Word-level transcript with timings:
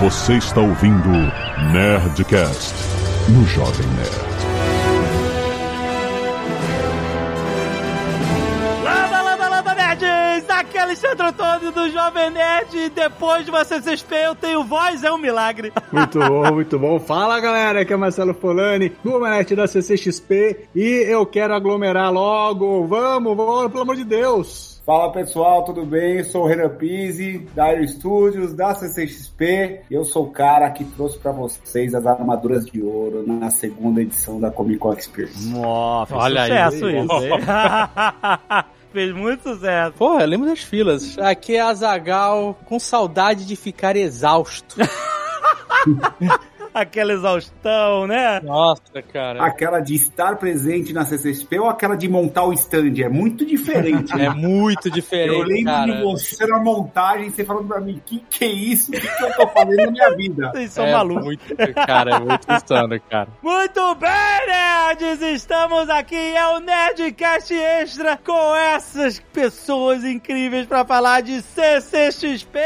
Você 0.00 0.38
está 0.38 0.62
ouvindo 0.62 1.10
Nerdcast 1.74 2.74
no 3.28 3.44
Jovem 3.44 3.86
Nerd. 3.88 4.30
Landa, 8.82 9.22
landa, 9.22 9.48
landa, 9.50 9.74
nerds! 9.74 10.48
Aqui 10.48 10.78
é 10.78 10.80
Alexandre 10.80 11.26
Antônio 11.26 11.70
do 11.70 11.90
Jovem 11.90 12.30
Nerd. 12.30 12.78
E 12.78 12.88
depois 12.88 13.44
de 13.44 13.50
você 13.50 13.82
se 13.82 13.92
espelha, 13.92 14.28
eu 14.28 14.34
tenho 14.34 14.64
voz, 14.64 15.04
é 15.04 15.12
um 15.12 15.18
milagre. 15.18 15.70
Muito 15.92 16.18
bom, 16.18 16.50
muito 16.50 16.78
bom. 16.78 16.98
Fala 16.98 17.38
galera, 17.38 17.82
aqui 17.82 17.92
é 17.92 17.96
Marcelo 17.96 18.32
Polani, 18.32 18.90
do 19.04 19.20
Manete 19.20 19.54
da 19.54 19.66
CCXP. 19.66 20.68
E 20.74 21.04
eu 21.06 21.26
quero 21.26 21.54
aglomerar 21.54 22.10
logo. 22.10 22.86
Vamos, 22.86 23.36
vamos, 23.36 23.70
pelo 23.70 23.82
amor 23.82 23.96
de 23.96 24.04
Deus. 24.04 24.79
Fala 24.84 25.12
pessoal, 25.12 25.62
tudo 25.64 25.84
bem? 25.84 26.24
Sou 26.24 26.44
o 26.44 26.46
Renan 26.46 26.70
Pizzi, 26.70 27.46
da 27.54 27.64
Aero 27.64 27.86
Studios, 27.86 28.54
da 28.54 28.74
CCXP. 28.74 29.82
Eu 29.90 30.04
sou 30.04 30.24
o 30.24 30.30
cara 30.30 30.70
que 30.70 30.84
trouxe 30.84 31.18
para 31.18 31.32
vocês 31.32 31.94
as 31.94 32.06
armaduras 32.06 32.64
de 32.64 32.82
ouro 32.82 33.22
na 33.26 33.50
segunda 33.50 34.00
edição 34.00 34.40
da 34.40 34.50
Comic 34.50 34.78
Con 34.78 34.94
Experience. 34.94 35.48
Nossa, 35.50 36.16
Olha 36.16 36.42
sucesso 36.42 36.86
aí. 36.86 37.04
isso, 37.04 37.24
hein? 37.24 37.30
Fez 38.90 39.14
muito 39.14 39.42
sucesso. 39.42 39.92
Porra, 39.96 40.22
eu 40.22 40.26
lembro 40.26 40.48
das 40.48 40.60
filas. 40.60 41.16
Aqui 41.18 41.54
é 41.54 41.60
a 41.60 41.72
Zagal 41.74 42.58
com 42.64 42.80
saudade 42.80 43.46
de 43.46 43.54
ficar 43.56 43.94
exausto. 43.96 44.76
Aquela 46.72 47.12
exaustão, 47.12 48.06
né? 48.06 48.40
Nossa, 48.40 49.02
cara. 49.12 49.44
Aquela 49.44 49.80
de 49.80 49.94
estar 49.94 50.36
presente 50.36 50.92
na 50.92 51.04
CCXP 51.04 51.58
ou 51.58 51.68
aquela 51.68 51.96
de 51.96 52.08
montar 52.08 52.44
o 52.44 52.52
stand? 52.52 52.94
É 53.02 53.08
muito 53.08 53.44
diferente. 53.44 54.12
É 54.12 54.16
né? 54.16 54.30
muito 54.30 54.90
diferente, 54.90 55.34
Eu 55.34 55.42
lembro 55.42 55.72
cara. 55.72 55.92
de 55.92 56.02
você 56.02 56.46
na 56.46 56.58
montagem, 56.58 57.30
você 57.30 57.44
falando 57.44 57.68
pra 57.68 57.80
mim, 57.80 58.00
que 58.04 58.20
que 58.30 58.44
é 58.44 58.48
isso? 58.48 58.90
O 58.90 58.94
que, 58.94 59.00
que 59.00 59.24
eu 59.24 59.36
tô 59.36 59.48
fazendo 59.48 59.86
na 59.86 59.90
minha 59.90 60.16
vida? 60.16 60.50
Vocês 60.54 60.72
são 60.72 60.86
é 60.86 60.92
malucos. 60.92 61.24
Muito, 61.24 61.74
cara, 61.74 62.16
é 62.16 62.20
muito 62.20 62.52
insano, 62.52 63.00
cara. 63.08 63.28
Muito 63.42 63.94
bem, 63.96 64.10
nerds! 64.46 65.22
Estamos 65.22 65.88
aqui, 65.88 66.16
é 66.16 66.46
o 66.48 66.60
Nerdcast 66.60 67.52
Extra 67.54 68.16
com 68.16 68.54
essas 68.56 69.18
pessoas 69.32 70.04
incríveis 70.04 70.66
pra 70.66 70.84
falar 70.84 71.20
de 71.22 71.42
CCXP! 71.42 72.58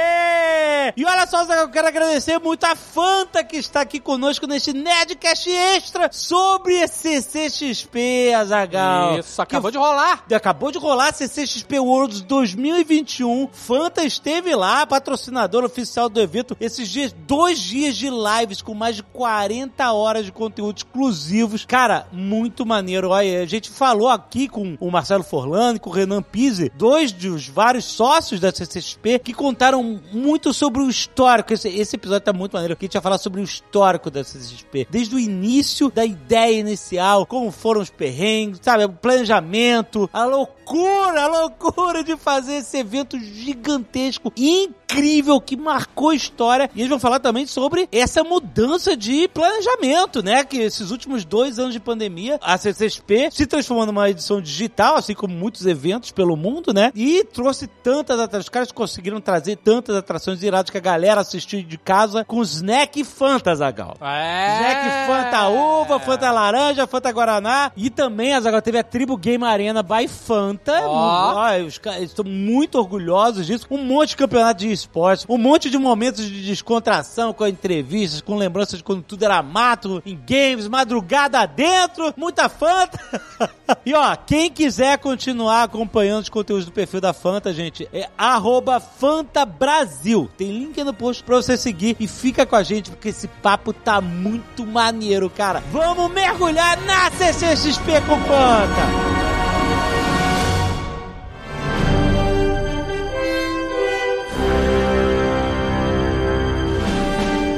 E 0.97 1.05
olha 1.05 1.27
só, 1.27 1.45
eu 1.45 1.69
quero 1.71 1.89
agradecer 1.89 2.39
muito 2.39 2.65
a 2.65 2.77
Fanta 2.77 3.43
que 3.43 3.57
está 3.57 3.81
aqui 3.81 3.94
conosco 4.01 4.47
neste 4.47 4.73
Nerdcast 4.73 5.51
Extra 5.51 6.11
sobre 6.13 6.87
CCXP, 6.87 8.35
Azagal. 8.35 9.19
Isso, 9.19 9.41
acabou 9.41 9.71
de 9.71 9.79
rolar. 9.79 10.25
Acabou 10.35 10.73
de 10.73 10.79
rolar 10.79 11.09
a 11.09 11.13
CCXP 11.13 11.79
Worlds 11.79 12.21
2021. 12.23 13.49
Fanta 13.53 14.05
esteve 14.05 14.55
lá, 14.55 14.87
patrocinador 14.87 15.65
oficial 15.65 16.09
do 16.09 16.21
evento. 16.21 16.57
Esses 16.61 16.89
dias, 16.89 17.15
dois 17.27 17.59
dias 17.59 17.97
de 17.97 18.09
lives 18.11 18.61
com 18.61 18.75
mais 18.75 18.97
de 18.97 19.03
40 19.03 19.93
horas 19.93 20.25
de 20.25 20.33
conteúdo 20.33 20.79
exclusivos. 20.79 21.65
Cara, 21.65 22.07
muito 22.13 22.67
maneiro. 22.67 23.11
Olha, 23.11 23.43
a 23.43 23.47
gente 23.47 23.71
falou 23.71 24.09
aqui 24.09 24.49
com 24.49 24.77
o 24.81 24.91
Marcelo 24.91 25.23
Forlani, 25.23 25.79
com 25.79 25.91
o 25.91 25.93
Renan 25.93 26.23
Pise, 26.23 26.73
dois 26.77 27.13
dos 27.13 27.49
vários 27.49 27.85
sócios 27.85 28.41
da 28.41 28.53
CCXP, 28.53 29.21
que 29.21 29.33
contaram 29.33 30.01
muito 30.13 30.53
sobre 30.53 30.83
o 30.83 30.91
histórico. 30.91 31.53
Esse, 31.53 31.69
esse 31.69 31.97
episódio 31.97 32.25
tá 32.25 32.33
muito 32.33 32.53
maneiro, 32.55 32.77
que 32.77 32.85
a 32.85 32.87
gente 32.87 32.95
vai 32.95 33.03
falar 33.03 33.19
sobre 33.19 33.41
o 33.41 33.45
histórico 33.45 33.84
da 34.11 34.25
CCXP. 34.25 34.87
Desde 34.91 35.15
o 35.15 35.19
início 35.19 35.91
da 35.91 36.05
ideia 36.05 36.61
inicial, 36.61 37.27
como 37.27 37.51
foram 37.51 37.81
os 37.81 37.91
perrengues, 37.91 38.61
sabe? 38.63 38.85
O 38.85 38.89
planejamento, 38.91 40.09
a 40.13 40.25
loucura, 40.25 40.64
a 40.67 41.27
loucura 41.27 42.03
de 42.03 42.17
fazer 42.17 42.57
esse 42.57 42.79
evento 42.79 43.19
gigantesco, 43.19 44.33
incrível, 44.37 45.41
que 45.41 45.57
marcou 45.57 46.11
a 46.11 46.15
história. 46.15 46.71
E 46.75 46.81
eles 46.81 46.89
vão 46.89 46.99
falar 46.99 47.21
também 47.21 47.47
sobre 47.47 47.89
essa 47.93 48.25
mudança 48.25 48.97
de 48.97 49.29
planejamento, 49.29 50.23
né? 50.23 50.45
Que 50.45 50.59
esses 50.59 50.91
últimos 50.91 51.25
dois 51.25 51.59
anos 51.59 51.73
de 51.73 51.81
pandemia, 51.81 52.39
a 52.43 52.57
CCXP 52.57 53.31
se 53.31 53.47
transformou 53.47 53.87
numa 53.87 54.11
edição 54.11 54.41
digital, 54.41 54.97
assim 54.97 55.15
como 55.15 55.35
muitos 55.35 55.67
eventos 55.67 56.11
pelo 56.11 56.37
mundo, 56.37 56.73
né? 56.73 56.91
E 56.95 57.25
trouxe 57.25 57.67
tantas 57.67 58.19
atrações. 58.19 58.45
Os 58.45 58.51
caras 58.51 58.73
conseguiram 58.73 59.21
trazer 59.21 59.57
tantas 59.57 59.97
atrações 59.97 60.43
iradas 60.43 60.71
que 60.71 60.79
a 60.79 60.81
galera 60.81 61.21
assistiu 61.21 61.63
de 61.63 61.79
casa 61.79 62.25
com 62.25 62.43
snack 62.43 63.05
Fanta, 63.05 63.55
Zagal. 63.55 63.97
É. 64.01 64.59
Jack 64.59 65.07
Fanta 65.07 65.49
Uva, 65.49 66.01
Fanta 66.01 66.31
Laranja, 66.31 66.87
Fanta 66.87 67.13
Guaraná. 67.13 67.73
E 67.77 67.91
também, 67.91 68.35
Azaghal, 68.35 68.63
teve 68.63 68.79
a 68.79 68.83
Tribo 68.83 69.17
Game 69.17 69.45
Arena 69.45 69.83
by 69.83 70.09
Fanta. 70.09 70.54
Ó. 70.87 71.35
Ó, 71.35 71.67
os 71.67 71.79
caras 71.79 72.03
estão 72.03 72.25
muito 72.25 72.79
orgulhosos 72.79 73.47
disso. 73.47 73.67
Um 73.71 73.83
monte 73.83 74.11
de 74.11 74.17
campeonato 74.17 74.61
de 74.61 74.71
esportes, 74.71 75.27
um 75.29 75.39
monte 75.39 75.71
de 75.71 75.79
momentos 75.79 76.25
de 76.25 76.45
descontração 76.45 77.33
com 77.33 77.47
entrevistas, 77.47 78.21
com 78.21 78.37
lembranças 78.37 78.79
de 78.79 78.85
quando 78.85 79.03
tudo 79.03 79.25
era 79.25 79.43
mato, 79.43 80.03
em 80.05 80.19
games, 80.27 80.69
madrugada 80.69 81.45
dentro, 81.47 82.13
muita 82.17 82.49
Fanta. 82.49 82.99
e 83.85 83.95
ó, 83.95 84.17
quem 84.17 84.51
quiser 84.51 84.99
continuar 84.99 85.65
acompanhando 85.65 86.23
os 86.23 86.29
conteúdos 86.29 86.67
do 86.67 86.73
perfil 86.73 87.01
da 87.01 87.13
Fanta, 87.13 87.53
gente, 87.53 87.89
é 87.93 88.09
arroba 88.17 88.81
Fanta 88.81 89.45
Brasil. 89.45 90.31
Tem 90.37 90.51
link 90.51 90.83
no 90.83 90.95
post 90.95 91.23
pra 91.23 91.37
você 91.37 91.57
seguir 91.57 91.97
e 91.99 92.07
fica 92.07 92.47
com 92.47 92.57
a 92.57 92.63
gente, 92.63 92.91
porque 92.91 93.09
esse 93.09 93.29
papo 93.29 93.73
tá 93.73 94.01
muito 94.01 94.67
maneiro, 94.67 95.29
cara. 95.31 95.63
Vamos 95.73 96.11
mergulhar 96.13 96.81
na 96.83 97.11
CCXP 97.11 98.01
com 98.07 98.17
Fanta! 98.21 99.34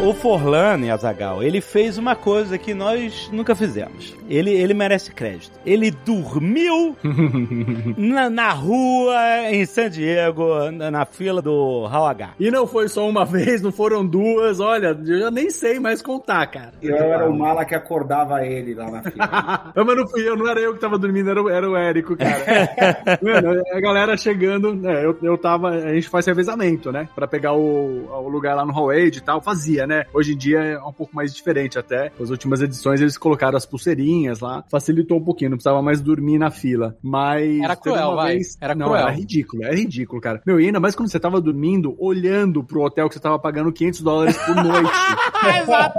O 0.07 0.15
Forlane, 0.15 0.89
Azagal, 0.89 1.43
ele 1.43 1.61
fez 1.61 1.99
uma 1.99 2.15
coisa 2.15 2.57
que 2.57 2.73
nós 2.73 3.29
nunca 3.33 3.57
fizemos. 3.57 4.15
Ele, 4.29 4.53
ele 4.53 4.73
merece 4.73 5.11
crédito. 5.13 5.59
Ele 5.67 5.91
dormiu 5.91 6.97
na, 7.99 8.31
na 8.31 8.53
rua 8.53 9.51
em 9.51 9.67
San 9.67 9.91
Diego, 9.91 10.71
na, 10.71 10.93
na 10.93 11.05
fila 11.05 11.43
do 11.43 11.87
Hall 11.87 12.07
H. 12.07 12.35
E 12.39 12.53
não 12.53 12.69
foi 12.69 12.89
só 12.89 13.09
uma 13.09 13.25
vez, 13.27 13.61
não 13.61 13.73
foram 13.73 14.07
duas. 14.07 14.61
Olha, 14.61 14.97
eu 15.05 15.19
já 15.19 15.29
nem 15.29 15.51
sei 15.51 15.81
mais 15.81 16.01
contar, 16.01 16.47
cara. 16.47 16.75
Eu 16.81 16.95
era 16.95 17.29
o 17.29 17.37
mala 17.37 17.65
que 17.65 17.75
acordava 17.75 18.47
ele 18.47 18.75
lá 18.75 18.89
na 18.89 19.03
fila. 19.03 19.27
Ah, 19.77 19.85
mas 19.85 19.97
não 19.97 20.09
fui 20.09 20.29
eu, 20.29 20.37
não 20.37 20.49
era 20.49 20.61
eu 20.61 20.75
que 20.75 20.81
tava 20.81 20.99
dormindo, 20.99 21.31
era 21.31 21.43
o, 21.43 21.49
era 21.49 21.69
o 21.69 21.77
Érico, 21.77 22.17
cara. 22.17 23.19
Mano, 23.23 23.63
a 23.73 23.81
galera 23.81 24.17
chegando, 24.17 24.75
né, 24.75 25.05
eu, 25.05 25.17
eu 25.23 25.37
tava, 25.37 25.71
a 25.71 25.95
gente 25.95 26.09
faz 26.09 26.27
revezamento, 26.27 26.91
né, 26.91 27.09
pra 27.15 27.27
pegar 27.27 27.53
o, 27.53 28.07
o 28.07 28.29
lugar 28.29 28.55
lá 28.55 28.65
no 28.65 28.73
Hall 28.73 28.91
Age 28.91 29.19
e 29.19 29.21
tal, 29.21 29.41
fazia, 29.41 29.87
né. 29.87 29.96
Hoje 30.13 30.33
em 30.35 30.37
dia 30.37 30.59
é 30.61 30.79
um 30.79 30.93
pouco 30.93 31.15
mais 31.15 31.35
diferente 31.35 31.79
até. 31.79 32.11
As 32.21 32.31
últimas 32.31 32.61
edições 32.61 33.01
eles 33.01 33.17
colocaram 33.17 33.57
as 33.57 33.65
pulseirinhas 33.67 34.41
lá, 34.41 34.65
facilitou 34.71 35.19
um 35.19 35.25
pouquinho, 35.25 35.51
não 35.51 35.57
precisava 35.57 35.81
mais 35.83 36.01
dormir 36.01 36.39
na 36.39 36.51
fila. 36.51 36.97
Mas 37.03 37.61
Era 37.61 37.77
cruel, 37.77 38.15
vai. 38.17 38.35
vez- 38.35 38.57
Era 38.61 38.75
não, 38.75 38.87
cruel. 38.89 39.03
era 39.03 39.11
ridículo, 39.11 39.65
era 39.65 39.75
ridículo, 39.75 40.21
cara. 40.21 40.43
Meu, 40.47 40.61
e 40.61 40.67
ainda 40.67 40.81
mais 40.81 40.95
quando 40.95 41.11
você 41.11 41.21
tava 41.21 41.41
dormindo, 41.41 41.95
olhando 41.99 42.63
pro 42.65 42.83
hotel 42.83 43.09
que 43.09 43.15
você 43.15 43.21
tava 43.21 43.39
pagando 43.39 43.73
500 43.73 44.01
dólares 44.01 44.37
por 44.39 44.55
noite. 44.57 44.91
Exato! 45.63 45.99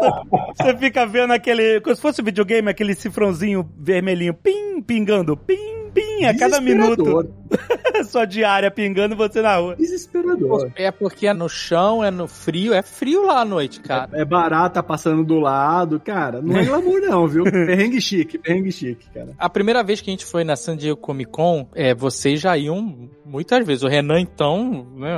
Você 0.55 0.75
fica 0.77 1.05
vendo 1.05 1.31
aquele. 1.33 1.79
Como 1.81 1.95
se 1.95 2.01
fosse 2.01 2.21
videogame, 2.21 2.69
aquele 2.69 2.93
cifrãozinho 2.93 3.67
vermelhinho, 3.77 4.33
pim, 4.33 4.81
pingando, 4.81 5.35
pim, 5.37 5.55
pim, 5.97 6.25
a 6.25 6.37
cada 6.37 6.61
minuto. 6.61 7.27
Sua 8.05 8.25
diária 8.25 8.69
pingando 8.69 9.15
você 9.15 9.41
na 9.41 9.55
rua. 9.57 9.75
Desesperador. 9.75 10.71
É 10.75 10.91
porque 10.91 11.27
é 11.27 11.33
no 11.33 11.49
chão, 11.49 12.03
é 12.03 12.11
no 12.11 12.27
frio, 12.27 12.73
é 12.73 12.81
frio 12.81 13.25
lá 13.25 13.41
à 13.41 13.45
noite, 13.45 13.79
cara. 13.79 14.09
É 14.13 14.23
barata 14.23 14.83
passando 14.83 15.23
do 15.23 15.39
lado, 15.39 15.99
cara. 15.99 16.41
Não 16.41 16.55
é 16.57 16.63
glamour, 16.65 17.01
não, 17.01 17.27
viu? 17.27 17.43
Perrengue 17.45 17.99
chique, 17.99 18.37
perrengue 18.37 18.71
chique, 18.71 19.09
cara. 19.11 19.29
A 19.37 19.49
primeira 19.49 19.83
vez 19.83 20.01
que 20.01 20.09
a 20.09 20.13
gente 20.13 20.25
foi 20.25 20.43
na 20.43 20.55
San 20.55 20.77
Diego 20.77 20.97
Comic 20.97 21.31
Con, 21.31 21.67
é, 21.73 21.95
vocês 21.95 22.39
já 22.39 22.55
iam 22.57 23.09
muitas 23.25 23.65
vezes. 23.65 23.83
O 23.83 23.87
Renan, 23.87 24.19
então, 24.19 24.85
né, 24.95 25.11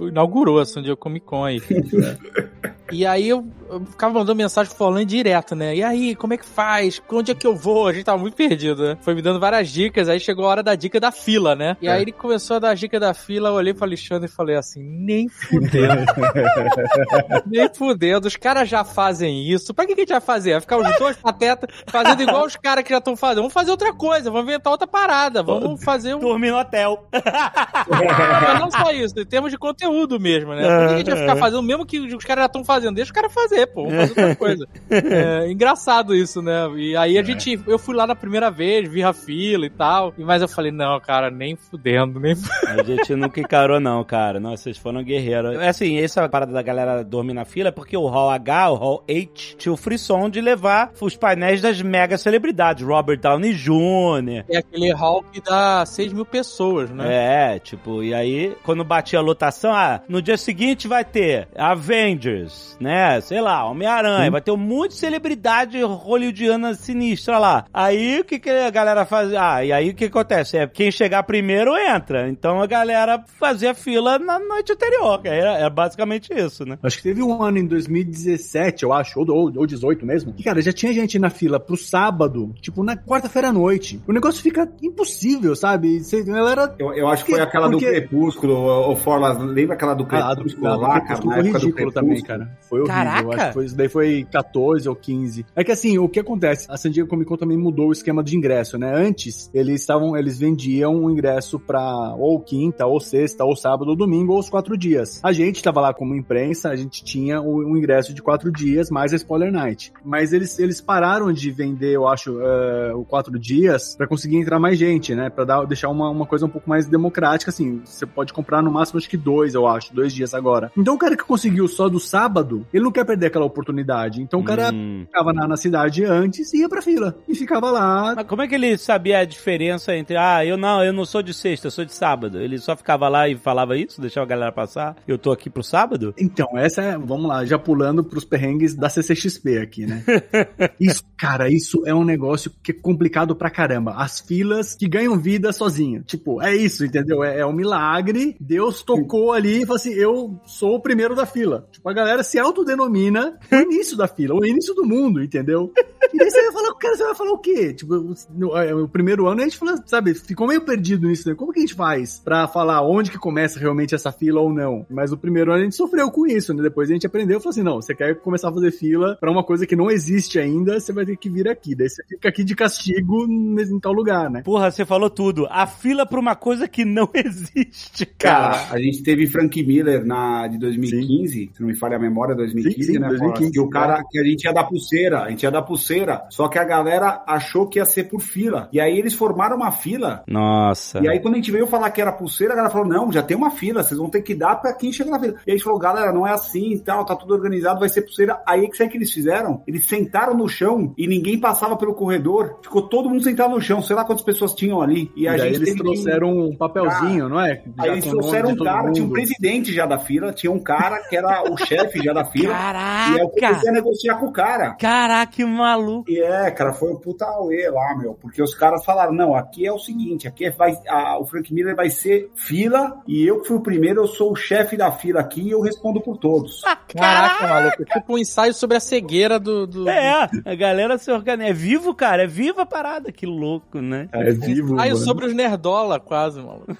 inaugurou 0.00 0.58
a 0.58 0.64
San 0.64 0.82
Diego 0.82 0.96
Comic 0.96 1.26
Con 1.26 1.44
aí. 1.44 1.60
E 2.92 3.06
aí 3.06 3.28
eu, 3.28 3.46
eu 3.70 3.84
ficava 3.86 4.12
mandando 4.12 4.36
mensagem 4.36 4.68
pro 4.68 4.78
Forlan 4.78 5.06
direto, 5.06 5.54
né? 5.54 5.74
E 5.74 5.82
aí, 5.82 6.14
como 6.14 6.34
é 6.34 6.36
que 6.36 6.44
faz? 6.44 7.02
Onde 7.10 7.32
é 7.32 7.34
que 7.34 7.46
eu 7.46 7.56
vou? 7.56 7.88
A 7.88 7.92
gente 7.92 8.04
tava 8.04 8.18
muito 8.18 8.36
perdido, 8.36 8.82
né? 8.82 8.98
Foi 9.00 9.14
me 9.14 9.22
dando 9.22 9.40
várias 9.40 9.70
dicas, 9.70 10.08
aí 10.08 10.20
chegou 10.24 10.46
a 10.46 10.48
hora 10.48 10.62
da 10.62 10.74
dica 10.74 10.98
da 10.98 11.10
fila, 11.12 11.54
né? 11.54 11.76
E 11.80 11.88
aí 11.88 12.02
ele 12.02 12.12
começou 12.12 12.56
a 12.56 12.58
dar 12.58 12.70
a 12.70 12.74
dica 12.74 12.98
da 12.98 13.12
fila, 13.14 13.48
eu 13.50 13.54
olhei 13.54 13.74
pro 13.74 13.84
Alexandre 13.84 14.28
e 14.28 14.32
falei 14.32 14.56
assim, 14.56 14.82
nem 14.82 15.28
fudendo. 15.28 16.04
nem 17.46 17.68
fudendo, 17.72 18.26
os 18.26 18.36
caras 18.36 18.68
já 18.68 18.84
fazem 18.84 19.48
isso. 19.48 19.74
Pra 19.74 19.86
que, 19.86 19.94
que 19.94 20.00
a 20.00 20.02
gente 20.04 20.12
vai 20.12 20.20
fazer? 20.20 20.52
Vai 20.52 20.60
ficar 20.60 20.76
os 20.78 20.98
dois 20.98 21.16
patetas 21.16 21.68
fazendo 21.86 22.22
igual 22.22 22.44
os 22.46 22.56
caras 22.56 22.84
que 22.84 22.90
já 22.90 22.98
estão 22.98 23.16
fazendo. 23.16 23.38
Vamos 23.42 23.52
fazer 23.52 23.70
outra 23.70 23.92
coisa, 23.92 24.30
vamos 24.30 24.48
inventar 24.48 24.70
outra 24.72 24.86
parada, 24.86 25.42
vamos 25.42 25.82
fazer 25.84 26.14
um... 26.14 26.18
Dormir 26.20 26.50
no 26.50 26.58
hotel. 26.58 27.06
Mas 27.12 27.22
não 28.60 28.70
só 28.70 28.90
isso, 28.92 29.18
em 29.18 29.26
termos 29.26 29.50
de 29.50 29.58
conteúdo 29.58 30.18
mesmo, 30.18 30.54
né? 30.54 30.62
Por 30.62 30.88
que 30.88 30.94
a 30.94 30.98
gente 30.98 31.10
vai 31.10 31.20
ficar 31.20 31.36
fazendo 31.36 31.60
o 31.60 31.62
mesmo 31.62 31.86
que 31.86 31.98
os 32.00 32.24
caras 32.24 32.42
já 32.42 32.46
estão 32.46 32.64
fazendo? 32.64 32.94
deixa 32.94 33.10
o 33.10 33.14
cara 33.14 33.28
fazer, 33.28 33.66
pô, 33.66 33.84
vamos 33.84 34.08
fazer 34.08 34.20
outra 34.20 34.36
coisa. 34.36 34.68
É, 34.90 35.50
engraçado 35.50 36.14
isso, 36.14 36.40
né? 36.40 36.70
E 36.76 36.96
aí 36.96 37.18
a 37.18 37.20
É. 37.20 37.24
gente, 37.24 37.60
eu 37.66 37.78
fui 37.78 37.94
lá 37.94 38.06
na 38.06 38.14
primeira 38.14 38.50
vez, 38.50 38.88
vi 38.88 39.02
a 39.02 39.12
fila 39.12 39.66
e 39.66 39.70
tal, 39.70 40.13
mas 40.18 40.42
eu 40.42 40.48
falei, 40.48 40.70
não, 40.70 41.00
cara, 41.00 41.30
nem 41.30 41.56
fudendo, 41.56 42.20
nem 42.20 42.34
A 42.66 42.82
gente 42.82 43.14
nunca 43.14 43.40
encarou, 43.40 43.80
não, 43.80 44.04
cara. 44.04 44.38
Nossa, 44.38 44.64
vocês 44.64 44.78
foram 44.78 45.02
guerreiros. 45.02 45.56
É 45.58 45.68
assim, 45.68 45.98
essa 45.98 46.28
parada 46.28 46.52
da 46.52 46.62
galera 46.62 47.02
dormir 47.02 47.34
na 47.34 47.44
fila 47.44 47.68
é 47.68 47.72
porque 47.72 47.96
o 47.96 48.06
Hall 48.06 48.30
H, 48.30 48.70
o 48.70 48.74
Hall 48.74 49.04
H, 49.08 49.56
tinha 49.56 49.72
o 49.72 49.76
frisson 49.76 50.28
de 50.28 50.40
levar 50.40 50.92
os 51.00 51.16
painéis 51.16 51.60
das 51.60 51.80
mega 51.82 52.16
celebridades. 52.18 52.86
Robert 52.86 53.18
Downey 53.20 53.54
Jr. 53.54 54.44
É 54.48 54.58
aquele 54.58 54.92
hall 54.92 55.22
que 55.32 55.40
dá 55.40 55.84
6 55.84 56.12
mil 56.12 56.24
pessoas, 56.24 56.90
né? 56.90 57.54
É, 57.54 57.58
tipo, 57.58 58.02
e 58.02 58.14
aí, 58.14 58.56
quando 58.64 58.84
batia 58.84 59.18
a 59.18 59.22
lotação, 59.22 59.72
ah, 59.72 60.00
no 60.08 60.20
dia 60.20 60.36
seguinte 60.36 60.86
vai 60.86 61.04
ter 61.04 61.48
Avengers, 61.56 62.76
né? 62.80 63.20
Sei 63.20 63.40
lá, 63.40 63.64
Homem-Aranha, 63.64 64.30
vai 64.30 64.40
ter 64.40 64.50
um 64.50 64.56
monte 64.56 64.90
de 64.90 64.96
celebridade 64.96 65.80
hollywoodiana 65.82 66.74
sinistra 66.74 67.38
lá. 67.38 67.64
Aí 67.72 68.20
o 68.20 68.24
que, 68.24 68.38
que 68.38 68.50
a 68.50 68.70
galera 68.70 69.04
fazia? 69.04 69.40
Ah, 69.40 69.64
e 69.64 69.72
aí 69.72 69.90
o 69.90 69.94
que 69.94 70.03
acontece? 70.06 70.56
É 70.56 70.66
quem 70.66 70.90
chegar 70.90 71.22
primeiro 71.24 71.76
entra. 71.76 72.28
Então 72.28 72.60
a 72.60 72.66
galera 72.66 73.22
fazia 73.38 73.74
fila 73.74 74.18
na 74.18 74.38
noite 74.38 74.72
anterior. 74.72 75.20
que 75.20 75.28
Era, 75.28 75.58
era 75.58 75.70
basicamente 75.70 76.32
isso, 76.32 76.64
né? 76.64 76.78
Acho 76.82 76.96
que 76.98 77.02
teve 77.02 77.22
um 77.22 77.42
ano 77.42 77.58
em 77.58 77.66
2017, 77.66 78.84
eu 78.84 78.92
acho, 78.92 79.18
ou, 79.20 79.26
ou, 79.30 79.52
ou 79.56 79.66
18 79.66 80.06
mesmo, 80.06 80.32
que, 80.32 80.42
cara, 80.42 80.62
já 80.62 80.72
tinha 80.72 80.92
gente 80.92 81.18
na 81.18 81.30
fila 81.30 81.58
pro 81.58 81.76
sábado, 81.76 82.54
tipo, 82.60 82.82
na 82.82 82.96
quarta-feira 82.96 83.48
à 83.48 83.52
noite. 83.52 84.00
O 84.06 84.12
negócio 84.12 84.42
fica 84.42 84.68
impossível, 84.82 85.56
sabe? 85.56 86.02
Você, 86.02 86.22
galera... 86.22 86.74
Eu, 86.78 86.92
eu 86.94 87.08
acho 87.08 87.24
que 87.24 87.32
foi 87.32 87.40
aquela 87.40 87.70
Porque- 87.70 87.84
do 87.84 87.90
Crepúsculo, 87.92 88.90
o 88.90 88.96
Forlas, 88.96 89.38
lembra 89.38 89.74
aquela 89.74 89.94
do 89.94 90.04
do, 90.04 90.06
Crepúsculo 90.06 90.66
ah, 90.68 90.76
do 90.76 90.80
lá, 90.80 90.88
cara? 90.88 91.00
Crepúsculo 91.04 91.30
Na 91.30 91.36
foi 91.36 91.46
época 91.48 91.58
do 91.58 91.66
ridículo 91.66 91.92
também, 91.92 92.22
cara. 92.22 92.58
Foi 92.68 92.80
horrível. 92.80 92.94
Caraca! 92.94 93.22
Eu 93.22 93.32
acho 93.32 93.46
que 93.46 93.52
foi, 93.52 93.64
isso 93.64 93.76
daí 93.76 93.88
foi 93.88 94.26
14 94.30 94.88
ou 94.88 94.94
15. 94.94 95.46
É 95.56 95.64
que 95.64 95.72
assim, 95.72 95.98
o 95.98 96.08
que 96.08 96.20
acontece? 96.20 96.66
A 96.70 96.76
San 96.76 96.90
Diego 96.90 97.08
Comic 97.08 97.28
Con 97.28 97.36
também 97.36 97.56
mudou 97.56 97.88
o 97.88 97.92
esquema 97.92 98.22
de 98.22 98.36
ingresso, 98.36 98.78
né? 98.78 98.92
Antes, 98.94 99.50
eles 99.54 99.83
estavam, 99.84 100.16
eles 100.16 100.38
vendiam 100.38 101.04
o 101.04 101.10
ingresso 101.10 101.58
pra 101.60 102.14
ou 102.18 102.40
quinta, 102.40 102.86
ou 102.86 102.98
sexta, 103.00 103.44
ou 103.44 103.54
sábado, 103.54 103.88
ou 103.90 103.96
domingo, 103.96 104.32
ou 104.32 104.38
os 104.38 104.50
quatro 104.50 104.76
dias. 104.76 105.20
A 105.22 105.32
gente 105.32 105.62
tava 105.62 105.80
lá 105.80 105.92
como 105.94 106.14
imprensa, 106.14 106.70
a 106.70 106.76
gente 106.76 107.04
tinha 107.04 107.40
o, 107.40 107.64
um 107.64 107.76
ingresso 107.76 108.12
de 108.14 108.22
quatro 108.22 108.50
dias, 108.50 108.90
mais 108.90 109.12
a 109.12 109.16
Spoiler 109.16 109.52
Night. 109.52 109.92
Mas 110.04 110.32
eles, 110.32 110.58
eles 110.58 110.80
pararam 110.80 111.32
de 111.32 111.50
vender, 111.50 111.92
eu 111.94 112.08
acho, 112.08 112.38
eh, 112.40 112.92
o 112.94 113.04
quatro 113.04 113.38
dias 113.38 113.94
pra 113.96 114.06
conseguir 114.06 114.36
entrar 114.36 114.58
mais 114.58 114.78
gente, 114.78 115.14
né? 115.14 115.28
Pra 115.30 115.44
dar, 115.44 115.64
deixar 115.66 115.88
uma, 115.90 116.08
uma 116.10 116.26
coisa 116.26 116.46
um 116.46 116.48
pouco 116.48 116.68
mais 116.68 116.86
democrática, 116.86 117.50
assim. 117.50 117.80
Você 117.84 118.06
pode 118.06 118.32
comprar 118.32 118.62
no 118.62 118.70
máximo, 118.72 118.98
acho 118.98 119.08
que 119.08 119.16
dois, 119.16 119.54
eu 119.54 119.66
acho, 119.66 119.94
dois 119.94 120.12
dias 120.12 120.34
agora. 120.34 120.72
Então 120.76 120.94
o 120.94 120.98
cara 120.98 121.16
que 121.16 121.24
conseguiu 121.24 121.68
só 121.68 121.88
do 121.88 122.00
sábado, 122.00 122.66
ele 122.72 122.84
não 122.84 122.92
quer 122.92 123.04
perder 123.04 123.26
aquela 123.26 123.44
oportunidade. 123.44 124.22
Então 124.22 124.40
o 124.40 124.44
cara 124.44 124.70
Hum. 124.72 125.04
ficava 125.06 125.32
na, 125.32 125.46
na 125.48 125.56
cidade 125.56 126.04
antes 126.04 126.52
e 126.54 126.60
ia 126.60 126.68
pra 126.68 126.80
fila. 126.82 127.14
E 127.28 127.34
ficava 127.34 127.70
lá. 127.70 128.14
Mas 128.16 128.26
como 128.26 128.42
é 128.42 128.48
que 128.48 128.54
ele 128.54 128.76
sabia 128.78 129.18
a 129.18 129.24
diferença 129.24 129.73
entre, 129.88 130.16
ah, 130.16 130.44
eu 130.44 130.56
não, 130.56 130.84
eu 130.84 130.92
não 130.92 131.04
sou 131.04 131.22
de 131.22 131.32
sexta, 131.32 131.66
eu 131.66 131.70
sou 131.70 131.84
de 131.84 131.94
sábado? 131.94 132.40
Ele 132.40 132.58
só 132.58 132.76
ficava 132.76 133.08
lá 133.08 133.28
e 133.28 133.36
falava 133.36 133.76
isso, 133.76 134.00
deixava 134.00 134.24
a 134.24 134.28
galera 134.28 134.52
passar? 134.52 134.96
Eu 135.06 135.18
tô 135.18 135.32
aqui 135.32 135.48
pro 135.48 135.62
sábado? 135.62 136.14
Então, 136.18 136.48
essa 136.56 136.82
é, 136.82 136.98
vamos 136.98 137.26
lá, 137.26 137.44
já 137.44 137.58
pulando 137.58 138.04
pros 138.04 138.24
perrengues 138.24 138.74
da 138.74 138.88
CCXP 138.88 139.58
aqui, 139.58 139.86
né? 139.86 140.04
isso, 140.80 141.02
cara, 141.16 141.48
isso 141.48 141.82
é 141.86 141.94
um 141.94 142.04
negócio 142.04 142.50
que 142.62 142.72
é 142.72 142.74
complicado 142.74 143.34
pra 143.34 143.50
caramba. 143.50 143.94
As 143.96 144.20
filas 144.20 144.74
que 144.74 144.88
ganham 144.88 145.18
vida 145.18 145.52
sozinha. 145.52 146.02
Tipo, 146.06 146.42
é 146.42 146.54
isso, 146.54 146.84
entendeu? 146.84 147.22
É, 147.22 147.40
é 147.40 147.46
um 147.46 147.52
milagre. 147.52 148.36
Deus 148.40 148.82
tocou 148.82 149.32
ali 149.32 149.62
e 149.62 149.66
falou 149.66 149.76
assim: 149.76 149.92
eu 149.92 150.38
sou 150.44 150.76
o 150.76 150.80
primeiro 150.80 151.14
da 151.14 151.26
fila. 151.26 151.66
Tipo, 151.72 151.88
a 151.88 151.92
galera 151.92 152.22
se 152.22 152.38
autodenomina 152.38 153.38
o 153.50 153.54
início 153.56 153.96
da 153.96 154.06
fila, 154.06 154.34
o 154.34 154.44
início 154.44 154.74
do 154.74 154.84
mundo, 154.84 155.22
entendeu? 155.22 155.72
E 156.14 156.18
daí 156.18 156.30
você 156.30 156.42
vai 156.42 156.52
falar, 156.52 156.74
cara, 156.74 156.96
você 156.96 157.04
vai 157.04 157.14
falar 157.14 157.32
o 157.32 157.38
quê? 157.38 157.74
Tipo, 157.74 158.14
no, 158.30 158.56
é, 158.56 158.74
o 158.74 158.88
primeiro 158.88 159.26
ano 159.26 159.40
a 159.40 159.44
gente 159.44 159.58
fala, 159.58 159.82
sabe, 159.84 160.14
ficou 160.14 160.46
meio 160.46 160.60
perdido 160.60 161.08
nisso, 161.08 161.28
né? 161.28 161.34
Como 161.34 161.52
que 161.52 161.58
a 161.58 161.62
gente 161.62 161.74
faz 161.74 162.20
pra 162.24 162.46
falar 162.46 162.82
onde 162.82 163.10
que 163.10 163.18
começa 163.18 163.58
realmente 163.58 163.94
essa 163.94 164.12
fila 164.12 164.40
ou 164.40 164.52
não? 164.52 164.86
Mas 164.88 165.12
o 165.12 165.18
primeiro 165.18 165.50
ano 165.50 165.60
a 165.60 165.64
gente 165.64 165.74
sofreu 165.76 166.10
com 166.10 166.26
isso, 166.26 166.54
né? 166.54 166.62
Depois 166.62 166.88
a 166.88 166.92
gente 166.92 167.06
aprendeu 167.06 167.38
e 167.38 167.40
falou 167.40 167.50
assim, 167.50 167.62
não, 167.62 167.82
você 167.82 167.94
quer 167.94 168.14
começar 168.20 168.48
a 168.48 168.52
fazer 168.52 168.70
fila 168.70 169.16
pra 169.20 169.30
uma 169.30 169.42
coisa 169.42 169.66
que 169.66 169.74
não 169.74 169.90
existe 169.90 170.38
ainda, 170.38 170.78
você 170.78 170.92
vai 170.92 171.04
ter 171.04 171.16
que 171.16 171.28
vir 171.28 171.48
aqui. 171.48 171.74
Daí 171.74 171.88
você 171.88 172.04
fica 172.08 172.28
aqui 172.28 172.44
de 172.44 172.54
castigo 172.54 173.26
em 173.26 173.80
tal 173.80 173.92
lugar, 173.92 174.30
né? 174.30 174.42
Porra, 174.42 174.70
você 174.70 174.84
falou 174.84 175.10
tudo. 175.10 175.46
A 175.50 175.66
fila 175.66 176.06
pra 176.06 176.20
uma 176.20 176.36
coisa 176.36 176.68
que 176.68 176.84
não 176.84 177.10
existe, 177.14 178.06
cara. 178.06 178.44
Cara, 178.44 178.74
a 178.74 178.78
gente 178.78 179.02
teve 179.02 179.26
Frank 179.26 179.62
Miller 179.64 180.04
na 180.04 180.46
de 180.46 180.58
2015, 180.58 181.50
se 181.52 181.60
não 181.60 181.68
me 181.68 181.76
falha 181.76 181.96
a 181.96 182.00
memória, 182.00 182.34
2015, 182.34 182.86
Sim, 182.86 182.92
sim, 182.92 182.98
né? 182.98 183.08
2015, 183.08 183.52
que 183.52 183.60
o 183.60 183.68
cara 183.68 184.02
que 184.10 184.18
a 184.18 184.24
gente 184.24 184.44
ia 184.44 184.52
dar 184.52 184.64
pulseira, 184.64 185.22
a 185.22 185.30
gente 185.30 185.42
ia 185.42 185.50
dar 185.50 185.62
pulseira, 185.62 186.03
só 186.30 186.48
que 186.48 186.58
a 186.58 186.64
galera 186.64 187.22
achou 187.26 187.66
que 187.68 187.78
ia 187.78 187.84
ser 187.84 188.04
por 188.04 188.20
fila. 188.20 188.68
E 188.72 188.80
aí 188.80 188.98
eles 188.98 189.14
formaram 189.14 189.56
uma 189.56 189.70
fila. 189.72 190.22
Nossa. 190.26 191.00
E 191.00 191.08
aí 191.08 191.20
quando 191.20 191.34
a 191.34 191.36
gente 191.38 191.50
veio 191.50 191.66
falar 191.66 191.90
que 191.90 192.00
era 192.00 192.12
pulseira, 192.12 192.52
a 192.52 192.56
galera 192.56 192.72
falou: 192.72 192.88
"Não, 192.88 193.10
já 193.12 193.22
tem 193.22 193.36
uma 193.36 193.50
fila, 193.50 193.82
vocês 193.82 193.98
vão 193.98 194.08
ter 194.10 194.22
que 194.22 194.34
dar 194.34 194.56
pra 194.56 194.72
quem 194.74 194.92
chega 194.92 195.10
na 195.10 195.18
fila". 195.18 195.34
E 195.46 195.50
aí 195.50 195.54
a 195.54 195.56
gente 195.56 195.64
falou: 195.64 195.78
"Galera, 195.78 196.12
não 196.12 196.26
é 196.26 196.32
assim 196.32 196.72
e 196.72 196.78
tal, 196.80 197.04
tá 197.04 197.14
tudo 197.16 197.34
organizado, 197.34 197.80
vai 197.80 197.88
ser 197.88 198.02
pulseira". 198.02 198.40
Aí 198.46 198.68
que 198.68 198.76
sabe 198.76 198.88
o 198.88 198.92
que 198.92 198.98
eles 198.98 199.12
fizeram? 199.12 199.62
Eles 199.66 199.86
sentaram 199.86 200.34
no 200.34 200.48
chão 200.48 200.92
e 200.98 201.06
ninguém 201.06 201.38
passava 201.38 201.76
pelo 201.76 201.94
corredor. 201.94 202.58
Ficou 202.62 202.82
todo 202.82 203.08
mundo 203.08 203.22
sentado 203.22 203.50
no 203.54 203.60
chão, 203.60 203.82
sei 203.82 203.96
lá 203.96 204.04
quantas 204.04 204.24
pessoas 204.24 204.54
tinham 204.54 204.80
ali. 204.80 205.10
E 205.16 205.22
E 205.24 205.28
a 205.28 205.36
gente 205.38 205.56
eles 205.56 205.58
teve 205.70 205.72
que- 205.78 205.82
trouxeram 205.82 206.28
um 206.30 206.56
papelzinho, 206.56 207.28
não 207.28 207.40
é? 207.40 207.62
Aí 207.78 207.86
Já 207.88 207.92
eles 207.92 208.04
o 208.04 208.08
nome 208.08 208.18
trouxeram 208.20 208.50
um 208.50 208.56
cara, 208.56 208.92
tinha 208.92 209.06
um 209.06 209.10
presidente 209.10 209.72
já 209.72 209.86
da 209.86 209.98
fila, 209.98 210.32
tinha 210.32 210.52
um 210.52 210.58
cara 210.58 210.98
que 211.08 211.16
era 211.16 211.42
o 211.50 211.56
chefe 211.64 212.02
já 212.02 212.12
da 212.12 212.24
fila. 212.24 212.52
E 212.52 212.56
aí 212.56 213.18
eu 213.20 213.28
comecei 213.28 213.40
Caraca! 213.40 213.68
a 213.68 213.72
negociar 213.72 214.14
com 214.16 214.26
o 214.26 214.32
cara. 214.32 214.74
Caraca, 214.78 215.32
que 215.32 215.44
maluco. 215.44 215.83
E 216.08 216.20
é, 216.20 216.50
cara, 216.50 216.72
foi 216.72 216.92
um 216.92 216.96
puta 216.96 217.24
auê 217.26 217.68
lá, 217.70 217.96
meu. 217.98 218.14
Porque 218.14 218.42
os 218.42 218.54
caras 218.54 218.84
falaram, 218.84 219.12
não, 219.12 219.34
aqui 219.34 219.66
é 219.66 219.72
o 219.72 219.78
seguinte, 219.78 220.26
aqui 220.28 220.50
vai, 220.50 220.76
a- 220.88 221.18
o 221.18 221.24
Frank 221.26 221.52
Miller 221.52 221.74
vai 221.76 221.90
ser 221.90 222.30
fila, 222.34 223.00
e 223.06 223.26
eu 223.26 223.40
que 223.40 223.48
fui 223.48 223.56
o 223.56 223.60
primeiro, 223.62 224.02
eu 224.02 224.06
sou 224.06 224.32
o 224.32 224.36
chefe 224.36 224.76
da 224.76 224.90
fila 224.92 225.20
aqui 225.20 225.42
e 225.42 225.50
eu 225.50 225.60
respondo 225.60 226.00
por 226.00 226.16
todos. 226.16 226.62
Caraca, 226.96 227.46
maluco. 227.46 227.82
é 227.82 227.84
Tipo 227.98 228.14
um 228.14 228.18
ensaio 228.18 228.54
sobre 228.54 228.76
a 228.76 228.80
cegueira 228.80 229.38
do. 229.38 229.66
do... 229.66 229.88
É, 229.88 230.28
a 230.44 230.54
galera 230.54 230.96
se 230.98 231.10
organiza. 231.10 231.50
É 231.50 231.52
vivo, 231.52 231.94
cara. 231.94 232.24
É 232.24 232.26
viva 232.26 232.62
a 232.62 232.66
parada. 232.66 233.10
Que 233.12 233.26
louco, 233.26 233.80
né? 233.80 234.08
É 234.12 234.30
vivo, 234.32 234.74
Ensaio 234.74 234.92
mano. 234.94 235.04
sobre 235.04 235.26
os 235.26 235.34
nerdola, 235.34 235.98
quase, 236.00 236.40
maluco. 236.40 236.76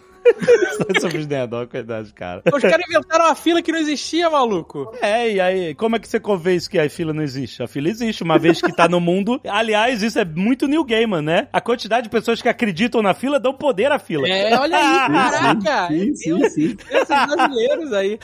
Sobre 1.00 1.18
os 1.18 1.26
cuidado, 1.68 2.12
cara. 2.14 2.42
Os 2.52 2.62
caras 2.62 2.86
inventaram 2.88 3.26
uma 3.26 3.34
fila 3.34 3.62
que 3.62 3.70
não 3.70 3.78
existia, 3.78 4.30
maluco. 4.30 4.92
É, 5.00 5.30
e 5.30 5.40
aí, 5.40 5.74
como 5.74 5.96
é 5.96 5.98
que 5.98 6.08
você 6.08 6.18
convence 6.18 6.68
que 6.68 6.78
a 6.78 6.88
fila 6.88 7.12
não 7.12 7.22
existe? 7.22 7.62
A 7.62 7.66
fila 7.66 7.88
existe, 7.88 8.22
uma 8.22 8.38
vez 8.38 8.60
que 8.60 8.72
tá 8.72 8.88
no 8.88 9.00
mundo. 9.00 9.40
Aliás, 9.48 10.02
isso 10.02 10.18
é 10.18 10.24
muito 10.24 10.66
New 10.66 10.84
Gaiman, 10.84 11.22
né? 11.22 11.48
A 11.52 11.60
quantidade 11.60 12.04
de 12.04 12.10
pessoas 12.10 12.40
que 12.40 12.48
acreditam 12.48 13.02
na 13.02 13.14
fila 13.14 13.38
dão 13.38 13.52
poder 13.52 13.92
à 13.92 13.98
fila. 13.98 14.26
É, 14.28 14.56
olha 14.58 14.76
aí, 14.76 15.12
caraca. 15.12 15.88
Sim, 15.88 16.14
sim, 16.14 16.38
Deus, 16.38 16.52
sim. 16.52 16.76
esses 16.90 17.26
brasileiros 17.26 17.92
aí. 17.92 18.18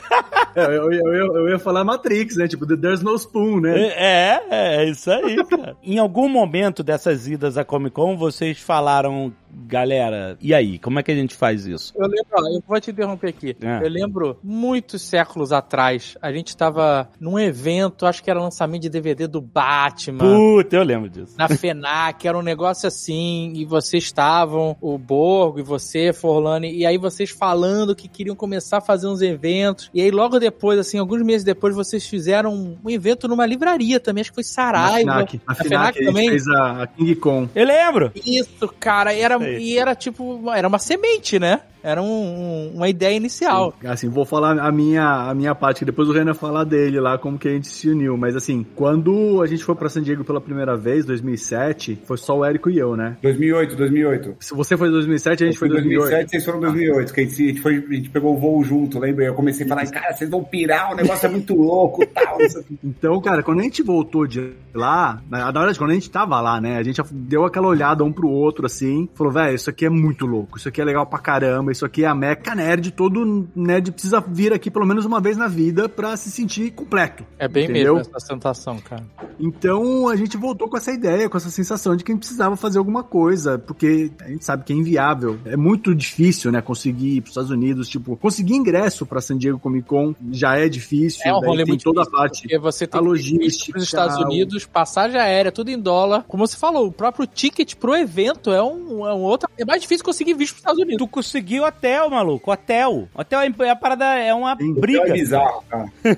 É, 0.55 0.65
eu, 0.65 0.91
eu, 0.91 1.13
eu, 1.13 1.35
eu 1.35 1.49
ia 1.49 1.59
falar 1.59 1.83
Matrix, 1.83 2.35
né? 2.35 2.47
Tipo, 2.47 2.65
There's 2.65 3.01
no 3.01 3.15
spoon, 3.15 3.61
né? 3.61 3.79
É, 3.79 4.41
é, 4.49 4.75
é 4.77 4.89
isso 4.89 5.11
aí, 5.11 5.35
cara. 5.45 5.75
em 5.83 5.97
algum 5.97 6.27
momento 6.27 6.83
dessas 6.83 7.27
idas 7.27 7.57
à 7.57 7.63
Comic 7.63 7.95
Con, 7.95 8.17
vocês 8.17 8.59
falaram, 8.59 9.33
galera, 9.67 10.37
e 10.41 10.53
aí, 10.53 10.79
como 10.79 10.99
é 10.99 11.03
que 11.03 11.11
a 11.11 11.15
gente 11.15 11.35
faz 11.35 11.65
isso? 11.65 11.93
Eu 11.95 12.07
lembro, 12.07 12.27
ó, 12.33 12.47
eu 12.55 12.63
vou 12.67 12.79
te 12.79 12.91
interromper 12.91 13.29
aqui. 13.29 13.55
É. 13.61 13.85
Eu 13.85 13.89
lembro, 13.89 14.37
muitos 14.43 15.01
séculos 15.01 15.51
atrás, 15.51 16.17
a 16.21 16.31
gente 16.31 16.55
tava 16.55 17.09
num 17.19 17.37
evento, 17.39 18.05
acho 18.05 18.23
que 18.23 18.29
era 18.29 18.39
lançamento 18.39 18.81
de 18.83 18.89
DVD 18.89 19.27
do 19.27 19.41
Batman. 19.41 20.19
Puta, 20.19 20.75
eu 20.75 20.83
lembro 20.83 21.09
disso. 21.09 21.35
Na 21.37 21.47
FENAC, 21.47 22.27
era 22.27 22.37
um 22.37 22.41
negócio 22.41 22.87
assim, 22.87 23.53
e 23.55 23.65
vocês 23.65 24.03
estavam, 24.03 24.75
o 24.81 24.97
Borgo 24.97 25.59
e 25.59 25.63
você, 25.63 26.13
Forlane, 26.13 26.71
e 26.73 26.85
aí 26.85 26.97
vocês 26.97 27.29
falando 27.29 27.95
que 27.95 28.07
queriam 28.07 28.35
começar 28.35 28.77
a 28.77 28.81
fazer 28.81 29.07
uns 29.07 29.21
eventos, 29.21 29.89
e 29.93 30.01
aí 30.01 30.11
logo 30.11 30.39
depois, 30.39 30.79
assim, 30.79 30.97
alguns 30.97 31.21
meses 31.23 31.43
depois, 31.43 31.75
vocês 31.75 32.05
fizeram 32.07 32.77
um 32.83 32.89
evento 32.89 33.27
numa 33.27 33.45
livraria 33.45 33.99
também, 33.99 34.21
acho 34.21 34.31
que 34.31 34.35
foi 34.35 34.43
Na 34.43 34.49
Saraiva. 34.49 35.05
Na 35.05 35.15
Na 35.47 35.55
FNAC, 35.55 35.67
FNAC 35.67 35.71
a 35.71 35.91
gente 35.91 36.05
também? 36.05 36.29
fez 36.29 36.47
a, 36.47 36.83
a 36.83 36.87
King 36.87 37.15
Kong. 37.15 37.49
Eu 37.55 37.65
lembro. 37.65 38.11
Isso, 38.15 38.67
cara, 38.79 39.13
era. 39.13 39.40
E 39.49 39.77
era 39.77 39.95
tipo, 39.95 40.41
era 40.51 40.67
uma 40.67 40.79
semente, 40.79 41.39
né? 41.39 41.61
Era 41.83 42.01
um- 42.01 42.05
um- 42.05 42.71
uma 42.75 42.89
ideia 42.89 43.15
inicial. 43.15 43.73
Assim, 43.85 44.07
vou 44.09 44.25
falar 44.25 44.59
a 44.59 44.71
minha, 44.71 45.29
a 45.29 45.33
minha 45.33 45.55
parte, 45.55 45.79
que 45.79 45.85
depois 45.85 46.07
o 46.09 46.11
Renan 46.11 46.33
falar 46.33 46.63
dele 46.63 46.99
lá, 46.99 47.17
como 47.17 47.37
que 47.37 47.47
a 47.47 47.51
gente 47.51 47.67
se 47.67 47.89
uniu. 47.89 48.15
Mas 48.17 48.35
assim, 48.35 48.65
quando 48.75 49.41
a 49.41 49.47
gente 49.47 49.63
foi 49.63 49.75
pra 49.75 49.89
San 49.89 50.01
Diego 50.01 50.23
pela 50.23 50.39
primeira 50.41 50.75
vez, 50.77 51.05
2007, 51.05 51.99
foi 52.05 52.17
só 52.17 52.37
o 52.37 52.45
Érico 52.45 52.69
e 52.69 52.77
eu, 52.77 52.95
né? 52.95 53.17
2008, 53.21 53.75
2008. 53.75 54.35
Se 54.39 54.53
você 54.53 54.77
foi 54.77 54.89
em 54.89 54.91
2007, 54.91 55.43
a 55.43 55.47
gente 55.47 55.57
foi 55.57 55.67
em 55.67 55.71
em 55.71 55.73
2008. 55.75 56.01
2007, 56.09 56.29
vocês 56.31 56.45
foram 56.45 56.57
em 56.59 56.61
2008, 56.61 57.13
que 57.13 57.19
a 57.21 57.23
gente, 57.23 57.43
a 57.43 57.47
gente 57.47 57.61
foi, 57.61 57.75
a 57.89 57.93
gente 57.93 58.09
pegou 58.09 58.35
o 58.35 58.39
voo 58.39 58.63
junto, 58.63 58.99
lembra? 58.99 59.25
Eu 59.25 59.33
comecei 59.33 59.65
a 59.65 59.69
falar, 59.69 59.85
cara, 59.89 60.13
vocês 60.13 60.29
vão 60.29 60.43
pirar, 60.43 60.91
o 60.91 60.95
negócio 60.95 61.25
é 61.25 61.29
muito 61.29 61.55
louco, 61.55 62.05
tal. 62.13 62.37
Então, 62.83 63.19
cara, 63.21 63.43
quando 63.43 63.59
a 63.59 63.63
gente 63.63 63.81
voltou 63.83 64.25
de 64.27 64.51
lá, 64.73 65.21
na 65.29 65.41
na 65.51 65.59
verdade, 65.59 65.77
quando 65.79 65.91
a 65.91 65.95
gente 65.95 66.09
tava 66.09 66.39
lá, 66.39 66.61
né, 66.61 66.77
a 66.77 66.83
gente 66.83 67.01
deu 67.11 67.43
aquela 67.45 67.67
olhada 67.67 68.03
um 68.03 68.11
pro 68.11 68.29
outro, 68.29 68.65
assim, 68.65 69.09
falou, 69.15 69.33
velho, 69.33 69.55
isso 69.55 69.69
aqui 69.69 69.85
é 69.85 69.89
muito 69.89 70.25
louco, 70.25 70.57
isso 70.57 70.69
aqui 70.69 70.79
é 70.81 70.85
legal 70.85 71.05
pra 71.05 71.19
caramba, 71.19 71.70
caramba, 71.71 71.73
isso 71.73 71.85
aqui 71.85 72.03
é 72.03 72.07
a 72.07 72.13
meca 72.15 72.53
nerd, 72.53 72.91
todo 72.91 73.47
nerd 73.55 73.91
precisa 73.91 74.19
vir 74.21 74.53
aqui 74.53 74.69
pelo 74.69 74.85
menos 74.85 75.05
uma 75.05 75.19
vez 75.19 75.37
na 75.37 75.47
vida 75.47 75.87
pra 75.87 76.15
se 76.17 76.29
sentir 76.29 76.71
completo. 76.71 77.25
É 77.39 77.47
bem 77.47 77.65
Entendeu? 77.65 77.95
mesmo 77.95 78.11
essa 78.15 78.27
sensação, 78.27 78.77
cara. 78.79 79.03
Então 79.39 80.07
a 80.07 80.15
gente 80.15 80.37
voltou 80.37 80.69
com 80.69 80.77
essa 80.77 80.91
ideia, 80.91 81.29
com 81.29 81.37
essa 81.37 81.49
sensação 81.49 81.95
de 81.95 82.03
que 82.03 82.11
a 82.11 82.13
gente 82.13 82.21
precisava 82.21 82.55
fazer 82.55 82.77
alguma 82.77 83.03
coisa, 83.03 83.57
porque 83.57 84.11
a 84.21 84.29
gente 84.29 84.45
sabe 84.45 84.63
que 84.63 84.73
é 84.73 84.75
inviável. 84.75 85.39
É 85.45 85.55
muito 85.55 85.95
difícil, 85.95 86.51
né, 86.51 86.61
conseguir 86.61 87.17
ir 87.17 87.21
pros 87.21 87.31
Estados 87.31 87.51
Unidos, 87.51 87.87
tipo, 87.87 88.15
conseguir 88.17 88.55
ingresso 88.55 89.05
pra 89.05 89.21
San 89.21 89.37
Diego 89.37 89.59
Comic 89.59 89.87
Con 89.87 90.13
já 90.31 90.57
é 90.57 90.67
difícil, 90.67 91.21
É 91.25 91.33
um 91.33 91.39
rolê 91.39 91.63
tem 91.63 91.67
muito 91.67 91.83
toda 91.83 92.01
difícil, 92.01 92.17
a 92.17 92.21
parte 92.21 92.41
Porque 92.41 92.59
você 92.59 92.87
tem 92.87 92.99
a 92.99 93.01
que 93.01 93.09
logística, 93.09 93.71
para 93.71 93.79
os 93.79 93.83
Estados 93.83 94.17
Unidos, 94.17 94.65
passagem 94.65 95.19
aérea, 95.19 95.51
tudo 95.51 95.69
em 95.69 95.79
dólar. 95.79 96.25
Como 96.27 96.45
você 96.45 96.57
falou, 96.57 96.87
o 96.87 96.91
próprio 96.91 97.25
ticket 97.25 97.75
pro 97.75 97.95
evento 97.95 98.51
é 98.51 98.61
um, 98.61 99.07
é 99.07 99.13
um 99.13 99.21
outro. 99.21 99.49
É 99.57 99.65
mais 99.65 99.81
difícil 99.81 100.03
conseguir 100.03 100.33
visto 100.33 100.53
pros 100.53 100.61
Estados 100.61 100.81
Unidos. 100.81 100.97
Tu 100.97 101.07
conseguiu 101.07 101.60
hotel, 101.63 102.09
maluco. 102.09 102.51
Hotel. 102.51 103.07
Hotel 103.13 103.39
é 103.41 103.69
a 103.69 103.75
parada, 103.75 104.05
é 104.15 104.33
uma 104.33 104.55
Sim. 104.57 104.73
briga. 104.73 105.09
É 105.09 105.13
bizarro, 105.13 105.63
cara. 105.69 105.85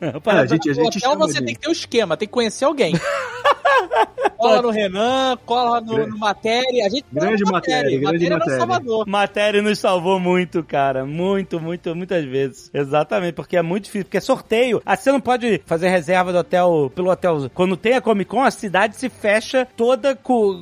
A 0.00 0.36
É, 0.36 0.40
a 0.40 0.46
gente, 0.46 0.70
a 0.70 0.74
No 0.74 0.84
gente 0.84 0.98
hotel 0.98 1.18
você 1.18 1.40
de- 1.40 1.46
tem 1.46 1.54
que 1.54 1.60
ter 1.60 1.68
um 1.68 1.72
esquema, 1.72 2.16
tem 2.16 2.26
que 2.28 2.32
conhecer 2.32 2.64
alguém. 2.64 2.94
cola 4.36 4.62
no 4.62 4.70
Renan, 4.70 5.36
cola 5.44 5.80
no, 5.80 6.06
no 6.06 6.18
Matéria. 6.18 6.86
A 6.86 6.88
gente 6.88 7.04
Grande 7.12 7.44
no 7.44 7.52
Matéria, 7.52 7.90
grande 7.90 8.04
Matéria 8.04 8.26
é 8.26 8.38
Matéria. 8.38 8.58
Salvador. 8.58 9.06
Matéria 9.06 9.62
nos 9.62 9.78
salvou 9.78 10.18
muito, 10.18 10.62
cara. 10.62 11.04
Muito, 11.04 11.60
muito, 11.60 11.94
muitas 11.94 12.24
vezes. 12.24 12.70
Exatamente, 12.72 13.34
porque 13.34 13.56
é 13.56 13.62
muito 13.62 13.84
difícil. 13.84 14.04
Porque 14.04 14.16
é 14.16 14.20
sorteio. 14.20 14.82
Ah, 14.84 14.96
você 14.96 15.12
não 15.12 15.20
pode 15.20 15.60
fazer 15.66 15.88
reserva 15.88 16.32
do 16.32 16.38
hotel 16.38 16.90
pelo 16.94 17.10
hotel. 17.10 17.50
Quando 17.54 17.76
tem 17.76 17.94
a 17.94 18.00
Comic 18.00 18.30
Con, 18.30 18.42
a 18.42 18.50
cidade 18.50 18.96
se 18.96 19.08
fecha 19.08 19.66
toda, 19.76 20.18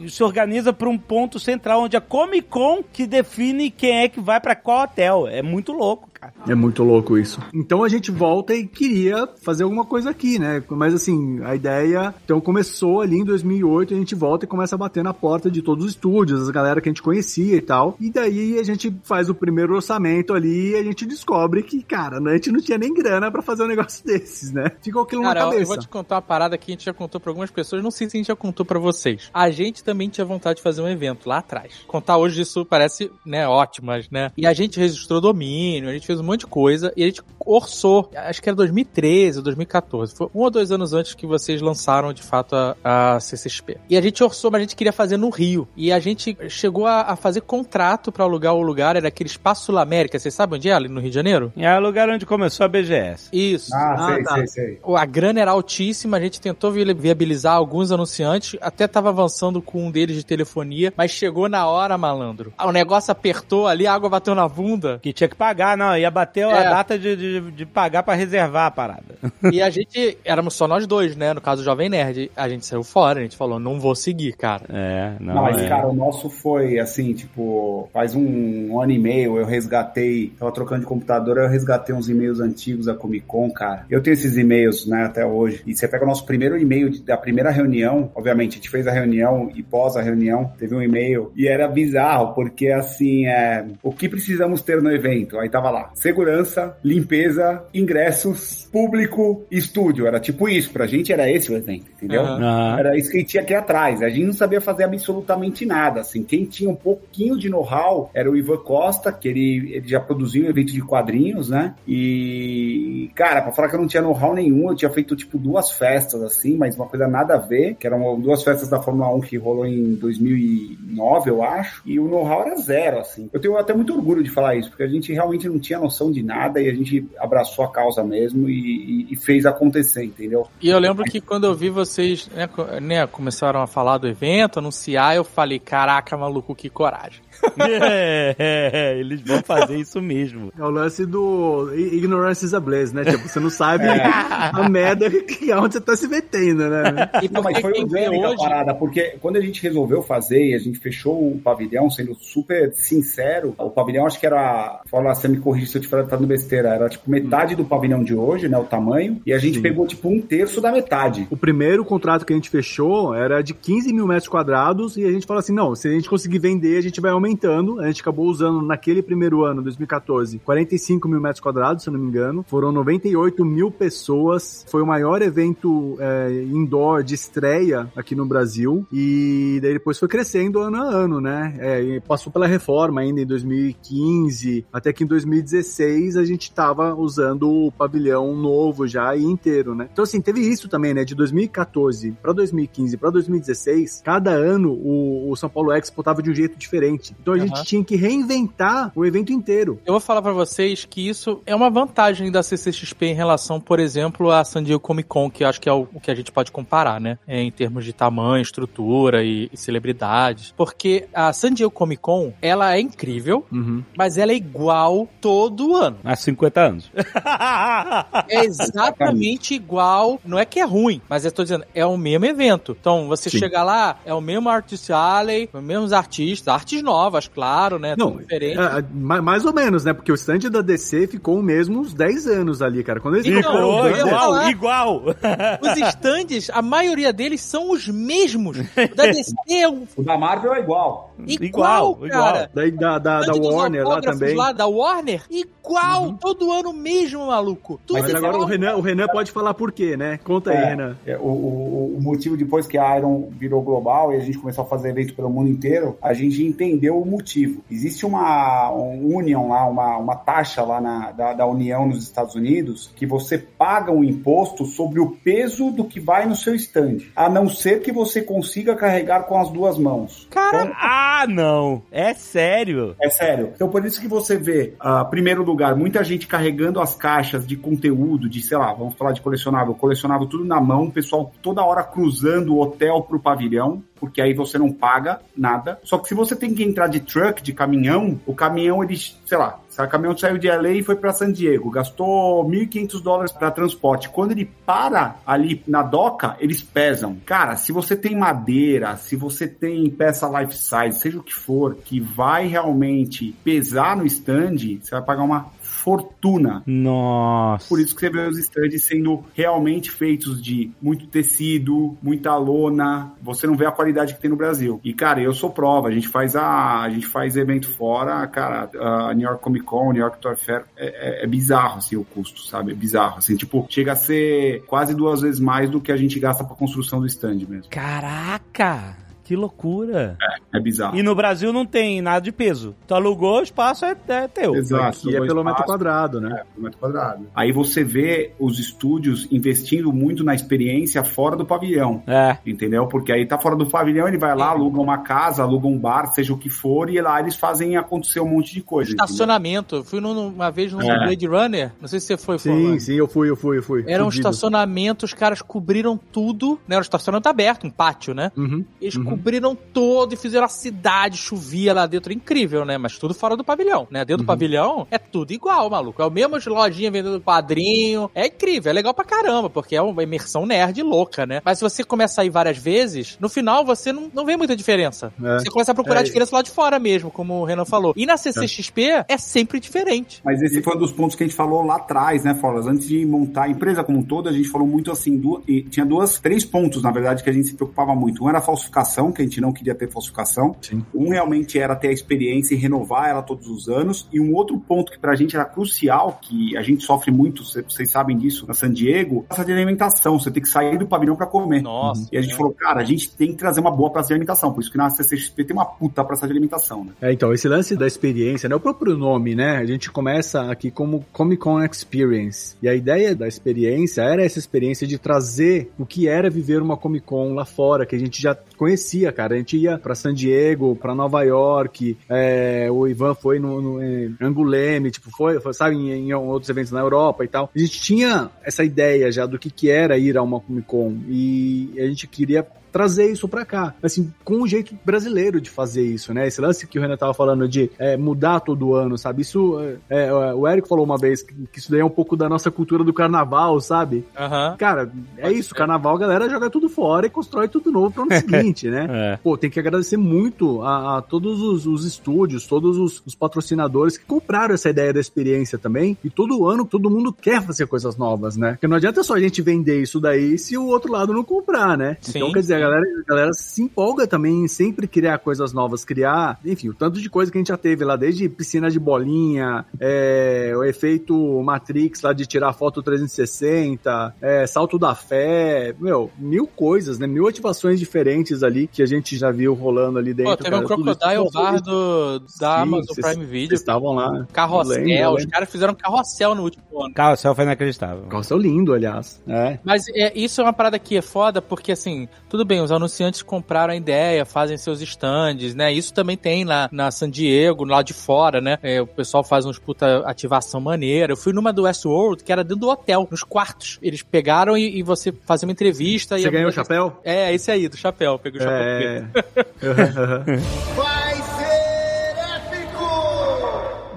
se 0.08 0.22
organiza 0.22 0.72
pra 0.72 0.88
um 0.88 0.98
ponto 0.98 1.38
central, 1.38 1.82
onde 1.82 1.96
a 1.96 2.00
Comic 2.00 2.48
Con 2.48 2.82
que 2.92 3.06
define 3.06 3.70
quem 3.70 3.97
é 3.98 4.08
que 4.08 4.20
vai 4.20 4.40
pra 4.40 4.54
qual 4.54 4.82
hotel. 4.82 5.26
É 5.28 5.42
muito 5.42 5.72
louco, 5.72 6.08
cara. 6.20 6.32
É 6.46 6.54
muito 6.54 6.82
louco 6.82 7.16
isso. 7.18 7.40
Então 7.52 7.82
a 7.84 7.88
gente 7.88 8.10
volta 8.10 8.54
e 8.54 8.66
queria 8.66 9.28
fazer 9.42 9.64
alguma 9.64 9.84
coisa 9.84 10.10
aqui, 10.10 10.38
né? 10.38 10.62
Mas 10.70 10.94
assim, 10.94 11.40
a 11.44 11.54
ideia. 11.54 12.14
Então 12.24 12.40
começou 12.40 13.00
ali 13.00 13.16
em 13.18 13.24
2008, 13.24 13.94
a 13.94 13.96
gente 13.96 14.14
volta 14.14 14.44
e 14.44 14.48
começa 14.48 14.74
a 14.74 14.78
bater 14.78 15.02
na 15.04 15.12
porta 15.14 15.50
de 15.50 15.62
todos 15.62 15.84
os 15.84 15.90
estúdios, 15.92 16.42
as 16.42 16.50
galera 16.50 16.80
que 16.80 16.88
a 16.88 16.92
gente 16.92 17.02
conhecia 17.02 17.56
e 17.56 17.60
tal. 17.60 17.96
E 18.00 18.10
daí 18.10 18.58
a 18.58 18.62
gente 18.62 18.94
faz 19.04 19.28
o 19.28 19.34
primeiro 19.34 19.74
orçamento 19.74 20.32
ali 20.34 20.70
e 20.72 20.76
a 20.76 20.82
gente 20.82 21.06
descobre 21.06 21.62
que, 21.62 21.82
cara, 21.82 22.18
a 22.18 22.34
gente 22.34 22.50
não 22.50 22.60
tinha 22.60 22.78
nem 22.78 22.92
grana 22.92 23.30
pra 23.30 23.42
fazer 23.42 23.64
um 23.64 23.68
negócio 23.68 24.04
desses, 24.04 24.52
né? 24.52 24.70
Ficou 24.82 25.02
aquilo 25.02 25.22
Cara, 25.22 25.34
na 25.40 25.40
eu- 25.40 25.46
eu 25.46 25.52
cabeça. 25.52 25.68
vou 25.68 25.78
te 25.78 25.88
contar 25.88 26.16
uma 26.16 26.22
parada 26.22 26.56
que 26.58 26.70
a 26.70 26.74
gente 26.74 26.84
já 26.84 26.92
contou 26.92 27.20
pra 27.20 27.30
algumas 27.30 27.50
pessoas, 27.50 27.82
não 27.82 27.90
sei 27.90 28.08
se 28.08 28.16
a 28.16 28.18
gente 28.18 28.26
já 28.28 28.36
contou 28.36 28.64
pra 28.64 28.78
vocês. 28.78 29.30
A 29.32 29.50
gente 29.50 29.84
também 29.84 30.08
tinha 30.08 30.24
vontade 30.24 30.56
de 30.56 30.62
fazer 30.62 30.82
um 30.82 30.88
evento 30.88 31.28
lá 31.28 31.38
atrás. 31.38 31.74
Contar 31.86 32.16
hoje 32.16 32.42
isso 32.42 32.64
parece, 32.64 33.10
né, 33.24 33.46
ótimo, 33.46 33.86
mas, 33.88 34.08
né? 34.10 34.30
E 34.36 34.46
a 34.46 34.52
gente 34.52 34.78
registrou 34.78 35.20
domínio, 35.20 35.88
a 35.88 35.92
gente 35.92 36.07
fez 36.08 36.20
um 36.20 36.24
monte 36.24 36.40
de 36.40 36.46
coisa 36.46 36.92
e 36.96 37.02
a 37.04 37.06
gente 37.06 37.22
orçou, 37.52 38.10
acho 38.14 38.42
que 38.42 38.48
era 38.48 38.56
2013 38.56 39.38
ou 39.38 39.44
2014. 39.44 40.14
Foi 40.14 40.26
um 40.34 40.40
ou 40.40 40.50
dois 40.50 40.70
anos 40.70 40.92
antes 40.92 41.14
que 41.14 41.26
vocês 41.26 41.60
lançaram, 41.62 42.12
de 42.12 42.22
fato, 42.22 42.54
a, 42.54 42.76
a 43.16 43.20
CCXP. 43.20 43.78
E 43.88 43.96
a 43.96 44.00
gente 44.00 44.22
orçou, 44.22 44.50
mas 44.50 44.58
a 44.60 44.62
gente 44.62 44.76
queria 44.76 44.92
fazer 44.92 45.16
no 45.16 45.30
Rio. 45.30 45.66
E 45.76 45.90
a 45.92 45.98
gente 45.98 46.36
chegou 46.48 46.86
a, 46.86 47.02
a 47.02 47.16
fazer 47.16 47.40
contrato 47.42 48.10
pra 48.12 48.24
alugar 48.24 48.54
o 48.54 48.62
lugar, 48.62 48.96
era 48.96 49.08
aquele 49.08 49.28
Espaço 49.30 49.64
Sul 49.66 49.78
América, 49.78 50.18
vocês 50.18 50.34
sabem 50.34 50.56
onde 50.58 50.68
é? 50.68 50.72
Ali 50.72 50.88
no 50.88 51.00
Rio 51.00 51.10
de 51.10 51.14
Janeiro? 51.14 51.52
É 51.56 51.74
o 51.76 51.80
lugar 51.80 52.08
onde 52.08 52.26
começou 52.26 52.64
a 52.64 52.68
BGS. 52.68 53.28
Isso. 53.32 53.74
Ah, 53.74 53.94
Ah, 53.98 54.14
sei, 54.14 54.22
tá. 54.24 54.34
sei, 54.34 54.46
sei. 54.46 54.80
A 54.96 55.04
grana 55.06 55.40
era 55.40 55.50
altíssima, 55.50 56.16
a 56.16 56.20
gente 56.20 56.40
tentou 56.40 56.70
vi- 56.70 56.92
viabilizar 56.94 57.54
alguns 57.54 57.90
anunciantes, 57.90 58.58
até 58.60 58.86
tava 58.86 59.08
avançando 59.10 59.60
com 59.62 59.86
um 59.86 59.90
deles 59.90 60.16
de 60.16 60.24
telefonia, 60.24 60.92
mas 60.96 61.10
chegou 61.10 61.48
na 61.48 61.66
hora, 61.66 61.96
malandro. 61.98 62.52
O 62.62 62.72
negócio 62.72 63.10
apertou 63.10 63.66
ali, 63.66 63.86
a 63.86 63.94
água 63.94 64.08
bateu 64.08 64.34
na 64.34 64.48
bunda. 64.48 64.98
Que 65.02 65.12
tinha 65.12 65.28
que 65.28 65.36
pagar, 65.36 65.76
não. 65.76 65.96
Ia 65.98 66.10
bater 66.10 66.44
a 66.44 66.58
É. 66.60 66.64
data 66.64 66.98
de, 66.98 67.16
de, 67.16 67.50
de 67.50 67.66
pagar 67.66 68.02
pra 68.02 68.14
reservar 68.14 68.66
a 68.66 68.70
parada. 68.70 69.16
e 69.52 69.60
a 69.62 69.70
gente, 69.70 70.18
éramos 70.24 70.54
só 70.54 70.66
nós 70.66 70.86
dois, 70.86 71.16
né? 71.16 71.32
No 71.32 71.40
caso 71.40 71.62
do 71.62 71.64
Jovem 71.64 71.88
Nerd. 71.88 72.30
A 72.36 72.48
gente 72.48 72.66
saiu 72.66 72.82
fora, 72.82 73.20
a 73.20 73.22
gente 73.22 73.36
falou, 73.36 73.58
não 73.58 73.78
vou 73.80 73.94
seguir, 73.94 74.32
cara. 74.36 74.64
É, 74.68 75.12
não. 75.20 75.34
Não, 75.34 75.42
mas, 75.42 75.60
é. 75.60 75.68
cara, 75.68 75.86
o 75.88 75.92
nosso 75.92 76.28
foi 76.30 76.78
assim, 76.78 77.12
tipo, 77.12 77.88
faz 77.92 78.14
um, 78.14 78.80
ano 78.80 78.92
e 78.92 78.98
meio 78.98 79.38
eu 79.38 79.44
resgatei, 79.44 80.32
tava 80.38 80.52
trocando 80.52 80.80
de 80.80 80.86
computador, 80.86 81.38
eu 81.38 81.48
resgatei 81.48 81.94
uns 81.94 82.08
e-mails 82.08 82.40
antigos 82.40 82.86
da 82.86 82.94
Comic 82.94 83.26
Con, 83.26 83.50
cara. 83.50 83.84
Eu 83.90 84.02
tenho 84.02 84.14
esses 84.14 84.36
e-mails, 84.36 84.86
né, 84.86 85.04
até 85.04 85.24
hoje. 85.24 85.62
E 85.66 85.74
você 85.74 85.86
pega 85.86 86.04
o 86.04 86.08
nosso 86.08 86.24
primeiro 86.24 86.58
e-mail 86.58 86.90
da 87.04 87.16
primeira 87.16 87.50
reunião, 87.50 88.10
obviamente, 88.14 88.52
a 88.52 88.54
gente 88.56 88.70
fez 88.70 88.86
a 88.86 88.92
reunião 88.92 89.50
e 89.54 89.62
pós 89.62 89.96
a 89.96 90.02
reunião, 90.02 90.52
teve 90.58 90.74
um 90.74 90.82
e-mail, 90.82 91.32
e 91.36 91.46
era 91.48 91.68
bizarro, 91.68 92.34
porque 92.34 92.68
assim, 92.68 93.26
é, 93.26 93.64
o 93.82 93.92
que 93.92 94.08
precisamos 94.08 94.62
ter 94.62 94.82
no 94.82 94.90
evento? 94.90 95.38
Aí 95.38 95.48
tava 95.48 95.70
lá, 95.70 95.87
segurança, 95.94 96.76
limpeza, 96.84 97.64
ingressos, 97.72 98.68
público, 98.72 99.46
estúdio. 99.50 100.06
Era 100.06 100.20
tipo 100.20 100.48
isso, 100.48 100.70
pra 100.70 100.86
gente 100.86 101.12
era 101.12 101.30
esse 101.30 101.52
o 101.52 101.56
evento, 101.56 101.86
entendeu? 101.96 102.22
Aham. 102.22 102.76
Era 102.78 102.96
isso 102.96 103.10
que 103.10 103.16
a 103.16 103.20
gente 103.20 103.30
tinha 103.30 103.42
aqui 103.42 103.54
atrás. 103.54 104.02
A 104.02 104.08
gente 104.08 104.26
não 104.26 104.32
sabia 104.32 104.60
fazer 104.60 104.84
absolutamente 104.84 105.64
nada. 105.66 106.00
Assim, 106.00 106.22
quem 106.22 106.44
tinha 106.44 106.70
um 106.70 106.74
pouquinho 106.74 107.38
de 107.38 107.48
know-how 107.48 108.10
era 108.14 108.30
o 108.30 108.36
Ivan 108.36 108.58
Costa, 108.58 109.12
que 109.12 109.28
ele, 109.28 109.72
ele 109.74 109.88
já 109.88 110.00
produziu 110.00 110.44
um 110.44 110.48
evento 110.48 110.72
de 110.72 110.80
quadrinhos, 110.80 111.50
né? 111.50 111.74
E, 111.86 113.10
cara, 113.14 113.42
pra 113.42 113.52
falar 113.52 113.68
que 113.68 113.74
eu 113.74 113.80
não 113.80 113.88
tinha 113.88 114.02
know-how 114.02 114.34
nenhum, 114.34 114.70
eu 114.70 114.76
tinha 114.76 114.90
feito 114.90 115.16
tipo 115.16 115.38
duas 115.38 115.70
festas, 115.72 116.22
assim, 116.22 116.56
mas 116.56 116.76
uma 116.76 116.86
coisa 116.86 117.06
nada 117.06 117.34
a 117.34 117.38
ver, 117.38 117.74
que 117.74 117.86
eram 117.86 118.18
duas 118.20 118.42
festas 118.42 118.68
da 118.68 118.80
Fórmula 118.80 119.14
1 119.14 119.20
que 119.20 119.36
rolou 119.36 119.66
em 119.66 119.94
2009, 119.94 121.30
eu 121.30 121.42
acho, 121.42 121.82
e 121.84 121.98
o 121.98 122.08
know-how 122.08 122.42
era 122.42 122.56
zero, 122.56 122.98
assim. 122.98 123.28
Eu 123.32 123.40
tenho 123.40 123.56
até 123.56 123.74
muito 123.74 123.94
orgulho 123.94 124.22
de 124.22 124.30
falar 124.30 124.56
isso, 124.56 124.68
porque 124.68 124.82
a 124.82 124.88
gente 124.88 125.12
realmente 125.12 125.48
não 125.48 125.58
tinha 125.58 125.77
noção 125.78 126.10
de 126.10 126.22
nada 126.22 126.60
e 126.60 126.68
a 126.68 126.74
gente 126.74 127.06
abraçou 127.18 127.64
a 127.64 127.70
causa 127.70 128.02
mesmo 128.04 128.48
e, 128.48 128.52
e- 128.52 129.12
e 129.12 129.16
fez 129.16 129.46
acontecer, 129.46 130.04
entendeu? 130.04 130.46
E 130.60 130.68
eu 130.68 130.78
lembro 130.78 131.04
que 131.04 131.20
quando 131.20 131.44
eu 131.44 131.54
vi 131.54 131.70
vocês, 131.70 132.28
né, 132.34 132.48
né, 132.80 133.06
começaram 133.06 133.60
a 133.62 133.66
falar 133.66 133.98
do 133.98 134.06
evento, 134.08 134.58
anunciar, 134.58 135.16
eu 135.16 135.24
falei, 135.24 135.58
caraca, 135.58 136.16
maluco, 136.16 136.54
que 136.54 136.68
coragem. 136.68 137.20
É, 137.58 138.34
é, 138.38 138.70
é, 138.72 138.98
eles 138.98 139.20
vão 139.20 139.42
fazer 139.42 139.76
isso 139.76 140.00
mesmo. 140.00 140.52
É 140.56 140.62
o 140.62 140.70
lance 140.70 141.04
do 141.04 141.72
ignorance 141.74 142.44
is 142.44 142.54
a 142.54 142.60
bliss, 142.60 142.92
né? 142.92 143.04
Tipo, 143.04 143.28
você 143.28 143.40
não 143.40 143.50
sabe 143.50 143.84
a 143.88 144.68
merda 144.68 145.10
que 145.10 145.50
aonde 145.50 145.74
você 145.74 145.80
tá 145.80 145.96
se 145.96 146.08
metendo, 146.08 146.68
né? 146.68 147.10
E 147.22 147.28
Não, 147.28 147.42
mas 147.42 147.60
foi 147.60 147.72
orgânica 147.72 148.26
a 148.26 148.30
hoje... 148.30 148.38
parada, 148.38 148.74
porque 148.74 149.16
quando 149.20 149.36
a 149.36 149.40
gente 149.40 149.62
resolveu 149.62 150.02
fazer 150.02 150.50
e 150.50 150.54
a 150.54 150.58
gente 150.58 150.78
fechou 150.78 151.32
o 151.32 151.40
pavilhão, 151.40 151.90
sendo 151.90 152.14
super 152.14 152.72
sincero, 152.74 153.54
o 153.58 153.70
pavilhão 153.70 154.06
acho 154.06 154.18
que 154.18 154.26
era, 154.26 154.80
fala, 154.90 155.14
você 155.14 155.28
me 155.28 155.38
corrige 155.38 155.66
se 155.66 155.78
eu 155.78 155.82
estiver 155.82 156.06
falando 156.08 156.26
besteira, 156.26 156.70
era 156.70 156.88
tipo 156.88 157.10
metade 157.10 157.54
do 157.54 157.64
pavilhão 157.64 158.02
de 158.02 158.14
hoje, 158.14 158.48
né, 158.48 158.56
o 158.56 158.64
tamanho, 158.64 159.20
e 159.26 159.32
a 159.32 159.38
gente 159.38 159.56
Sim. 159.56 159.62
pegou 159.62 159.86
tipo 159.86 160.08
um 160.08 160.20
terço 160.20 160.60
da 160.60 160.72
metade. 160.72 161.26
O 161.30 161.36
primeiro 161.36 161.84
contrato 161.84 162.24
que 162.24 162.32
a 162.32 162.36
gente 162.36 162.50
fechou 162.50 163.14
era 163.14 163.42
de 163.42 163.54
15 163.54 163.92
mil 163.92 164.06
metros 164.06 164.28
quadrados 164.28 164.96
e 164.96 165.04
a 165.04 165.10
gente 165.10 165.26
falou 165.26 165.40
assim, 165.40 165.52
não, 165.52 165.74
se 165.74 165.88
a 165.88 165.92
gente 165.92 166.08
conseguir 166.08 166.38
vender, 166.38 166.78
a 166.78 166.82
gente 166.82 167.00
vai 167.00 167.10
aumentando. 167.28 167.80
A 167.80 167.86
gente 167.86 168.00
acabou 168.00 168.26
usando 168.26 168.62
naquele 168.62 169.02
primeiro 169.02 169.44
ano, 169.44 169.62
2014, 169.62 170.38
45 170.38 171.08
mil 171.08 171.20
metros 171.20 171.40
quadrados, 171.40 171.82
se 171.82 171.88
eu 171.88 171.92
não 171.92 172.00
me 172.00 172.08
engano. 172.08 172.44
Foram 172.48 172.72
98 172.72 173.44
mil 173.44 173.70
pessoas. 173.70 174.64
Foi 174.68 174.82
o 174.82 174.86
maior 174.86 175.20
evento 175.20 175.96
é, 176.00 176.42
indoor 176.44 177.02
de 177.02 177.14
estreia 177.14 177.90
aqui 177.94 178.14
no 178.14 178.24
Brasil. 178.24 178.86
E 178.92 179.58
daí 179.60 179.74
depois 179.74 179.98
foi 179.98 180.08
crescendo 180.08 180.60
ano 180.60 180.76
a 180.78 180.82
ano, 180.82 181.20
né? 181.20 181.56
É, 181.58 182.00
passou 182.00 182.32
pela 182.32 182.46
reforma 182.46 183.00
ainda 183.00 183.20
em 183.20 183.26
2015, 183.26 184.66
até 184.72 184.92
que 184.92 185.04
em 185.04 185.06
2016 185.06 186.16
a 186.16 186.24
gente 186.24 186.52
tava 186.52 186.94
usando 186.94 187.48
o 187.48 187.72
pavilhão 187.72 188.34
novo 188.34 188.86
já 188.86 189.14
e 189.14 189.22
inteiro, 189.22 189.74
né? 189.74 189.88
Então 189.92 190.02
assim, 190.02 190.20
teve 190.20 190.40
isso 190.40 190.68
também, 190.68 190.94
né? 190.94 191.04
De 191.04 191.14
2014 191.14 192.12
para 192.22 192.32
2015 192.32 192.96
para 192.96 193.10
2016, 193.10 194.02
cada 194.04 194.30
ano 194.30 194.72
o, 194.72 195.30
o 195.30 195.36
São 195.36 195.48
Paulo 195.48 195.72
Expo 195.72 196.02
tava 196.02 196.22
de 196.22 196.30
um 196.30 196.34
jeito 196.34 196.56
diferente. 196.56 197.14
Então 197.20 197.34
a 197.34 197.38
gente 197.38 197.62
tinha 197.64 197.84
que 197.84 197.96
reinventar 197.96 198.92
o 198.94 199.04
evento 199.04 199.32
inteiro. 199.32 199.80
Eu 199.84 199.92
vou 199.94 200.00
falar 200.00 200.22
pra 200.22 200.32
vocês 200.32 200.84
que 200.84 201.08
isso 201.08 201.40
é 201.46 201.54
uma 201.54 201.70
vantagem 201.70 202.30
da 202.30 202.42
CCXP 202.42 203.06
em 203.06 203.14
relação, 203.14 203.60
por 203.60 203.78
exemplo, 203.80 204.30
à 204.30 204.44
San 204.44 204.62
Diego 204.62 204.80
Comic 204.80 205.08
Con, 205.08 205.30
que 205.30 205.44
eu 205.44 205.48
acho 205.48 205.60
que 205.60 205.68
é 205.68 205.72
o, 205.72 205.86
o 205.92 206.00
que 206.00 206.10
a 206.10 206.14
gente 206.14 206.32
pode 206.32 206.50
comparar, 206.52 207.00
né? 207.00 207.18
É, 207.26 207.40
em 207.40 207.50
termos 207.50 207.84
de 207.84 207.92
tamanho, 207.92 208.42
estrutura 208.42 209.22
e, 209.22 209.50
e 209.52 209.56
celebridades. 209.56 210.52
Porque 210.56 211.06
a 211.12 211.32
San 211.32 211.52
Diego 211.52 211.70
Comic 211.70 212.00
Con, 212.02 212.32
ela 212.40 212.74
é 212.74 212.80
incrível, 212.80 213.44
Uhum. 213.52 213.82
mas 213.96 214.16
ela 214.18 214.32
é 214.32 214.36
igual 214.36 215.08
todo 215.20 215.74
ano. 215.76 215.98
Há 216.04 216.16
50 216.16 216.60
anos. 216.60 216.90
É 218.28 218.44
exatamente 218.44 219.54
igual. 219.54 220.20
Não 220.24 220.38
é 220.38 220.44
que 220.44 220.60
é 220.60 220.64
ruim, 220.64 221.00
mas 221.08 221.24
eu 221.24 221.32
tô 221.32 221.42
dizendo, 221.42 221.64
é 221.74 221.84
o 221.84 221.96
mesmo 221.96 222.26
evento. 222.26 222.76
Então, 222.78 223.06
você 223.08 223.30
Sim. 223.30 223.38
chega 223.38 223.62
lá, 223.62 223.98
é 224.04 224.12
o 224.12 224.20
mesmo 224.20 224.48
Artist 224.48 224.90
Alley, 224.92 225.48
os 225.52 225.62
mesmos 225.62 225.92
artistas, 225.92 226.48
artes 226.52 226.82
novas, 226.82 227.07
claro, 227.32 227.78
né? 227.78 227.94
Não, 227.96 228.16
diferente. 228.16 228.58
é, 228.58 228.62
é, 228.80 228.84
ma- 228.94 229.22
mais 229.22 229.44
ou 229.44 229.52
menos, 229.52 229.84
né? 229.84 229.92
Porque 229.92 230.12
o 230.12 230.14
stand 230.14 230.40
da 230.50 230.60
DC 230.60 231.06
ficou 231.06 231.38
o 231.38 231.42
mesmo 231.42 231.80
uns 231.80 231.94
10 231.94 232.26
anos 232.26 232.60
ali, 232.62 232.82
cara. 232.84 233.00
Quando 233.00 233.16
eles 233.16 233.26
Então, 233.26 233.52
banner- 233.82 234.06
falar. 234.08 234.50
igual. 234.50 235.02
Os 235.06 235.76
stands, 235.94 236.50
a 236.52 236.62
maioria 236.62 237.12
deles 237.12 237.40
são 237.40 237.70
os 237.70 237.88
mesmos. 237.88 238.58
O 238.58 238.94
da 238.96 239.06
DC 239.06 239.32
é 239.50 239.68
o- 239.68 239.86
O 239.96 240.02
da 240.02 240.16
Marvel 240.18 240.54
é 240.54 240.60
igual. 240.60 241.14
igual, 241.26 241.98
Igual, 242.04 242.08
cara. 242.10 242.50
Daí 242.54 242.70
da, 242.70 242.98
da, 242.98 243.20
da 243.20 243.32
Warner 243.34 243.86
lá 243.86 244.00
também. 244.00 244.36
lá 244.36 244.52
da 244.52 244.66
Warner, 244.66 245.22
igual, 245.30 246.12
todo 246.20 246.52
ano 246.52 246.72
mesmo, 246.72 247.26
maluco. 247.26 247.80
Tudo 247.86 248.00
Mas 248.00 248.14
agora 248.14 248.34
igual. 248.34 248.42
o 248.42 248.46
Renan, 248.46 248.76
o 248.76 248.80
Renan 248.80 249.06
pode 249.08 249.30
falar 249.32 249.54
por 249.54 249.72
quê, 249.72 249.96
né? 249.96 250.18
Conta 250.24 250.50
aí, 250.50 250.56
É, 250.56 250.64
Renan. 250.70 250.96
é, 251.06 251.16
o, 251.16 251.20
o- 251.22 251.94
o 251.98 252.02
motivo, 252.02 252.36
depois 252.36 252.66
que 252.66 252.78
a 252.78 252.96
Iron 252.98 253.28
virou 253.32 253.62
global 253.62 254.12
e 254.12 254.16
a 254.16 254.20
gente 254.20 254.38
começou 254.38 254.64
a 254.64 254.66
fazer 254.66 254.90
evento 254.90 255.14
pelo 255.14 255.28
mundo 255.30 255.48
inteiro, 255.50 255.96
a 256.02 256.12
gente 256.14 256.42
entendeu 256.44 256.97
o 257.00 257.06
motivo. 257.06 257.62
Existe 257.70 258.04
uma 258.04 258.70
um 258.72 259.16
union 259.16 259.48
lá, 259.48 259.66
uma, 259.66 259.96
uma 259.98 260.16
taxa 260.16 260.62
lá 260.62 260.80
na, 260.80 261.10
da, 261.12 261.32
da 261.34 261.46
União 261.46 261.86
nos 261.86 262.02
Estados 262.02 262.34
Unidos, 262.34 262.90
que 262.94 263.06
você 263.06 263.38
paga 263.38 263.90
um 263.90 264.04
imposto 264.04 264.64
sobre 264.64 265.00
o 265.00 265.10
peso 265.10 265.70
do 265.70 265.84
que 265.84 266.00
vai 266.00 266.26
no 266.26 266.36
seu 266.36 266.54
stand, 266.54 266.98
a 267.14 267.28
não 267.28 267.48
ser 267.48 267.80
que 267.80 267.92
você 267.92 268.22
consiga 268.22 268.74
carregar 268.74 269.24
com 269.24 269.38
as 269.38 269.50
duas 269.50 269.78
mãos. 269.78 270.26
Cara, 270.30 270.72
Ah, 270.80 271.26
não. 271.28 271.82
É 271.90 272.14
sério. 272.14 272.94
É 273.00 273.10
sério. 273.10 273.52
Então, 273.54 273.68
por 273.68 273.84
isso 273.84 274.00
que 274.00 274.08
você 274.08 274.36
vê, 274.36 274.74
ah, 274.78 275.04
primeiro 275.04 275.42
lugar, 275.42 275.74
muita 275.74 276.02
gente 276.04 276.26
carregando 276.26 276.80
as 276.80 276.94
caixas 276.94 277.46
de 277.46 277.56
conteúdo, 277.56 278.28
de, 278.28 278.40
sei 278.42 278.56
lá, 278.56 278.72
vamos 278.72 278.94
falar 278.94 279.12
de 279.12 279.20
colecionável, 279.20 279.74
colecionável 279.74 280.26
tudo 280.26 280.44
na 280.44 280.60
mão, 280.60 280.84
o 280.84 280.92
pessoal 280.92 281.32
toda 281.42 281.64
hora 281.64 281.82
cruzando 281.82 282.54
o 282.54 282.60
hotel 282.60 283.02
pro 283.02 283.18
pavilhão, 283.20 283.82
porque 283.98 284.20
aí 284.20 284.34
você 284.34 284.58
não 284.58 284.72
paga 284.72 285.20
nada. 285.36 285.78
Só 285.82 285.98
que 285.98 286.08
se 286.08 286.14
você 286.14 286.34
tem 286.36 286.54
que 286.54 286.62
entrar 286.62 286.86
de 286.86 287.00
truck, 287.00 287.42
de 287.42 287.52
caminhão, 287.52 288.20
o 288.26 288.34
caminhão, 288.34 288.82
ele, 288.82 288.96
sei 288.96 289.38
lá, 289.38 289.58
se 289.78 289.84
o 289.84 289.88
caminhão 289.88 290.16
saiu 290.16 290.38
de 290.38 290.48
LA 290.48 290.70
e 290.70 290.82
foi 290.82 290.96
para 290.96 291.12
San 291.12 291.30
Diego, 291.30 291.70
gastou 291.70 292.44
1.500 292.48 293.00
dólares 293.00 293.32
para 293.32 293.50
transporte. 293.50 294.08
Quando 294.08 294.32
ele 294.32 294.50
para 294.66 295.16
ali 295.24 295.62
na 295.68 295.82
doca, 295.82 296.36
eles 296.40 296.60
pesam. 296.60 297.16
Cara, 297.24 297.56
se 297.56 297.70
você 297.70 297.94
tem 297.94 298.16
madeira, 298.16 298.96
se 298.96 299.14
você 299.14 299.46
tem 299.46 299.88
peça 299.88 300.28
life 300.28 300.56
size, 300.56 300.98
seja 300.98 301.18
o 301.18 301.22
que 301.22 301.34
for, 301.34 301.76
que 301.76 302.00
vai 302.00 302.48
realmente 302.48 303.36
pesar 303.44 303.96
no 303.96 304.04
stand, 304.04 304.80
você 304.80 304.90
vai 304.90 305.02
pagar 305.02 305.22
uma 305.22 305.50
fortuna. 305.60 306.62
Nossa. 306.66 307.68
Por 307.68 307.80
isso 307.80 307.94
que 307.94 308.00
você 308.00 308.10
vê 308.10 308.26
os 308.26 308.38
stands 308.38 308.84
sendo 308.84 309.24
realmente 309.34 309.90
feitos 309.90 310.42
de 310.42 310.70
muito 310.82 311.06
tecido, 311.06 311.96
muita 312.02 312.36
lona. 312.36 313.12
Você 313.22 313.46
não 313.46 313.56
vê 313.56 313.64
a 313.64 313.72
qualidade 313.72 314.14
que 314.14 314.20
tem 314.20 314.30
no 314.30 314.36
Brasil. 314.36 314.80
E, 314.82 314.92
cara, 314.92 315.20
eu 315.20 315.32
sou 315.32 315.50
prova. 315.50 315.88
A 315.88 315.90
gente 315.92 316.08
faz 316.08 316.34
a, 316.36 316.82
a 316.82 316.90
gente 316.90 317.06
faz 317.06 317.36
evento 317.36 317.70
fora, 317.70 318.26
cara. 318.26 318.68
A 318.78 319.14
New 319.14 319.26
York 319.26 319.42
Comic 319.42 319.64
Con, 319.68 319.92
New 319.92 320.00
York 320.02 320.18
Toy 320.20 320.34
Fair, 320.36 320.64
é, 320.76 321.20
é- 321.20 321.24
é 321.24 321.26
bizarro, 321.26 321.78
assim, 321.78 321.96
o 321.96 322.04
custo, 322.04 322.40
sabe? 322.42 322.72
É 322.72 322.74
bizarro, 322.74 323.18
assim. 323.18 323.36
Tipo, 323.36 323.66
chega 323.68 323.92
a 323.92 323.96
ser 323.96 324.64
quase 324.66 324.94
duas 324.94 325.20
vezes 325.20 325.38
mais 325.38 325.68
do 325.68 325.80
que 325.80 325.92
a 325.92 325.96
gente 325.96 326.18
gasta 326.18 326.42
pra 326.42 326.56
construção 326.56 327.00
do 327.00 327.06
stand 327.06 327.36
mesmo. 327.48 327.68
Caraca. 327.70 328.96
Que 329.28 329.36
loucura. 329.36 330.16
É 330.54 330.58
bizarro. 330.58 330.96
E 330.96 331.02
no 331.02 331.14
Brasil 331.14 331.52
não 331.52 331.66
tem 331.66 332.00
nada 332.00 332.20
de 332.20 332.32
peso. 332.32 332.74
Tu 332.86 332.94
alugou, 332.94 333.40
o 333.40 333.42
espaço 333.42 333.84
é, 333.84 333.94
é 334.08 334.26
teu. 334.26 334.54
Exato. 334.54 335.06
Aqui 335.06 335.14
é 335.14 335.20
pelo 335.20 335.44
metro 335.44 335.64
quadrado, 335.64 336.18
né? 336.18 336.40
É, 336.40 336.44
por 336.54 336.62
metro 336.62 336.78
quadrado. 336.78 337.26
Aí 337.34 337.52
você 337.52 337.84
vê 337.84 338.32
os 338.38 338.58
estúdios 338.58 339.28
investindo 339.30 339.92
muito 339.92 340.24
na 340.24 340.34
experiência 340.34 341.04
fora 341.04 341.36
do 341.36 341.44
pavilhão. 341.44 342.02
É. 342.06 342.38
Entendeu? 342.46 342.86
Porque 342.86 343.12
aí 343.12 343.26
tá 343.26 343.38
fora 343.38 343.54
do 343.54 343.66
pavilhão, 343.66 344.08
ele 344.08 344.16
vai 344.16 344.34
lá, 344.34 344.48
aluga 344.48 344.80
uma 344.80 344.96
casa, 344.98 345.42
aluga 345.42 345.66
um 345.66 345.78
bar, 345.78 346.06
seja 346.14 346.32
o 346.32 346.38
que 346.38 346.48
for, 346.48 346.88
e 346.88 346.98
lá 346.98 347.20
eles 347.20 347.36
fazem 347.36 347.76
acontecer 347.76 348.20
um 348.20 348.28
monte 348.28 348.54
de 348.54 348.62
coisa. 348.62 348.90
entendeu? 348.92 349.04
estacionamento. 349.04 349.76
Eu 349.76 349.84
fui 349.84 350.00
num- 350.00 350.28
uma 350.28 350.50
vez 350.50 350.72
no 350.72 350.80
É. 350.80 351.04
Blade 351.04 351.26
Runner, 351.26 351.72
não 351.82 351.86
sei 351.88 352.00
se 352.00 352.06
você 352.06 352.16
foi, 352.16 352.38
Sim, 352.38 352.48
Flávio. 352.62 352.80
sim, 352.80 352.94
eu 352.94 353.06
fui, 353.06 353.28
eu 353.28 353.36
fui, 353.36 353.58
eu 353.58 353.62
fui. 353.62 353.84
Era 353.86 354.02
um 354.02 354.08
estacionamento, 354.08 355.04
os 355.04 355.12
caras 355.12 355.42
cobriram 355.42 355.98
tudo, 356.10 356.58
né? 356.66 356.76
Era 356.76 356.78
um 356.78 356.82
estacionamento 356.82 357.28
aberto, 357.28 357.66
um 357.66 357.70
pátio, 357.70 358.14
né? 358.14 358.32
Uhum. 358.34 358.64
Eles 358.80 358.96
Uhum. 358.96 359.04
Cobriram 359.18 359.54
todo 359.54 360.14
e 360.14 360.16
fizeram 360.16 360.46
a 360.46 360.48
cidade, 360.48 361.16
chovia 361.18 361.74
lá 361.74 361.86
dentro. 361.86 362.12
Incrível, 362.12 362.64
né? 362.64 362.78
Mas 362.78 362.96
tudo 362.98 363.12
fora 363.14 363.36
do 363.36 363.44
pavilhão, 363.44 363.86
né? 363.90 364.04
Dentro 364.04 364.18
do 364.18 364.20
Uhum. 364.20 364.26
pavilhão 364.26 364.86
é 364.90 364.98
tudo 364.98 365.32
igual, 365.32 365.68
maluco. 365.68 366.00
É 366.00 366.06
o 366.06 366.10
mesmo 366.10 366.38
de 366.38 366.48
lojinha 366.48 366.90
vendendo 366.90 367.20
quadrinho. 367.20 368.10
É 368.14 368.26
incrível, 368.26 368.70
é 368.70 368.72
legal 368.72 368.94
pra 368.94 369.04
caramba, 369.04 369.50
porque 369.50 369.74
é 369.76 369.82
uma 369.82 370.02
imersão 370.02 370.46
nerd 370.46 370.82
louca, 370.82 371.26
né? 371.26 371.40
Mas 371.44 371.58
se 371.58 371.64
você 371.64 371.82
começa 371.84 372.22
a 372.22 372.24
ir 372.24 372.30
várias 372.30 372.56
vezes, 372.58 373.16
no 373.20 373.28
final 373.28 373.64
você 373.64 373.92
não, 373.92 374.10
não 374.14 374.24
vê 374.24 374.36
muita 374.36 374.54
diferença. 374.56 375.12
É. 375.22 375.38
Você 375.40 375.50
começa 375.50 375.72
a 375.72 375.74
procurar 375.74 375.96
É. 375.96 376.00
a 376.00 376.04
diferença 376.04 376.34
lá 376.36 376.42
de 376.42 376.50
fora 376.50 376.78
mesmo, 376.78 377.10
como 377.10 377.34
o 377.40 377.44
Renan 377.44 377.64
falou. 377.64 377.92
E 377.96 378.06
na 378.06 378.16
CCXP 378.16 379.04
é 379.08 379.18
sempre 379.18 379.58
diferente. 379.60 380.20
Mas 380.24 380.40
esse 380.42 380.62
foi 380.62 380.76
um 380.76 380.78
dos 380.78 380.92
pontos 380.92 381.16
que 381.16 381.22
a 381.24 381.26
gente 381.26 381.36
falou 381.36 381.62
lá 381.62 381.76
atrás, 381.76 382.24
né, 382.24 382.34
Forlas? 382.34 382.66
Antes 382.66 382.86
de 382.86 383.04
montar 383.04 383.44
a 383.44 383.48
empresa 383.48 383.82
como 383.82 383.98
um 383.98 384.02
todo, 384.02 384.28
a 384.28 384.32
gente 384.32 384.48
falou 384.48 384.66
muito 384.66 384.90
assim, 384.92 385.16
du- 385.16 385.42
e 385.48 385.62
tinha 385.62 385.84
duas, 385.84 386.18
três 386.18 386.44
pontos, 386.44 386.82
na 386.82 386.90
verdade, 386.90 387.22
que 387.22 387.30
a 387.30 387.32
gente 387.32 387.48
se 387.48 387.54
preocupava 387.54 387.94
muito. 387.94 388.24
Um 388.24 388.28
era 388.28 388.38
a 388.38 388.42
falsificação, 388.42 389.07
que 389.12 389.22
a 389.22 389.24
gente 389.24 389.40
não 389.40 389.52
queria 389.52 389.74
ter 389.74 389.90
falsificação. 389.90 390.54
Sim. 390.60 390.84
Um 390.94 391.10
realmente 391.10 391.58
era 391.58 391.74
ter 391.76 391.88
a 391.88 391.92
experiência 391.92 392.54
e 392.54 392.58
renovar 392.58 393.08
ela 393.08 393.22
todos 393.22 393.46
os 393.48 393.68
anos. 393.68 394.08
E 394.12 394.20
um 394.20 394.34
outro 394.34 394.58
ponto 394.58 394.92
que 394.92 394.98
pra 394.98 395.14
gente 395.14 395.36
era 395.36 395.44
crucial, 395.44 396.18
que 396.22 396.56
a 396.56 396.62
gente 396.62 396.84
sofre 396.84 397.10
muito, 397.10 397.44
cê- 397.44 397.62
vocês 397.62 397.90
sabem 397.90 398.16
disso, 398.16 398.46
na 398.46 398.54
San 398.54 398.72
Diego, 398.72 399.24
praça 399.28 399.44
de 399.44 399.52
alimentação. 399.52 400.18
Você 400.18 400.30
tem 400.30 400.42
que 400.42 400.48
sair 400.48 400.78
do 400.78 400.86
pavilhão 400.86 401.16
pra 401.16 401.26
comer. 401.26 401.62
Nossa. 401.62 402.08
E 402.12 402.18
a 402.18 402.20
gente 402.22 402.34
falou, 402.36 402.52
cara, 402.52 402.80
a 402.80 402.84
gente 402.84 403.10
tem 403.14 403.28
que 403.28 403.36
trazer 403.36 403.60
uma 403.60 403.70
boa 403.70 403.90
praça 403.90 404.08
de 404.08 404.14
alimentação. 404.14 404.52
Por 404.52 404.60
isso 404.60 404.70
que 404.70 404.78
na 404.78 404.90
CCXP 404.90 405.44
tem 405.44 405.56
uma 405.56 405.66
puta 405.66 406.04
praça 406.04 406.26
de 406.26 406.32
alimentação, 406.32 406.84
né? 406.84 406.92
É, 407.00 407.12
então, 407.12 407.32
esse 407.32 407.48
lance 407.48 407.76
da 407.76 407.86
experiência, 407.86 408.48
né? 408.48 408.54
O 408.54 408.60
próprio 408.60 408.96
nome, 408.96 409.34
né? 409.34 409.56
A 409.56 409.64
gente 409.66 409.90
começa 409.90 410.42
aqui 410.50 410.70
como 410.70 411.04
Comic 411.12 411.42
Con 411.42 411.62
Experience. 411.62 412.56
E 412.62 412.68
a 412.68 412.74
ideia 412.74 413.14
da 413.14 413.26
experiência 413.26 414.02
era 414.02 414.24
essa 414.24 414.38
experiência 414.38 414.86
de 414.86 414.98
trazer 414.98 415.70
o 415.78 415.86
que 415.86 416.08
era 416.08 416.28
viver 416.30 416.60
uma 416.62 416.76
Comic 416.76 417.06
Con 417.06 417.34
lá 417.34 417.44
fora, 417.44 417.86
que 417.86 417.94
a 417.96 417.98
gente 417.98 418.20
já 418.20 418.36
conhecia, 418.58 419.12
cara. 419.12 419.34
A 419.34 419.38
gente 419.38 419.56
ia 419.56 419.78
pra 419.78 419.94
San 419.94 420.12
Diego, 420.12 420.76
pra 420.76 420.94
Nova 420.94 421.22
York, 421.22 421.96
é, 422.08 422.68
o 422.70 422.86
Ivan 422.86 423.14
foi 423.14 423.38
no, 423.38 423.60
no 423.62 423.82
em 423.82 424.16
Anguleme, 424.20 424.90
tipo, 424.90 425.10
foi, 425.10 425.40
foi, 425.40 425.54
sabe, 425.54 425.76
em, 425.76 426.08
em 426.08 426.12
outros 426.12 426.50
eventos 426.50 426.72
na 426.72 426.80
Europa 426.80 427.24
e 427.24 427.28
tal. 427.28 427.50
A 427.54 427.58
gente 427.58 427.80
tinha 427.80 428.30
essa 428.42 428.64
ideia 428.64 429.10
já 429.10 429.24
do 429.24 429.38
que, 429.38 429.50
que 429.50 429.70
era 429.70 429.96
ir 429.96 430.18
a 430.18 430.22
uma 430.22 430.40
Comic 430.40 430.66
Con. 430.66 430.98
E 431.08 431.72
a 431.78 431.86
gente 431.86 432.06
queria 432.06 432.46
trazer 432.78 433.10
isso 433.10 433.26
pra 433.26 433.44
cá, 433.44 433.74
assim, 433.82 434.12
com 434.22 434.36
um 434.36 434.46
jeito 434.46 434.72
brasileiro 434.84 435.40
de 435.40 435.50
fazer 435.50 435.82
isso, 435.82 436.14
né? 436.14 436.28
Esse 436.28 436.40
lance 436.40 436.64
que 436.64 436.78
o 436.78 436.80
Renan 436.80 436.96
tava 436.96 437.12
falando 437.12 437.48
de 437.48 437.68
é, 437.76 437.96
mudar 437.96 438.38
todo 438.38 438.72
ano, 438.72 438.96
sabe? 438.96 439.22
Isso, 439.22 439.58
é, 439.90 440.06
é, 440.06 440.14
o 440.32 440.46
Érico 440.46 440.68
falou 440.68 440.84
uma 440.84 440.96
vez 440.96 441.20
que, 441.20 441.34
que 441.52 441.58
isso 441.58 441.72
daí 441.72 441.80
é 441.80 441.84
um 441.84 441.90
pouco 441.90 442.16
da 442.16 442.28
nossa 442.28 442.52
cultura 442.52 442.84
do 442.84 442.92
carnaval, 442.92 443.60
sabe? 443.60 444.04
Aham. 444.16 444.54
Cara, 444.56 444.92
é 445.16 445.32
isso, 445.32 445.56
carnaval, 445.56 445.96
a 445.96 445.98
galera 445.98 446.30
joga 446.30 446.48
tudo 446.48 446.68
fora 446.68 447.06
e 447.06 447.10
constrói 447.10 447.48
tudo 447.48 447.72
novo 447.72 447.90
pro 447.90 448.02
ano 448.04 448.14
seguinte, 448.20 448.70
né? 448.70 448.86
É. 448.88 449.16
Pô, 449.16 449.36
tem 449.36 449.50
que 449.50 449.58
agradecer 449.58 449.96
muito 449.96 450.62
a, 450.62 450.98
a 450.98 451.02
todos 451.02 451.42
os, 451.42 451.66
os 451.66 451.84
estúdios, 451.84 452.46
todos 452.46 452.78
os, 452.78 453.02
os 453.04 453.16
patrocinadores 453.16 453.98
que 453.98 454.04
compraram 454.04 454.54
essa 454.54 454.70
ideia 454.70 454.92
da 454.92 455.00
experiência 455.00 455.58
também. 455.58 455.98
E 456.04 456.08
todo 456.08 456.46
ano 456.46 456.64
todo 456.64 456.88
mundo 456.88 457.12
quer 457.12 457.42
fazer 457.42 457.66
coisas 457.66 457.96
novas, 457.96 458.36
né? 458.36 458.52
Porque 458.52 458.68
não 458.68 458.76
adianta 458.76 459.02
só 459.02 459.14
a 459.14 459.20
gente 459.20 459.42
vender 459.42 459.82
isso 459.82 459.98
daí 459.98 460.38
se 460.38 460.56
o 460.56 460.66
outro 460.66 460.92
lado 460.92 461.12
não 461.12 461.24
comprar, 461.24 461.76
né? 461.76 461.96
Sim, 462.00 462.18
então, 462.18 462.32
quer 462.32 462.38
dizer, 462.38 462.54
a 462.54 462.67
galera, 462.70 462.84
a 463.00 463.08
galera 463.08 463.32
se 463.32 463.62
empolga 463.62 464.06
também 464.06 464.44
em 464.44 464.48
sempre 464.48 464.86
criar 464.86 465.18
coisas 465.18 465.52
novas, 465.52 465.84
criar, 465.84 466.38
enfim, 466.44 466.68
o 466.68 466.74
tanto 466.74 467.00
de 467.00 467.08
coisa 467.10 467.30
que 467.30 467.38
a 467.38 467.40
gente 467.40 467.48
já 467.48 467.56
teve 467.56 467.84
lá, 467.84 467.96
desde 467.96 468.28
piscina 468.28 468.70
de 468.70 468.78
bolinha, 468.78 469.64
é, 469.80 470.52
o 470.56 470.64
efeito 470.64 471.14
Matrix 471.42 472.02
lá 472.02 472.12
de 472.12 472.26
tirar 472.26 472.52
foto 472.52 472.82
360, 472.82 474.14
é, 474.20 474.46
salto 474.46 474.78
da 474.78 474.94
fé, 474.94 475.74
meu, 475.78 476.10
mil 476.18 476.46
coisas, 476.46 476.98
né? 476.98 477.06
Mil 477.06 477.26
ativações 477.28 477.78
diferentes 477.78 478.42
ali 478.42 478.66
que 478.66 478.82
a 478.82 478.86
gente 478.86 479.16
já 479.16 479.30
viu 479.30 479.54
rolando 479.54 479.98
ali 479.98 480.12
dentro. 480.14 480.36
Pô, 480.36 480.44
teve 480.44 480.56
um 480.56 480.62
cara, 480.64 480.74
isso. 480.80 480.84
Crocodile 480.98 481.30
Bar 481.32 481.60
do, 481.62 482.18
da 482.18 482.26
Sim, 482.28 482.62
Amazon 482.62 482.86
vocês- 482.94 483.06
Prime 483.06 483.24
Video. 483.26 483.54
estavam 483.54 483.92
lá. 483.94 484.26
Carrossel, 484.32 484.84
lembro, 484.84 485.10
os 485.10 485.16
lembro. 485.16 485.30
caras 485.30 485.50
fizeram 485.50 485.74
carrossel 485.74 486.34
no 486.34 486.42
último 486.42 486.64
ano. 486.84 486.94
Carrossel 486.94 487.34
foi 487.34 487.44
inacreditável. 487.44 488.04
Carrossel 488.04 488.38
lindo, 488.38 488.72
aliás. 488.72 489.20
É. 489.26 489.58
Mas 489.64 489.84
é, 489.94 490.12
isso 490.18 490.40
é 490.40 490.44
uma 490.44 490.52
parada 490.52 490.78
que 490.78 490.96
é 490.96 491.02
foda, 491.02 491.40
porque 491.42 491.72
assim, 491.72 492.08
tudo 492.28 492.44
bem, 492.48 492.60
os 492.60 492.72
anunciantes 492.72 493.22
compraram 493.22 493.72
a 493.72 493.76
ideia, 493.76 494.24
fazem 494.24 494.56
seus 494.56 494.80
stands, 494.80 495.54
né? 495.54 495.72
Isso 495.72 495.92
também 495.92 496.16
tem 496.16 496.44
lá 496.44 496.68
na 496.72 496.90
San 496.90 497.10
Diego, 497.10 497.64
lá 497.64 497.82
de 497.82 497.92
fora, 497.92 498.40
né? 498.40 498.58
É, 498.62 498.80
o 498.80 498.86
pessoal 498.86 499.22
faz 499.22 499.44
uns 499.44 499.58
puta 499.58 499.98
ativação 500.06 500.60
maneira. 500.60 501.12
Eu 501.12 501.16
fui 501.16 501.32
numa 501.32 501.52
do 501.52 501.62
Westworld, 501.62 502.24
que 502.24 502.32
era 502.32 502.42
dentro 502.42 502.60
do 502.60 502.68
hotel, 502.68 503.06
nos 503.10 503.22
quartos. 503.22 503.78
Eles 503.82 504.02
pegaram 504.02 504.56
e, 504.56 504.78
e 504.78 504.82
você 504.82 505.12
fazia 505.26 505.46
uma 505.46 505.52
entrevista 505.52 506.18
e 506.18 506.22
Você 506.22 506.28
a 506.28 506.30
ganhou 506.30 506.48
o 506.48 506.52
chapéu? 506.52 506.98
É, 507.04 507.32
esse 507.34 507.50
aí, 507.50 507.68
do 507.68 507.76
chapéu. 507.76 508.18
Peguei 508.18 508.40
o 508.40 508.42
chapéu 508.42 509.06
preto. 509.18 509.28
É. 509.62 510.36
Vai! 510.74 511.37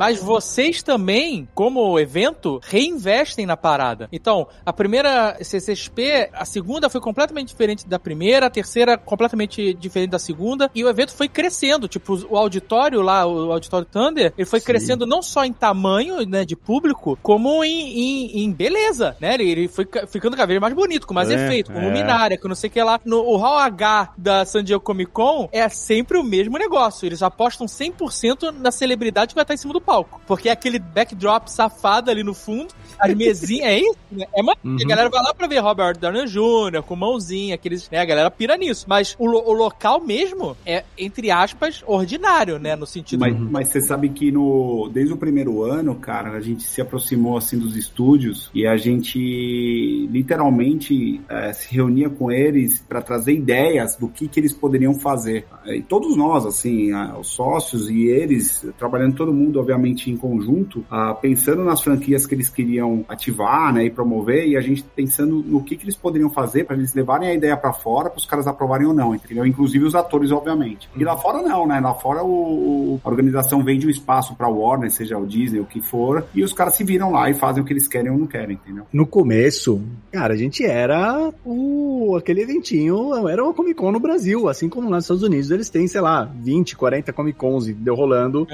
Mas 0.01 0.17
vocês 0.19 0.81
também, 0.81 1.47
como 1.53 1.99
evento, 1.99 2.59
reinvestem 2.63 3.45
na 3.45 3.55
parada. 3.55 4.09
Então, 4.11 4.47
a 4.65 4.73
primeira 4.73 5.37
CCXP, 5.43 6.31
a 6.33 6.43
segunda 6.43 6.89
foi 6.89 6.99
completamente 6.99 7.49
diferente 7.49 7.87
da 7.87 7.99
primeira, 7.99 8.47
a 8.47 8.49
terceira 8.49 8.97
completamente 8.97 9.75
diferente 9.75 10.09
da 10.09 10.17
segunda, 10.17 10.71
e 10.73 10.83
o 10.83 10.89
evento 10.89 11.13
foi 11.13 11.27
crescendo. 11.27 11.87
Tipo, 11.87 12.17
o 12.31 12.35
auditório 12.35 12.99
lá, 13.03 13.27
o 13.27 13.51
Auditório 13.51 13.85
Thunder, 13.85 14.33
ele 14.35 14.45
foi 14.47 14.59
Sim. 14.59 14.65
crescendo 14.65 15.05
não 15.05 15.21
só 15.21 15.45
em 15.45 15.53
tamanho, 15.53 16.27
né, 16.27 16.43
de 16.45 16.55
público, 16.55 17.15
como 17.21 17.63
em, 17.63 17.99
em, 17.99 18.43
em 18.43 18.51
beleza, 18.51 19.15
né? 19.21 19.35
Ele, 19.35 19.51
ele 19.51 19.67
foi 19.67 19.85
ca- 19.85 20.07
ficando 20.07 20.35
cada 20.35 20.47
vez 20.47 20.59
mais 20.59 20.73
bonito, 20.73 21.05
com 21.05 21.13
mais 21.13 21.29
É, 21.29 21.35
efeito, 21.45 21.71
com 21.71 21.79
é. 21.79 21.85
luminária, 21.85 22.39
com 22.39 22.47
não 22.47 22.55
sei 22.55 22.71
o 22.71 22.73
que 22.73 22.81
lá. 22.81 22.99
No 23.05 23.21
o 23.21 23.37
Hall 23.37 23.59
H 23.59 24.13
da 24.17 24.45
San 24.45 24.63
Diego 24.63 24.81
Comic 24.81 25.11
Con 25.11 25.47
é 25.51 25.69
sempre 25.69 26.17
o 26.17 26.23
mesmo 26.23 26.57
negócio. 26.57 27.05
Eles 27.05 27.21
apostam 27.21 27.67
100% 27.67 28.51
na 28.51 28.71
celebridade 28.71 29.27
que 29.29 29.35
vai 29.35 29.43
estar 29.43 29.53
em 29.53 29.57
cima 29.57 29.73
do 29.73 29.79
palco. 29.79 29.90
Porque 30.25 30.49
é 30.49 30.51
aquele 30.51 30.79
backdrop 30.79 31.47
safado 31.47 32.09
ali 32.09 32.23
no 32.23 32.33
fundo, 32.33 32.73
as 32.99 33.13
mesinhas, 33.13 33.67
é 33.67 33.79
isso? 33.79 33.97
né? 34.11 34.25
É 34.35 34.41
uma... 34.41 34.55
Uhum. 34.63 34.77
A 34.81 34.87
galera 34.87 35.09
vai 35.09 35.23
lá 35.23 35.33
pra 35.33 35.47
ver 35.47 35.59
Robert 35.59 35.97
Downey 35.97 36.25
Jr., 36.25 36.83
com 36.85 36.95
mãozinha, 36.95 37.55
aqueles... 37.55 37.89
Né? 37.89 37.99
A 37.99 38.05
galera 38.05 38.29
pira 38.29 38.57
nisso. 38.57 38.85
Mas 38.87 39.15
o, 39.17 39.25
o 39.25 39.53
local 39.53 40.01
mesmo 40.01 40.55
é, 40.65 40.83
entre 40.97 41.31
aspas, 41.31 41.83
ordinário, 41.85 42.59
né? 42.59 42.75
No 42.75 42.85
sentido... 42.85 43.19
Mas, 43.19 43.37
mas 43.37 43.67
você 43.69 43.81
sabe 43.81 44.09
que 44.09 44.31
no, 44.31 44.89
desde 44.93 45.13
o 45.13 45.17
primeiro 45.17 45.63
ano, 45.63 45.95
cara, 45.95 46.31
a 46.31 46.41
gente 46.41 46.63
se 46.63 46.81
aproximou 46.81 47.37
assim 47.37 47.57
dos 47.57 47.75
estúdios 47.75 48.49
e 48.53 48.67
a 48.67 48.77
gente 48.77 50.07
literalmente 50.11 51.21
eh, 51.29 51.53
se 51.53 51.73
reunia 51.73 52.09
com 52.09 52.31
eles 52.31 52.79
para 52.87 53.01
trazer 53.01 53.33
ideias 53.33 53.95
do 53.95 54.07
que, 54.07 54.27
que 54.27 54.39
eles 54.39 54.53
poderiam 54.53 54.93
fazer. 54.99 55.45
E 55.65 55.81
todos 55.81 56.15
nós, 56.15 56.45
assim, 56.45 56.93
os 57.19 57.27
sócios 57.27 57.89
e 57.89 58.07
eles, 58.07 58.65
trabalhando 58.77 59.15
todo 59.15 59.33
mundo, 59.33 59.59
obviamente, 59.59 59.80
em 59.87 60.17
conjunto, 60.17 60.83
ah, 60.89 61.13
pensando 61.13 61.63
nas 61.63 61.81
franquias 61.81 62.25
que 62.25 62.35
eles 62.35 62.49
queriam 62.49 63.03
ativar 63.07 63.73
né, 63.73 63.85
e 63.85 63.89
promover, 63.89 64.47
e 64.47 64.55
a 64.57 64.61
gente 64.61 64.83
pensando 64.95 65.43
no 65.45 65.63
que, 65.63 65.75
que 65.75 65.83
eles 65.85 65.95
poderiam 65.95 66.29
fazer 66.29 66.65
para 66.65 66.75
eles 66.75 66.93
levarem 66.93 67.29
a 67.29 67.33
ideia 67.33 67.55
para 67.57 67.73
fora, 67.73 68.09
para 68.09 68.17
os 68.17 68.25
caras 68.25 68.47
aprovarem 68.47 68.87
ou 68.87 68.93
não, 68.93 69.13
entendeu? 69.15 69.45
Inclusive 69.45 69.85
os 69.85 69.95
atores, 69.95 70.31
obviamente. 70.31 70.89
E 70.95 71.03
lá 71.03 71.17
fora 71.17 71.41
não, 71.41 71.65
né? 71.67 71.79
Lá 71.79 71.93
fora 71.93 72.23
o, 72.23 72.95
o- 72.95 73.01
a 73.03 73.09
organização 73.09 73.63
vende 73.63 73.87
um 73.87 73.89
espaço 73.89 74.35
para 74.35 74.47
Warner, 74.47 74.91
seja 74.91 75.17
o 75.17 75.25
Disney, 75.25 75.59
o 75.59 75.65
que 75.65 75.81
for, 75.81 76.25
e 76.33 76.43
os 76.43 76.53
caras 76.53 76.75
se 76.75 76.83
viram 76.83 77.11
lá 77.11 77.29
e 77.29 77.33
fazem 77.33 77.61
o 77.61 77.65
que 77.65 77.73
eles 77.73 77.87
querem 77.87 78.11
ou 78.11 78.17
não 78.17 78.27
querem, 78.27 78.59
entendeu? 78.63 78.85
No 78.91 79.05
começo, 79.05 79.81
cara, 80.11 80.33
a 80.33 80.37
gente 80.37 80.63
era 80.65 81.31
o 81.45 82.15
aquele 82.17 82.41
eventinho, 82.41 83.27
era 83.27 83.43
uma 83.43 83.53
Comic 83.53 83.75
Con 83.75 83.91
no 83.91 83.99
Brasil, 83.99 84.47
assim 84.49 84.67
como 84.69 84.89
lá 84.89 84.97
nos 84.97 85.05
Estados 85.05 85.23
Unidos 85.23 85.49
eles 85.51 85.69
têm, 85.69 85.87
sei 85.87 86.01
lá, 86.01 86.23
20, 86.23 86.75
40 86.75 87.13
Comic 87.13 87.37
Cons 87.37 87.67
deu 87.67 87.95
rolando 87.95 88.45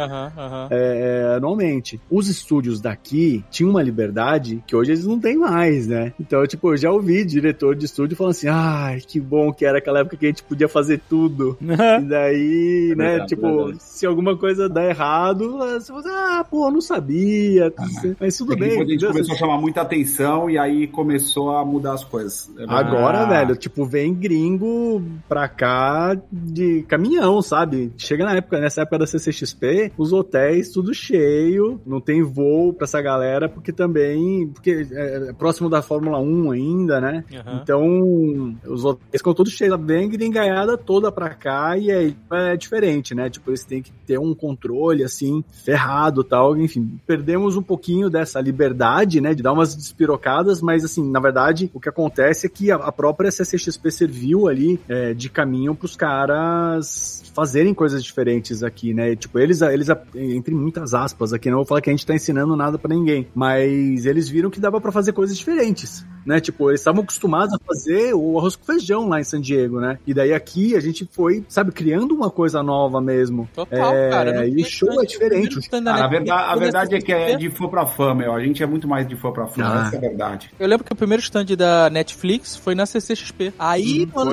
é, 0.70 1.07
anualmente. 1.36 2.00
Os 2.10 2.28
estúdios 2.30 2.82
daqui 2.82 3.44
tinham 3.50 3.70
uma 3.70 3.82
liberdade 3.84 4.64
que 4.68 4.76
hoje 4.76 4.92
eles 4.92 5.06
não 5.06 5.20
têm 5.20 5.38
mais, 5.38 5.88
né? 5.88 6.14
Então, 6.20 6.46
tipo, 6.46 6.74
eu 6.74 6.78
já 6.78 6.92
ouvi 6.92 7.24
diretor 7.26 7.76
de 7.76 7.86
estúdio 7.86 8.16
falando 8.18 8.32
assim, 8.32 8.48
ai, 8.50 9.00
que 9.06 9.20
bom 9.20 9.52
que 9.54 9.66
era 9.66 9.78
aquela 9.80 10.00
época 10.00 10.18
que 10.18 10.26
a 10.26 10.30
gente 10.30 10.44
podia 10.44 10.68
fazer 10.68 11.02
tudo. 11.10 11.58
E 11.98 12.06
daí, 12.06 12.90
É 12.92 12.96
né, 12.96 13.06
verdade, 13.10 13.28
tipo, 13.30 13.56
verdade. 13.58 13.84
se 13.84 14.06
alguma 14.06 14.36
coisa 14.38 14.68
dá 14.70 14.84
errado, 14.86 15.58
você 15.58 15.88
fala, 15.88 16.00
assim, 16.00 16.10
ah, 16.12 16.46
pô, 16.50 16.70
não 16.72 16.82
sabia. 16.82 17.74
Mas 18.20 18.38
tudo 18.38 18.54
E 18.54 18.56
bem. 18.58 18.70
depois 18.70 18.88
a 18.88 18.92
gente 18.92 19.06
começou 19.08 19.36
a 19.36 19.38
chamar 19.38 19.58
muita 19.60 19.82
atenção 19.82 20.50
e 20.50 20.58
aí 20.58 20.88
começou 20.88 21.52
a 21.56 21.64
mudar 21.66 21.94
as 21.94 22.04
coisas. 22.04 22.52
É. 22.58 22.64
Agora, 22.68 23.20
Ah. 23.22 23.26
velho, 23.26 23.56
tipo, 23.56 23.86
vem 23.86 24.14
gringo 24.14 25.02
pra 25.28 25.48
cá 25.48 26.18
de 26.32 26.84
caminhão, 26.88 27.42
sabe? 27.42 27.92
Chega 27.98 28.26
na 28.26 28.36
época, 28.36 28.60
nessa 28.60 28.82
época 28.82 29.00
da 29.00 29.08
CCXP, 29.08 29.92
os 29.98 30.12
hotéis 30.14 30.70
tudo 30.72 30.94
cheio, 30.98 31.80
não 31.86 32.02
tem 32.02 32.22
voo 32.22 32.74
pra 32.74 32.86
essa 32.86 33.02
galera, 33.02 33.48
porque 33.48 33.72
também, 33.72 34.48
porque 34.48 34.88
é, 34.92 35.30
é 35.30 35.34
próximo 35.34 35.70
da 35.70 35.82
Fórmula 35.82 36.20
1 36.20 36.52
ainda, 36.52 37.00
né? 37.00 37.24
Aham. 37.34 37.60
Então, 37.62 38.58
os 38.66 38.84
hotéis 38.84 39.20
ficam 39.22 39.34
todos 39.34 39.54
cheios, 39.54 39.80
vem 39.82 40.10
gringaiada 40.10 40.78
toda 40.78 41.12
pra 41.12 41.30
cá 41.30 41.78
e 41.78 41.92
aí 41.92 42.16
é 42.32 42.56
diferente, 42.56 43.14
né? 43.14 43.30
Tipo, 43.30 43.52
eles 43.52 43.64
têm 43.64 43.82
que 43.82 43.92
ter 44.06 44.20
um 44.20 44.34
controle, 44.34 45.04
assim, 45.04 45.44
ferrado 45.64 46.24
tal, 46.24 46.58
enfim. 46.58 47.00
Perdemos 47.06 47.56
um 47.56 47.64
pouquinho 47.64 48.10
dessa 48.10 48.40
liberdade, 48.42 49.22
né? 49.22 49.34
De 49.34 49.44
dar 49.44 49.54
umas 49.54 49.76
despirocadas, 49.76 50.62
mas 50.62 50.84
assim, 50.84 51.10
na 51.10 51.20
verdade, 51.20 51.70
o 51.74 51.80
que 51.80 51.90
acontece 51.90 52.48
é 52.48 52.50
que 52.50 52.72
a, 52.72 52.76
a 52.76 52.92
própria 52.92 53.32
CCXP 53.32 53.92
serviu 53.92 54.48
ali 54.48 54.80
é, 54.88 55.14
de 55.14 55.30
caminho 55.30 55.76
pros 55.76 55.96
caras 55.96 57.27
fazerem 57.38 57.72
coisas 57.72 58.04
diferentes 58.04 58.64
aqui, 58.64 58.96
né? 58.96 59.16
Tipo, 59.16 59.38
eles, 59.38 59.62
eles, 59.62 59.88
entre 60.16 60.56
muitas 60.56 60.96
aspas 60.96 61.32
aqui, 61.34 61.52
não 61.52 61.58
vou 61.58 61.66
falar 61.66 61.82
que 61.82 61.90
a 61.92 61.94
gente 61.94 62.04
tá 62.04 62.16
ensinando 62.16 62.56
nada 62.56 62.80
pra 62.80 62.90
ninguém, 62.94 63.28
mas 63.36 64.08
eles 64.08 64.28
viram 64.28 64.50
que 64.50 64.60
dava 64.60 64.82
pra 64.82 64.92
fazer 64.92 65.14
coisas 65.14 65.38
diferentes, 65.38 66.04
né? 66.26 66.40
Tipo, 66.40 66.72
eles 66.72 66.82
estavam 66.82 67.04
acostumados 67.04 67.54
a 67.54 67.60
fazer 67.64 68.16
o 68.16 68.40
arroz 68.40 68.56
com 68.56 68.66
feijão 68.66 69.08
lá 69.08 69.20
em 69.20 69.24
San 69.24 69.40
Diego, 69.40 69.80
né? 69.80 70.00
E 70.08 70.16
daí 70.16 70.34
aqui 70.34 70.76
a 70.76 70.80
gente 70.80 71.08
foi, 71.12 71.46
sabe, 71.48 71.72
criando 71.72 72.16
uma 72.16 72.32
coisa 72.32 72.64
nova 72.64 73.00
mesmo. 73.00 73.48
Total, 73.54 73.94
É, 73.94 74.10
cara. 74.10 74.48
e 74.48 74.56
o 74.60 74.66
show 74.66 75.00
é 75.00 75.06
diferente. 75.06 75.60
Cara, 75.70 76.06
a, 76.06 76.08
verdade, 76.08 76.32
a 76.52 76.56
verdade 76.56 76.96
é 76.96 77.00
que 77.00 77.14
é 77.14 77.36
de 77.36 77.52
fã 77.52 77.68
pra 77.68 77.86
fã, 77.86 78.16
meu. 78.16 78.34
A 78.34 78.42
gente 78.44 78.64
é 78.64 78.66
muito 78.66 78.88
mais 78.88 79.08
de 79.08 79.16
fã 79.16 79.32
pra 79.32 79.46
fã, 79.46 79.62
Ah. 79.64 79.84
essa 79.86 79.96
é 79.96 79.98
a 80.00 80.02
verdade. 80.02 80.50
Eu 80.60 80.68
lembro 80.68 80.84
que 80.84 80.92
o 80.92 80.96
primeiro 80.96 81.22
stand 81.22 81.46
da 81.56 81.88
Netflix 81.92 82.56
foi 82.56 82.74
na 82.74 82.88
CCXP. 82.88 83.54
Aí, 83.60 84.08
Hum, 84.16 84.26
no 84.26 84.32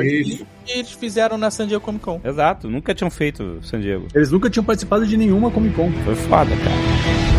seguinte, 0.64 0.78
eles 0.78 0.92
fizeram 0.92 1.36
na 1.36 1.50
San 1.50 1.66
Diego 1.66 1.84
Comic 1.84 2.04
Con. 2.04 2.20
Exato, 2.24 2.68
nunca 2.68 2.94
tinham 2.94 3.10
feito 3.10 3.58
San 3.62 3.80
Diego. 3.80 4.08
Eles 4.14 4.30
nunca 4.30 4.48
tinham 4.50 4.64
participado 4.64 5.06
de 5.06 5.16
nenhuma 5.16 5.50
Comic 5.50 5.74
Con. 5.76 5.92
Foi 6.04 6.14
foda, 6.14 6.50
cara. 6.56 7.33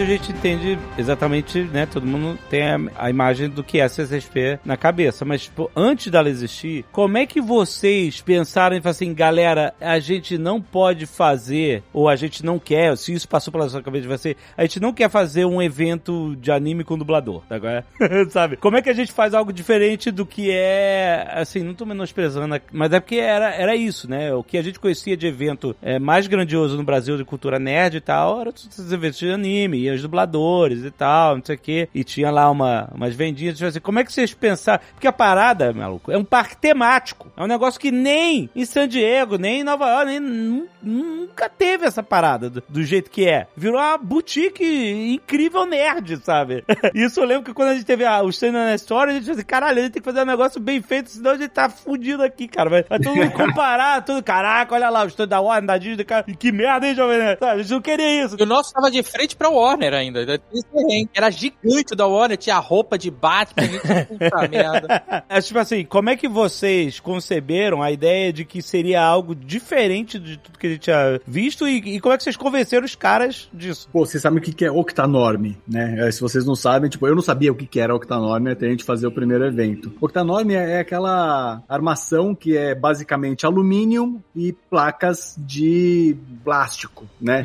Hoje 0.00 0.14
a 0.14 0.16
gente 0.16 0.32
entende 0.32 0.78
exatamente, 0.96 1.60
né? 1.60 1.84
Todo 1.84 2.06
mundo 2.06 2.38
tem 2.48 2.62
a, 2.62 2.80
a 2.96 3.10
imagem 3.10 3.50
do 3.50 3.62
que 3.62 3.80
é 3.80 3.82
a 3.82 3.88
CCXP 3.88 4.58
na 4.64 4.74
cabeça. 4.74 5.26
Mas, 5.26 5.42
tipo, 5.42 5.70
antes 5.76 6.10
dela 6.10 6.30
existir, 6.30 6.86
como 6.90 7.18
é 7.18 7.26
que 7.26 7.38
vocês 7.38 8.18
pensaram 8.22 8.74
em 8.74 8.80
falar 8.80 8.92
assim, 8.92 9.12
galera, 9.12 9.74
a 9.78 9.98
gente 9.98 10.38
não 10.38 10.58
pode 10.58 11.04
fazer, 11.04 11.82
ou 11.92 12.08
a 12.08 12.16
gente 12.16 12.42
não 12.42 12.58
quer, 12.58 12.96
se 12.96 13.12
isso 13.12 13.28
passou 13.28 13.52
pela 13.52 13.68
sua 13.68 13.82
cabeça 13.82 14.00
de 14.00 14.08
você, 14.08 14.36
a 14.56 14.62
gente 14.62 14.80
não 14.80 14.90
quer 14.90 15.10
fazer 15.10 15.44
um 15.44 15.60
evento 15.60 16.34
de 16.36 16.50
anime 16.50 16.82
com 16.82 16.96
dublador, 16.96 17.42
tá 17.46 17.56
agora? 17.56 17.84
Sabe? 18.30 18.56
Como 18.56 18.78
é 18.78 18.80
que 18.80 18.88
a 18.88 18.94
gente 18.94 19.12
faz 19.12 19.34
algo 19.34 19.52
diferente 19.52 20.10
do 20.10 20.24
que 20.24 20.50
é, 20.50 21.28
assim, 21.30 21.62
não 21.62 21.74
tô 21.74 21.84
menosprezando, 21.84 22.58
mas 22.72 22.90
é 22.90 23.00
porque 23.00 23.16
era, 23.16 23.54
era 23.54 23.76
isso, 23.76 24.08
né? 24.08 24.32
O 24.32 24.42
que 24.42 24.56
a 24.56 24.62
gente 24.62 24.80
conhecia 24.80 25.14
de 25.14 25.26
evento 25.26 25.76
é, 25.82 25.98
mais 25.98 26.26
grandioso 26.26 26.78
no 26.78 26.84
Brasil 26.84 27.18
de 27.18 27.24
cultura 27.24 27.58
nerd 27.58 27.98
e 27.98 28.00
tal, 28.00 28.40
era 28.40 28.48
esses 28.48 28.90
eventos 28.90 29.18
de 29.18 29.30
anime, 29.30 29.89
e 29.90 29.94
os 29.96 30.02
dubladores 30.02 30.84
e 30.84 30.90
tal, 30.90 31.36
não 31.36 31.44
sei 31.44 31.56
o 31.56 31.58
quê, 31.58 31.88
e 31.94 32.04
tinha 32.04 32.30
lá 32.30 32.50
uma, 32.50 32.88
umas 32.94 33.14
vendinhas, 33.14 33.56
tipo 33.56 33.68
assim, 33.68 33.80
como 33.80 33.98
é 33.98 34.04
que 34.04 34.12
vocês 34.12 34.32
pensaram? 34.34 34.82
Porque 34.94 35.06
a 35.06 35.12
parada, 35.12 35.72
maluco, 35.72 36.10
é 36.12 36.16
um 36.18 36.24
parque 36.24 36.56
temático, 36.56 37.30
é 37.36 37.42
um 37.42 37.46
negócio 37.46 37.80
que 37.80 37.90
nem 37.90 38.48
em 38.54 38.64
San 38.64 38.86
Diego, 38.88 39.36
nem 39.38 39.60
em 39.60 39.64
Nova 39.64 39.88
York, 39.88 40.06
nem, 40.06 40.20
nu- 40.20 40.68
nunca 40.82 41.48
teve 41.48 41.86
essa 41.86 42.02
parada 42.02 42.48
do, 42.50 42.62
do 42.68 42.82
jeito 42.82 43.10
que 43.10 43.28
é. 43.28 43.46
Virou 43.56 43.78
uma 43.80 43.98
boutique 43.98 44.64
incrível 45.12 45.66
nerd, 45.66 46.18
sabe? 46.24 46.64
Isso 46.94 47.20
eu 47.20 47.24
lembro 47.24 47.44
que 47.44 47.54
quando 47.54 47.68
a 47.70 47.74
gente 47.74 47.84
teve 47.86 48.04
a, 48.04 48.22
o 48.22 48.28
stand 48.30 48.52
na 48.52 48.74
história, 48.74 49.10
a 49.10 49.14
gente 49.14 49.24
falou 49.24 49.36
assim, 49.38 49.46
caralho, 49.46 49.78
a 49.78 49.82
gente 49.82 49.92
tem 49.92 50.02
que 50.02 50.08
fazer 50.10 50.22
um 50.22 50.26
negócio 50.26 50.60
bem 50.60 50.80
feito, 50.82 51.10
senão 51.10 51.32
a 51.32 51.36
gente 51.36 51.50
tá 51.50 51.68
fudido 51.68 52.22
aqui, 52.22 52.46
cara. 52.48 52.70
Vai, 52.70 52.82
vai 52.84 52.98
todo 52.98 53.14
mundo 53.16 53.30
comparar, 53.32 54.04
tudo, 54.04 54.22
caraca, 54.22 54.74
olha 54.74 54.88
lá, 54.90 55.04
o 55.04 55.08
stand 55.08 55.28
da 55.28 55.40
Warner, 55.40 55.66
da 55.66 55.78
Disney, 55.78 56.04
cara, 56.04 56.24
que 56.24 56.52
merda, 56.52 56.86
hein, 56.88 56.94
jovem? 56.94 57.18
Sabe, 57.38 57.44
a 57.52 57.58
gente 57.58 57.70
não 57.72 57.80
queria 57.80 58.24
isso. 58.24 58.36
E 58.38 58.42
o 58.42 58.46
nosso 58.46 58.72
tava 58.72 58.90
de 58.90 59.02
frente 59.02 59.36
pra 59.36 59.48
Warner 59.48 59.69
ainda. 59.74 60.20
ainda 60.20 60.40
perrengue. 60.72 61.10
Era 61.14 61.30
gigante 61.30 61.94
da 61.96 62.06
Warner, 62.06 62.36
tinha 62.36 62.58
roupa 62.58 62.96
de 62.98 63.10
Batman, 63.10 63.68
puta 64.08 64.48
merda. 64.48 65.02
É, 65.28 65.40
tipo 65.40 65.58
assim, 65.58 65.84
como 65.84 66.10
é 66.10 66.16
que 66.16 66.28
vocês 66.28 66.98
conceberam 66.98 67.82
a 67.82 67.90
ideia 67.92 68.32
de 68.32 68.44
que 68.44 68.60
seria 68.62 69.00
algo 69.02 69.34
diferente 69.34 70.18
de 70.18 70.36
tudo 70.36 70.58
que 70.58 70.66
a 70.66 70.70
gente 70.70 70.80
tinha 70.82 71.20
visto 71.26 71.68
e, 71.68 71.76
e 71.96 72.00
como 72.00 72.14
é 72.14 72.16
que 72.18 72.24
vocês 72.24 72.36
convenceram 72.36 72.84
os 72.84 72.94
caras 72.96 73.48
disso? 73.52 73.88
Pô, 73.92 74.04
vocês 74.04 74.20
sabem 74.22 74.38
o 74.38 74.42
que 74.42 74.52
que 74.52 74.64
é 74.64 74.70
Octanorme, 74.72 75.56
né? 75.68 75.96
É, 76.06 76.10
Se 76.10 76.20
vocês 76.20 76.44
não 76.44 76.54
sabem, 76.54 76.90
tipo, 76.90 77.06
eu 77.06 77.14
não 77.14 77.22
sabia 77.22 77.52
o 77.52 77.54
que 77.54 77.66
que 77.66 77.78
era 77.80 77.94
Octanorme 77.94 78.50
até 78.50 78.66
a 78.66 78.70
gente 78.70 78.82
fazer 78.84 79.06
o 79.06 79.12
primeiro 79.12 79.44
evento. 79.46 79.92
Octanorme 80.00 80.54
é 80.54 80.70
é 80.70 80.80
aquela 80.80 81.62
armação 81.68 82.34
que 82.34 82.56
é 82.56 82.74
basicamente 82.74 83.44
alumínio 83.46 84.22
e 84.36 84.52
placas 84.68 85.34
de 85.38 86.16
plástico, 86.44 87.06
né? 87.20 87.42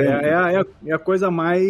É, 0.00 0.06
é 0.06 0.28
é 0.32 0.34
a- 0.34 0.64
é 0.86 0.92
a 0.94 0.98
coisa 0.98 1.30
mais 1.30 1.61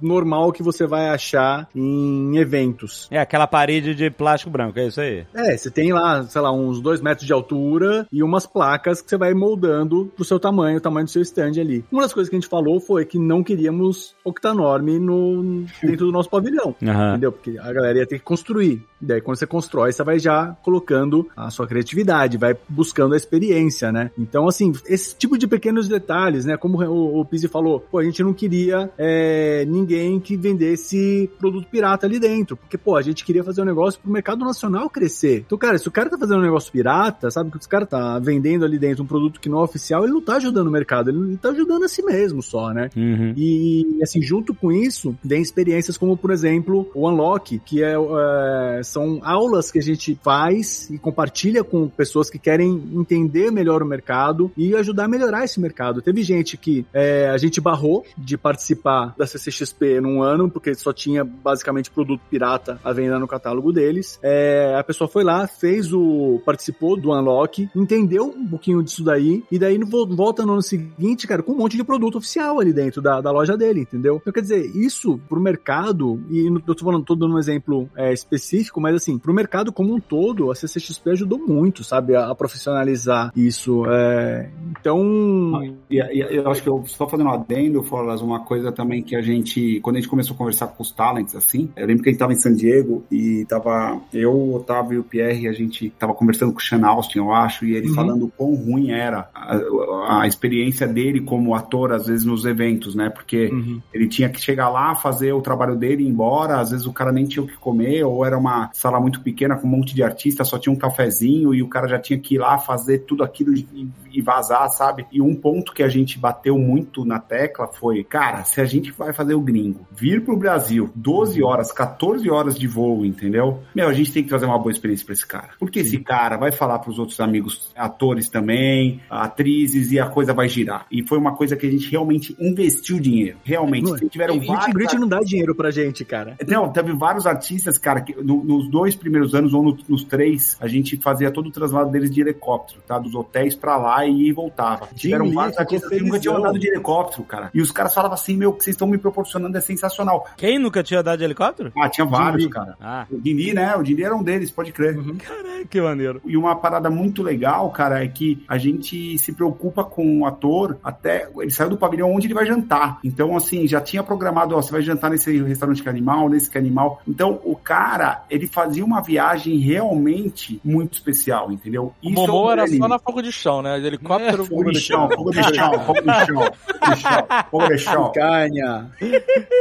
normal 0.00 0.52
que 0.52 0.62
você 0.62 0.86
vai 0.86 1.08
achar 1.08 1.68
em 1.74 2.36
eventos. 2.36 3.08
É 3.10 3.18
aquela 3.18 3.46
parede 3.46 3.94
de 3.94 4.10
plástico 4.10 4.50
branco, 4.50 4.78
é 4.78 4.86
isso 4.86 5.00
aí. 5.00 5.26
É, 5.34 5.56
você 5.56 5.70
tem 5.70 5.92
lá, 5.92 6.22
sei 6.24 6.40
lá, 6.40 6.52
uns 6.52 6.80
dois 6.80 7.00
metros 7.00 7.26
de 7.26 7.32
altura 7.32 8.06
e 8.12 8.22
umas 8.22 8.46
placas 8.46 9.00
que 9.02 9.08
você 9.08 9.16
vai 9.16 9.34
moldando 9.34 10.10
pro 10.14 10.24
seu 10.24 10.38
tamanho, 10.38 10.78
o 10.78 10.80
tamanho 10.80 11.06
do 11.06 11.10
seu 11.10 11.22
stand 11.22 11.60
ali. 11.60 11.84
Uma 11.90 12.02
das 12.02 12.12
coisas 12.12 12.28
que 12.28 12.36
a 12.36 12.40
gente 12.40 12.48
falou 12.48 12.80
foi 12.80 13.04
que 13.04 13.18
não 13.18 13.42
queríamos 13.42 14.14
octanorme 14.24 14.98
no, 14.98 15.64
dentro 15.82 16.06
do 16.06 16.12
nosso 16.12 16.30
pavilhão. 16.30 16.74
Aham. 16.82 17.10
Entendeu? 17.10 17.32
Porque 17.32 17.58
a 17.58 17.72
galera 17.72 17.98
ia 17.98 18.06
ter 18.06 18.18
que 18.18 18.24
construir. 18.24 18.84
Daí, 19.00 19.20
quando 19.20 19.38
você 19.38 19.46
constrói, 19.46 19.92
você 19.92 20.04
vai 20.04 20.18
já 20.18 20.56
colocando 20.62 21.28
a 21.36 21.50
sua 21.50 21.66
criatividade, 21.66 22.36
vai 22.36 22.56
buscando 22.68 23.14
a 23.14 23.16
experiência, 23.16 23.90
né? 23.90 24.10
Então, 24.18 24.46
assim, 24.46 24.72
esse 24.86 25.14
tipo 25.16 25.38
de 25.38 25.46
pequenos 25.46 25.88
detalhes, 25.88 26.44
né? 26.44 26.56
Como 26.56 26.82
o, 26.82 27.20
o 27.20 27.24
Pizzi 27.24 27.48
falou, 27.48 27.80
pô, 27.80 27.98
a 27.98 28.04
gente 28.04 28.22
não 28.22 28.32
queria 28.32 28.90
é, 28.98 29.64
ninguém 29.66 30.20
que 30.20 30.36
vendesse 30.36 31.30
produto 31.38 31.68
pirata 31.68 32.06
ali 32.06 32.18
dentro. 32.18 32.56
Porque, 32.56 32.76
pô, 32.76 32.96
a 32.96 33.02
gente 33.02 33.24
queria 33.24 33.44
fazer 33.44 33.62
um 33.62 33.64
negócio 33.64 34.00
pro 34.00 34.12
mercado 34.12 34.44
nacional 34.44 34.90
crescer. 34.90 35.44
Então, 35.46 35.56
cara, 35.56 35.78
se 35.78 35.88
o 35.88 35.90
cara 35.90 36.10
tá 36.10 36.18
fazendo 36.18 36.40
um 36.40 36.44
negócio 36.44 36.72
pirata, 36.72 37.30
sabe? 37.30 37.50
Que 37.50 37.56
o 37.56 37.68
cara 37.68 37.86
tá 37.86 38.18
vendendo 38.18 38.64
ali 38.64 38.78
dentro 38.78 39.02
um 39.02 39.06
produto 39.06 39.40
que 39.40 39.48
não 39.48 39.60
é 39.60 39.62
oficial, 39.62 40.04
ele 40.04 40.12
não 40.12 40.22
tá 40.22 40.36
ajudando 40.36 40.68
o 40.68 40.70
mercado, 40.70 41.10
ele 41.10 41.36
tá 41.36 41.50
ajudando 41.50 41.84
a 41.84 41.88
si 41.88 42.02
mesmo 42.02 42.42
só, 42.42 42.72
né? 42.72 42.90
Uhum. 42.96 43.32
E, 43.36 43.98
assim, 44.02 44.20
junto 44.20 44.54
com 44.54 44.70
isso, 44.70 45.16
vem 45.22 45.40
experiências 45.40 45.96
como, 45.96 46.16
por 46.16 46.30
exemplo, 46.30 46.90
o 46.94 47.08
Unlock, 47.08 47.58
que 47.60 47.82
é, 47.82 47.94
é, 47.94 48.82
são 48.90 49.20
aulas 49.22 49.70
que 49.70 49.78
a 49.78 49.82
gente 49.82 50.18
faz 50.22 50.88
e 50.90 50.98
compartilha 50.98 51.62
com 51.64 51.88
pessoas 51.88 52.28
que 52.28 52.38
querem 52.38 52.82
entender 52.92 53.50
melhor 53.50 53.82
o 53.82 53.86
mercado 53.86 54.50
e 54.56 54.74
ajudar 54.74 55.04
a 55.04 55.08
melhorar 55.08 55.44
esse 55.44 55.60
mercado. 55.60 56.02
Teve 56.02 56.22
gente 56.22 56.56
que 56.56 56.84
é, 56.92 57.28
a 57.28 57.38
gente 57.38 57.60
barrou 57.60 58.04
de 58.16 58.36
participar 58.36 59.14
da 59.16 59.26
CCXP 59.26 60.00
num 60.00 60.22
ano, 60.22 60.50
porque 60.50 60.74
só 60.74 60.92
tinha 60.92 61.24
basicamente 61.24 61.90
produto 61.90 62.20
pirata 62.30 62.80
à 62.84 62.92
venda 62.92 63.18
no 63.18 63.26
catálogo 63.28 63.72
deles. 63.72 64.18
É, 64.22 64.74
a 64.78 64.84
pessoa 64.84 65.08
foi 65.08 65.24
lá, 65.24 65.46
fez 65.46 65.92
o. 65.92 66.40
participou 66.44 66.96
do 67.00 67.12
Unlock, 67.12 67.68
entendeu 67.74 68.24
um 68.26 68.46
pouquinho 68.46 68.82
disso 68.82 69.04
daí, 69.04 69.42
e 69.50 69.58
daí 69.58 69.78
vo- 69.78 70.06
volta 70.06 70.44
no 70.44 70.52
ano 70.52 70.62
seguinte, 70.62 71.26
cara, 71.26 71.42
com 71.42 71.52
um 71.52 71.56
monte 71.56 71.76
de 71.76 71.84
produto 71.84 72.18
oficial 72.18 72.58
ali 72.60 72.72
dentro 72.72 73.00
da, 73.00 73.20
da 73.20 73.30
loja 73.30 73.56
dele, 73.56 73.80
entendeu? 73.80 74.16
Então, 74.20 74.32
quer 74.32 74.42
dizer, 74.42 74.64
isso 74.76 75.18
pro 75.28 75.40
mercado, 75.40 76.20
e 76.30 76.46
eu 76.46 76.60
tô 76.74 76.84
falando, 76.84 77.04
tô 77.04 77.14
dando 77.14 77.34
um 77.34 77.38
exemplo 77.38 77.88
é, 77.96 78.12
específico, 78.12 78.79
mas 78.80 78.94
assim, 78.96 79.18
pro 79.18 79.32
mercado 79.34 79.72
como 79.72 79.94
um 79.94 80.00
todo, 80.00 80.50
a 80.50 80.54
CCXP 80.54 81.10
ajudou 81.10 81.38
muito, 81.38 81.84
sabe, 81.84 82.14
a, 82.16 82.30
a 82.30 82.34
profissionalizar 82.34 83.32
isso. 83.36 83.84
é. 83.86 84.48
então. 84.70 85.62
E, 85.90 85.96
e- 85.98 86.36
eu 86.36 86.50
acho 86.50 86.62
que 86.62 86.68
eu 86.68 86.82
só 86.86 87.08
fazendo 87.08 87.28
um 87.28 87.32
adendo, 87.32 87.82
Forlas, 87.82 88.20
uma 88.20 88.40
coisa 88.40 88.70
também 88.72 89.02
que 89.02 89.14
a 89.16 89.22
gente, 89.22 89.80
quando 89.80 89.96
a 89.96 90.00
gente 90.00 90.08
começou 90.08 90.34
a 90.34 90.38
conversar 90.38 90.68
com 90.68 90.82
os 90.82 90.90
talents, 90.90 91.34
assim, 91.34 91.70
eu 91.76 91.86
lembro 91.86 92.02
que 92.02 92.08
a 92.08 92.12
gente 92.12 92.18
tava 92.20 92.32
em 92.32 92.38
San 92.38 92.54
Diego 92.54 93.04
e 93.10 93.44
tava 93.48 94.00
eu, 94.12 94.32
o 94.32 94.54
Otávio 94.56 94.96
e 94.96 94.98
o 94.98 95.04
Pierre, 95.04 95.48
a 95.48 95.52
gente 95.52 95.90
tava 95.98 96.14
conversando 96.14 96.52
com 96.52 96.58
o 96.58 96.62
Sean 96.62 96.84
Austin, 96.86 97.18
eu 97.18 97.32
acho, 97.32 97.64
e 97.64 97.74
ele 97.74 97.88
Uhum. 97.88 97.94
falando 97.94 98.24
o 98.26 98.30
quão 98.30 98.54
ruim 98.54 98.90
era 98.90 99.28
a, 99.34 100.20
a 100.22 100.26
experiência 100.26 100.86
dele 100.86 101.20
como 101.20 101.54
ator, 101.54 101.92
às 101.92 102.06
vezes, 102.06 102.24
nos 102.24 102.44
eventos, 102.44 102.94
né? 102.94 103.08
Porque 103.10 103.46
Uhum. 103.50 103.80
ele 103.92 104.06
tinha 104.08 104.28
que 104.28 104.40
chegar 104.40 104.68
lá, 104.68 104.94
fazer 104.94 105.32
o 105.32 105.40
trabalho 105.40 105.74
dele 105.76 106.02
e 106.04 106.06
ir 106.06 106.10
embora. 106.10 106.60
Às 106.60 106.70
vezes 106.70 106.86
o 106.86 106.92
cara 106.92 107.10
nem 107.10 107.24
tinha 107.24 107.42
o 107.42 107.46
que 107.46 107.56
comer, 107.56 108.04
ou 108.04 108.24
era 108.24 108.38
uma 108.38 108.69
sala 108.72 109.00
muito 109.00 109.20
pequena 109.20 109.56
com 109.56 109.66
um 109.66 109.70
monte 109.70 109.94
de 109.94 110.02
artista, 110.02 110.44
só 110.44 110.58
tinha 110.58 110.72
um 110.72 110.76
cafezinho 110.78 111.54
e 111.54 111.62
o 111.62 111.68
cara 111.68 111.88
já 111.88 111.98
tinha 111.98 112.18
que 112.18 112.34
ir 112.34 112.38
lá 112.38 112.58
fazer 112.58 113.00
tudo 113.00 113.22
aquilo 113.24 113.54
e, 113.54 113.88
e 114.12 114.20
vazar, 114.20 114.68
sabe? 114.70 115.06
E 115.12 115.20
um 115.20 115.34
ponto 115.34 115.72
que 115.72 115.82
a 115.82 115.88
gente 115.88 116.18
bateu 116.18 116.58
muito 116.58 117.04
na 117.04 117.18
tecla 117.18 117.66
foi: 117.68 118.04
cara, 118.04 118.44
se 118.44 118.60
a 118.60 118.64
gente 118.64 118.92
vai 118.92 119.12
fazer 119.12 119.34
o 119.34 119.40
gringo 119.40 119.86
vir 119.92 120.24
pro 120.24 120.36
Brasil 120.36 120.90
12 120.94 121.42
horas, 121.42 121.72
14 121.72 122.28
horas 122.30 122.58
de 122.58 122.66
voo, 122.66 123.04
entendeu? 123.04 123.60
Meu, 123.74 123.88
a 123.88 123.92
gente 123.92 124.12
tem 124.12 124.22
que 124.22 124.28
trazer 124.28 124.46
uma 124.46 124.58
boa 124.58 124.70
experiência 124.72 125.04
pra 125.04 125.12
esse 125.12 125.26
cara. 125.26 125.50
Porque 125.58 125.80
esse 125.80 125.98
cara 125.98 126.36
vai 126.36 126.52
falar 126.52 126.78
pros 126.78 126.98
outros 126.98 127.20
amigos, 127.20 127.70
atores 127.76 128.28
também, 128.28 129.00
atrizes, 129.08 129.92
e 129.92 129.98
a 130.00 130.06
coisa 130.06 130.32
vai 130.32 130.48
girar. 130.48 130.86
E 130.90 131.06
foi 131.06 131.18
uma 131.18 131.34
coisa 131.34 131.56
que 131.56 131.66
a 131.66 131.70
gente 131.70 131.90
realmente 131.90 132.36
investiu 132.38 132.98
dinheiro. 132.98 133.38
Realmente. 133.44 134.08
Tiveram 134.08 134.34
and 134.36 134.40
vários 134.46 134.74
greet 134.74 134.94
não 134.94 135.08
dá 135.08 135.20
dinheiro 135.20 135.54
pra 135.54 135.70
gente, 135.70 136.04
cara. 136.04 136.36
não, 136.46 136.70
teve 136.72 136.92
vários 136.92 137.26
artistas, 137.26 137.78
cara, 137.78 138.00
que 138.00 138.14
no- 138.22 138.44
nos 138.60 138.68
dois 138.70 138.94
primeiros 138.94 139.34
anos, 139.34 139.54
ou 139.54 139.62
no- 139.62 139.78
nos 139.88 140.04
três, 140.04 140.56
a 140.60 140.66
gente 140.68 140.96
fazia 140.98 141.30
todo 141.30 141.46
o 141.48 141.50
traslado 141.50 141.90
deles 141.90 142.10
de 142.10 142.20
helicóptero, 142.20 142.80
tá? 142.86 142.98
Dos 142.98 143.14
hotéis 143.14 143.54
pra 143.54 143.76
lá 143.76 144.04
e 144.04 144.22
ia 144.24 144.28
e 144.28 144.32
voltava. 144.32 144.88
Tiveram 144.94 145.30
vários 145.32 145.56
artistas 145.58 145.88
que 145.90 146.00
nunca 146.00 146.18
tinham 146.18 146.36
andado 146.36 146.58
de 146.58 146.68
helicóptero, 146.68 147.22
cara. 147.24 147.50
E 147.54 147.60
os 147.60 147.70
caras 147.72 147.94
falavam 147.94 148.14
assim, 148.14 148.36
meu, 148.36 148.50
o 148.50 148.52
que 148.52 148.62
vocês 148.64 148.74
estão 148.74 148.86
me 148.86 148.98
proporcionando 148.98 149.56
é 149.56 149.60
sensacional. 149.60 150.26
Quem 150.36 150.58
nunca 150.58 150.82
tinha 150.82 151.00
andado 151.00 151.18
de 151.18 151.24
helicóptero? 151.24 151.72
Ah, 151.76 151.88
tinha 151.88 152.04
vários, 152.06 152.44
Lee. 152.44 152.50
cara. 152.52 152.76
Ah, 152.80 153.06
O 153.10 153.18
Dini, 153.20 153.54
né? 153.54 153.74
O 153.76 153.82
Dini 153.82 154.02
era 154.02 154.14
um 154.14 154.22
deles, 154.22 154.50
pode 154.50 154.72
crer. 154.72 154.96
caralho, 155.18 155.66
que 155.68 155.80
maneiro. 155.80 156.20
E 156.26 156.36
uma 156.36 156.54
parada 156.56 156.90
muito 156.90 157.22
legal, 157.22 157.70
cara, 157.70 158.02
é 158.04 158.08
que 158.08 158.44
a 158.48 158.58
gente 158.58 159.18
se 159.18 159.32
preocupa 159.32 159.82
com 159.84 160.20
o 160.20 160.26
ator 160.26 160.76
até 160.84 161.28
ele 161.38 161.50
saiu 161.50 161.70
do 161.70 161.76
pavilhão 161.76 162.12
onde 162.12 162.26
ele 162.26 162.34
vai 162.34 162.46
jantar. 162.46 162.98
Então, 163.04 163.36
assim, 163.36 163.66
já 163.66 163.80
tinha 163.80 164.02
programado, 164.02 164.54
ó, 164.56 164.60
você 164.62 164.70
vai 164.72 164.82
jantar 164.82 165.10
nesse 165.10 165.40
restaurante 165.42 165.82
que 165.82 165.88
é 165.88 165.90
animal, 165.92 166.28
nesse 166.28 166.50
que 166.50 166.58
é 166.58 166.60
animal. 166.60 167.00
Então, 167.06 167.40
o 167.44 167.54
cara, 167.56 168.24
ele 168.28 168.46
fazia 168.50 168.84
uma 168.84 169.00
viagem 169.00 169.58
realmente 169.58 170.60
muito 170.64 170.94
especial, 170.94 171.52
entendeu? 171.52 171.94
O 172.02 172.10
Momô 172.10 172.50
é 172.50 172.52
era 172.54 172.66
só 172.66 172.88
na 172.88 172.98
fogo 172.98 173.22
de 173.22 173.32
chão, 173.32 173.62
né? 173.62 173.78
De 173.78 173.86
helicóptero, 173.86 174.44
Fogo 174.44 174.70
de 174.70 174.80
chão, 174.80 175.08
fogo 175.08 175.30
de 175.30 175.42
chão, 175.42 175.72
fogo 175.80 176.00
de 176.00 176.26
chão, 176.26 176.42
fogo 176.42 176.94
de 176.94 177.00
chão, 177.00 177.26
fogo 177.50 177.68
de 177.68 177.78
chão. 177.78 178.12
Canha. 178.12 178.90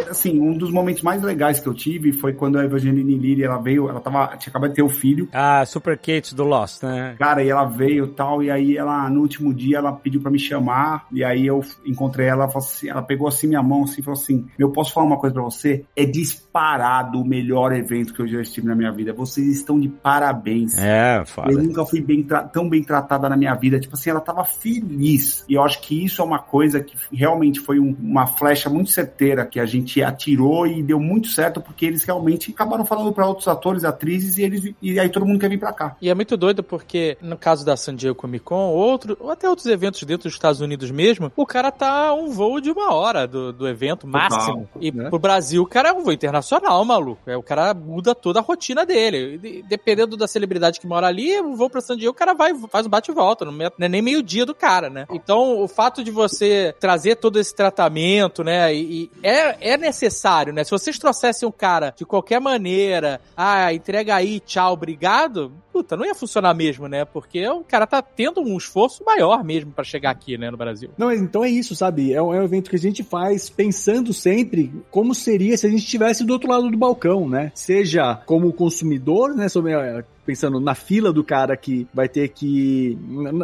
Assim, 0.09 0.39
um 0.39 0.57
dos 0.57 0.71
momentos 0.71 1.03
mais 1.03 1.21
legais 1.21 1.59
que 1.59 1.67
eu 1.67 1.73
tive 1.73 2.11
foi 2.11 2.33
quando 2.33 2.57
a 2.57 2.65
Evangeline 2.65 3.15
Lilly, 3.15 3.43
ela 3.43 3.57
veio, 3.57 3.89
ela 3.89 3.99
tava, 3.99 4.35
tinha 4.37 4.49
acabado 4.49 4.69
de 4.69 4.75
ter 4.75 4.83
o 4.83 4.89
filho, 4.89 5.29
Ah, 5.31 5.63
Super 5.65 5.97
Kate 5.97 6.33
do 6.33 6.43
Lost, 6.43 6.83
né? 6.83 7.15
Cara, 7.19 7.43
e 7.43 7.49
ela 7.49 7.65
veio 7.65 8.05
e 8.05 8.09
tal, 8.09 8.41
e 8.41 8.49
aí 8.49 8.77
ela, 8.77 9.09
no 9.09 9.21
último 9.21 9.53
dia, 9.53 9.77
ela 9.77 9.91
pediu 9.91 10.21
pra 10.21 10.31
me 10.31 10.39
chamar, 10.39 11.05
e 11.11 11.23
aí 11.23 11.45
eu 11.45 11.63
encontrei 11.85 12.27
ela, 12.27 12.39
ela, 12.39 12.51
assim, 12.55 12.89
ela 12.89 13.01
pegou 13.01 13.27
assim 13.27 13.47
minha 13.47 13.61
mão 13.61 13.83
assim, 13.83 13.99
e 13.99 14.03
falou 14.03 14.19
assim, 14.19 14.47
eu 14.57 14.71
posso 14.71 14.93
falar 14.93 15.05
uma 15.07 15.17
coisa 15.17 15.33
pra 15.33 15.43
você? 15.43 15.85
É 15.95 16.05
disparado 16.05 17.19
o 17.19 17.25
melhor 17.25 17.73
evento 17.73 18.13
que 18.13 18.21
eu 18.21 18.27
já 18.27 18.41
estive 18.41 18.67
na 18.69 18.75
minha 18.75 18.91
vida, 18.91 19.11
vocês 19.13 19.47
estão 19.47 19.79
de 19.79 19.89
parabéns. 19.89 20.77
É, 20.77 21.19
Eu 21.19 21.25
foda. 21.25 21.51
nunca 21.51 21.85
fui 21.85 22.01
bem 22.01 22.25
tão 22.53 22.69
bem 22.69 22.83
tratada 22.83 23.27
na 23.27 23.35
minha 23.35 23.53
vida. 23.55 23.79
Tipo 23.79 23.95
assim, 23.95 24.09
ela 24.09 24.21
tava 24.21 24.43
feliz. 24.45 25.43
E 25.47 25.53
eu 25.55 25.63
acho 25.63 25.81
que 25.81 26.05
isso 26.05 26.21
é 26.21 26.25
uma 26.25 26.39
coisa 26.39 26.79
que 26.81 26.95
realmente 27.11 27.59
foi 27.59 27.79
um- 27.79 27.95
uma 28.01 28.27
flecha 28.27 28.69
muito 28.69 28.89
certeira 28.91 29.45
que 29.45 29.59
a 29.59 29.65
gente 29.65 30.01
atirou 30.01 30.65
e 30.67 30.81
deu 30.83 30.99
muito 30.99 31.27
certo, 31.27 31.61
porque 31.61 31.85
eles 31.85 32.03
realmente 32.03 32.51
acabaram 32.51 32.85
falando 32.85 33.11
pra 33.11 33.27
outros 33.27 33.47
atores, 33.47 33.83
atrizes, 33.83 34.37
e 34.37 34.43
eles 34.43 34.73
e 34.81 34.99
aí 34.99 35.09
todo 35.09 35.25
mundo 35.25 35.39
quer 35.39 35.49
vir 35.49 35.59
pra 35.59 35.73
cá. 35.73 35.95
E 36.01 36.09
é 36.09 36.13
muito 36.15 36.37
doido 36.37 36.63
porque, 36.63 37.17
no 37.21 37.37
caso 37.37 37.65
da 37.65 37.75
San 37.75 37.95
Diego 37.95 38.15
Comic 38.15 38.43
Con, 38.45 38.69
outro, 38.69 39.17
ou 39.19 39.31
até 39.31 39.49
outros 39.49 39.67
eventos 39.67 40.03
dentro 40.03 40.23
dos 40.29 40.33
Estados 40.33 40.61
Unidos 40.61 40.91
mesmo, 40.91 41.31
o 41.35 41.45
cara 41.45 41.71
tá 41.71 42.13
um 42.13 42.29
voo 42.29 42.59
de 42.61 42.69
uma 42.71 42.93
hora 42.93 43.27
do, 43.27 43.51
do 43.51 43.67
evento 43.67 44.07
máximo. 44.07 44.67
e 44.79 44.91
né? 44.91 45.09
pro 45.09 45.19
Brasil, 45.19 45.61
o 45.63 45.65
cara 45.65 45.89
é 45.89 45.93
um 45.93 46.03
voo 46.03 46.13
internacional, 46.13 46.83
maluco. 46.85 47.21
É, 47.29 47.35
o 47.37 47.43
cara 47.43 47.73
muda 47.73 48.13
toda 48.13 48.39
a 48.39 48.41
rotina 48.43 48.58
dele. 48.85 49.39
E, 49.43 49.63
dependendo 49.63 50.15
da 50.15 50.27
celebridade 50.27 50.79
que 50.79 50.87
mora 50.87 51.07
ali, 51.07 51.39
o 51.39 51.55
voo 51.55 51.69
pra 51.69 51.81
San 51.81 51.95
Diego, 51.97 52.11
o 52.11 52.15
cara 52.15 52.33
vai, 52.33 52.53
faz 52.69 52.85
um 52.85 52.89
bate 52.89 53.11
e 53.11 53.13
volta. 53.13 53.45
Não 53.45 53.65
é 53.65 53.69
é 53.79 53.89
nem 53.89 54.01
meio 54.01 54.21
dia 54.21 54.45
do 54.45 54.53
cara, 54.53 54.89
né? 54.89 55.05
Então, 55.11 55.61
o 55.61 55.67
fato 55.67 56.03
de 56.03 56.11
você 56.11 56.75
trazer 56.79 57.15
todo 57.15 57.39
esse 57.39 57.55
tratamento, 57.55 58.43
né? 58.43 58.73
E, 58.73 59.03
e 59.03 59.11
é, 59.23 59.73
é 59.73 59.77
necessário, 59.77 60.53
né? 60.53 60.63
Se 60.63 60.71
vocês 60.71 60.99
trouxessem 60.99 61.47
o 61.47 61.51
cara 61.51 61.93
de 61.95 62.05
qualquer 62.05 62.39
maneira, 62.39 63.21
ah, 63.35 63.73
entrega 63.73 64.15
aí, 64.15 64.39
tchau, 64.39 64.73
obrigado, 64.73 65.51
puta, 65.71 65.95
não 65.95 66.05
ia 66.05 66.15
funcionar 66.15 66.53
mesmo, 66.53 66.87
né? 66.87 67.05
Porque 67.05 67.47
o 67.47 67.63
cara 67.63 67.87
tá 67.87 68.01
tendo 68.01 68.41
um 68.41 68.57
esforço 68.57 69.03
maior 69.05 69.43
mesmo 69.43 69.71
pra 69.71 69.83
chegar 69.83 70.11
aqui, 70.11 70.37
né, 70.37 70.51
no 70.51 70.57
Brasil. 70.57 70.89
Não, 70.97 71.11
então 71.11 71.43
é 71.43 71.49
isso, 71.49 71.75
sabe? 71.75 72.13
É 72.13 72.21
um, 72.21 72.33
é 72.33 72.39
um 72.39 72.43
evento 72.43 72.69
que 72.69 72.75
a 72.75 72.79
gente 72.79 73.03
faz 73.03 73.49
pensando 73.49 74.13
sempre 74.13 74.71
como 74.91 75.15
seria 75.15 75.57
se 75.57 75.65
a 75.65 75.69
gente 75.69 75.83
estivesse 75.83 76.23
do 76.23 76.33
outro 76.33 76.49
lado 76.49 76.69
do 76.69 76.77
balcão, 76.77 77.29
né? 77.29 77.51
Seja 77.55 78.15
como 78.25 78.48
consumidor, 78.51 79.35
né? 79.35 79.49
Sobre, 79.49 79.73
eh, 79.73 80.03
pensando 80.29 80.59
na 80.59 80.75
fila 80.75 81.11
do 81.11 81.23
cara 81.23 81.57
que 81.57 81.87
vai 81.91 82.07
ter 82.07 82.27
que. 82.29 82.95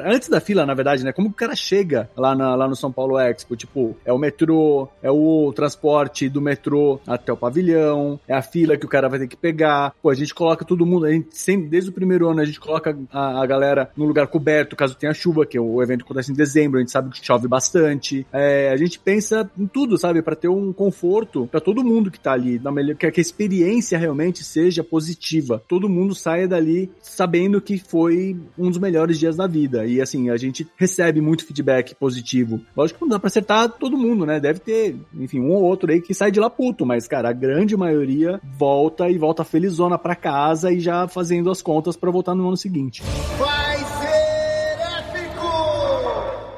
Antes 0.06 0.30
da 0.30 0.39
fila, 0.39 0.67
na 0.67 0.76
verdade, 0.76 1.04
né? 1.04 1.12
Como 1.12 1.30
o 1.30 1.34
cara 1.34 1.56
chega 1.56 2.08
lá, 2.15 2.36
na- 2.36 2.54
lá 2.56 2.67
no 2.67 2.76
São 2.76 2.91
Paulo 2.91 3.17
Expo? 3.17 3.56
Tipo, 3.56 3.98
é 4.06 4.13
o 4.13 4.19
metrô, 4.19 4.88
é 5.02 5.10
o 5.10 5.52
transporte 5.56 6.30
do 6.30 6.39
metrô 6.39 7.00
até 7.08 7.34
o 7.34 7.38
pavilhão, 7.38 8.19
é 8.28 8.36
a 8.36 8.41
fila 8.43 8.78
que 8.78 8.86
o 8.86 8.89
cara 8.89 9.10
vai 9.10 9.17
ter 9.17 9.28
que 9.28 9.36
pegar. 9.36 9.95
Pô, 10.00 10.12
a 10.12 10.13
gente 10.13 10.32
coloca 10.36 10.63
todo 10.63 10.86
mundo, 10.86 11.08
a 11.08 11.12
gente 11.12 11.36
sempre, 11.36 11.67
desde 11.67 11.89
o 11.89 11.93
primeiro 11.93 12.30
ano, 12.30 12.39
a 12.41 12.45
gente 12.45 12.60
coloca 12.60 12.95
a, 13.12 13.41
a 13.41 13.45
galera 13.48 13.89
no 13.98 14.06
lugar 14.06 14.28
coberto, 14.28 14.76
caso 14.76 14.95
tenha 14.95 15.13
chuva, 15.13 15.43
que 15.43 15.58
o 15.60 15.82
evento 15.82 16.04
acontece 16.06 16.32
em 16.32 16.36
dezembro, 16.36 16.78
a 16.78 16.82
gente 16.82 16.91
sabe 16.91 17.10
que 17.10 17.26
chove 17.26 17.48
bastante. 17.48 18.28
É, 18.32 18.69
a 18.71 18.78
gente 18.78 19.00
pensa 19.00 19.50
em 19.58 19.65
tudo, 19.65 19.98
sabe? 19.98 20.21
Pra 20.21 20.36
ter 20.36 20.50
um 20.50 20.71
conforto 20.71 21.48
pra 21.52 21.60
todo 21.60 21.84
mundo 21.84 22.12
que 22.12 22.19
tá 22.19 22.34
ali, 22.34 22.62
melhor, 22.71 22.95
que 22.95 23.08
a 23.08 23.10
experiência 23.21 23.98
realmente 23.98 24.43
seja 24.43 24.84
positiva. 24.84 25.63
Todo 25.67 25.89
mundo 25.89 26.13
saia 26.13 26.48
dali 26.48 26.75
sabendo 27.02 27.62
que 27.62 27.78
foi 27.78 28.38
um 28.58 28.70
dos 28.70 28.80
melhores 28.80 29.18
dias 29.18 29.36
da 29.36 29.48
vida. 29.48 29.86
E 29.86 30.02
assim, 30.02 30.30
a 30.30 30.38
gente 30.38 30.68
recebe 30.78 31.22
muito 31.22 31.46
feedback 31.46 31.96
positivo. 31.96 32.62
Lógico 32.76 33.00
que 33.00 33.06
não 33.06 33.10
dá 33.10 33.20
pra 33.20 33.28
acertar 33.28 33.70
todo 33.70 33.98
mundo, 33.98 34.26
né? 34.26 34.40
Deve 34.40 34.60
ter, 34.60 34.96
enfim, 35.14 35.40
um 35.40 35.52
ou 35.52 35.64
outro 35.64 35.92
aí 35.92 36.02
que 36.02 36.14
sai 36.14 36.32
de 36.32 36.40
lá 36.40 36.50
puto, 36.50 36.86
mas 36.86 37.08
cara, 37.08 37.30
a 37.30 37.34
grande 37.34 37.76
maioria 37.76 38.40
volta 38.58 39.10
e 39.10 39.18
volta 39.18 39.44
felizona 39.44 39.98
pra 39.98 40.16
casa 40.16 40.72
e 40.72 40.80
já 40.80 41.08
fazendo 41.08 41.50
as 41.50 41.62
contas 41.62 41.96
pra 41.96 42.12
voltar 42.12 42.36
no 42.36 42.48
ano 42.48 42.58
seguinte. 42.58 43.04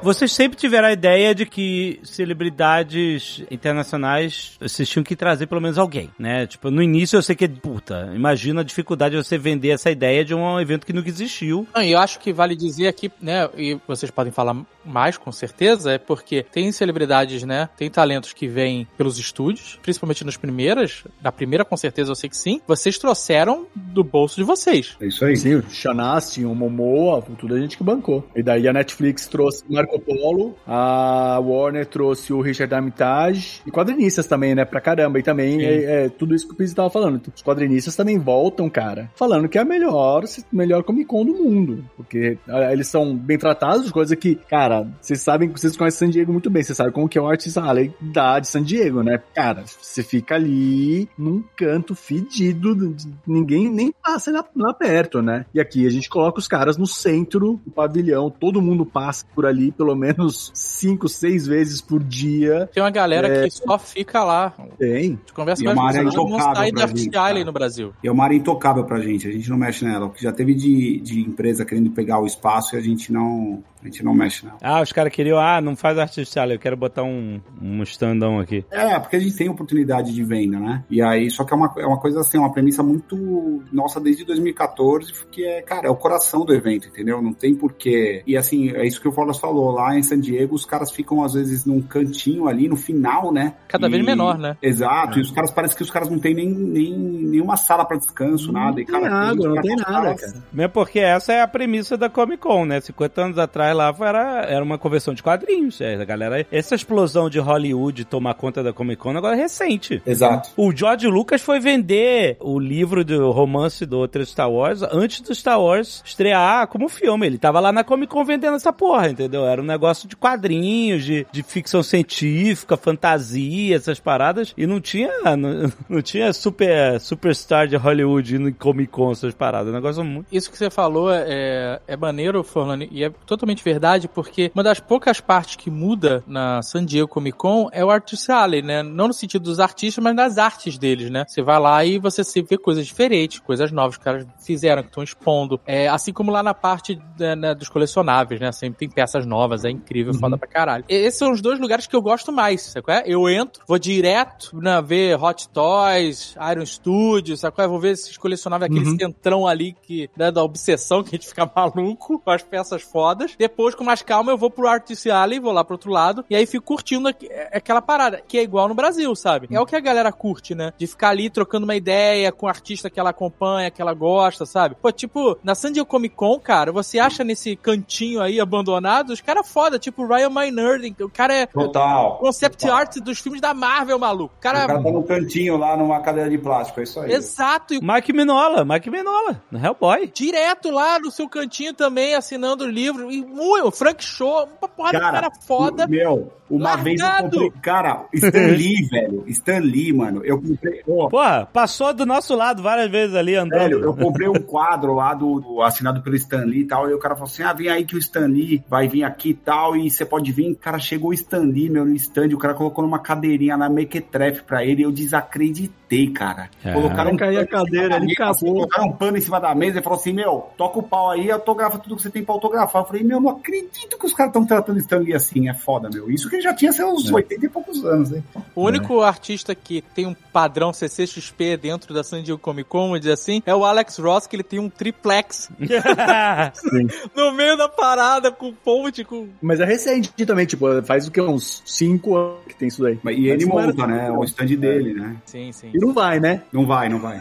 Vocês 0.08 0.32
sempre 0.32 0.56
tiveram 0.56 0.88
a 0.88 0.92
ideia 0.92 1.34
de 1.34 1.44
que 1.44 2.00
celebridades 2.02 3.44
internacionais 3.50 4.56
vocês 4.58 4.88
tinham 4.88 5.04
que 5.04 5.14
trazer 5.14 5.46
pelo 5.46 5.60
menos 5.60 5.76
alguém, 5.76 6.08
né? 6.18 6.46
Tipo, 6.46 6.70
no 6.70 6.82
início 6.82 7.18
eu 7.18 7.22
sei 7.22 7.36
que, 7.36 7.46
puta, 7.46 8.10
imagina 8.14 8.62
a 8.62 8.64
dificuldade 8.64 9.14
de 9.14 9.22
você 9.22 9.36
vender 9.36 9.68
essa 9.68 9.90
ideia 9.90 10.24
de 10.24 10.34
um 10.34 10.58
evento 10.58 10.86
que 10.86 10.94
nunca 10.94 11.10
existiu. 11.10 11.68
Não, 11.74 11.82
e 11.82 11.92
eu 11.92 11.98
acho 11.98 12.20
que 12.20 12.32
vale 12.32 12.56
dizer 12.56 12.88
aqui, 12.88 13.12
né, 13.20 13.50
e 13.54 13.78
vocês 13.86 14.10
podem 14.10 14.32
falar 14.32 14.56
mais 14.88 15.16
com 15.16 15.30
certeza, 15.30 15.92
é 15.92 15.98
porque 15.98 16.44
tem 16.50 16.70
celebridades, 16.72 17.42
né, 17.44 17.68
tem 17.76 17.90
talentos 17.90 18.32
que 18.32 18.48
vêm 18.48 18.86
pelos 18.96 19.18
estúdios, 19.18 19.78
principalmente 19.82 20.24
nas 20.24 20.36
primeiras, 20.36 21.04
na 21.22 21.30
primeira 21.30 21.64
com 21.64 21.76
certeza 21.76 22.10
eu 22.10 22.16
sei 22.16 22.28
que 22.28 22.36
sim, 22.36 22.60
vocês 22.66 22.98
trouxeram 22.98 23.66
do 23.74 24.02
bolso 24.02 24.36
de 24.36 24.44
vocês. 24.44 24.96
É 25.00 25.06
isso 25.06 25.24
aí. 25.24 25.36
Sim, 25.36 25.56
o 25.56 25.70
Shanasti, 25.70 26.44
o 26.44 26.54
Momoa, 26.54 27.22
tudo 27.38 27.54
a 27.54 27.60
gente 27.60 27.76
que 27.76 27.84
bancou. 27.84 28.26
E 28.34 28.42
daí 28.42 28.66
a 28.66 28.72
Netflix 28.72 29.26
trouxe 29.26 29.64
Marco 29.68 29.98
Polo, 30.00 30.56
a 30.66 31.38
Warner 31.40 31.86
trouxe 31.86 32.32
o 32.32 32.40
Richard 32.40 32.74
Armitage 32.74 33.62
e 33.66 33.70
quadrinistas 33.70 34.26
também, 34.26 34.54
né, 34.54 34.64
pra 34.64 34.80
caramba. 34.80 35.18
E 35.18 35.22
também 35.22 35.64
é, 35.64 36.04
é 36.04 36.08
tudo 36.08 36.34
isso 36.34 36.46
que 36.46 36.54
o 36.54 36.56
Pizzi 36.56 36.74
tava 36.74 36.90
falando. 36.90 37.20
Os 37.34 37.42
quadrinistas 37.42 37.94
também 37.96 38.18
voltam, 38.18 38.68
cara, 38.68 39.10
falando 39.14 39.48
que 39.48 39.58
é 39.58 39.60
a 39.60 39.64
melhor, 39.64 40.24
melhor 40.52 40.82
Comic 40.82 41.06
Con 41.06 41.24
do 41.24 41.34
mundo. 41.34 41.84
Porque 41.96 42.38
ah, 42.48 42.72
eles 42.72 42.88
são 42.88 43.16
bem 43.16 43.38
tratados, 43.38 43.90
coisa 43.90 44.16
que, 44.16 44.34
cara, 44.34 44.77
vocês 45.00 45.20
sabem, 45.20 45.48
vocês 45.48 45.76
conhecem 45.76 46.08
San 46.08 46.10
Diego 46.10 46.32
muito 46.32 46.50
bem, 46.50 46.62
vocês 46.62 46.76
sabem 46.76 46.92
como 46.92 47.08
que 47.08 47.18
é 47.18 47.20
o 47.22 47.26
artista 47.26 47.60
Alley 47.62 47.92
da 48.00 48.38
de 48.38 48.48
San 48.48 48.62
Diego, 48.62 49.02
né? 49.02 49.20
Cara, 49.34 49.64
você 49.66 50.02
fica 50.02 50.34
ali 50.34 51.08
num 51.18 51.42
canto 51.56 51.94
fedido, 51.94 52.94
ninguém 53.26 53.70
nem 53.70 53.92
passa 54.02 54.30
lá, 54.30 54.44
lá 54.56 54.74
perto, 54.74 55.22
né? 55.22 55.46
E 55.54 55.60
aqui 55.60 55.86
a 55.86 55.90
gente 55.90 56.08
coloca 56.08 56.38
os 56.38 56.48
caras 56.48 56.76
no 56.76 56.86
centro 56.86 57.60
do 57.64 57.70
pavilhão, 57.70 58.30
todo 58.30 58.62
mundo 58.62 58.84
passa 58.84 59.24
por 59.34 59.46
ali 59.46 59.72
pelo 59.72 59.94
menos 59.94 60.50
cinco, 60.54 61.08
seis 61.08 61.46
vezes 61.46 61.80
por 61.80 62.02
dia. 62.02 62.68
Tem 62.72 62.82
uma 62.82 62.90
galera 62.90 63.28
É. 63.28 63.44
que 63.44 63.50
só 63.50 63.78
fica 63.78 64.22
lá. 64.24 64.52
Tem. 64.78 64.88
A 64.96 65.00
gente 65.02 65.32
conversa 65.32 65.62
com 65.62 65.70
é 65.70 65.72
uma 65.72 65.88
área 65.88 66.02
intocável 66.02 66.72
pra 66.72 66.86
gente. 66.86 67.08
Island 67.08 67.44
no 67.44 67.52
Brasil. 67.52 67.92
E 68.02 68.08
é 68.08 68.12
uma 68.12 68.24
área 68.24 68.36
intocável 68.36 68.84
pra 68.84 69.00
gente, 69.00 69.26
a 69.28 69.32
gente 69.32 69.48
não 69.50 69.56
mexe 69.56 69.84
nela. 69.84 70.06
O 70.06 70.10
que 70.10 70.22
já 70.22 70.32
teve 70.32 70.54
de, 70.54 71.00
de 71.00 71.20
empresa 71.20 71.64
querendo 71.64 71.90
pegar 71.90 72.20
o 72.20 72.26
espaço 72.26 72.74
e 72.74 72.78
a 72.78 72.80
gente 72.80 73.12
não, 73.12 73.62
a 73.82 73.84
gente 73.86 74.04
não 74.04 74.14
mexe 74.14 74.44
nela. 74.44 74.58
Ah, 74.62 74.80
os 74.82 74.92
caras 74.92 75.12
queriam, 75.12 75.38
ah, 75.38 75.60
não 75.60 75.76
faz 75.76 75.98
artificial, 75.98 76.50
eu 76.50 76.58
quero 76.58 76.76
botar 76.76 77.02
um, 77.02 77.40
um 77.60 77.82
standão 77.82 78.38
aqui. 78.38 78.64
É, 78.70 78.98
porque 78.98 79.16
a 79.16 79.20
gente 79.20 79.36
tem 79.36 79.48
oportunidade 79.48 80.12
de 80.12 80.24
venda, 80.24 80.58
né? 80.58 80.84
E 80.90 81.00
aí, 81.02 81.30
só 81.30 81.44
que 81.44 81.52
é 81.52 81.56
uma, 81.56 81.72
é 81.78 81.86
uma 81.86 81.98
coisa 82.00 82.20
assim, 82.20 82.38
uma 82.38 82.52
premissa 82.52 82.82
muito 82.82 83.62
nossa 83.72 84.00
desde 84.00 84.24
2014, 84.24 85.12
que 85.30 85.44
é, 85.44 85.62
cara, 85.62 85.86
é 85.88 85.90
o 85.90 85.96
coração 85.96 86.44
do 86.44 86.54
evento, 86.54 86.88
entendeu? 86.88 87.20
Não 87.22 87.32
tem 87.32 87.54
porquê. 87.54 88.22
E 88.26 88.36
assim, 88.36 88.70
é 88.70 88.86
isso 88.86 89.00
que 89.00 89.08
o 89.08 89.14
Wallace 89.14 89.40
falou, 89.40 89.70
lá 89.72 89.96
em 89.96 90.02
San 90.02 90.18
Diego, 90.20 90.54
os 90.54 90.64
caras 90.64 90.90
ficam 90.90 91.22
às 91.22 91.34
vezes 91.34 91.64
num 91.64 91.80
cantinho 91.80 92.48
ali, 92.48 92.68
no 92.68 92.76
final, 92.76 93.32
né? 93.32 93.54
Cada 93.68 93.86
E- 93.86 93.90
vez 93.90 94.04
menor, 94.04 94.38
né? 94.38 94.56
Exato, 94.62 95.18
e 95.18 95.22
os 95.22 95.30
caras 95.30 95.50
parece 95.50 95.76
que 95.76 95.82
os 95.82 95.90
caras 95.90 96.08
não 96.08 96.18
tem 96.18 96.34
nem, 96.34 96.48
nem 96.48 96.92
nenhuma 96.98 97.56
sala 97.56 97.84
pra 97.84 97.96
descanso, 97.96 98.52
nada. 98.52 98.80
E, 98.80 98.84
tem 98.84 98.94
cara, 99.00 99.12
água, 99.12 99.32
gente 99.34 99.54
não 99.54 99.62
tem 99.62 99.76
nada, 99.76 100.14
cara. 100.14 100.32
Mesmo 100.52 100.72
porque 100.72 100.98
essa 100.98 101.32
é 101.32 101.40
a 101.40 101.48
premissa 101.48 101.96
da 101.96 102.08
Comic 102.08 102.38
Con, 102.38 102.64
né? 102.64 102.80
50 102.80 103.22
anos 103.22 103.38
atrás 103.38 103.67
lá 103.72 103.94
era, 104.00 104.44
era 104.44 104.64
uma 104.64 104.78
conversão 104.78 105.14
de 105.14 105.22
quadrinhos. 105.22 105.80
É, 105.80 105.94
a 105.94 106.04
galera, 106.04 106.46
essa 106.50 106.74
explosão 106.74 107.28
de 107.28 107.38
Hollywood 107.38 108.04
tomar 108.04 108.34
conta 108.34 108.62
da 108.62 108.72
Comic 108.72 109.00
Con 109.00 109.16
agora 109.16 109.36
é 109.36 109.40
recente. 109.40 110.02
Exato. 110.06 110.50
O 110.56 110.74
George 110.74 111.06
Lucas 111.06 111.42
foi 111.42 111.60
vender 111.60 112.36
o 112.40 112.58
livro 112.58 113.04
do 113.04 113.30
romance 113.30 113.84
do 113.86 113.98
outro 113.98 114.24
Star 114.24 114.50
Wars 114.50 114.82
antes 114.82 115.20
do 115.20 115.34
Star 115.34 115.60
Wars 115.60 116.02
estrear 116.04 116.66
como 116.68 116.88
filme. 116.88 117.26
Ele 117.26 117.38
tava 117.38 117.60
lá 117.60 117.72
na 117.72 117.84
Comic 117.84 118.12
Con 118.12 118.24
vendendo 118.24 118.56
essa 118.56 118.72
porra, 118.72 119.08
entendeu? 119.08 119.46
Era 119.46 119.60
um 119.60 119.64
negócio 119.64 120.08
de 120.08 120.16
quadrinhos, 120.16 121.04
de, 121.04 121.26
de 121.30 121.42
ficção 121.42 121.82
científica, 121.82 122.76
fantasia, 122.76 123.76
essas 123.76 124.00
paradas. 124.00 124.54
E 124.56 124.66
não 124.66 124.80
tinha, 124.80 125.10
não, 125.36 125.72
não 125.88 126.02
tinha 126.02 126.32
super, 126.32 127.00
superstar 127.00 127.66
de 127.66 127.76
Hollywood 127.76 128.36
indo 128.36 128.48
em 128.48 128.52
Comic 128.52 128.90
Con, 128.90 129.12
essas 129.12 129.34
paradas. 129.34 129.68
Um 129.68 129.76
negócio 129.76 130.04
muito. 130.04 130.26
Isso 130.32 130.50
que 130.50 130.58
você 130.58 130.70
falou 130.70 131.10
é, 131.12 131.80
é 131.86 131.96
maneiro, 131.96 132.42
Forlani, 132.42 132.88
e 132.90 133.04
é 133.04 133.10
totalmente 133.26 133.57
verdade, 133.62 134.08
porque 134.08 134.50
uma 134.54 134.62
das 134.62 134.80
poucas 134.80 135.20
partes 135.20 135.56
que 135.56 135.70
muda 135.70 136.22
na 136.26 136.62
San 136.62 136.84
Diego 136.84 137.08
Comic 137.08 137.36
Con 137.36 137.68
é 137.72 137.84
o 137.84 137.90
Artist 137.90 138.30
Alley, 138.30 138.62
né? 138.62 138.82
Não 138.82 139.08
no 139.08 139.14
sentido 139.14 139.42
dos 139.42 139.60
artistas, 139.60 140.02
mas 140.02 140.16
das 140.16 140.38
artes 140.38 140.78
deles, 140.78 141.10
né? 141.10 141.24
Você 141.26 141.42
vai 141.42 141.58
lá 141.58 141.84
e 141.84 141.98
você 141.98 142.24
sempre 142.24 142.56
vê 142.56 142.62
coisas 142.62 142.86
diferentes, 142.86 143.40
coisas 143.40 143.70
novas 143.70 143.96
que 143.96 144.00
os 144.00 144.04
caras 144.04 144.26
fizeram, 144.38 144.82
que 144.82 144.88
estão 144.88 145.02
expondo. 145.02 145.60
É, 145.66 145.88
assim 145.88 146.12
como 146.12 146.30
lá 146.30 146.42
na 146.42 146.54
parte 146.54 147.00
né, 147.18 147.34
né, 147.34 147.54
dos 147.54 147.68
colecionáveis, 147.68 148.40
né? 148.40 148.52
Sempre 148.52 148.78
tem 148.78 148.88
peças 148.88 149.26
novas, 149.26 149.64
é 149.64 149.70
incrível, 149.70 150.14
foda 150.14 150.36
pra 150.36 150.48
caralho. 150.48 150.84
E 150.88 150.94
esses 150.94 151.18
são 151.18 151.32
os 151.32 151.40
dois 151.40 151.58
lugares 151.58 151.86
que 151.86 151.94
eu 151.94 152.02
gosto 152.02 152.32
mais, 152.32 152.62
sabe 152.62 152.84
qual 152.84 152.96
é? 152.96 153.02
Eu 153.06 153.28
entro, 153.28 153.62
vou 153.66 153.78
direto 153.78 154.56
né, 154.60 154.80
ver 154.82 155.22
Hot 155.22 155.48
Toys, 155.48 156.34
Iron 156.50 156.66
Studios, 156.66 157.40
sabe 157.40 157.54
qual 157.54 157.64
é? 157.64 157.68
Vou 157.68 157.80
ver 157.80 157.92
esses 157.92 158.16
colecionáveis, 158.16 158.70
aquele 158.70 158.98
centrão 158.98 159.46
ali 159.46 159.74
que, 159.82 160.10
né, 160.16 160.30
da 160.30 160.42
obsessão, 160.42 161.02
que 161.02 161.10
a 161.10 161.18
gente 161.18 161.28
fica 161.28 161.50
maluco 161.54 162.18
com 162.18 162.30
as 162.30 162.42
peças 162.42 162.82
fodas. 162.82 163.34
Depois, 163.48 163.74
com 163.74 163.82
mais 163.82 164.02
calma, 164.02 164.30
eu 164.30 164.36
vou 164.38 164.50
pro 164.50 164.68
Artist 164.68 165.08
Alley, 165.10 165.40
vou 165.40 165.52
lá 165.52 165.64
pro 165.64 165.74
outro 165.74 165.90
lado, 165.90 166.24
e 166.28 166.36
aí 166.36 166.44
fico 166.46 166.64
curtindo 166.66 167.08
é- 167.08 167.48
aquela 167.52 167.80
parada, 167.80 168.22
que 168.28 168.36
é 168.38 168.42
igual 168.42 168.68
no 168.68 168.74
Brasil, 168.74 169.14
sabe? 169.16 169.48
É 169.50 169.58
o 169.60 169.64
que 169.66 169.74
a 169.74 169.80
galera 169.80 170.12
curte, 170.12 170.54
né? 170.54 170.72
De 170.76 170.86
ficar 170.86 171.08
ali 171.10 171.30
trocando 171.30 171.64
uma 171.64 171.74
ideia 171.74 172.30
com 172.30 172.46
o 172.46 172.48
artista 172.48 172.90
que 172.90 173.00
ela 173.00 173.10
acompanha, 173.10 173.70
que 173.70 173.80
ela 173.80 173.94
gosta, 173.94 174.44
sabe? 174.44 174.76
Pô, 174.80 174.92
tipo, 174.92 175.38
na 175.42 175.54
San 175.54 175.72
Diego 175.72 175.88
Comic 175.88 176.14
Con, 176.14 176.38
cara, 176.38 176.70
você 176.70 176.98
acha 176.98 177.24
nesse 177.24 177.56
cantinho 177.56 178.20
aí 178.20 178.38
abandonado, 178.38 179.10
os 179.10 179.20
caras 179.20 179.48
foda, 179.50 179.78
tipo 179.78 180.02
o 180.02 180.06
Ryan 180.06 180.30
Meinerd, 180.30 180.94
o 181.02 181.08
cara 181.08 181.34
é 181.34 181.46
Total. 181.46 182.18
concept 182.18 182.58
Total. 182.60 182.76
art 182.76 182.96
dos 182.98 183.18
filmes 183.18 183.40
da 183.40 183.54
Marvel, 183.54 183.98
maluco. 183.98 184.34
O 184.34 184.38
O 184.38 184.40
cara 184.40 184.66
cara, 184.66 184.82
tá 184.82 184.90
no 184.90 185.02
cantinho 185.04 185.56
lá 185.56 185.76
numa 185.76 186.00
cadeira 186.00 186.28
de 186.28 186.38
plástico, 186.38 186.80
é 186.80 186.82
isso 186.82 187.00
aí. 187.00 187.12
exato, 187.12 187.74
e 187.74 187.80
Mike 187.82 188.12
Minola, 188.12 188.64
Mike 188.64 188.90
Minola, 188.90 189.42
no 189.50 189.58
Hellboy. 189.64 190.10
direto 190.14 190.70
lá 190.70 190.98
no 190.98 191.10
seu 191.10 191.28
cantinho 191.28 191.72
também, 191.72 192.14
assinando 192.14 192.64
o 192.64 192.68
livro. 192.70 193.10
E 193.10 193.24
muito, 193.38 193.68
o 193.68 193.70
Frank 193.70 194.02
Show, 194.04 194.48
uma 194.60 194.68
porrada 194.68 194.98
de 194.98 195.04
cara 195.04 195.30
foda. 195.46 195.86
Meu, 195.86 196.32
uma 196.50 196.74
Largado. 196.74 196.84
vez 196.84 197.00
eu 197.00 197.22
comprei. 197.22 197.50
Cara, 197.62 198.04
Stan 198.12 198.46
Lee, 198.56 198.88
velho. 198.90 199.24
Stan 199.28 199.58
Lee, 199.58 199.92
mano. 199.92 200.24
Eu 200.24 200.40
comprei. 200.40 200.82
Ó, 200.88 201.08
Porra, 201.08 201.48
passou 201.52 201.92
do 201.94 202.04
nosso 202.06 202.34
lado 202.34 202.62
várias 202.62 202.90
vezes 202.90 203.14
ali 203.14 203.34
andando. 203.34 203.58
Velho, 203.60 203.80
eu 203.84 203.94
comprei 203.94 204.28
um 204.28 204.34
quadro 204.40 204.94
lá 204.94 205.14
do, 205.14 205.40
do- 205.40 205.62
assinado 205.62 206.02
pelo 206.02 206.16
Stan 206.16 206.44
Lee 206.44 206.60
e 206.60 206.66
tal, 206.66 206.88
e 206.90 206.94
o 206.94 206.98
cara 206.98 207.14
falou 207.14 207.28
assim: 207.30 207.42
ah, 207.42 207.52
vem 207.52 207.68
aí 207.68 207.84
que 207.84 207.94
o 207.94 207.98
Stan 207.98 208.26
Lee 208.26 208.64
vai 208.68 208.88
vir 208.88 209.04
aqui 209.04 209.30
e 209.30 209.34
tal, 209.34 209.76
e 209.76 209.90
você 209.90 210.04
pode 210.04 210.32
vir. 210.32 210.54
Cara, 210.56 210.78
chegou 210.78 211.10
o 211.10 211.14
Stan 211.14 211.40
Lee, 211.44 211.68
meu, 211.70 211.84
no 211.84 211.94
stand, 211.94 212.28
o 212.34 212.38
cara 212.38 212.54
colocou 212.54 212.82
numa 212.84 212.98
cadeirinha 212.98 213.56
lá, 213.56 213.68
mequetrefe 213.68 214.42
pra 214.42 214.64
ele, 214.64 214.80
e 214.82 214.84
eu 214.84 214.90
desacreditei, 214.92 216.10
cara. 216.10 216.48
É. 216.64 216.72
Colocaram 216.72 217.12
um 217.12 217.14
a 217.14 217.46
cadeira, 217.46 217.96
ele 217.96 218.06
mesa, 218.06 218.12
acabou. 218.24 218.54
Colocaram 218.54 218.88
um 218.88 218.92
pano 218.92 219.16
em 219.18 219.20
cima 219.20 219.40
da 219.40 219.54
mesa 219.54 219.78
e 219.78 219.82
falou 219.82 219.98
assim: 219.98 220.12
meu, 220.12 220.46
toca 220.56 220.78
o 220.78 220.82
pau 220.82 221.10
aí, 221.10 221.30
autografa 221.30 221.78
tudo 221.78 221.96
que 221.96 222.02
você 222.02 222.10
tem 222.10 222.24
pra 222.24 222.34
autografar. 222.34 222.82
Eu 222.82 222.86
falei, 222.86 223.02
meu, 223.04 223.20
não 223.28 223.36
acredito 223.38 223.98
que 223.98 224.06
os 224.06 224.12
caras 224.12 224.30
estão 224.30 224.46
tratando 224.46 224.78
Stan 224.78 224.98
Lee 224.98 225.14
assim, 225.14 225.48
é 225.48 225.54
foda, 225.54 225.88
meu. 225.92 226.10
Isso 226.10 226.28
que 226.28 226.36
ele 226.36 226.42
já 226.42 226.54
tinha 226.54 226.72
seus 226.72 227.10
80 227.10 227.46
e 227.46 227.48
poucos 227.48 227.84
anos, 227.84 228.10
né? 228.10 228.22
O 228.54 228.62
único 228.64 229.00
artista 229.02 229.54
que 229.54 229.82
tem 229.94 230.06
um 230.06 230.14
padrão 230.32 230.72
CCXP 230.72 231.56
dentro 231.56 231.94
da 231.94 232.02
San 232.02 232.22
Diego 232.22 232.40
Comic 232.40 232.68
Con, 232.68 232.86
vamos 232.86 233.00
dizer 233.00 233.12
assim, 233.12 233.42
é 233.44 233.54
o 233.54 233.64
Alex 233.64 233.98
Ross, 233.98 234.26
que 234.26 234.36
ele 234.36 234.42
tem 234.42 234.58
um 234.58 234.68
triplex 234.68 235.50
no 237.14 237.32
meio 237.32 237.56
da 237.56 237.68
parada, 237.68 238.30
com 238.30 238.52
ponte, 238.52 239.04
com... 239.04 239.28
Mas 239.40 239.60
é 239.60 239.64
recente 239.64 240.10
também, 240.26 240.46
tipo, 240.46 240.66
faz 240.82 241.06
o 241.06 241.10
que? 241.10 241.20
Uns 241.20 241.62
5 241.64 242.16
anos 242.16 242.38
que 242.48 242.54
tem 242.54 242.68
isso 242.68 242.82
daí. 242.82 242.98
Mas- 243.02 243.18
E 243.18 243.28
ele 243.28 243.46
Mas 243.46 243.56
não 243.56 243.66
monta, 243.66 243.86
né? 243.86 244.10
O 244.10 244.24
stand 244.24 244.46
dele, 244.56 244.94
né? 244.94 245.16
Sim, 245.24 245.52
sim. 245.52 245.70
E 245.74 245.78
não 245.78 245.92
vai, 245.92 246.20
né? 246.20 246.42
Não 246.52 246.66
vai, 246.66 246.88
não 246.88 247.00
vai. 247.00 247.20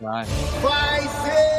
Vai. 0.00 0.24
né, 0.26 1.58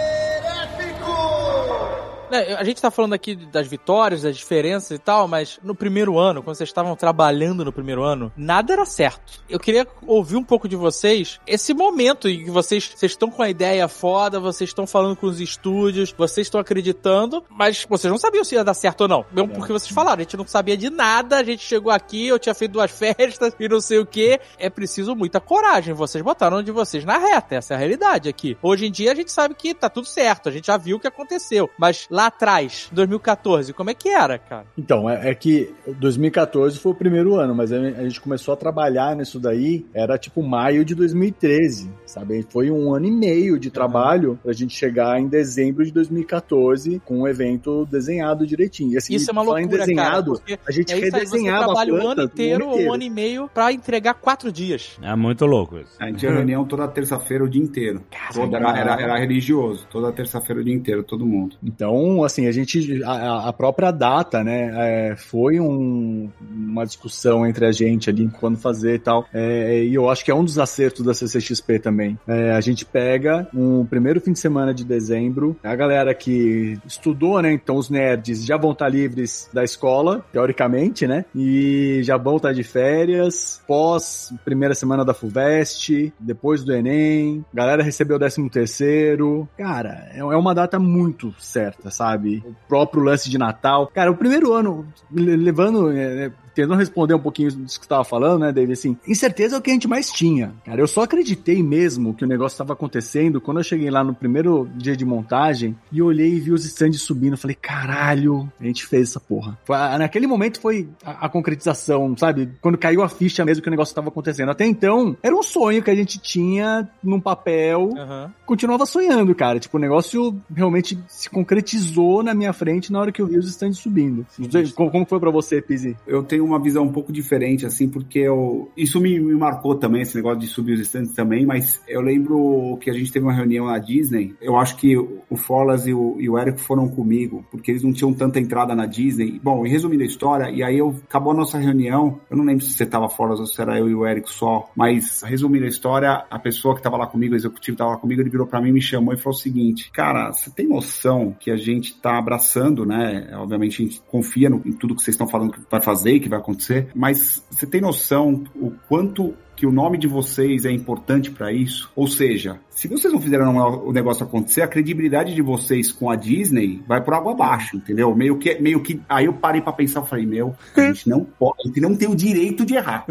a 2.57 2.63
gente 2.63 2.81
tá 2.81 2.91
falando 2.91 3.13
aqui 3.13 3.35
das 3.35 3.67
vitórias, 3.67 4.21
das 4.21 4.37
diferenças 4.37 4.91
e 4.91 4.99
tal, 4.99 5.27
mas 5.27 5.59
no 5.63 5.75
primeiro 5.75 6.17
ano, 6.17 6.43
quando 6.43 6.55
vocês 6.55 6.69
estavam 6.69 6.95
trabalhando 6.95 7.65
no 7.65 7.71
primeiro 7.71 8.03
ano, 8.03 8.31
nada 8.35 8.73
era 8.73 8.85
certo. 8.85 9.41
Eu 9.49 9.59
queria 9.59 9.87
ouvir 10.05 10.35
um 10.35 10.43
pouco 10.43 10.67
de 10.67 10.75
vocês, 10.75 11.39
esse 11.45 11.73
momento 11.73 12.27
em 12.27 12.45
que 12.45 12.51
vocês 12.51 12.89
vocês 12.95 13.11
estão 13.11 13.29
com 13.29 13.41
a 13.41 13.49
ideia 13.49 13.87
foda, 13.87 14.39
vocês 14.39 14.69
estão 14.69 14.85
falando 14.85 15.15
com 15.15 15.27
os 15.27 15.39
estúdios, 15.39 16.13
vocês 16.17 16.47
estão 16.47 16.59
acreditando, 16.59 17.43
mas 17.49 17.85
vocês 17.87 18.11
não 18.11 18.17
sabiam 18.17 18.43
se 18.43 18.55
ia 18.55 18.63
dar 18.63 18.73
certo 18.73 19.01
ou 19.01 19.07
não. 19.07 19.25
Mesmo 19.31 19.53
porque 19.53 19.71
vocês 19.71 19.91
falaram, 19.91 20.19
a 20.19 20.23
gente 20.23 20.37
não 20.37 20.45
sabia 20.45 20.75
de 20.75 20.89
nada, 20.89 21.37
a 21.37 21.43
gente 21.43 21.63
chegou 21.63 21.91
aqui, 21.91 22.27
eu 22.27 22.37
tinha 22.37 22.53
feito 22.53 22.73
duas 22.73 22.91
festas 22.91 23.55
e 23.59 23.67
não 23.67 23.81
sei 23.81 23.99
o 23.99 24.05
que. 24.05 24.39
É 24.57 24.69
preciso 24.69 25.15
muita 25.15 25.39
coragem. 25.39 25.93
Vocês 25.93 26.23
botaram 26.23 26.61
de 26.61 26.71
vocês 26.71 27.05
na 27.05 27.17
reta, 27.17 27.55
essa 27.55 27.73
é 27.73 27.75
a 27.75 27.79
realidade 27.79 28.29
aqui. 28.29 28.57
Hoje 28.61 28.85
em 28.85 28.91
dia 28.91 29.11
a 29.11 29.15
gente 29.15 29.31
sabe 29.31 29.55
que 29.55 29.73
tá 29.73 29.89
tudo 29.89 30.07
certo, 30.07 30.49
a 30.49 30.51
gente 30.51 30.67
já 30.67 30.77
viu 30.77 30.97
o 30.97 30.99
que 30.99 31.07
aconteceu. 31.07 31.69
Mas 31.77 32.07
lá 32.09 32.18
atrás, 32.27 32.89
2014, 32.91 33.73
como 33.73 33.89
é 33.89 33.93
que 33.93 34.09
era, 34.09 34.37
cara? 34.37 34.65
Então, 34.77 35.09
é, 35.09 35.29
é 35.29 35.35
que 35.35 35.73
2014 35.87 36.77
foi 36.79 36.91
o 36.91 36.95
primeiro 36.95 37.35
ano, 37.35 37.55
mas 37.55 37.71
a 37.71 37.79
a 37.79 38.03
gente 38.03 38.21
começou 38.21 38.53
a 38.53 38.57
trabalhar 38.57 39.15
nisso 39.15 39.39
daí, 39.39 39.85
era 39.93 40.17
tipo 40.17 40.43
maio 40.43 40.83
de 40.83 40.93
2013, 40.95 41.91
sabe? 42.05 42.45
Foi 42.49 42.69
um 42.69 42.93
ano 42.93 43.05
e 43.05 43.11
meio 43.11 43.59
de 43.59 43.69
trabalho 43.69 44.39
pra 44.43 44.53
gente 44.53 44.75
chegar 44.75 45.19
em 45.19 45.27
dezembro 45.27 45.83
de 45.85 45.91
2014 45.91 47.01
com 47.05 47.21
um 47.21 47.27
evento 47.27 47.85
desenhado 47.85 48.45
direitinho. 48.45 48.93
E 48.93 48.97
assim, 48.97 49.15
Isso 49.15 49.29
é 49.29 49.33
uma 49.33 49.41
loucura, 49.41 49.67
desenhado, 49.67 50.39
cara, 50.39 50.59
a 50.67 50.71
gente 50.71 50.93
é 50.93 50.97
isso 50.97 51.05
aí, 51.05 51.11
você 51.11 51.17
redesenhava 51.17 51.65
trabalha 51.65 51.93
a 51.93 51.95
o 51.95 51.99
planta 51.99 52.21
ano 52.21 52.31
inteiro 52.31 52.65
o 52.65 52.69
ou 52.69 52.79
um 52.79 52.93
ano 52.93 53.03
e 53.03 53.09
meio 53.09 53.49
pra 53.53 53.71
entregar 53.71 54.13
quatro 54.15 54.51
dias. 54.51 54.97
É 55.01 55.15
muito 55.15 55.45
louco 55.45 55.77
isso. 55.77 55.95
A 55.99 56.07
gente 56.07 56.19
tinha 56.19 56.31
reunião 56.31 56.65
toda 56.65 56.87
terça-feira 56.87 57.43
o 57.43 57.49
dia 57.49 57.61
inteiro. 57.61 58.03
Toda, 58.33 58.57
era, 58.57 58.77
era, 58.77 59.01
era 59.01 59.19
religioso, 59.19 59.87
toda 59.89 60.11
terça-feira 60.11 60.61
o 60.61 60.63
dia 60.63 60.73
inteiro, 60.73 61.03
todo 61.03 61.25
mundo. 61.25 61.55
Então, 61.63 62.08
assim, 62.23 62.47
a 62.47 62.51
gente, 62.51 63.03
a, 63.03 63.49
a 63.49 63.53
própria 63.53 63.91
data, 63.91 64.43
né, 64.43 64.71
é, 65.11 65.15
foi 65.15 65.59
um- 65.59 66.29
uma 66.41 66.85
discussão 66.85 67.45
entre 67.45 67.65
a 67.65 67.71
gente 67.71 68.09
ali, 68.09 68.27
quando 68.39 68.57
fazer 68.57 68.95
e 68.95 68.99
tal, 68.99 69.25
É, 69.33 69.83
e 69.83 69.93
eu 69.93 70.09
acho 70.09 70.23
que 70.25 70.31
é 70.31 70.35
um 70.35 70.43
dos 70.43 70.57
acertos 70.59 71.05
da 71.05 71.13
CCXP 71.13 71.79
também. 71.79 72.17
É, 72.27 72.51
a 72.51 72.61
gente 72.61 72.85
pega 72.85 73.47
um 73.53 73.85
primeiro 73.85 74.19
fim 74.21 74.31
de 74.33 74.39
semana 74.39 74.73
de 74.73 74.83
dezembro, 74.83 75.55
a 75.63 75.75
galera 75.75 76.13
que 76.13 76.77
estudou, 76.85 77.41
né, 77.41 77.51
então 77.51 77.75
os 77.75 77.89
nerds 77.89 78.45
já 78.45 78.57
vão 78.57 78.71
estar 78.71 78.89
livres 78.89 79.49
da 79.53 79.63
escola, 79.63 80.23
teoricamente, 80.31 81.05
né, 81.07 81.25
e 81.35 81.99
já 82.03 82.17
vão 82.17 82.37
estar 82.37 82.53
de 82.53 82.63
férias, 82.63 83.61
pós 83.67 84.33
primeira 84.45 84.73
semana 84.75 85.03
da 85.05 85.13
FUVEST, 85.13 86.13
depois 86.19 86.63
do 86.63 86.73
Enem, 86.73 87.43
galera 87.53 87.83
recebeu 87.83 88.17
o 88.17 88.19
13 88.19 88.49
terceiro, 88.49 89.47
cara, 89.57 90.07
é 90.13 90.19
é 90.19 90.35
uma 90.37 90.53
data 90.53 90.77
muito 90.79 91.33
certa, 91.39 91.89
sabe? 91.99 92.41
O 92.45 92.55
próprio 92.67 93.03
lance 93.03 93.29
de 93.29 93.37
Natal. 93.37 93.87
Cara, 93.93 94.09
o 94.09 94.15
primeiro 94.15 94.53
ano, 94.53 94.85
le- 95.11 95.35
levando, 95.35 95.91
é, 95.91 96.31
tentando 96.53 96.75
responder 96.75 97.13
um 97.13 97.19
pouquinho 97.19 97.49
disso 97.51 97.79
que 97.79 97.85
você 97.85 97.89
tava 97.89 98.03
falando, 98.03 98.41
né, 98.41 98.51
David? 98.51 98.73
Assim, 98.73 98.97
incerteza 99.07 99.55
é 99.55 99.59
o 99.59 99.61
que 99.61 99.69
a 99.69 99.73
gente 99.73 99.87
mais 99.87 100.11
tinha. 100.11 100.53
Cara, 100.65 100.81
eu 100.81 100.87
só 100.87 101.03
acreditei 101.03 101.61
mesmo 101.63 102.13
que 102.13 102.23
o 102.23 102.27
negócio 102.27 102.55
estava 102.55 102.73
acontecendo 102.73 103.39
quando 103.41 103.57
eu 103.59 103.63
cheguei 103.63 103.89
lá 103.89 104.03
no 104.03 104.13
primeiro 104.13 104.69
dia 104.75 104.95
de 104.95 105.05
montagem 105.05 105.75
e 105.91 106.01
olhei 106.01 106.33
e 106.33 106.39
vi 106.39 106.51
os 106.51 106.65
stands 106.65 107.01
subindo. 107.01 107.37
Falei, 107.37 107.55
caralho, 107.59 108.51
a 108.59 108.65
gente 108.65 108.85
fez 108.85 109.09
essa 109.09 109.19
porra. 109.19 109.57
Foi- 109.65 109.77
naquele 109.97 110.27
momento 110.27 110.59
foi 110.59 110.87
a, 111.03 111.25
a 111.25 111.29
concretização, 111.29 112.15
sabe? 112.17 112.49
Quando 112.61 112.77
caiu 112.77 113.01
a 113.01 113.09
ficha 113.09 113.43
mesmo 113.45 113.61
que 113.63 113.69
o 113.69 113.71
negócio 113.71 113.91
estava 113.91 114.09
acontecendo. 114.09 114.49
Até 114.49 114.65
então, 114.65 115.15
era 115.23 115.35
um 115.35 115.43
sonho 115.43 115.81
que 115.83 115.89
a 115.89 115.95
gente 115.95 116.19
tinha 116.19 116.87
num 117.03 117.19
papel 117.19 117.91
Aham. 117.97 118.31
continuava 118.45 118.85
sonhando, 118.85 119.33
cara. 119.35 119.59
Tipo, 119.59 119.77
o 119.77 119.79
negócio 119.79 120.39
realmente 120.53 120.97
se 121.07 121.29
concretizou 121.29 122.23
na 122.23 122.33
minha 122.33 122.53
frente 122.53 122.91
na 122.91 122.99
hora 122.99 123.11
que 123.11 123.21
eu 123.21 123.27
vi 123.27 123.37
os 123.37 123.47
stands 123.49 123.77
subindo. 123.79 124.25
Não 124.37 124.49
sei, 124.51 124.69
como, 124.71 124.91
como 124.91 125.05
foi 125.05 125.19
pra 125.19 125.31
você, 125.31 125.61
Pizzi? 125.61 125.95
Eu 126.07 126.23
tenho 126.23 126.38
uma 126.41 126.61
visão 126.61 126.83
um 126.83 126.91
pouco 126.91 127.11
diferente, 127.11 127.65
assim, 127.65 127.87
porque 127.89 128.19
eu, 128.19 128.69
isso 128.75 128.99
me, 128.99 129.19
me 129.19 129.35
marcou 129.35 129.75
também, 129.75 130.01
esse 130.01 130.15
negócio 130.15 130.39
de 130.39 130.47
subir 130.47 130.73
os 130.73 130.81
stands 130.81 131.13
também, 131.13 131.45
mas 131.45 131.81
eu 131.87 132.01
lembro 132.01 132.77
que 132.81 132.89
a 132.89 132.93
gente 132.93 133.11
teve 133.11 133.25
uma 133.25 133.33
reunião 133.33 133.65
na 133.65 133.77
Disney, 133.77 134.35
eu 134.41 134.57
acho 134.57 134.75
que 134.77 134.97
o 134.97 135.35
Forlas 135.35 135.87
e 135.87 135.93
o, 135.93 136.15
e 136.19 136.29
o 136.29 136.37
Érico 136.37 136.59
foram 136.59 136.87
comigo, 136.87 137.45
porque 137.51 137.71
eles 137.71 137.83
não 137.83 137.93
tinham 137.93 138.13
tanta 138.13 138.39
entrada 138.39 138.75
na 138.75 138.85
Disney. 138.85 139.39
Bom, 139.43 139.65
e 139.65 139.69
resumindo 139.69 140.03
a 140.03 140.05
história, 140.05 140.49
e 140.49 140.63
aí 140.63 140.77
eu, 140.77 140.95
acabou 141.07 141.33
a 141.33 141.35
nossa 141.35 141.57
reunião, 141.57 142.19
eu 142.29 142.37
não 142.37 142.45
lembro 142.45 142.63
se 142.63 142.71
você 142.71 142.85
tava 142.85 143.09
Forlas 143.09 143.39
ou 143.39 143.45
se 143.45 143.61
era 143.61 143.77
eu 143.77 143.89
e 143.89 143.95
o 143.95 144.05
Érico 144.05 144.29
só, 144.29 144.69
mas 144.75 145.21
resumindo 145.23 145.65
a 145.65 145.69
história, 145.69 146.25
a 146.29 146.39
pessoa 146.39 146.75
que 146.75 146.81
tava 146.81 146.97
lá 146.97 147.07
comigo, 147.07 147.33
o 147.33 147.37
executivo 147.37 147.77
tava 147.77 147.91
lá 147.91 147.97
comigo, 147.97 148.21
ele 148.21 148.29
virou 148.29 148.47
pra 148.47 148.61
mim, 148.61 148.71
me 148.71 148.81
chamou 148.81 149.13
e 149.13 149.17
falou 149.17 149.35
o 149.35 149.39
seguinte, 149.39 149.91
cara, 149.91 150.31
você 150.31 150.49
tem 150.49 150.67
noção 150.67 151.35
que 151.39 151.51
a 151.51 151.57
gente 151.57 151.99
tá 151.99 152.17
abraçando, 152.17 152.85
né? 152.85 153.29
Obviamente 153.33 153.81
a 153.81 153.85
gente 153.85 154.01
confia 154.07 154.49
no, 154.49 154.61
em 154.65 154.71
tudo 154.71 154.95
que 154.95 155.01
vocês 155.01 155.13
estão 155.13 155.27
falando 155.27 155.53
que 155.53 155.61
vai 155.69 155.81
fazer 155.81 156.13
e 156.13 156.19
que 156.19 156.28
vai 156.29 156.39
acontecer, 156.39 156.89
mas 156.95 157.43
você 157.49 157.65
tem 157.65 157.81
noção 157.81 158.43
o 158.55 158.71
quanto 158.87 159.35
que 159.59 159.65
o 159.65 159.71
nome 159.73 159.97
de 159.97 160.07
vocês 160.07 160.63
é 160.63 160.71
importante 160.71 161.29
para 161.29 161.51
isso? 161.51 161.91
Ou 161.93 162.07
seja, 162.07 162.61
se 162.69 162.87
vocês 162.87 163.11
não 163.13 163.19
fizeram 163.19 163.53
o 163.85 163.91
negócio 163.91 164.23
acontecer, 164.25 164.61
a 164.61 164.67
credibilidade 164.69 165.35
de 165.35 165.41
vocês 165.41 165.91
com 165.91 166.09
a 166.09 166.15
Disney 166.15 166.81
vai 166.87 167.03
por 167.03 167.13
água 167.13 167.33
abaixo, 167.33 167.75
entendeu? 167.75 168.15
Meio 168.15 168.37
que, 168.37 168.57
meio 168.61 168.81
que. 168.81 169.01
Aí 169.09 169.25
eu 169.25 169.33
parei 169.33 169.61
para 169.61 169.73
pensar, 169.73 170.01
falei, 170.03 170.25
meu, 170.25 170.55
a 170.77 170.81
gente 170.81 171.09
não 171.09 171.25
pode, 171.25 171.57
a 171.65 171.67
gente 171.67 171.81
não 171.81 171.93
tem 171.93 172.07
o 172.07 172.15
direito 172.15 172.65
de 172.65 172.75
errar. 172.75 173.05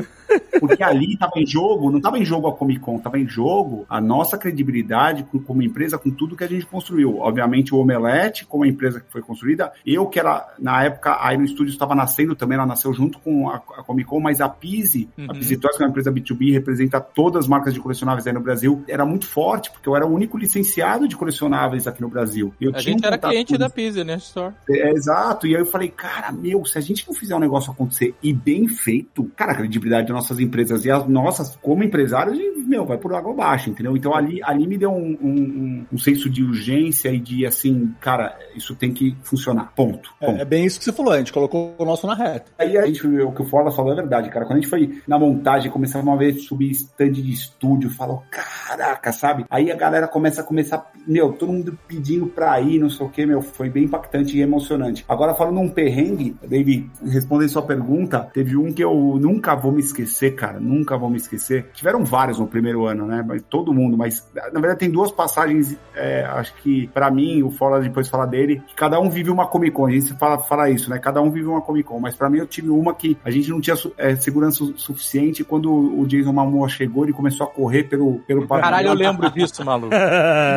Porque 0.59 0.83
ali 0.83 1.17
tava 1.19 1.33
em 1.37 1.47
jogo, 1.47 1.91
não 1.91 2.01
tava 2.01 2.19
em 2.19 2.25
jogo 2.25 2.49
a 2.49 2.53
Comic 2.55 2.81
Con, 2.81 2.99
tava 2.99 3.19
em 3.19 3.29
jogo 3.29 3.85
a 3.89 4.01
nossa 4.01 4.39
credibilidade 4.39 5.25
com- 5.25 5.39
como 5.39 5.63
empresa, 5.63 5.99
com 5.99 6.11
tudo 6.11 6.35
que 6.37 6.45
a 6.45 6.49
gente 6.49 6.65
construiu. 6.67 7.19
Obviamente, 7.19 7.75
o 7.75 7.79
Omelete, 7.79 8.47
como 8.47 8.65
a 8.65 8.69
empresa 8.69 9.01
que 9.01 9.13
foi 9.13 9.21
construída, 9.21 9.71
eu 9.87 10.07
que 10.07 10.19
era, 10.19 10.47
na 10.59 10.83
época, 10.85 11.17
aí 11.21 11.37
no 11.37 11.45
estúdio 11.45 11.71
estava 11.73 11.95
nascendo 11.95 12.35
também, 12.35 12.57
ela 12.57 12.67
nasceu 12.67 12.93
junto 12.95 13.19
com 13.19 13.51
a, 13.51 13.57
a 13.57 13.83
Comic 13.83 14.09
Con, 14.09 14.21
mas 14.21 14.41
a 14.41 14.49
Pise, 14.49 15.09
a 15.19 15.23
Uhum. 15.23 15.39
Pise 15.39 15.57
Toys, 15.59 15.77
que 15.77 15.83
é 15.83 15.87
uma 15.87 15.91
empresa 15.91 16.11
B2B, 16.39 16.53
representa 16.53 17.01
todas 17.01 17.45
as 17.45 17.49
marcas 17.49 17.75
de 17.75 17.81
colecionáveis 17.81 18.27
aí 18.27 18.33
no 18.33 18.41
Brasil, 18.41 18.83
era 18.89 19.05
muito 19.05 19.27
forte, 19.27 19.71
porque 19.71 19.89
eu 19.89 19.97
era 19.97 20.07
o 20.07 20.13
único 20.13 20.37
licenciado 20.39 21.07
de 21.09 21.17
colecionáveis 21.17 21.87
aqui 21.87 22.01
no 22.01 22.09
Brasil. 22.09 22.53
Eu 22.61 22.71
A 22.71 22.75
tinha 22.75 22.93
gente 22.93 23.05
um 23.05 23.07
era 23.07 23.19
cliente 23.19 23.53
com 23.53 23.59
da 23.59 23.69
Pizza, 23.71 24.05
né, 24.05 24.17
Store? 24.17 24.55
é, 24.71 24.91
exato. 24.93 25.47
E 25.47 25.55
aí 25.55 25.61
eu 25.63 25.67
falei, 25.67 25.89
cara, 25.89 26.33
meu, 26.33 26.65
se 26.65 26.79
a 26.79 26.81
gente 26.81 27.07
não 27.07 27.15
fizer 27.15 27.35
um 27.35 27.41
negócio 27.41 27.71
acontecer 27.73 28.15
e 28.23 28.33
bem 28.33 28.69
feito, 28.69 29.25
cara, 29.37 29.53
a 29.53 29.55
credibilidade 29.55 30.07
das 30.09 30.15
nossas 30.17 30.39
empresas 30.41 30.85
e 30.85 30.91
as 30.91 31.07
nossas 31.09 31.57
como 31.61 31.83
empresários, 31.83 32.39
meu, 32.67 32.85
vai 32.85 32.99
por 32.99 33.13
água 33.15 33.33
abaixo, 33.33 33.71
entendeu? 33.71 33.97
Então 33.97 34.15
ali, 34.15 34.41
ali 34.43 34.67
me 34.67 34.77
deu 34.79 34.91
um, 34.93 35.17
um, 35.21 35.87
um- 35.93 35.99
senso 35.99 36.31
de 36.31 36.43
urgência 36.45 37.09
e 37.11 37.19
de 37.19 37.45
assim, 37.45 37.93
cara, 38.01 38.37
isso 38.55 38.75
tem 38.75 38.93
que 38.93 39.17
funcionar. 39.23 39.73
Ponto. 39.75 40.11
ponto. 40.21 40.39
É, 40.39 40.43
é 40.43 40.45
bem 40.45 40.65
isso 40.65 40.79
que 40.79 40.85
você 40.85 40.93
falou, 40.93 41.13
a 41.13 41.19
gente 41.19 41.33
colocou 41.33 41.75
o 41.79 41.85
nosso 41.85 42.07
na 42.07 42.15
reta. 42.15 42.51
Aí 42.59 42.77
a 42.79 42.87
gente, 42.87 43.07
o 43.07 43.33
que 43.33 43.43
o 43.43 43.45
Forlas 43.45 43.75
falou 43.75 43.93
é 43.93 43.97
verdade, 43.97 44.31
cara. 44.31 44.45
Quando 44.47 44.59
a 44.59 44.61
gente 44.61 44.71
foi 44.71 45.03
na 45.07 45.19
montagem, 45.19 45.71
começava 45.71 46.05
uma 46.05 46.17
vez 46.17 46.28
a 46.31 46.39
subir 46.39 46.71
stand 46.71 47.13
de 47.13 47.33
estúdio, 47.33 47.91
falou, 47.91 48.23
caraca, 48.31 49.13
sabe? 49.13 49.45
Aí 49.51 49.71
a 49.71 49.77
galera 49.77 50.07
começa 50.09 50.41
a 50.41 50.45
começar, 50.45 50.91
meu, 51.07 51.33
todo 51.33 51.53
mundo 51.53 51.79
pedindo 51.87 52.27
pra 52.27 52.61
ir, 52.61 52.79
não 52.79 52.91
sei 52.91 53.07
o 53.07 53.09
que, 53.09 53.25
meu, 53.27 53.41
foi 53.43 53.69
bem 53.71 53.85
impactante 53.85 54.37
e 54.37 54.41
emocionante. 54.41 55.05
Agora, 55.09 55.35
falando 55.35 55.61
um 55.61 55.69
perrengue, 55.69 56.37
David, 56.47 56.91
respondendo 57.05 57.49
sua 57.49 57.63
pergunta, 57.63 58.29
teve 58.33 58.57
um 58.57 58.73
que 58.73 58.83
eu 58.83 59.19
nunca 59.21 59.55
vou 59.55 59.73
me 59.73 59.81
esquecer, 59.81 60.35
cara, 60.35 60.61
nunca 60.61 60.97
vou 60.97 61.11
me 61.11 61.17
esquecer. 61.17 61.67
Tiveram 61.73 62.05
vários 62.05 62.39
no 62.39 62.47
primeiro 62.47 62.87
ano, 62.87 63.07
né? 63.07 63.25
Mas 63.27 63.43
todo 63.43 63.73
mundo, 63.73 63.97
mas 63.97 64.27
na 64.35 64.61
verdade 64.61 64.81
tem 64.81 64.91
duas 64.91 65.11
passagens, 65.11 65.77
é, 65.95 66.25
acho 66.25 66.55
que 66.57 66.89
pra 66.89 67.11
mim, 67.11 67.43
o 67.43 67.51
Forlas 67.51 67.83
depois 67.85 68.09
fala 68.09 68.27
dele, 68.27 68.63
que 68.67 68.75
cada 68.75 69.01
um 69.01 69.09
vive 69.11 69.31
uma 69.31 69.47
Comic 69.47 69.73
Con, 69.73 69.87
a 69.87 69.91
gente 69.91 70.13
fala, 70.15 70.39
fala 70.39 70.71
isso, 70.71 70.91
né? 70.91 70.99
Cada 70.99 71.21
um 71.21 71.31
vive 71.31 71.47
uma 71.47 71.61
Comic 71.61 71.89
Con, 71.89 72.01
mas 72.01 72.15
pra 72.15 72.29
mim 72.31 72.39
eu 72.39 72.47
tive 72.47 72.69
uma 72.71 72.95
que 72.95 73.17
a 73.25 73.31
gente 73.31 73.49
não 73.51 73.61
tinha 73.61 73.77
é, 73.97 74.15
segurança 74.17 74.59
su- 74.59 74.75
suficiente 74.77 75.45
quando 75.45 75.71
o 75.73 76.07
Jason 76.19 76.33
Momoa 76.33 76.69
chegou, 76.69 77.05
ele 77.05 77.13
começou 77.13 77.47
a 77.47 77.51
correr 77.51 77.85
pelo, 77.85 78.19
pelo 78.21 78.47
Caralho, 78.47 78.89
eu 78.89 78.91
pavilhão. 78.91 79.13
lembro 79.13 79.31
disso, 79.31 79.65
maluco. 79.65 79.95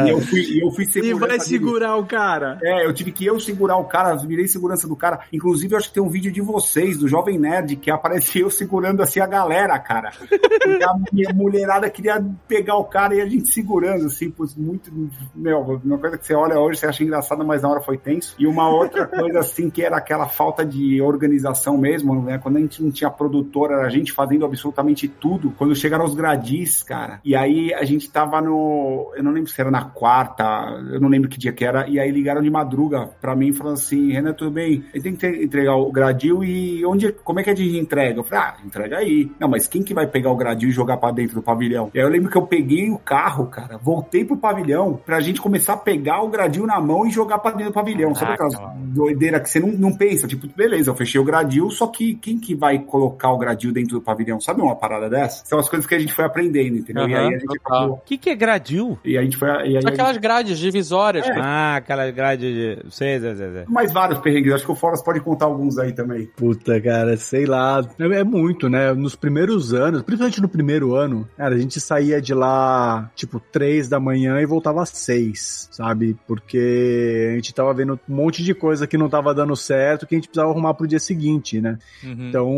E 0.06 0.10
eu 0.10 0.22
fui, 0.22 0.40
e 0.40 0.60
eu 0.64 0.72
fui 0.72 0.86
E 0.96 1.14
vai 1.14 1.40
segurar 1.40 1.96
o 1.98 2.06
cara. 2.06 2.58
É, 2.62 2.86
eu 2.86 2.94
tive 2.94 3.12
que 3.12 3.26
eu 3.26 3.40
segurar 3.40 3.78
o 3.78 3.86
cara, 3.86 4.16
virei 4.16 4.48
segurança 4.48 4.88
do 4.88 4.96
cara. 4.96 5.22
Inclusive, 5.32 5.74
eu 5.74 5.78
acho 5.78 5.90
que 5.90 5.94
tem 5.94 6.04
um 6.04 6.10
vídeo 6.10 6.32
de 6.32 6.42
vocês, 6.42 6.98
do 6.98 7.08
Jovem 7.08 7.38
Nerd, 7.38 7.76
que 7.76 7.92
aparece 7.92 8.40
eu 8.40 8.50
segurando 8.52 9.02
assim 9.02 9.20
a 9.20 9.28
galera, 9.28 9.78
cara. 9.80 10.12
Porque 10.12 10.84
a 10.84 10.94
minha 11.12 11.34
mulherada 11.34 11.90
queria 11.90 12.24
pegar 12.48 12.78
o 12.78 12.86
cara 12.86 13.16
e 13.16 13.22
a 13.22 13.26
gente 13.26 13.50
segurando, 13.50 14.06
assim, 14.06 14.30
putz, 14.30 14.56
muito. 14.56 14.92
Meu, 15.36 15.60
uma 15.84 15.98
coisa 15.98 16.18
que 16.18 16.26
você 16.26 16.34
olha 16.34 16.60
hoje, 16.60 16.80
você 16.80 16.88
acha 16.88 17.04
engraçada, 17.04 17.44
mas 17.44 17.62
na 17.62 17.70
hora 17.70 17.82
foi 17.82 17.98
tenso. 17.98 18.36
E 18.40 18.48
uma 18.48 18.70
outra 18.70 19.06
coisa, 19.06 19.40
assim, 19.40 19.70
que 19.70 19.84
era 19.84 19.98
aquela 19.98 20.28
falta 20.28 20.66
de 20.66 21.02
organização 21.02 21.78
mesmo, 21.78 22.22
né? 22.24 22.38
Quando 22.38 22.58
a 22.58 22.60
gente 22.60 22.82
não 22.84 22.92
tinha 22.92 23.10
produtora, 23.10 23.76
era 23.76 23.88
a 23.88 23.90
gente 23.90 24.12
fazendo 24.12 24.46
absolutamente 24.46 25.08
tudo. 25.08 25.51
Quando 25.58 25.76
chegaram 25.76 26.06
os 26.06 26.16
gradis, 26.16 26.84
cara. 26.84 27.20
E 27.24 27.36
aí 27.36 27.74
a 27.74 27.84
gente 27.84 28.10
tava 28.10 28.42
no. 28.42 29.12
Eu 29.16 29.24
não 29.24 29.32
lembro 29.32 29.50
se 29.50 29.60
era 29.60 29.72
na 29.72 29.86
quarta, 29.86 30.44
eu 30.92 31.00
não 31.00 31.10
lembro 31.10 31.30
que 31.30 31.38
dia 31.38 31.52
que 31.52 31.66
era. 31.66 31.88
E 31.88 32.00
aí 32.00 32.12
ligaram 32.12 32.42
de 32.42 32.50
madruga 32.50 33.10
pra 33.20 33.36
mim 33.36 33.54
falando 33.54 33.76
assim: 33.76 34.12
Renan, 34.12 34.34
tudo 34.34 34.52
bem? 34.52 34.84
Ele 34.94 35.04
tem 35.04 35.16
que 35.16 35.28
entregar 35.28 35.76
o 35.76 35.92
gradil 35.92 36.44
e 36.44 36.86
onde, 36.86 37.12
como 37.12 37.40
é 37.40 37.44
que 37.44 37.50
a 37.50 37.56
gente 37.56 37.78
entrega? 37.78 38.20
Eu 38.20 38.24
falei: 38.24 38.46
ah, 38.46 38.56
entrega 38.66 38.98
aí. 38.98 39.32
Não, 39.40 39.48
mas 39.48 39.68
quem 39.68 39.84
que 39.84 39.94
vai 39.94 40.08
pegar 40.08 40.32
o 40.32 40.36
gradil 40.36 40.70
e 40.70 40.72
jogar 40.72 40.98
pra 40.98 41.12
dentro 41.12 41.36
do 41.36 41.42
pavilhão? 41.42 41.90
E 41.94 42.00
aí 42.00 42.06
eu 42.06 42.10
lembro 42.10 42.30
que 42.30 42.38
eu 42.38 42.48
peguei 42.48 42.90
o 42.90 42.98
carro, 42.98 43.48
cara, 43.48 43.78
voltei 43.78 44.26
pro 44.26 44.38
pavilhão 44.38 45.00
pra 45.06 45.20
gente 45.20 45.42
começar 45.42 45.74
a 45.74 45.78
pegar 45.78 46.22
o 46.22 46.30
gradil 46.30 46.66
na 46.66 46.80
mão 46.80 47.06
e 47.06 47.12
jogar 47.12 47.40
pra 47.40 47.52
dentro 47.52 47.72
do 47.72 47.74
pavilhão. 47.74 48.14
Sabe 48.16 48.34
aquelas 48.34 48.56
doideiras 48.78 49.42
que 49.42 49.50
você 49.50 49.60
não, 49.60 49.70
não 49.70 49.96
pensa? 49.96 50.28
Tipo, 50.28 50.48
beleza, 50.56 50.90
eu 50.90 50.96
fechei 50.96 51.20
o 51.20 51.24
gradil, 51.24 51.70
só 51.70 51.88
que 51.88 52.16
quem 52.16 52.40
que 52.40 52.56
vai 52.56 52.80
colocar 52.80 53.32
o 53.32 53.38
gradil 53.38 53.72
dentro 53.72 53.96
do 53.96 54.02
pavilhão? 54.02 54.40
Sabe 54.40 54.62
uma 54.62 54.76
parada 54.76 55.10
dessa? 55.10 55.41
São 55.44 55.60
as 55.60 55.70
coisas 55.70 55.88
que 55.88 55.96
a 55.96 56.00
gente 56.00 56.14
foi 56.14 56.26
aprendendo, 56.26 56.78
entendeu? 56.78 57.08
e 57.08 57.16
aí 57.16 57.28
a 57.28 57.32
gente 57.32 57.46
total. 57.46 57.78
acabou. 57.78 57.96
O 57.98 58.02
que, 58.02 58.18
que 58.18 58.30
é 58.30 58.36
gradil? 58.36 59.00
E 59.04 59.18
a 59.18 59.22
gente 59.22 59.38
foi. 59.38 59.50
E 59.50 59.52
aí 59.52 59.78
a 59.78 59.82
gente 59.82 59.88
Aquelas 59.88 60.18
grades 60.18 60.58
divisórias. 60.58 61.28
É. 61.28 61.34
Ah, 61.40 61.76
aquela 61.78 62.10
grade 62.12 62.54
de. 62.54 62.92
Sei, 62.92 63.20
sei, 63.20 63.36
sei. 63.36 63.52
sei. 63.52 63.66
mais 63.68 63.92
vários 63.92 64.20
perrengues. 64.20 64.54
Acho 64.54 64.66
que 64.66 64.72
o 64.72 64.76
Foras 64.76 65.04
pode 65.04 65.20
contar 65.20 65.46
alguns 65.46 65.78
aí 65.78 65.94
também. 65.94 66.28
Puta, 66.36 66.80
cara, 66.80 67.16
sei 67.18 67.46
lá. 67.46 67.86
É, 68.00 68.20
é 68.20 68.24
muito, 68.24 68.70
né? 68.70 68.94
Nos 68.94 69.16
primeiros 69.16 69.74
anos, 69.74 70.02
principalmente 70.02 70.42
no 70.42 70.50
primeiro 70.50 70.96
ano, 70.96 71.28
cara, 71.38 71.56
a 71.56 71.58
gente 71.58 71.80
saía 71.80 72.22
de 72.22 72.34
lá, 72.34 73.10
tipo, 73.16 73.40
três 73.40 73.88
da 73.90 74.00
manhã 74.00 74.40
e 74.42 74.46
voltava 74.46 74.82
às 74.82 74.90
seis, 74.90 75.68
sabe? 75.72 76.16
Porque 76.28 77.30
a 77.32 77.36
gente 77.36 77.54
tava 77.54 77.74
vendo 77.74 78.00
um 78.10 78.16
monte 78.16 78.44
de 78.44 78.54
coisa 78.54 78.88
que 78.88 78.98
não 78.98 79.10
tava 79.10 79.34
dando 79.34 79.56
certo, 79.56 80.06
que 80.06 80.16
a 80.16 80.18
gente 80.18 80.28
precisava 80.28 80.52
arrumar 80.52 80.74
pro 80.74 80.88
dia 80.88 81.00
seguinte, 81.00 81.60
né? 81.60 81.78
Uhum. 82.04 82.30
Então, 82.30 82.50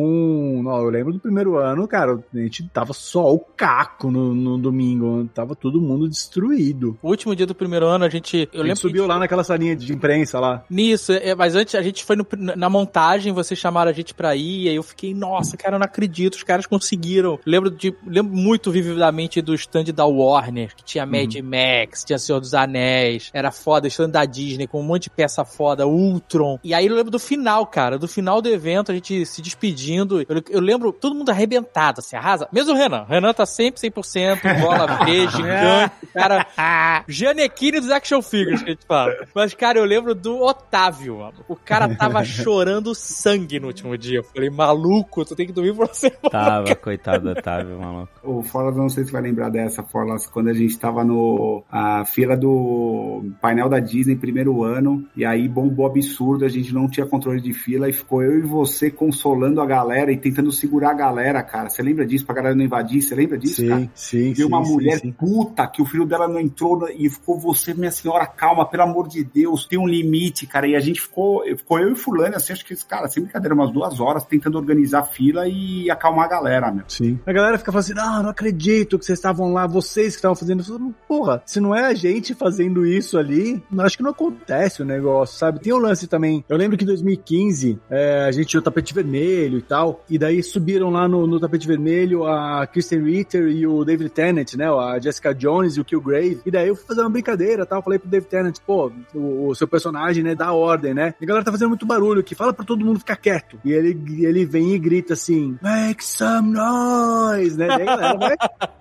não, 0.64 0.78
eu 0.78 0.90
lembro 0.90 1.14
do 1.14 1.20
primeiro 1.20 1.58
ano, 1.58 1.88
cara, 1.88 2.20
a 2.34 2.38
gente 2.38 2.64
tava 2.74 2.92
só 2.94 3.32
o 3.34 3.40
caco 3.40 4.10
no, 4.12 4.34
no 4.34 4.58
domingo, 4.58 5.30
tava 5.34 5.56
todo 5.56 5.80
mundo 5.80 6.10
destruído. 6.10 6.98
O 7.02 7.10
último 7.10 7.36
dia 7.36 7.46
do 7.46 7.54
primeiro 7.56 7.86
ano, 7.86 8.04
a 8.06 8.10
gente. 8.10 8.50
Eu 8.52 8.62
a 8.62 8.64
lembro 8.64 8.68
gente 8.70 8.80
subiu 8.82 9.04
que- 9.04 9.10
lá 9.10 9.20
naquela 9.20 9.44
salinha 9.44 9.76
de 9.76 9.94
imprensa 9.94 10.40
lá. 10.40 10.64
Nisso, 10.70 11.12
é, 11.14 11.36
mas 11.36 11.56
antes 11.56 11.76
a 11.76 11.82
gente 11.82 12.04
foi 12.04 12.16
no- 12.16 12.26
na 12.56 12.70
montagem, 12.70 13.32
vocês 13.32 13.60
chamaram 13.60 13.92
a 13.92 13.94
gente 13.94 14.14
pra 14.14 14.36
ir, 14.36 14.64
e 14.64 14.70
aí 14.70 14.76
eu 14.76 14.84
fiquei, 14.84 15.14
nossa, 15.14 15.56
cara, 15.56 15.76
eu 15.76 15.80
não 15.80 15.86
acredito, 15.86 16.34
os 16.36 16.44
caras 16.44 16.66
conseguiram. 16.66 17.40
Lembro 17.46 17.70
de, 17.70 17.94
lembro 18.06 18.36
muito 18.36 18.72
vividamente 18.72 19.42
do 19.42 19.54
stand 19.54 19.86
da 19.94 20.06
Warner, 20.06 20.76
que 20.76 20.84
tinha 20.84 21.06
Mad 21.06 21.34
Max, 21.44 22.04
tinha 22.04 22.18
Senhor 22.18 22.40
dos 22.40 22.54
Anéis, 22.54 23.30
era 23.34 23.52
foda, 23.52 23.88
stand 23.88 24.10
da 24.10 24.26
Disney, 24.26 24.68
com 24.68 24.80
um 24.80 24.84
monte 24.84 25.04
de 25.04 25.10
peça 25.12 25.46
foda, 25.46 25.86
Ultron. 25.88 26.58
E 26.64 26.74
aí 26.74 26.88
eu 26.88 26.96
lembro 26.96 27.12
do 27.12 27.20
final, 27.20 27.66
cara, 27.68 27.98
do 28.00 28.08
final 28.08 28.42
do 28.42 28.50
evento, 28.50 28.92
a 28.92 28.96
gente 28.96 29.26
se 29.26 29.42
despedindo, 29.42 30.22
eu, 30.22 30.44
eu 30.50 30.60
lembro 30.60 30.92
todo 30.92 31.16
mundo 31.16 31.30
arrebentado, 31.30 32.00
assim, 32.00 32.16
arrasa. 32.16 32.48
Mesmo 32.54 32.74
o 32.74 32.76
Renan, 32.78 33.02
o 33.02 33.06
Renan 33.06 33.34
tá 33.34 33.48
sempre 33.48 33.82
100%, 33.82 34.62
bola 34.62 34.86
V, 35.04 35.28
gigante, 35.28 35.92
cara, 36.14 37.04
Janequine 37.08 37.80
dos 37.80 37.90
action 37.90 38.22
figures 38.22 38.62
que 38.62 38.70
a 38.70 38.74
gente 38.74 38.86
fala. 38.86 39.12
Mas, 39.34 39.56
cara, 39.56 39.80
eu 39.80 39.86
lembro 39.86 40.14
do 40.14 40.40
Otávio, 40.40 41.18
mano. 41.18 41.34
O 41.48 41.56
cara 41.56 41.96
tava 41.96 42.24
chorando 42.24 42.94
sangue 42.94 43.60
no 43.60 43.68
último 43.68 43.98
dia. 43.98 44.20
Eu 44.20 44.24
falei, 44.24 44.52
maluco, 44.52 45.26
tu 45.26 45.36
tem 45.36 45.48
que 45.48 45.52
dormir 45.52 45.74
por 45.74 45.88
você. 45.88 46.12
Tava, 46.12 46.76
coitado 46.76 47.24
do 47.24 47.40
Otávio, 47.40 47.80
maluco. 47.80 48.10
O 48.22 48.44
Forlas, 48.44 48.76
não 48.76 48.88
sei 48.88 49.04
se 49.04 49.12
vai 49.12 49.24
lembrar 49.24 49.50
dessa, 49.50 49.82
Forlas, 49.82 50.28
quando 50.28 50.50
a 50.50 50.54
gente 50.54 50.78
tava 50.78 51.04
no 51.04 51.64
a 51.72 52.06
fila 52.06 52.38
do 52.38 53.32
painel 53.42 53.68
da 53.68 53.80
Disney, 53.80 54.16
primeiro 54.16 54.64
ano, 54.64 55.04
e 55.16 55.26
aí 55.26 55.48
bombou 55.48 55.88
absurdo, 55.88 56.46
a 56.46 56.50
gente 56.50 56.72
não 56.72 56.88
tinha 56.88 57.06
controle 57.06 57.42
de 57.42 57.52
fila, 57.52 57.90
e 57.90 57.94
ficou 57.94 58.22
eu 58.22 58.38
e 58.38 58.42
você 58.42 58.92
consolando 58.92 59.60
a 59.60 59.66
galera 59.66 60.12
e 60.12 60.18
tentando 60.18 60.52
segurar 60.52 60.92
a 60.92 60.94
galera, 60.94 61.42
cara. 61.42 61.70
Você 61.70 61.82
lembra 61.82 62.06
disso, 62.06 62.26
pra 62.26 62.36
galera 62.44 62.56
não 62.56 62.66
invadir? 62.66 63.02
Você 63.02 63.16
lembra 63.16 63.38
disso, 63.38 63.66
cara? 63.68 63.90
sim, 63.96 64.34
Viu 64.34 64.48
uma 64.48 64.64
sim, 64.64 64.72
mulher 64.74 65.00
sim. 65.00 65.12
puta 65.12 65.66
que 65.68 65.82
o 65.82 65.86
filho 65.86 66.06
dela 66.06 66.28
não 66.28 66.40
entrou 66.40 66.88
e 66.90 67.10
ficou 67.10 67.40
você, 67.40 67.74
minha 67.74 67.92
senhora, 67.92 68.26
calma, 68.26 68.66
pelo 68.66 68.84
amor 68.84 69.08
de 69.08 69.24
Deus, 69.24 69.66
tem 69.66 69.80
um 69.80 69.88
limite, 69.88 70.46
cara. 70.46 70.68
E 70.68 70.76
a 70.76 70.80
gente 70.80 71.02
ficou, 71.02 71.44
ficou 71.58 71.80
eu 71.80 71.92
e 71.92 71.96
fulano, 71.96 72.36
assim, 72.36 72.54
acho 72.54 72.66
que, 72.66 72.76
cara, 72.86 73.08
sem 73.08 73.24
brincadeira, 73.24 73.56
umas 73.56 73.72
duas 73.72 74.00
horas 74.00 74.24
tentando 74.26 74.58
organizar 74.58 75.00
a 75.00 75.04
fila 75.04 75.48
e 75.48 75.90
acalmar 75.90 76.26
a 76.26 76.30
galera, 76.30 76.72
meu. 76.72 76.86
Sim. 76.88 77.20
A 77.26 77.34
galera 77.34 77.58
fica 77.58 77.72
falando 77.72 77.86
assim, 77.86 77.94
ah, 77.98 78.24
não 78.24 78.30
acredito 78.30 79.00
que 79.00 79.06
vocês 79.06 79.18
estavam 79.18 79.54
lá, 79.54 79.66
vocês 79.68 80.14
que 80.14 80.18
estavam 80.18 80.36
fazendo 80.36 80.62
isso. 80.62 80.94
Porra, 81.08 81.42
se 81.46 81.60
não 81.60 81.76
é 81.76 81.86
a 81.86 81.94
gente 81.94 82.34
fazendo 82.34 82.86
isso 82.86 83.18
ali, 83.18 83.62
acho 83.80 83.98
que 83.98 84.04
não 84.04 84.12
acontece 84.12 84.82
o 84.82 84.86
negócio, 84.86 85.38
sabe? 85.38 85.60
Tem 85.60 85.74
o 85.74 85.78
lance 85.78 86.08
também. 86.08 86.44
Eu 86.48 86.58
lembro 86.58 86.78
que 86.78 86.84
em 86.84 86.88
2015 86.88 87.80
é, 87.90 88.26
a 88.26 88.32
gente 88.32 88.48
tinha 88.48 88.60
o 88.60 88.64
tapete 88.64 88.94
vermelho 88.94 89.58
e 89.58 89.62
tal, 89.62 90.04
e 90.10 90.18
daí 90.18 90.42
subiram 90.42 90.90
lá 90.90 91.08
no, 91.08 91.28
no 91.28 91.40
tapete 91.40 91.68
vermelho 91.68 92.26
a 92.26 92.33
Kristen 92.72 93.04
Ritter 93.04 93.48
e 93.48 93.66
o 93.68 93.84
David 93.84 94.10
Tennant, 94.10 94.54
né? 94.56 94.66
A 94.68 95.00
Jessica 95.00 95.34
Jones 95.34 95.76
e 95.76 95.82
o 95.82 95.86
Killgrave. 95.86 96.42
E 96.46 96.52
daí 96.52 96.68
eu 96.68 96.76
fui 96.76 96.86
fazer 96.86 97.02
uma 97.02 97.10
brincadeira 97.10 97.66
tal. 97.66 97.82
Falei 97.82 98.00
pro 98.00 98.10
David 98.10 98.30
Tennant, 98.30 98.58
pô, 98.66 98.92
o, 99.14 99.48
o 99.48 99.56
seu 99.56 99.68
personagem, 99.68 100.24
né, 100.24 100.36
dá 100.36 100.54
ordem, 100.54 100.94
né? 100.94 101.14
E 101.20 101.24
a 101.24 101.28
galera 101.28 101.46
tá 101.46 101.52
fazendo 101.52 101.70
muito 101.70 101.86
barulho 101.86 102.22
aqui, 102.22 102.36
fala 102.36 102.54
pra 102.54 102.66
todo 102.66 102.86
mundo 102.86 103.00
ficar 103.00 103.16
quieto. 103.16 103.60
E 103.64 103.72
ele, 103.72 103.98
ele 104.20 104.46
vem 104.46 104.74
e 104.74 104.80
grita 104.80 105.14
assim, 105.14 105.58
make 105.62 106.04
some 106.04 106.52
noise, 106.52 107.58
né? 107.58 107.68
Daí 107.68 107.82
a 107.82 107.86
galera 107.86 108.18
vai... 108.18 108.36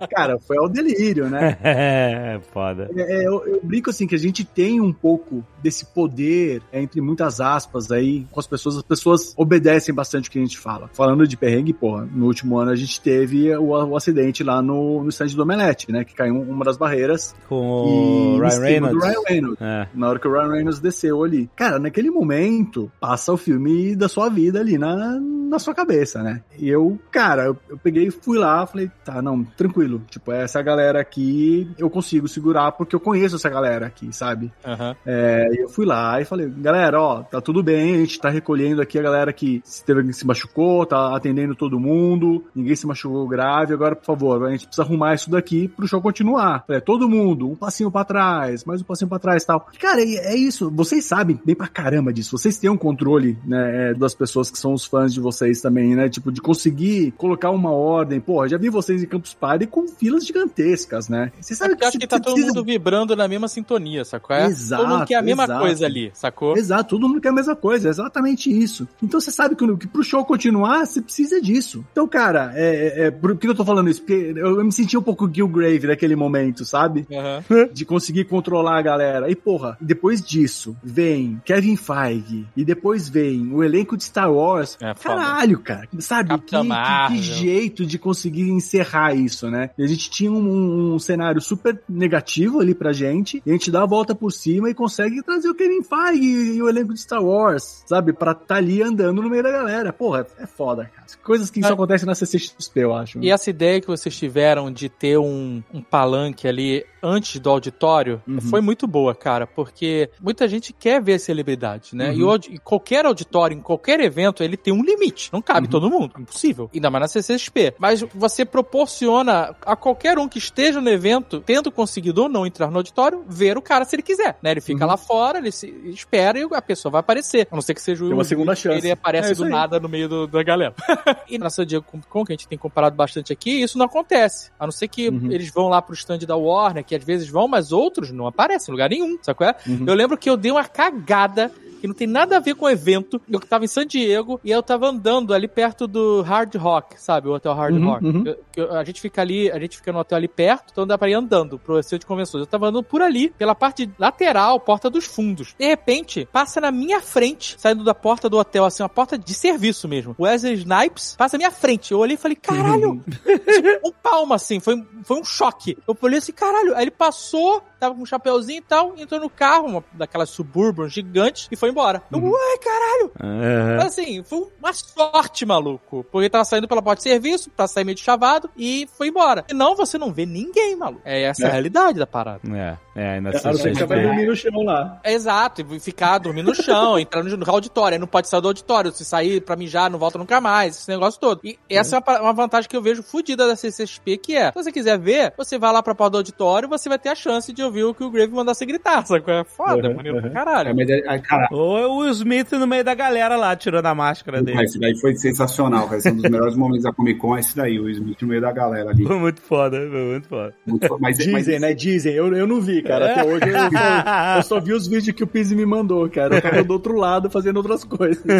Cara, 0.09 0.39
foi 0.39 0.57
ao 0.57 0.69
delírio, 0.69 1.29
né? 1.29 1.57
É, 1.83 2.39
foda. 2.51 2.89
É, 2.95 3.27
eu, 3.27 3.45
eu 3.45 3.59
brinco 3.63 3.89
assim 3.89 4.05
que 4.05 4.15
a 4.15 4.19
gente 4.19 4.43
tem 4.43 4.79
um 4.79 4.93
pouco 4.93 5.43
desse 5.61 5.85
poder, 5.85 6.61
é, 6.71 6.81
entre 6.81 7.01
muitas 7.01 7.39
aspas 7.39 7.91
aí, 7.91 8.25
com 8.31 8.39
as 8.39 8.47
pessoas. 8.47 8.77
As 8.77 8.83
pessoas 8.83 9.33
obedecem 9.37 9.93
bastante 9.93 10.29
o 10.29 10.31
que 10.31 10.37
a 10.37 10.41
gente 10.41 10.57
fala. 10.57 10.89
Falando 10.93 11.27
de 11.27 11.37
perrengue, 11.37 11.73
porra, 11.73 12.07
no 12.13 12.25
último 12.25 12.57
ano 12.57 12.71
a 12.71 12.75
gente 12.75 12.99
teve 13.01 13.42
o, 13.51 13.69
o 13.69 13.97
acidente 13.97 14.43
lá 14.43 14.61
no, 14.61 15.03
no 15.03 15.09
stand 15.09 15.27
do 15.27 15.43
Omelete, 15.43 15.91
né? 15.91 16.03
Que 16.03 16.13
caiu 16.13 16.39
uma 16.41 16.65
das 16.65 16.77
barreiras. 16.77 17.35
Com 17.47 18.35
o 18.35 18.39
Ryan 18.39 18.49
cima 18.49 18.65
Reynolds. 18.65 18.99
Do 18.99 19.05
Ryan 19.05 19.23
Reynolds. 19.27 19.61
É. 19.61 19.87
Na 19.93 20.09
hora 20.09 20.19
que 20.19 20.27
o 20.27 20.31
Ryan 20.31 20.51
Reynolds 20.51 20.79
desceu 20.79 21.23
ali. 21.23 21.49
Cara, 21.55 21.79
naquele 21.79 22.09
momento, 22.09 22.91
passa 22.99 23.31
o 23.33 23.37
filme 23.37 23.95
da 23.95 24.07
sua 24.07 24.29
vida 24.29 24.59
ali 24.59 24.77
na, 24.77 25.19
na 25.53 25.59
sua 25.59 25.73
cabeça, 25.73 26.23
né? 26.23 26.41
E 26.57 26.67
eu, 26.67 26.99
cara, 27.11 27.45
eu, 27.45 27.57
eu 27.69 27.77
peguei 27.77 28.07
e 28.07 28.11
fui 28.11 28.37
lá, 28.37 28.65
falei, 28.65 28.89
tá, 29.05 29.21
não, 29.21 29.43
tranquilo. 29.43 30.01
Tipo, 30.09 30.31
essa 30.31 30.61
galera 30.61 30.99
aqui 30.99 31.71
eu 31.77 31.89
consigo 31.89 32.27
segurar 32.27 32.71
porque 32.71 32.95
eu 32.95 32.99
conheço 32.99 33.35
essa 33.35 33.49
galera 33.49 33.85
aqui, 33.85 34.11
sabe? 34.11 34.51
Aham. 34.65 34.95
É, 35.05 35.47
e 35.53 35.63
eu 35.63 35.69
fui 35.69 35.85
lá 35.85 36.19
e 36.19 36.25
falei, 36.25 36.49
galera, 36.49 36.99
ó, 36.99 37.21
tá 37.21 37.39
tudo 37.39 37.61
bem, 37.61 37.95
a 37.95 37.97
gente 37.99 38.19
tá 38.19 38.29
recolhendo 38.29 38.81
aqui 38.81 38.97
a 38.97 39.03
galera 39.03 39.31
que 39.31 39.61
se, 39.63 39.85
teve, 39.85 40.11
se 40.13 40.25
machucou, 40.25 40.85
tá 40.85 41.15
atendendo 41.15 41.55
todo 41.55 41.79
mundo, 41.79 42.43
ninguém 42.55 42.75
se 42.75 42.87
machucou 42.87 43.27
grave, 43.33 43.73
agora, 43.73 43.95
por 43.95 44.05
favor, 44.05 44.45
a 44.45 44.51
gente 44.51 44.67
precisa 44.67 44.83
arrumar 44.83 45.15
isso 45.15 45.29
daqui 45.29 45.67
pro 45.67 45.87
show 45.87 46.01
continuar. 46.01 46.63
Falei, 46.67 46.81
todo 46.81 47.09
mundo, 47.09 47.49
um 47.49 47.55
passinho 47.55 47.89
pra 47.91 48.03
trás, 48.05 48.63
mais 48.63 48.81
um 48.81 48.83
passinho 48.83 49.09
pra 49.09 49.17
trás 49.19 49.43
e 49.43 49.47
tal. 49.47 49.67
Cara, 49.79 50.01
é, 50.01 50.33
é 50.33 50.35
isso, 50.35 50.69
vocês 50.69 51.03
sabem 51.05 51.39
bem 51.43 51.55
pra 51.55 51.67
caramba 51.67 52.13
disso, 52.13 52.37
vocês 52.37 52.57
têm 52.57 52.69
um 52.69 52.77
controle, 52.77 53.37
né, 53.45 53.89
é, 53.89 53.93
das 53.93 54.13
pessoas 54.13 54.51
que 54.51 54.57
são 54.59 54.73
os 54.73 54.85
fãs 54.85 55.13
de 55.13 55.19
vocês 55.19 55.61
também, 55.61 55.95
né, 55.95 56.07
tipo, 56.09 56.31
de 56.31 56.41
conseguir 56.41 57.11
colocar 57.17 57.49
uma 57.49 57.71
ordem, 57.71 58.19
porra, 58.19 58.47
já 58.47 58.57
vi 58.57 58.69
vocês 58.69 59.01
em 59.03 59.07
Campus 59.07 59.33
Party 59.33 59.65
com 59.65 59.87
filas 59.87 60.25
gigantescas, 60.25 61.09
né? 61.09 61.31
Vocês 61.39 61.57
sabem 61.57 61.75
Eu 61.79 61.87
acho 61.87 61.97
que 61.97 62.07
tá 62.07 62.17
você 62.17 62.21
todo 62.23 62.33
precisa- 62.33 62.53
mundo 62.55 62.65
vibrando 62.65 63.15
na 63.15 63.27
mesma 63.27 63.47
sintonia, 63.47 64.05
sacou? 64.05 64.35
É? 64.35 64.45
Exato, 64.45 64.83
Todo 64.83 64.93
mundo 64.93 65.05
quer 65.07 65.15
a 65.15 65.21
mesma 65.21 65.43
exato. 65.45 65.59
coisa 65.61 65.85
ali, 65.85 66.11
sacou? 66.13 66.57
Exato, 66.57 66.89
todo 66.89 67.07
mundo 67.09 67.21
quer 67.21 67.29
a 67.29 67.33
mesma 67.33 67.55
coisa, 67.55 67.87
é 67.87 67.91
exatamente 67.91 68.51
isso. 68.51 68.87
Então 69.01 69.19
você 69.19 69.31
sabe 69.31 69.55
que, 69.55 69.77
que 69.77 69.87
pro 69.87 70.03
show 70.03 70.23
continuar, 70.25 70.85
você 70.85 71.01
precisa 71.01 71.41
disso. 71.41 71.83
Então, 71.91 72.07
cara, 72.07 72.51
é, 72.55 72.63
é, 72.65 73.05
é, 73.07 73.11
por 73.23 73.37
que 73.37 73.47
eu 73.47 73.55
tô 73.55 73.63
falando 73.63 73.89
isso? 73.89 74.01
Porque 74.01 74.33
eu, 74.35 74.61
me 74.61 74.71
senti 74.73 74.97
um 74.97 75.01
pouco 75.01 75.33
Gilgrave 75.33 75.87
naquele 75.87 76.13
momento, 76.13 76.65
sabe? 76.65 77.07
Aham. 77.09 77.69
De 77.71 77.85
conseguir 77.85 78.25
controlar 78.25 78.79
a 78.79 78.81
galera. 78.81 79.31
E, 79.31 79.35
porra, 79.35 79.77
depois 79.79 80.21
disso, 80.21 80.75
vem 80.83 81.41
Kevin 81.45 81.77
Feige, 81.77 82.45
e 82.55 82.65
depois 82.65 83.07
vem 83.07 83.53
o 83.53 83.63
elenco 83.63 83.95
de 83.95 84.03
Star 84.03 84.29
Wars. 84.29 84.77
É. 84.81 84.93
Caralho, 84.93 85.57
cara. 85.59 85.87
Sabe? 85.99 86.37
Que, 86.39 86.57
que, 86.57 86.67
que 87.07 87.17
jeito 87.21 87.85
de 87.85 87.97
conseguir 87.97 88.49
encerrar 88.49 89.13
isso, 89.15 89.49
né? 89.49 89.69
E 89.77 89.83
a 89.83 89.87
gente 89.87 90.09
tinha 90.09 90.29
um, 90.29 90.95
um 90.95 90.99
cenário 90.99 91.39
super 91.39 91.81
negativo 91.87 92.59
ali 92.59 92.75
pra 92.75 92.91
gente, 92.91 93.41
e 93.45 93.49
a 93.49 93.53
gente 93.53 93.71
dá 93.71 93.83
a 93.83 93.87
volta 93.87 94.13
por 94.13 94.31
cima 94.31 94.69
e 94.69 94.73
consegue 94.73 95.23
trazer 95.23 95.47
o 95.47 95.55
Kevin 95.55 95.81
Feige 95.81 96.55
e 96.55 96.61
o 96.61 96.67
elenco 96.67 96.93
de 96.93 96.99
Star 96.99 97.23
Wars, 97.23 97.83
sabe? 97.87 98.11
Pra 98.11 98.33
tá 98.33 98.55
ali 98.55 98.81
andando 98.81 99.21
no 99.21 99.29
meio 99.29 99.43
da 99.43 99.51
galera. 99.51 99.93
Porra, 99.93 100.27
é 100.37 100.45
foda, 100.45 100.91
cara. 100.93 101.02
Coisas 101.23 101.49
que 101.49 101.61
só 101.61 101.73
acontecem 101.73 102.05
na 102.05 102.15
CCXP, 102.15 102.79
eu 102.79 102.93
acho. 102.93 103.19
E 103.19 103.31
essa 103.31 103.49
ideia 103.49 103.79
que 103.81 103.87
vocês 103.87 104.15
tiveram 104.15 104.71
de 104.71 104.89
ter 104.89 105.17
um, 105.17 105.63
um 105.73 105.81
palanque 105.81 106.47
ali 106.47 106.85
antes 107.03 107.39
do 107.39 107.49
auditório 107.49 108.21
foi 108.49 108.61
muito 108.61 108.87
boa, 108.87 109.13
cara, 109.13 109.45
porque 109.45 110.09
muita 110.21 110.47
gente 110.47 110.71
quer 110.73 111.01
ver 111.01 111.19
celebridade, 111.19 111.95
né? 111.95 112.13
E, 112.15 112.23
o 112.23 112.29
audi- 112.29 112.49
e 112.53 112.57
qualquer 112.57 113.05
auditório, 113.05 113.55
em 113.57 113.61
qualquer 113.61 113.99
evento, 113.99 114.41
ele 114.41 114.55
tem 114.57 114.73
um 114.73 114.81
limite. 114.83 115.29
Não 115.33 115.41
cabe 115.41 115.67
todo 115.67 115.89
mundo, 115.89 116.13
impossível. 116.19 116.69
Ainda 116.73 116.89
mais 116.89 117.01
na 117.01 117.07
CCXP. 117.07 117.75
Mas 117.77 118.01
você 118.15 118.45
proporciona 118.45 119.55
a 119.65 119.75
qualquer 119.75 120.17
um 120.17 120.27
que 120.27 120.37
esteja 120.37 120.79
no 120.81 120.89
evento, 120.89 121.41
tendo 121.45 121.71
conseguido 121.71 122.23
ou 122.23 122.29
não 122.29 122.45
entrar 122.45 122.69
no 122.71 122.77
auditório, 122.77 123.23
ver 123.27 123.57
o 123.57 123.61
cara 123.61 123.85
se 123.85 123.95
ele 123.95 124.03
quiser, 124.03 124.37
né? 124.41 124.51
Ele 124.51 124.61
fica 124.61 124.85
lá 124.85 124.97
fora, 124.97 125.37
ele 125.39 125.51
se 125.51 125.67
espera 125.87 126.39
e 126.39 126.47
a 126.51 126.61
pessoa 126.61 126.91
vai 126.91 126.99
aparecer. 126.99 127.47
A 127.51 127.55
não 127.55 127.61
ser 127.61 127.73
que 127.73 127.81
seja 127.81 128.03
o 128.03 128.07
Tem 128.07 128.15
uma 128.15 128.23
segunda 128.23 128.55
chance. 128.55 128.77
ele 128.77 128.91
aparece 128.91 129.31
É 129.31 129.35
do 129.35 129.43
aí. 129.45 129.49
nada 129.49 129.79
no 129.79 129.89
meio 129.89 130.07
do- 130.07 130.27
da 130.27 130.43
galera. 130.43 130.73
e 131.29 131.37
na 131.37 131.49
San 131.49 131.65
Diego 131.65 131.85
Comic 131.85 132.07
Con, 132.07 132.23
que 132.25 132.31
a 132.31 132.35
gente 132.35 132.47
tem 132.47 132.57
comparado 132.57 132.95
bastante 132.95 133.31
aqui, 133.33 133.61
isso 133.61 133.77
não 133.77 133.85
acontece. 133.85 134.51
A 134.59 134.65
não 134.65 134.71
ser 134.71 134.87
que 134.87 135.09
Uhum. 135.09 135.31
eles 135.31 135.51
vão 135.51 135.67
lá 135.69 135.81
pro 135.81 135.93
stand 135.93 136.19
da 136.19 136.35
Warner, 136.35 136.83
que 136.83 136.92
às 136.95 137.03
vezes 137.03 137.27
vão, 137.29 137.47
mas 137.47 137.71
outros 137.71 138.11
não 138.11 138.27
aparecem 138.27 138.71
em 138.71 138.73
lugar 138.73 138.89
nenhum, 138.89 139.17
qual 139.35 139.49
é? 139.49 139.55
Uhum. 139.67 139.85
Eu 139.87 139.93
lembro 139.93 140.17
que 140.17 140.29
eu 140.29 140.37
dei 140.37 140.51
uma 140.51 140.65
cagada 140.65 141.51
que 141.83 141.87
não 141.89 141.93
tem 141.93 142.07
nada 142.07 142.37
a 142.37 142.39
ver 142.39 142.55
com 142.55 142.63
o 142.65 142.69
evento. 142.69 143.19
Eu 143.29 143.41
tava 143.41 143.65
em 143.65 143.67
San 143.67 143.85
Diego 143.85 144.39
e 144.41 144.49
eu 144.51 144.63
tava 144.63 144.87
andando 144.87 145.33
ali 145.33 145.49
perto 145.49 145.85
do 145.85 146.21
Hard 146.21 146.55
Rock, 146.55 146.95
sabe? 146.97 147.27
O 147.27 147.33
hotel 147.33 147.53
Hard 147.53 147.75
Uhum, 147.75 147.85
Rock. 147.89 148.05
uhum. 148.05 148.23
Eu- 148.55 148.73
a 148.73 148.85
gente 148.85 149.01
fica 149.01 149.21
ali, 149.21 149.51
a 149.51 149.59
gente 149.59 149.75
fica 149.75 149.91
no 149.91 149.99
hotel 149.99 150.15
ali 150.17 150.29
perto, 150.29 150.69
então 150.71 150.87
dá 150.87 150.97
pra 150.97 151.09
ir 151.09 151.13
andando 151.13 151.59
pro 151.59 151.75
centro 151.83 151.99
de 151.99 152.05
convenções. 152.05 152.39
Eu 152.39 152.47
tava 152.47 152.67
andando 152.67 152.85
por 152.85 153.01
ali, 153.01 153.31
pela 153.31 153.53
parte 153.53 153.91
lateral, 153.99 154.61
porta 154.61 154.89
dos 154.89 155.03
fundos. 155.03 155.53
De 155.59 155.65
repente, 155.65 156.25
passa 156.31 156.61
na 156.61 156.71
minha 156.71 157.01
frente, 157.01 157.55
saindo 157.59 157.83
da 157.83 157.93
porta 157.93 158.29
do 158.29 158.37
hotel, 158.37 158.63
assim, 158.63 158.81
uma 158.81 158.87
porta 158.87 159.17
de 159.17 159.33
serviço 159.33 159.85
mesmo. 159.85 160.15
Wesley 160.17 160.53
Snipes 160.53 161.15
passa 161.17 161.35
na 161.35 161.39
minha 161.39 161.51
frente. 161.51 161.91
Eu 161.91 161.99
olhei 161.99 162.13
e 162.15 162.17
falei, 162.17 162.37
caralho! 162.37 163.03
um 163.83 163.91
palmo, 163.91 164.33
assim, 164.33 164.61
foi, 164.61 164.81
foi 165.03 165.19
um 165.19 165.23
choque. 165.25 165.77
Eu 165.85 165.97
olhei 166.01 166.19
assim, 166.19 166.31
caralho. 166.31 166.75
Aí 166.77 166.83
ele 166.85 166.91
passou, 166.91 167.61
tava 167.77 167.93
com 167.93 168.03
um 168.03 168.05
chapeuzinho 168.05 168.59
e 168.59 168.61
tal, 168.61 168.93
entrou 168.97 169.19
no 169.19 169.29
carro, 169.29 169.67
uma 169.67 169.83
daquelas 169.91 170.29
Suburban 170.29 170.87
gigantes, 170.87 171.49
e 171.51 171.57
foi 171.57 171.72
embora. 171.73 172.01
Eu, 172.11 172.23
ué, 172.23 172.57
caralho! 172.63 173.11
Aham. 173.21 173.85
Assim, 173.85 174.23
foi 174.23 174.47
uma 174.59 174.73
sorte, 174.73 175.45
maluco. 175.45 176.05
Porque 176.11 176.29
tava 176.29 176.45
saindo 176.45 176.67
pela 176.67 176.81
porta 176.81 176.97
de 176.97 177.03
serviço, 177.03 177.49
pra 177.49 177.67
sair 177.67 177.83
meio 177.83 177.95
de 177.95 178.01
chavado, 178.01 178.49
e 178.57 178.87
foi 178.97 179.07
embora. 179.07 179.43
E 179.49 179.53
não, 179.53 179.75
você 179.75 179.97
não 179.97 180.13
vê 180.13 180.25
ninguém, 180.25 180.75
maluco. 180.75 181.01
É 181.03 181.23
essa 181.23 181.47
a 181.47 181.49
realidade 181.51 181.99
da 181.99 182.07
parada. 182.07 182.41
É, 182.55 182.77
é, 182.95 183.09
ainda 183.15 183.29
A 183.29 183.33
não 183.33 183.53
ser 183.55 183.71
que 183.71 183.77
você 183.77 183.85
vai 183.85 184.01
dormir 184.03 184.25
no 184.25 184.35
chão 184.35 184.63
lá. 184.63 184.99
É 185.03 185.13
exato, 185.13 185.61
e 185.61 185.79
ficar 185.79 186.17
dormindo 186.19 186.47
no 186.47 186.55
chão, 186.55 186.97
entrar 186.99 187.23
no, 187.23 187.35
no 187.35 187.51
auditório, 187.51 187.95
aí 187.95 187.99
não 187.99 188.07
pode 188.07 188.29
sair 188.29 188.41
do 188.41 188.47
auditório, 188.47 188.91
se 188.91 189.03
sair 189.03 189.41
pra 189.41 189.55
mijar, 189.55 189.89
não 189.89 189.99
volta 189.99 190.17
nunca 190.17 190.39
mais, 190.39 190.77
esse 190.77 190.89
negócio 190.89 191.19
todo. 191.19 191.41
E 191.43 191.57
essa 191.69 191.97
é 191.97 191.99
uma, 191.99 192.21
uma 192.21 192.33
vantagem 192.33 192.69
que 192.69 192.77
eu 192.77 192.81
vejo 192.81 193.01
fodida 193.03 193.47
da 193.47 193.55
CCXP, 193.55 194.17
que 194.17 194.35
é, 194.35 194.47
se 194.47 194.53
você 194.55 194.71
quiser 194.71 194.97
ver, 194.99 195.33
você 195.37 195.57
vai 195.57 195.71
lá 195.73 195.81
pra 195.81 195.95
porta 195.95 196.11
do 196.11 196.17
auditório, 196.17 196.69
você 196.69 196.87
vai 196.87 196.99
ter 196.99 197.09
a 197.09 197.15
chance 197.15 197.51
de 197.51 197.63
ouvir 197.63 197.83
o 197.83 197.93
que 197.93 198.03
o 198.03 198.09
Grave 198.11 198.31
mandasse 198.33 198.65
gritar, 198.65 199.05
sabe? 199.05 199.23
É 199.31 199.43
foda, 199.43 199.89
Uhum, 199.89 199.95
maneiro 199.95 200.17
uhum. 200.23 200.31
caralho. 200.31 200.69
É, 200.69 200.73
mas, 200.73 200.89
é, 200.89 201.19
cara, 201.19 201.47
Ou 201.63 201.79
é 201.79 201.87
o 201.87 201.97
Will 201.97 202.11
Smith 202.11 202.51
no 202.53 202.67
meio 202.67 202.83
da 202.83 202.93
galera 202.93 203.35
lá, 203.37 203.55
tirando 203.55 203.85
a 203.85 203.95
máscara 203.95 204.37
Cara, 204.39 204.45
dele. 204.53 204.63
esse 204.65 204.79
daí 204.79 204.95
foi 204.99 205.15
sensacional, 205.15 205.85
cara. 205.85 205.97
Esse 205.97 206.09
é 206.09 206.11
um 206.11 206.15
dos 206.15 206.29
melhores 206.29 206.55
momentos 206.55 206.83
da 206.83 206.91
Comic 206.91 207.19
Con, 207.19 207.37
é 207.37 207.39
esse 207.39 207.55
daí, 207.55 207.79
o 207.79 207.89
Smith 207.89 208.21
no 208.21 208.27
meio 208.27 208.41
da 208.41 208.51
galera 208.51 208.89
ali. 208.89 209.05
Foi 209.05 209.17
muito 209.19 209.41
foda, 209.41 209.77
foi 209.77 210.03
muito 210.11 210.27
foda. 210.27 210.53
Muito 210.65 210.87
fo- 210.87 210.97
mas, 210.99 211.17
mas- 211.27 211.45
Dizem, 211.45 211.59
né? 211.59 211.73
Dizem. 211.73 212.13
Eu, 212.13 212.33
eu 212.35 212.45
não 212.47 212.59
vi, 212.61 212.81
cara. 212.81 213.11
Até 213.11 213.23
hoje 213.25 213.45
eu 213.47 213.53
só, 213.59 214.35
eu 214.37 214.43
só 214.43 214.59
vi 214.59 214.73
os 214.73 214.87
vídeos 214.87 215.15
que 215.15 215.23
o 215.23 215.27
Pizzi 215.27 215.55
me 215.55 215.65
mandou, 215.65 216.09
cara. 216.09 216.35
Eu 216.35 216.41
tava 216.41 216.63
do 216.63 216.73
outro 216.73 216.95
lado 216.97 217.29
fazendo 217.29 217.57
outras 217.57 217.83
coisas. 217.83 218.23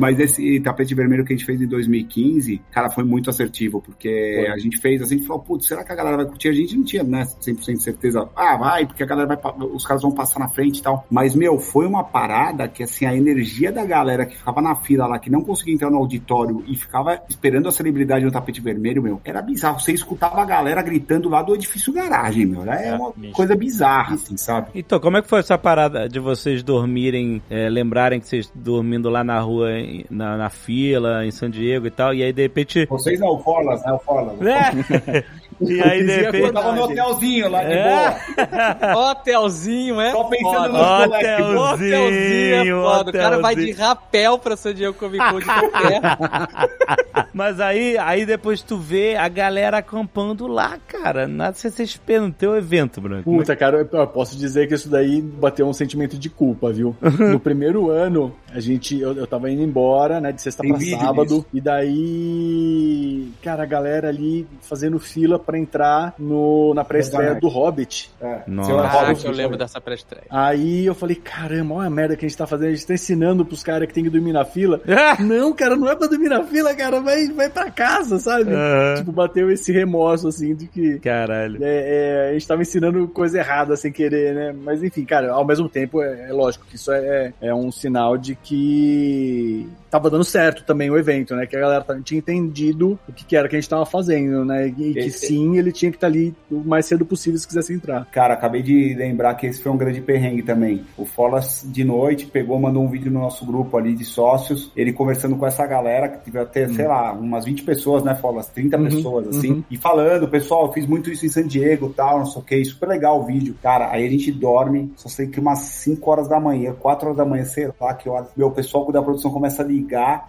Mas 0.00 0.18
esse 0.18 0.60
tapete 0.60 0.94
vermelho 0.94 1.24
que 1.24 1.32
a 1.32 1.36
gente 1.36 1.44
fez 1.44 1.60
em 1.60 1.66
2015, 1.66 2.60
cara, 2.70 2.90
foi 2.90 3.04
muito 3.04 3.30
assertivo, 3.30 3.80
porque 3.80 4.48
a 4.52 4.58
gente 4.58 4.78
fez 4.78 5.02
assim, 5.02 5.22
falou, 5.22 5.42
putz, 5.42 5.66
será 5.66 5.84
que 5.84 5.92
a 5.92 5.94
galera 5.94 6.16
vai 6.16 6.26
curtir? 6.26 6.48
A 6.48 6.52
gente 6.52 6.76
não 6.76 6.84
tinha, 6.84 7.02
né, 7.02 7.26
100% 7.40 7.74
de 7.74 7.82
certeza. 7.82 8.28
Ah, 8.34 8.56
vai, 8.56 8.86
porque 8.86 9.02
a 9.02 9.06
galera 9.06 9.36
vai, 9.36 9.68
os 9.72 9.84
caras 9.84 10.02
vão 10.02 10.12
passar 10.12 10.40
na 10.40 10.48
frente 10.48 10.78
e 10.78 10.82
tal. 10.82 11.06
Mas, 11.10 11.34
meu, 11.34 11.58
foi 11.58 11.86
uma 11.86 12.02
parada 12.02 12.66
que, 12.68 12.82
assim, 12.82 13.04
a 13.04 13.14
energia 13.14 13.70
da 13.70 13.84
galera 13.84 14.24
que 14.24 14.36
ficava 14.36 14.60
na 14.60 14.74
fila 14.76 15.06
lá, 15.06 15.18
que 15.18 15.30
não 15.30 15.42
conseguia 15.42 15.74
entrar 15.74 15.90
no 15.90 15.98
auditório 15.98 16.64
e 16.66 16.74
ficava 16.74 17.20
esperando 17.28 17.68
a 17.68 17.72
celebridade 17.72 18.24
no 18.24 18.30
tapete 18.30 18.60
vermelho, 18.60 19.02
meu, 19.02 19.20
era 19.24 19.42
bizarro. 19.42 19.80
Você 19.80 19.92
escutava 19.92 20.40
a 20.40 20.44
galera 20.44 20.82
gritando 20.82 21.28
lá 21.28 21.42
do 21.42 21.54
edifício 21.54 21.92
garagem, 21.92 22.46
meu. 22.46 22.62
É 22.70 22.94
uma 22.94 23.12
coisa 23.32 23.54
bizarra, 23.54 24.14
assim, 24.14 24.36
sabe? 24.36 24.68
Então, 24.74 24.98
como 25.00 25.16
é 25.16 25.22
que 25.22 25.28
foi 25.28 25.40
essa 25.40 25.58
parada 25.58 26.08
de 26.08 26.18
vocês 26.18 26.62
dormirem, 26.62 27.42
é, 27.50 27.68
lembrarem 27.68 28.20
que 28.20 28.28
vocês 28.28 28.50
dormindo 28.54 29.08
lá 29.08 29.24
na 29.24 29.40
rua, 29.40 29.70
em- 29.90 30.04
na, 30.10 30.36
na 30.36 30.50
fila, 30.50 31.24
em 31.26 31.30
San 31.30 31.50
Diego 31.50 31.86
e 31.86 31.90
tal, 31.90 32.14
e 32.14 32.22
aí 32.22 32.32
de 32.32 32.42
repente. 32.42 32.86
Vocês 32.86 33.18
não, 33.20 33.28
o 33.34 33.38
Forlas, 33.42 33.82
né? 33.84 33.92
O 33.92 33.98
Forlas. 33.98 34.36
É. 34.40 35.24
E 35.60 35.80
aí 35.82 36.04
de 36.04 36.16
repente. 36.16 36.46
Eu 36.46 36.52
tava 36.52 36.72
no 36.72 36.82
hotelzinho 36.84 37.48
lá 37.50 37.62
de 37.64 37.72
É. 37.72 37.84
boa. 37.84 39.10
Hotelzinho, 39.10 40.00
é 40.00 40.10
Só 40.12 40.24
pensando 40.24 40.52
foda. 40.52 40.68
no 40.68 41.14
Hotelzinho, 41.14 41.60
Hotelzinho 41.60 42.78
é 42.78 42.82
foda. 42.82 43.10
O 43.10 43.12
cara 43.12 43.38
vai 43.40 43.54
de 43.54 43.60
hotelzinho. 43.62 43.86
rapel 43.86 44.38
pra 44.38 44.56
San 44.56 44.74
Diego 44.74 44.94
Comic 44.94 45.18
Con 45.30 45.38
de 45.38 45.44
qualquer. 45.44 46.00
Mas 47.34 47.60
aí, 47.60 47.96
aí 47.98 48.24
depois 48.26 48.62
tu 48.62 48.76
vê 48.76 49.16
a 49.16 49.28
galera 49.28 49.78
acampando 49.78 50.46
lá, 50.46 50.78
cara, 50.88 51.26
na 51.28 51.52
CCXP, 51.52 52.18
no 52.20 52.32
teu 52.32 52.56
evento, 52.56 53.00
Branco. 53.00 53.24
Puta, 53.30 53.54
cara, 53.54 53.86
eu- 53.90 54.06
posso 54.06 54.36
dizer 54.36 54.66
que 54.66 54.74
isso 54.74 54.88
daí 54.88 55.20
bateu 55.20 55.66
um 55.66 55.72
sentimento 55.72 56.18
de 56.18 56.28
culpa, 56.30 56.72
viu? 56.72 56.94
No 57.30 57.38
primeiro 57.38 57.90
ano, 57.90 58.34
a 58.52 58.60
gente, 58.60 58.98
eu, 58.98 59.12
eu 59.14 59.26
tava 59.26 59.50
indo 59.50 59.62
embora, 59.62 60.20
né, 60.20 60.32
de 60.32 60.40
sexta 60.42 60.62
Tem 60.62 60.72
pra 60.72 60.98
sábado, 60.98 61.26
disso. 61.28 61.46
e 61.52 61.60
daí, 61.60 63.30
cara, 63.42 63.62
a 63.62 63.66
galera 63.66 64.08
ali 64.08 64.46
fazendo 64.62 64.98
fila 64.98 65.38
pra 65.38 65.49
entrar 65.58 66.14
no, 66.18 66.72
na 66.74 66.84
pré-estreia 66.84 67.34
do 67.34 67.48
Hobbit. 67.48 68.10
É. 68.20 68.42
Nossa. 68.46 68.68
Seu 68.68 68.76
Caraca, 68.76 68.98
Hobbit, 68.98 69.26
eu 69.26 69.32
lembro 69.32 69.56
dessa 69.56 69.80
pré-estreia. 69.80 70.26
Aí 70.30 70.86
eu 70.86 70.94
falei, 70.94 71.16
caramba, 71.16 71.74
olha 71.74 71.86
a 71.86 71.90
merda 71.90 72.16
que 72.16 72.24
a 72.24 72.28
gente 72.28 72.36
tá 72.36 72.46
fazendo, 72.46 72.68
a 72.68 72.74
gente 72.74 72.86
tá 72.86 72.94
ensinando 72.94 73.44
pros 73.44 73.62
caras 73.62 73.88
que 73.88 73.94
tem 73.94 74.04
que 74.04 74.10
dormir 74.10 74.32
na 74.32 74.44
fila. 74.44 74.80
Não, 75.20 75.52
cara, 75.52 75.76
não 75.76 75.88
é 75.88 75.94
pra 75.94 76.06
dormir 76.06 76.28
na 76.28 76.42
fila, 76.44 76.74
cara, 76.74 77.00
vai, 77.00 77.28
vai 77.28 77.48
pra 77.48 77.70
casa, 77.70 78.18
sabe? 78.18 78.52
Tipo, 78.96 79.12
bateu 79.12 79.50
esse 79.50 79.72
remorso, 79.72 80.28
assim, 80.28 80.54
de 80.54 80.66
que 80.66 80.98
Caralho. 80.98 81.62
é, 81.62 82.26
é, 82.26 82.30
a 82.30 82.32
gente 82.32 82.46
tava 82.46 82.62
ensinando 82.62 83.06
coisa 83.08 83.38
errada 83.38 83.76
sem 83.76 83.92
querer, 83.92 84.34
né? 84.34 84.52
Mas 84.52 84.82
enfim, 84.82 85.04
cara, 85.04 85.32
ao 85.32 85.44
mesmo 85.44 85.68
tempo, 85.68 86.02
é, 86.02 86.28
é 86.28 86.32
lógico 86.32 86.66
que 86.66 86.76
isso 86.76 86.90
é, 86.92 87.32
é 87.40 87.54
um 87.54 87.70
sinal 87.70 88.16
de 88.16 88.34
que 88.34 89.68
tava 89.90 90.08
dando 90.10 90.24
certo 90.24 90.64
também 90.64 90.90
o 90.90 90.96
evento, 90.98 91.34
né? 91.34 91.46
Que 91.46 91.56
a 91.56 91.60
galera 91.60 91.82
tá- 91.84 91.98
tinha 92.02 92.18
entendido 92.18 92.98
o 93.08 93.12
que, 93.12 93.24
que 93.24 93.36
era 93.36 93.48
que 93.48 93.56
a 93.56 93.60
gente 93.60 93.68
tava 93.68 93.84
fazendo, 93.86 94.44
né? 94.44 94.68
E 94.68 94.72
que 94.92 94.98
Esse- 95.00 95.26
sim, 95.26 95.58
ele 95.58 95.72
tinha 95.72 95.90
que 95.90 95.96
estar 95.96 96.06
ali 96.06 96.34
o 96.50 96.56
mais 96.60 96.86
cedo 96.86 97.04
possível 97.04 97.38
se 97.38 97.46
quisesse 97.46 97.72
entrar. 97.72 98.06
Cara, 98.12 98.34
acabei 98.34 98.62
de 98.62 98.94
lembrar 98.94 99.34
que 99.34 99.46
esse 99.46 99.62
foi 99.62 99.70
um 99.72 99.76
grande 99.76 100.00
perrengue 100.00 100.42
também. 100.42 100.82
O 100.96 101.04
Folas, 101.04 101.64
de 101.66 101.82
noite, 101.84 102.26
pegou, 102.26 102.58
mandou 102.58 102.82
um 102.84 102.88
vídeo 102.88 103.10
no 103.10 103.20
nosso 103.20 103.44
grupo 103.44 103.76
ali 103.76 103.94
de 103.94 104.04
sócios, 104.04 104.70
ele 104.76 104.92
conversando 104.92 105.36
com 105.36 105.46
essa 105.46 105.66
galera, 105.66 106.08
que 106.08 106.24
teve 106.24 106.38
até, 106.38 106.68
sei 106.68 106.86
lá, 106.86 107.12
umas 107.12 107.44
20 107.44 107.62
pessoas, 107.62 108.02
né, 108.04 108.14
Folas? 108.14 108.46
30 108.48 108.76
Uhum, 108.76 108.84
pessoas, 108.84 109.28
assim, 109.28 109.52
uhum. 109.52 109.64
e 109.70 109.76
falando, 109.76 110.28
pessoal, 110.28 110.66
eu 110.66 110.72
fiz 110.72 110.86
muito 110.86 111.10
isso 111.10 111.26
em 111.26 111.28
San 111.28 111.46
Diego 111.46 111.92
tal, 111.96 112.18
não 112.20 112.26
sei 112.26 112.40
o 112.40 112.44
que, 112.44 112.64
super 112.64 112.88
legal 112.88 113.20
o 113.20 113.24
vídeo. 113.26 113.54
Cara, 113.62 113.90
aí 113.90 114.06
a 114.06 114.10
gente 114.10 114.30
dorme, 114.30 114.92
só 114.96 115.08
sei 115.08 115.26
que 115.26 115.40
umas 115.40 115.58
5 115.58 116.10
horas 116.10 116.28
da 116.28 116.38
manhã, 116.38 116.74
4 116.78 117.06
horas 117.06 117.16
da 117.18 117.24
manhã, 117.24 117.44
sei 117.44 117.68
lá 117.80 117.94
que 117.94 118.08
hora. 118.08 118.28
Meu, 118.36 118.48
o 118.48 118.52
pessoal 118.52 118.90
da 118.92 119.02
produção 119.02 119.30
começa 119.30 119.62
a 119.62 119.66
ligar, 119.66 119.79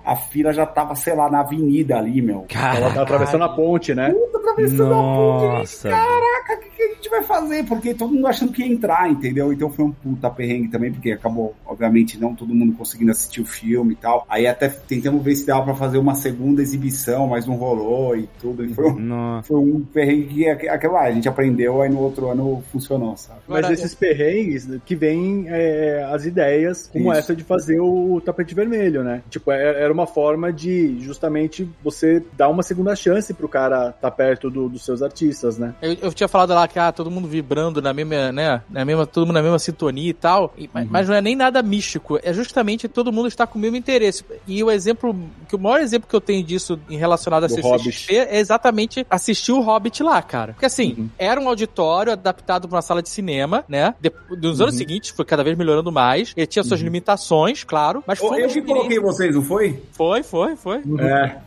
a 0.05 0.15
fila 0.15 0.53
já 0.53 0.65
tava, 0.65 0.95
sei 0.95 1.15
lá, 1.15 1.29
na 1.29 1.41
avenida 1.41 1.97
ali, 1.97 2.21
meu. 2.21 2.45
Ela 2.53 2.93
tá 2.93 3.01
atravessando 3.01 3.43
a 3.43 3.49
ponte, 3.49 3.93
né? 3.93 4.13
Atravessando 4.33 4.93
a 4.93 4.97
ponte, 4.97 5.59
Nossa. 5.59 5.89
caraca, 5.89 6.53
o 6.55 6.59
que, 6.59 6.69
que 6.69 6.81
gente 7.00 7.00
vai 7.11 7.23
fazer? 7.23 7.63
Porque 7.65 7.93
todo 7.93 8.13
mundo 8.13 8.27
achando 8.27 8.51
que 8.51 8.61
ia 8.63 8.71
entrar, 8.71 9.09
entendeu? 9.11 9.51
Então 9.53 9.69
foi 9.69 9.85
um 9.85 9.91
puta 9.91 10.29
perrengue 10.29 10.69
também, 10.69 10.91
porque 10.91 11.11
acabou, 11.11 11.53
obviamente, 11.65 12.19
não 12.19 12.33
todo 12.33 12.53
mundo 12.55 12.73
conseguindo 12.73 13.11
assistir 13.11 13.41
o 13.41 13.45
filme 13.45 13.93
e 13.93 13.97
tal. 13.97 14.25
Aí 14.29 14.47
até 14.47 14.69
tentamos 14.69 15.21
ver 15.23 15.35
se 15.35 15.45
dava 15.45 15.63
pra 15.63 15.75
fazer 15.75 15.97
uma 15.97 16.15
segunda 16.15 16.61
exibição, 16.61 17.27
mas 17.27 17.45
não 17.45 17.55
rolou 17.55 18.15
e 18.15 18.27
tudo. 18.39 18.65
E 18.65 18.73
foi, 18.73 18.89
um, 18.91 19.41
foi 19.43 19.57
um 19.59 19.81
perrengue 19.81 20.27
que 20.33 20.47
aqu- 20.49 20.69
aquela 20.69 20.93
lá, 20.93 21.01
a 21.03 21.11
gente 21.11 21.27
aprendeu, 21.29 21.81
aí 21.81 21.89
no 21.89 21.99
outro 21.99 22.29
ano 22.29 22.63
funcionou, 22.71 23.15
sabe? 23.17 23.39
Mas 23.47 23.59
Agora, 23.59 23.73
esses 23.73 23.93
perrengues 23.93 24.67
que 24.85 24.95
vêm 24.95 25.45
é, 25.47 26.07
as 26.11 26.25
ideias, 26.25 26.89
como 26.91 27.11
Isso. 27.11 27.19
essa 27.19 27.35
de 27.35 27.43
fazer 27.43 27.79
o 27.79 28.21
tapete 28.23 28.53
vermelho, 28.55 29.03
né? 29.03 29.21
Tipo, 29.29 29.51
é- 29.51 29.83
era 29.83 29.91
uma 29.93 30.07
forma 30.07 30.51
de 30.51 30.97
justamente 31.01 31.67
você 31.83 32.23
dar 32.37 32.49
uma 32.49 32.63
segunda 32.63 32.95
chance 32.95 33.33
pro 33.33 33.47
cara 33.49 33.89
estar 33.89 34.11
perto 34.11 34.49
do- 34.49 34.69
dos 34.69 34.83
seus 34.85 35.01
artistas, 35.01 35.57
né? 35.57 35.73
Eu, 35.81 35.93
eu 36.01 36.13
tinha 36.13 36.27
falado 36.27 36.53
lá 36.53 36.67
que 36.67 36.77
ah, 36.79 36.91
todo 37.03 37.11
mundo 37.11 37.27
vibrando 37.27 37.81
na 37.81 37.93
mesma, 37.93 38.31
né? 38.31 38.61
Na 38.69 38.85
mesma, 38.85 39.05
todo 39.05 39.25
mundo 39.25 39.35
na 39.35 39.41
mesma 39.41 39.59
sintonia 39.59 40.09
e 40.09 40.13
tal. 40.13 40.53
E- 40.57 40.69
mas, 40.73 40.89
mas 40.89 41.09
não 41.09 41.15
é 41.15 41.21
nem 41.21 41.35
nada 41.35 41.61
místico, 41.61 42.19
é 42.21 42.33
justamente 42.33 42.87
todo 42.87 43.11
mundo 43.11 43.27
está 43.27 43.45
com 43.47 43.57
o 43.57 43.61
mesmo 43.61 43.77
interesse. 43.77 44.23
E 44.47 44.63
o 44.63 44.69
exemplo, 44.71 45.15
que 45.47 45.55
o 45.55 45.59
maior 45.59 45.79
exemplo 45.79 46.07
que 46.07 46.15
eu 46.15 46.21
tenho 46.21 46.43
disso 46.43 46.79
em 46.89 46.97
relacionado 46.97 47.43
a 47.45 47.49
CCXP 47.49 48.15
é 48.15 48.39
exatamente 48.39 49.05
assistir 49.09 49.51
o 49.51 49.61
Hobbit 49.61 50.03
lá, 50.03 50.21
cara. 50.21 50.53
Porque 50.53 50.65
assim, 50.65 50.95
Uhum. 50.97 51.09
era 51.17 51.39
um 51.41 51.47
auditório 51.47 52.11
adaptado 52.13 52.67
para 52.67 52.75
uma 52.75 52.81
sala 52.81 53.01
de 53.01 53.09
cinema, 53.09 53.63
né? 53.67 53.95
De, 53.99 54.11
nos 54.41 54.61
anos 54.61 54.73
Uhum. 54.73 54.77
seguintes 54.79 55.09
foi 55.09 55.25
cada 55.25 55.43
vez 55.43 55.57
melhorando 55.57 55.91
mais. 55.91 56.33
Ele 56.35 56.47
tinha 56.47 56.63
suas 56.63 56.79
limitações, 56.81 57.63
claro, 57.63 58.03
mas 58.05 58.19
foi 58.19 58.43
Eu 58.43 58.47
que 58.49 58.61
coloquei 58.61 58.99
vocês, 58.99 59.35
não 59.35 59.43
foi? 59.43 59.81
Foi, 59.93 60.23
foi, 60.23 60.55
foi. 60.55 60.77
É. 60.99 61.37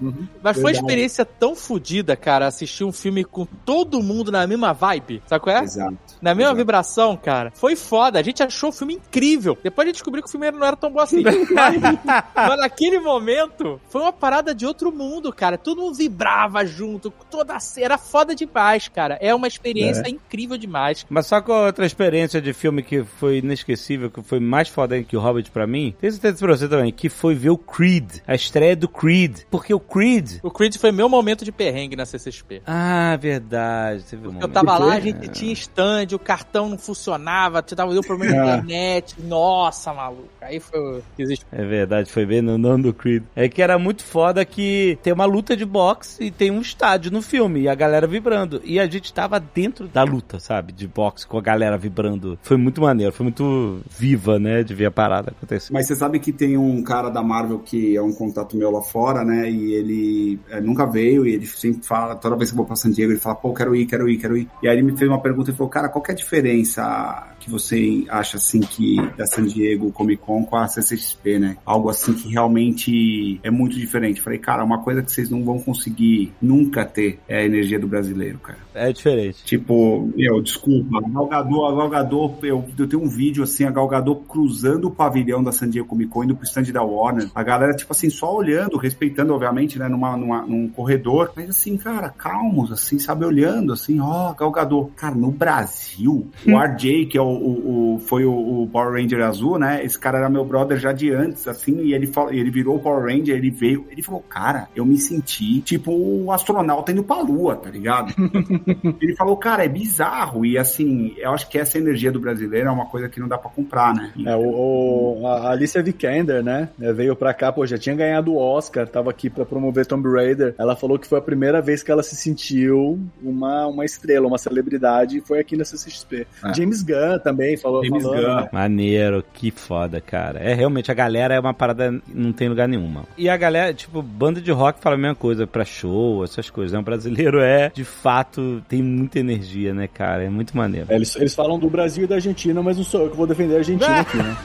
Mas 0.43 0.55
foi 0.57 0.65
uma 0.65 0.71
experiência 0.73 1.25
tão 1.25 1.55
fodida, 1.55 2.17
cara, 2.17 2.47
assistir 2.47 2.85
um 2.85 2.93
filme 2.93 3.25
com 3.25 3.45
todo 3.47 4.03
mundo 4.03 4.31
na 4.33 4.47
mesma 4.47 4.73
vibe, 4.73 5.23
sabe 5.27 5.44
qual 5.45 5.59
é? 5.59 5.63
Exato. 5.63 6.14
Na 6.25 6.35
mesma 6.35 6.55
vibração, 6.55 7.19
cara. 7.19 7.53
Foi 7.55 7.77
foda. 7.77 8.19
A 8.19 8.23
gente 8.23 8.43
achou 8.43 8.71
o 8.71 8.73
filme 8.73 8.95
incrível. 8.95 9.59
Depois 9.63 9.85
a 9.85 9.89
gente 9.89 9.97
descobriu 9.97 10.23
que 10.23 10.29
o 10.29 10.33
filme 10.33 10.51
não 10.51 10.67
era 10.67 10.75
tão 10.75 10.91
bom 10.91 11.01
assim. 11.01 11.23
mas, 11.23 11.77
mas 12.35 12.59
naquele 12.59 12.99
momento, 12.99 13.79
foi 13.91 14.01
uma 14.01 14.13
parada 14.13 14.55
de 14.55 14.65
outro 14.65 14.91
mundo, 14.91 15.31
cara. 15.31 15.59
Todo 15.59 15.83
mundo 15.83 15.95
vibrava 15.95 16.65
junto. 16.65 17.13
Toda. 17.31 17.59
Era 17.77 17.99
foda 17.99 18.35
demais, 18.35 18.89
cara. 18.89 19.19
É 19.21 19.35
uma 19.35 19.47
experiência 19.47 20.09
incrível 20.09 20.57
demais. 20.57 21.05
Mas 21.11 21.27
só 21.27 21.43
com 21.43 21.53
outra 21.53 21.85
experiência 21.85 22.41
de 22.41 22.55
filme 22.55 22.83
que 22.83 23.05
foi 23.05 23.39
inesquecível, 23.39 24.11
que 24.11 24.23
foi 24.23 24.41
mais 24.41 24.69
foda 24.69 25.03
que 25.03 25.17
o 25.17 25.21
Hobbit 25.21 25.51
pra 25.51 25.67
mim, 25.67 25.95
tenho 26.01 26.13
certeza 26.13 26.39
pra 26.39 26.57
você 26.57 26.67
também, 26.67 26.91
que 26.91 27.11
foi 27.11 27.35
ver 27.35 27.51
o 27.51 27.59
Creed, 27.59 28.21
a 28.27 28.35
estreia 28.35 28.75
do 28.75 28.89
Creed. 28.89 29.41
Porque 29.51 29.75
o 29.75 29.81
Creed... 29.81 30.39
O 30.43 30.51
Creed 30.51 30.77
foi 30.79 30.91
meu 30.91 31.09
momento 31.09 31.45
de 31.45 31.53
perrengue 31.53 31.97
na 31.97 32.07
CCXP. 32.07 32.63
Ah, 32.67 33.17
verdade. 33.21 34.05
Teve 34.05 34.29
um 34.29 34.41
Eu 34.41 34.49
tava 34.49 34.79
lá, 34.79 34.95
a 34.95 35.01
gente 35.01 35.29
tinha 35.29 35.53
stand, 35.53 36.14
o 36.15 36.19
cartão 36.19 36.69
não 36.69 36.79
funcionava, 36.79 37.63
tava 37.63 37.93
deu 37.93 38.03
problema 38.03 38.35
na 38.37 38.45
Ah. 38.55 38.57
internet. 38.59 39.15
Nossa, 39.23 39.93
maluco. 39.93 40.29
Aí 40.41 40.61
foi. 40.61 41.03
Existe. 41.19 41.45
É 41.51 41.65
verdade, 41.65 42.11
foi 42.11 42.27
bem 42.27 42.43
no 42.43 42.59
nome 42.59 42.83
do 42.85 42.93
Creed. 42.95 43.23
É 43.35 43.49
que 43.49 43.63
era 43.63 43.79
muito 43.79 44.05
foda 44.05 44.45
que 44.45 44.99
tem 45.03 45.13
uma 45.13 45.25
luta 45.25 45.57
de 45.57 45.65
boxe 45.65 46.23
e 46.25 46.31
tem 46.31 46.51
um 46.51 46.61
estádio 46.61 47.11
no 47.11 47.23
filme 47.23 47.63
e 47.63 47.69
a 47.69 47.75
galera 47.75 48.07
vibrando. 48.07 48.61
E 48.65 48.79
a 48.79 48.87
gente 48.87 49.13
tava 49.13 49.41
dentro 49.41 49.89
da 49.89 50.03
luta, 50.03 50.39
sabe? 50.39 50.73
De 50.73 50.87
boxe 50.87 51.27
com 51.27 51.39
a 51.39 51.41
galera 51.43 51.77
vibrando. 51.79 52.39
Foi 52.43 52.57
muito 52.57 52.81
maneiro, 52.81 53.13
foi 53.13 53.25
muito 53.25 53.81
viva, 53.91 54.39
né? 54.39 54.63
De 54.63 54.75
ver 54.75 54.87
a 54.87 54.91
parada 54.91 55.31
acontecer. 55.31 55.73
Mas 55.73 55.87
você 55.87 55.97
sabe 55.97 56.19
que 56.19 56.33
tem 56.33 56.57
um 56.57 56.83
cara 56.83 57.09
da 57.09 57.23
Marvel 57.23 57.59
que 57.61 57.97
é 57.97 58.03
um 58.03 58.13
contato 58.13 58.57
meu 58.57 58.71
lá 58.71 58.83
fora, 58.83 59.25
né? 59.25 59.51
E 59.51 59.73
ele 59.75 60.41
é, 60.51 60.61
nunca 60.61 60.85
veio 60.87 61.27
e 61.27 61.35
ele 61.35 61.47
sempre 61.47 61.87
fala, 61.87 62.15
toda 62.17 62.37
vez 62.37 62.51
que 62.51 62.55
eu 62.55 62.59
vou 62.59 62.67
pra 62.67 62.77
San 62.77 62.91
Diego, 62.91 63.13
ele 63.13 63.21
fala, 63.21 63.35
pô, 63.37 63.53
quero 63.55 63.75
ir, 63.75 63.87
quero 63.87 64.09
ir, 64.09 64.19
quero 64.19 64.37
ir. 64.37 64.49
E 64.63 64.69
aí 64.69 64.77
ele 64.77 64.83
me 64.83 64.97
fez 64.97 65.09
uma 65.11 65.21
pergunta 65.21 65.51
e 65.51 65.55
falou, 65.55 65.71
cara, 65.71 65.89
qual 65.95 66.05
é 66.09 66.13
a 66.13 66.15
diferença 66.15 67.34
que 67.45 67.51
você 67.51 68.05
acha, 68.09 68.39
assim, 68.39 68.61
que 68.61 68.97
da 69.17 69.27
San 69.27 69.45
Diego 69.45 69.93
Comic 69.93 70.23
Con 70.23 70.45
com 70.45 70.57
a 70.57 70.67
CCXP, 70.67 71.39
né? 71.39 71.57
Algo 71.65 71.91
assim 71.91 72.15
que 72.15 72.29
realmente 72.29 73.39
é 73.43 73.51
muito 73.51 73.77
diferente. 73.77 74.21
Falei, 74.21 74.39
cara, 74.39 74.65
uma 74.65 74.83
coisa 74.83 75.03
que 75.03 75.13
vocês 75.13 75.29
não 75.29 75.45
vão 75.45 75.59
conseguir 75.59 76.33
nunca 76.41 76.85
ter 76.85 77.19
é 77.29 77.41
a 77.41 77.45
energia 77.45 77.79
do 77.79 77.87
brasileiro, 77.87 78.39
cara. 78.39 78.59
É 78.75 78.93
diferente. 78.93 79.45
Tipo, 79.45 80.11
meu, 80.17 80.41
desculpa, 80.41 80.99
a 80.99 81.09
Galgador, 81.09 81.73
a 81.73 81.77
Galgador, 81.77 82.35
eu, 82.43 82.65
eu 82.79 82.89
tenho 82.89 83.03
um 83.03 83.09
vídeo 83.09 83.45
assim, 83.45 83.65
a 83.65 83.71
Galgador 83.71 84.17
cruzando 84.27 84.89
o 84.89 84.91
pavilhão 84.91 85.45
da 85.45 85.53
San 85.53 85.69
Diego 85.69 85.87
Comic 85.87 86.11
Con 86.11 86.25
indo 86.25 86.35
pro 86.35 86.45
stand 86.45 86.73
da 86.73 86.83
Warner. 86.83 87.31
A 87.35 87.43
galera, 87.43 87.75
tipo 87.75 87.93
assim, 87.93 88.09
só 88.09 88.35
olhando, 88.35 88.79
respeitando, 88.79 89.35
obviamente, 89.35 89.79
né, 89.79 89.87
numa, 89.87 90.17
numa, 90.17 90.47
num 90.47 90.69
corredor. 90.69 91.33
Mas 91.37 91.51
assim, 91.51 91.77
cara, 91.77 92.09
calmos, 92.09 92.73
assim, 92.73 92.99
sabe, 92.99 93.25
olhando, 93.25 93.73
assim, 93.73 94.01
ó, 94.01 94.33
Galgador. 94.33 94.89
Cara, 94.97 95.15
no 95.15 95.31
Brasil, 95.31 96.31
o 96.47 96.59
RJ, 96.59 97.07
que 97.07 97.19
é 97.19 97.23
o, 97.23 97.34
o, 97.35 97.95
o- 97.97 97.99
foi 98.01 98.25
o, 98.25 98.63
o 98.63 98.69
Power 98.69 98.93
Ranger 99.01 99.23
azul, 99.23 99.59
né, 99.59 99.85
esse 99.85 99.99
cara 99.99 100.19
era 100.19 100.29
meu 100.29 100.45
brother 100.45 100.79
já 100.79 100.93
de 100.93 101.11
antes, 101.13 101.47
assim, 101.49 101.79
e 101.83 101.95
ele, 101.95 102.11
ele 102.31 102.51
virou 102.51 102.77
o 102.77 102.79
Power 102.81 103.05
Ranger, 103.05 103.37
ele 103.37 103.51
veio, 103.51 103.87
ele 103.91 104.03
falou, 104.03 104.21
cara, 104.23 104.69
eu 104.75 104.85
me 104.85 104.97
senti 104.99 105.61
tipo 105.61 105.93
um 105.93 106.31
astronauta 106.33 106.93
indo 106.93 107.03
pra 107.05 107.21
lua, 107.21 107.57
tá 107.57 107.71
ligado? 107.71 108.15
Ele 109.01 109.15
falou, 109.17 109.37
cara, 109.37 109.65
é 109.65 109.69
bizarro. 109.69 110.45
E 110.45 110.57
assim, 110.59 111.15
eu 111.19 111.31
acho 111.33 111.49
que 111.49 111.59
essa 111.59 111.79
energia 111.79 112.11
do 112.13 112.21
brasileiro 112.21 112.69
é 112.69 112.71
uma 112.71 112.87
coisa 112.87 113.09
que 113.09 113.21
não 113.21 113.29
dá 113.29 113.37
pra 113.39 113.51
comprar, 113.51 113.95
né? 113.95 114.13
É, 114.27 114.37
o, 114.37 115.21
o- 115.21 115.27
a 115.27 115.51
Alicia 115.51 115.83
Vikander, 115.83 116.43
né? 116.43 116.69
é, 116.81 116.93
Veio 116.93 117.15
pra 117.17 117.33
cá, 117.35 117.53
pô, 117.53 117.67
já 117.67 117.77
tinha 117.79 117.95
ganhado 117.95 118.33
o 118.33 118.37
Oscar, 118.39 118.87
tava 118.89 119.11
aqui 119.11 119.29
pra 119.31 119.45
promover 119.45 119.87
Tomb 119.87 120.09
Raider. 120.09 120.55
Ela 120.59 120.77
falou 120.77 120.99
que 120.99 121.07
foi 121.07 121.19
a 121.19 121.23
primeira 121.23 121.61
vez 121.61 121.83
que 121.83 121.91
ela 121.91 122.03
se 122.03 122.17
sentiu 122.17 122.99
uma, 123.23 123.67
uma 123.67 123.85
estrela, 123.85 124.27
uma 124.27 124.39
celebridade, 124.39 125.19
e 125.19 125.21
foi 125.21 125.39
aqui 125.39 125.57
na 125.57 125.65
CCXP. 125.65 126.27
É. 126.45 126.55
James 126.55 126.83
Gunn 126.83 127.19
também 127.25 127.57
falou. 127.57 127.85
James 127.85 128.05
Gunn. 128.05 128.13
né? 128.37 128.49
Maneiro, 128.53 129.25
que 129.33 129.51
foda, 129.51 130.01
cara. 130.01 130.39
É 130.39 130.55
realmente, 130.55 130.91
a 130.91 130.95
galera 130.95 131.35
é 131.35 131.41
uma 131.41 131.53
parada 131.55 131.93
não 132.07 132.33
tem 132.33 132.49
lugar 132.49 132.69
nenhum, 132.69 132.87
mano. 132.87 133.07
E 133.19 133.29
a 133.29 133.37
galera, 133.37 133.75
tipo, 133.75 134.01
banda 134.03 134.41
de 134.41 134.53
rock 134.53 134.79
fala 134.81 134.95
a 134.95 134.99
mesma 134.99 135.15
coisa 135.17 135.47
pra 135.47 135.65
show, 135.65 136.23
essas 136.23 136.49
coisas. 136.51 136.73
né? 136.73 136.79
O 136.79 136.83
brasileiro 136.83 137.41
é, 137.41 137.71
de 137.75 137.83
fato, 137.85 138.63
tem 138.69 138.83
muita 138.83 139.19
energia, 139.19 139.73
né, 139.75 139.89
cara? 139.93 140.23
É 140.25 140.29
muito 140.29 140.57
maneiro. 140.57 140.87
É, 140.91 140.95
Eles, 140.95 141.17
eles 141.17 141.35
falam 141.35 141.59
do 141.59 141.69
Brasil 141.71 142.05
e 142.05 142.07
da 142.07 142.17
Argentina, 142.17 142.63
mas 142.63 142.77
não 142.77 142.85
sou 142.85 143.03
eu 143.05 143.11
que 143.11 143.17
vou 143.17 143.27
defender 143.27 143.55
a 143.55 143.59
Argentina 143.59 144.01
aqui, 144.01 144.17
né? 144.19 144.37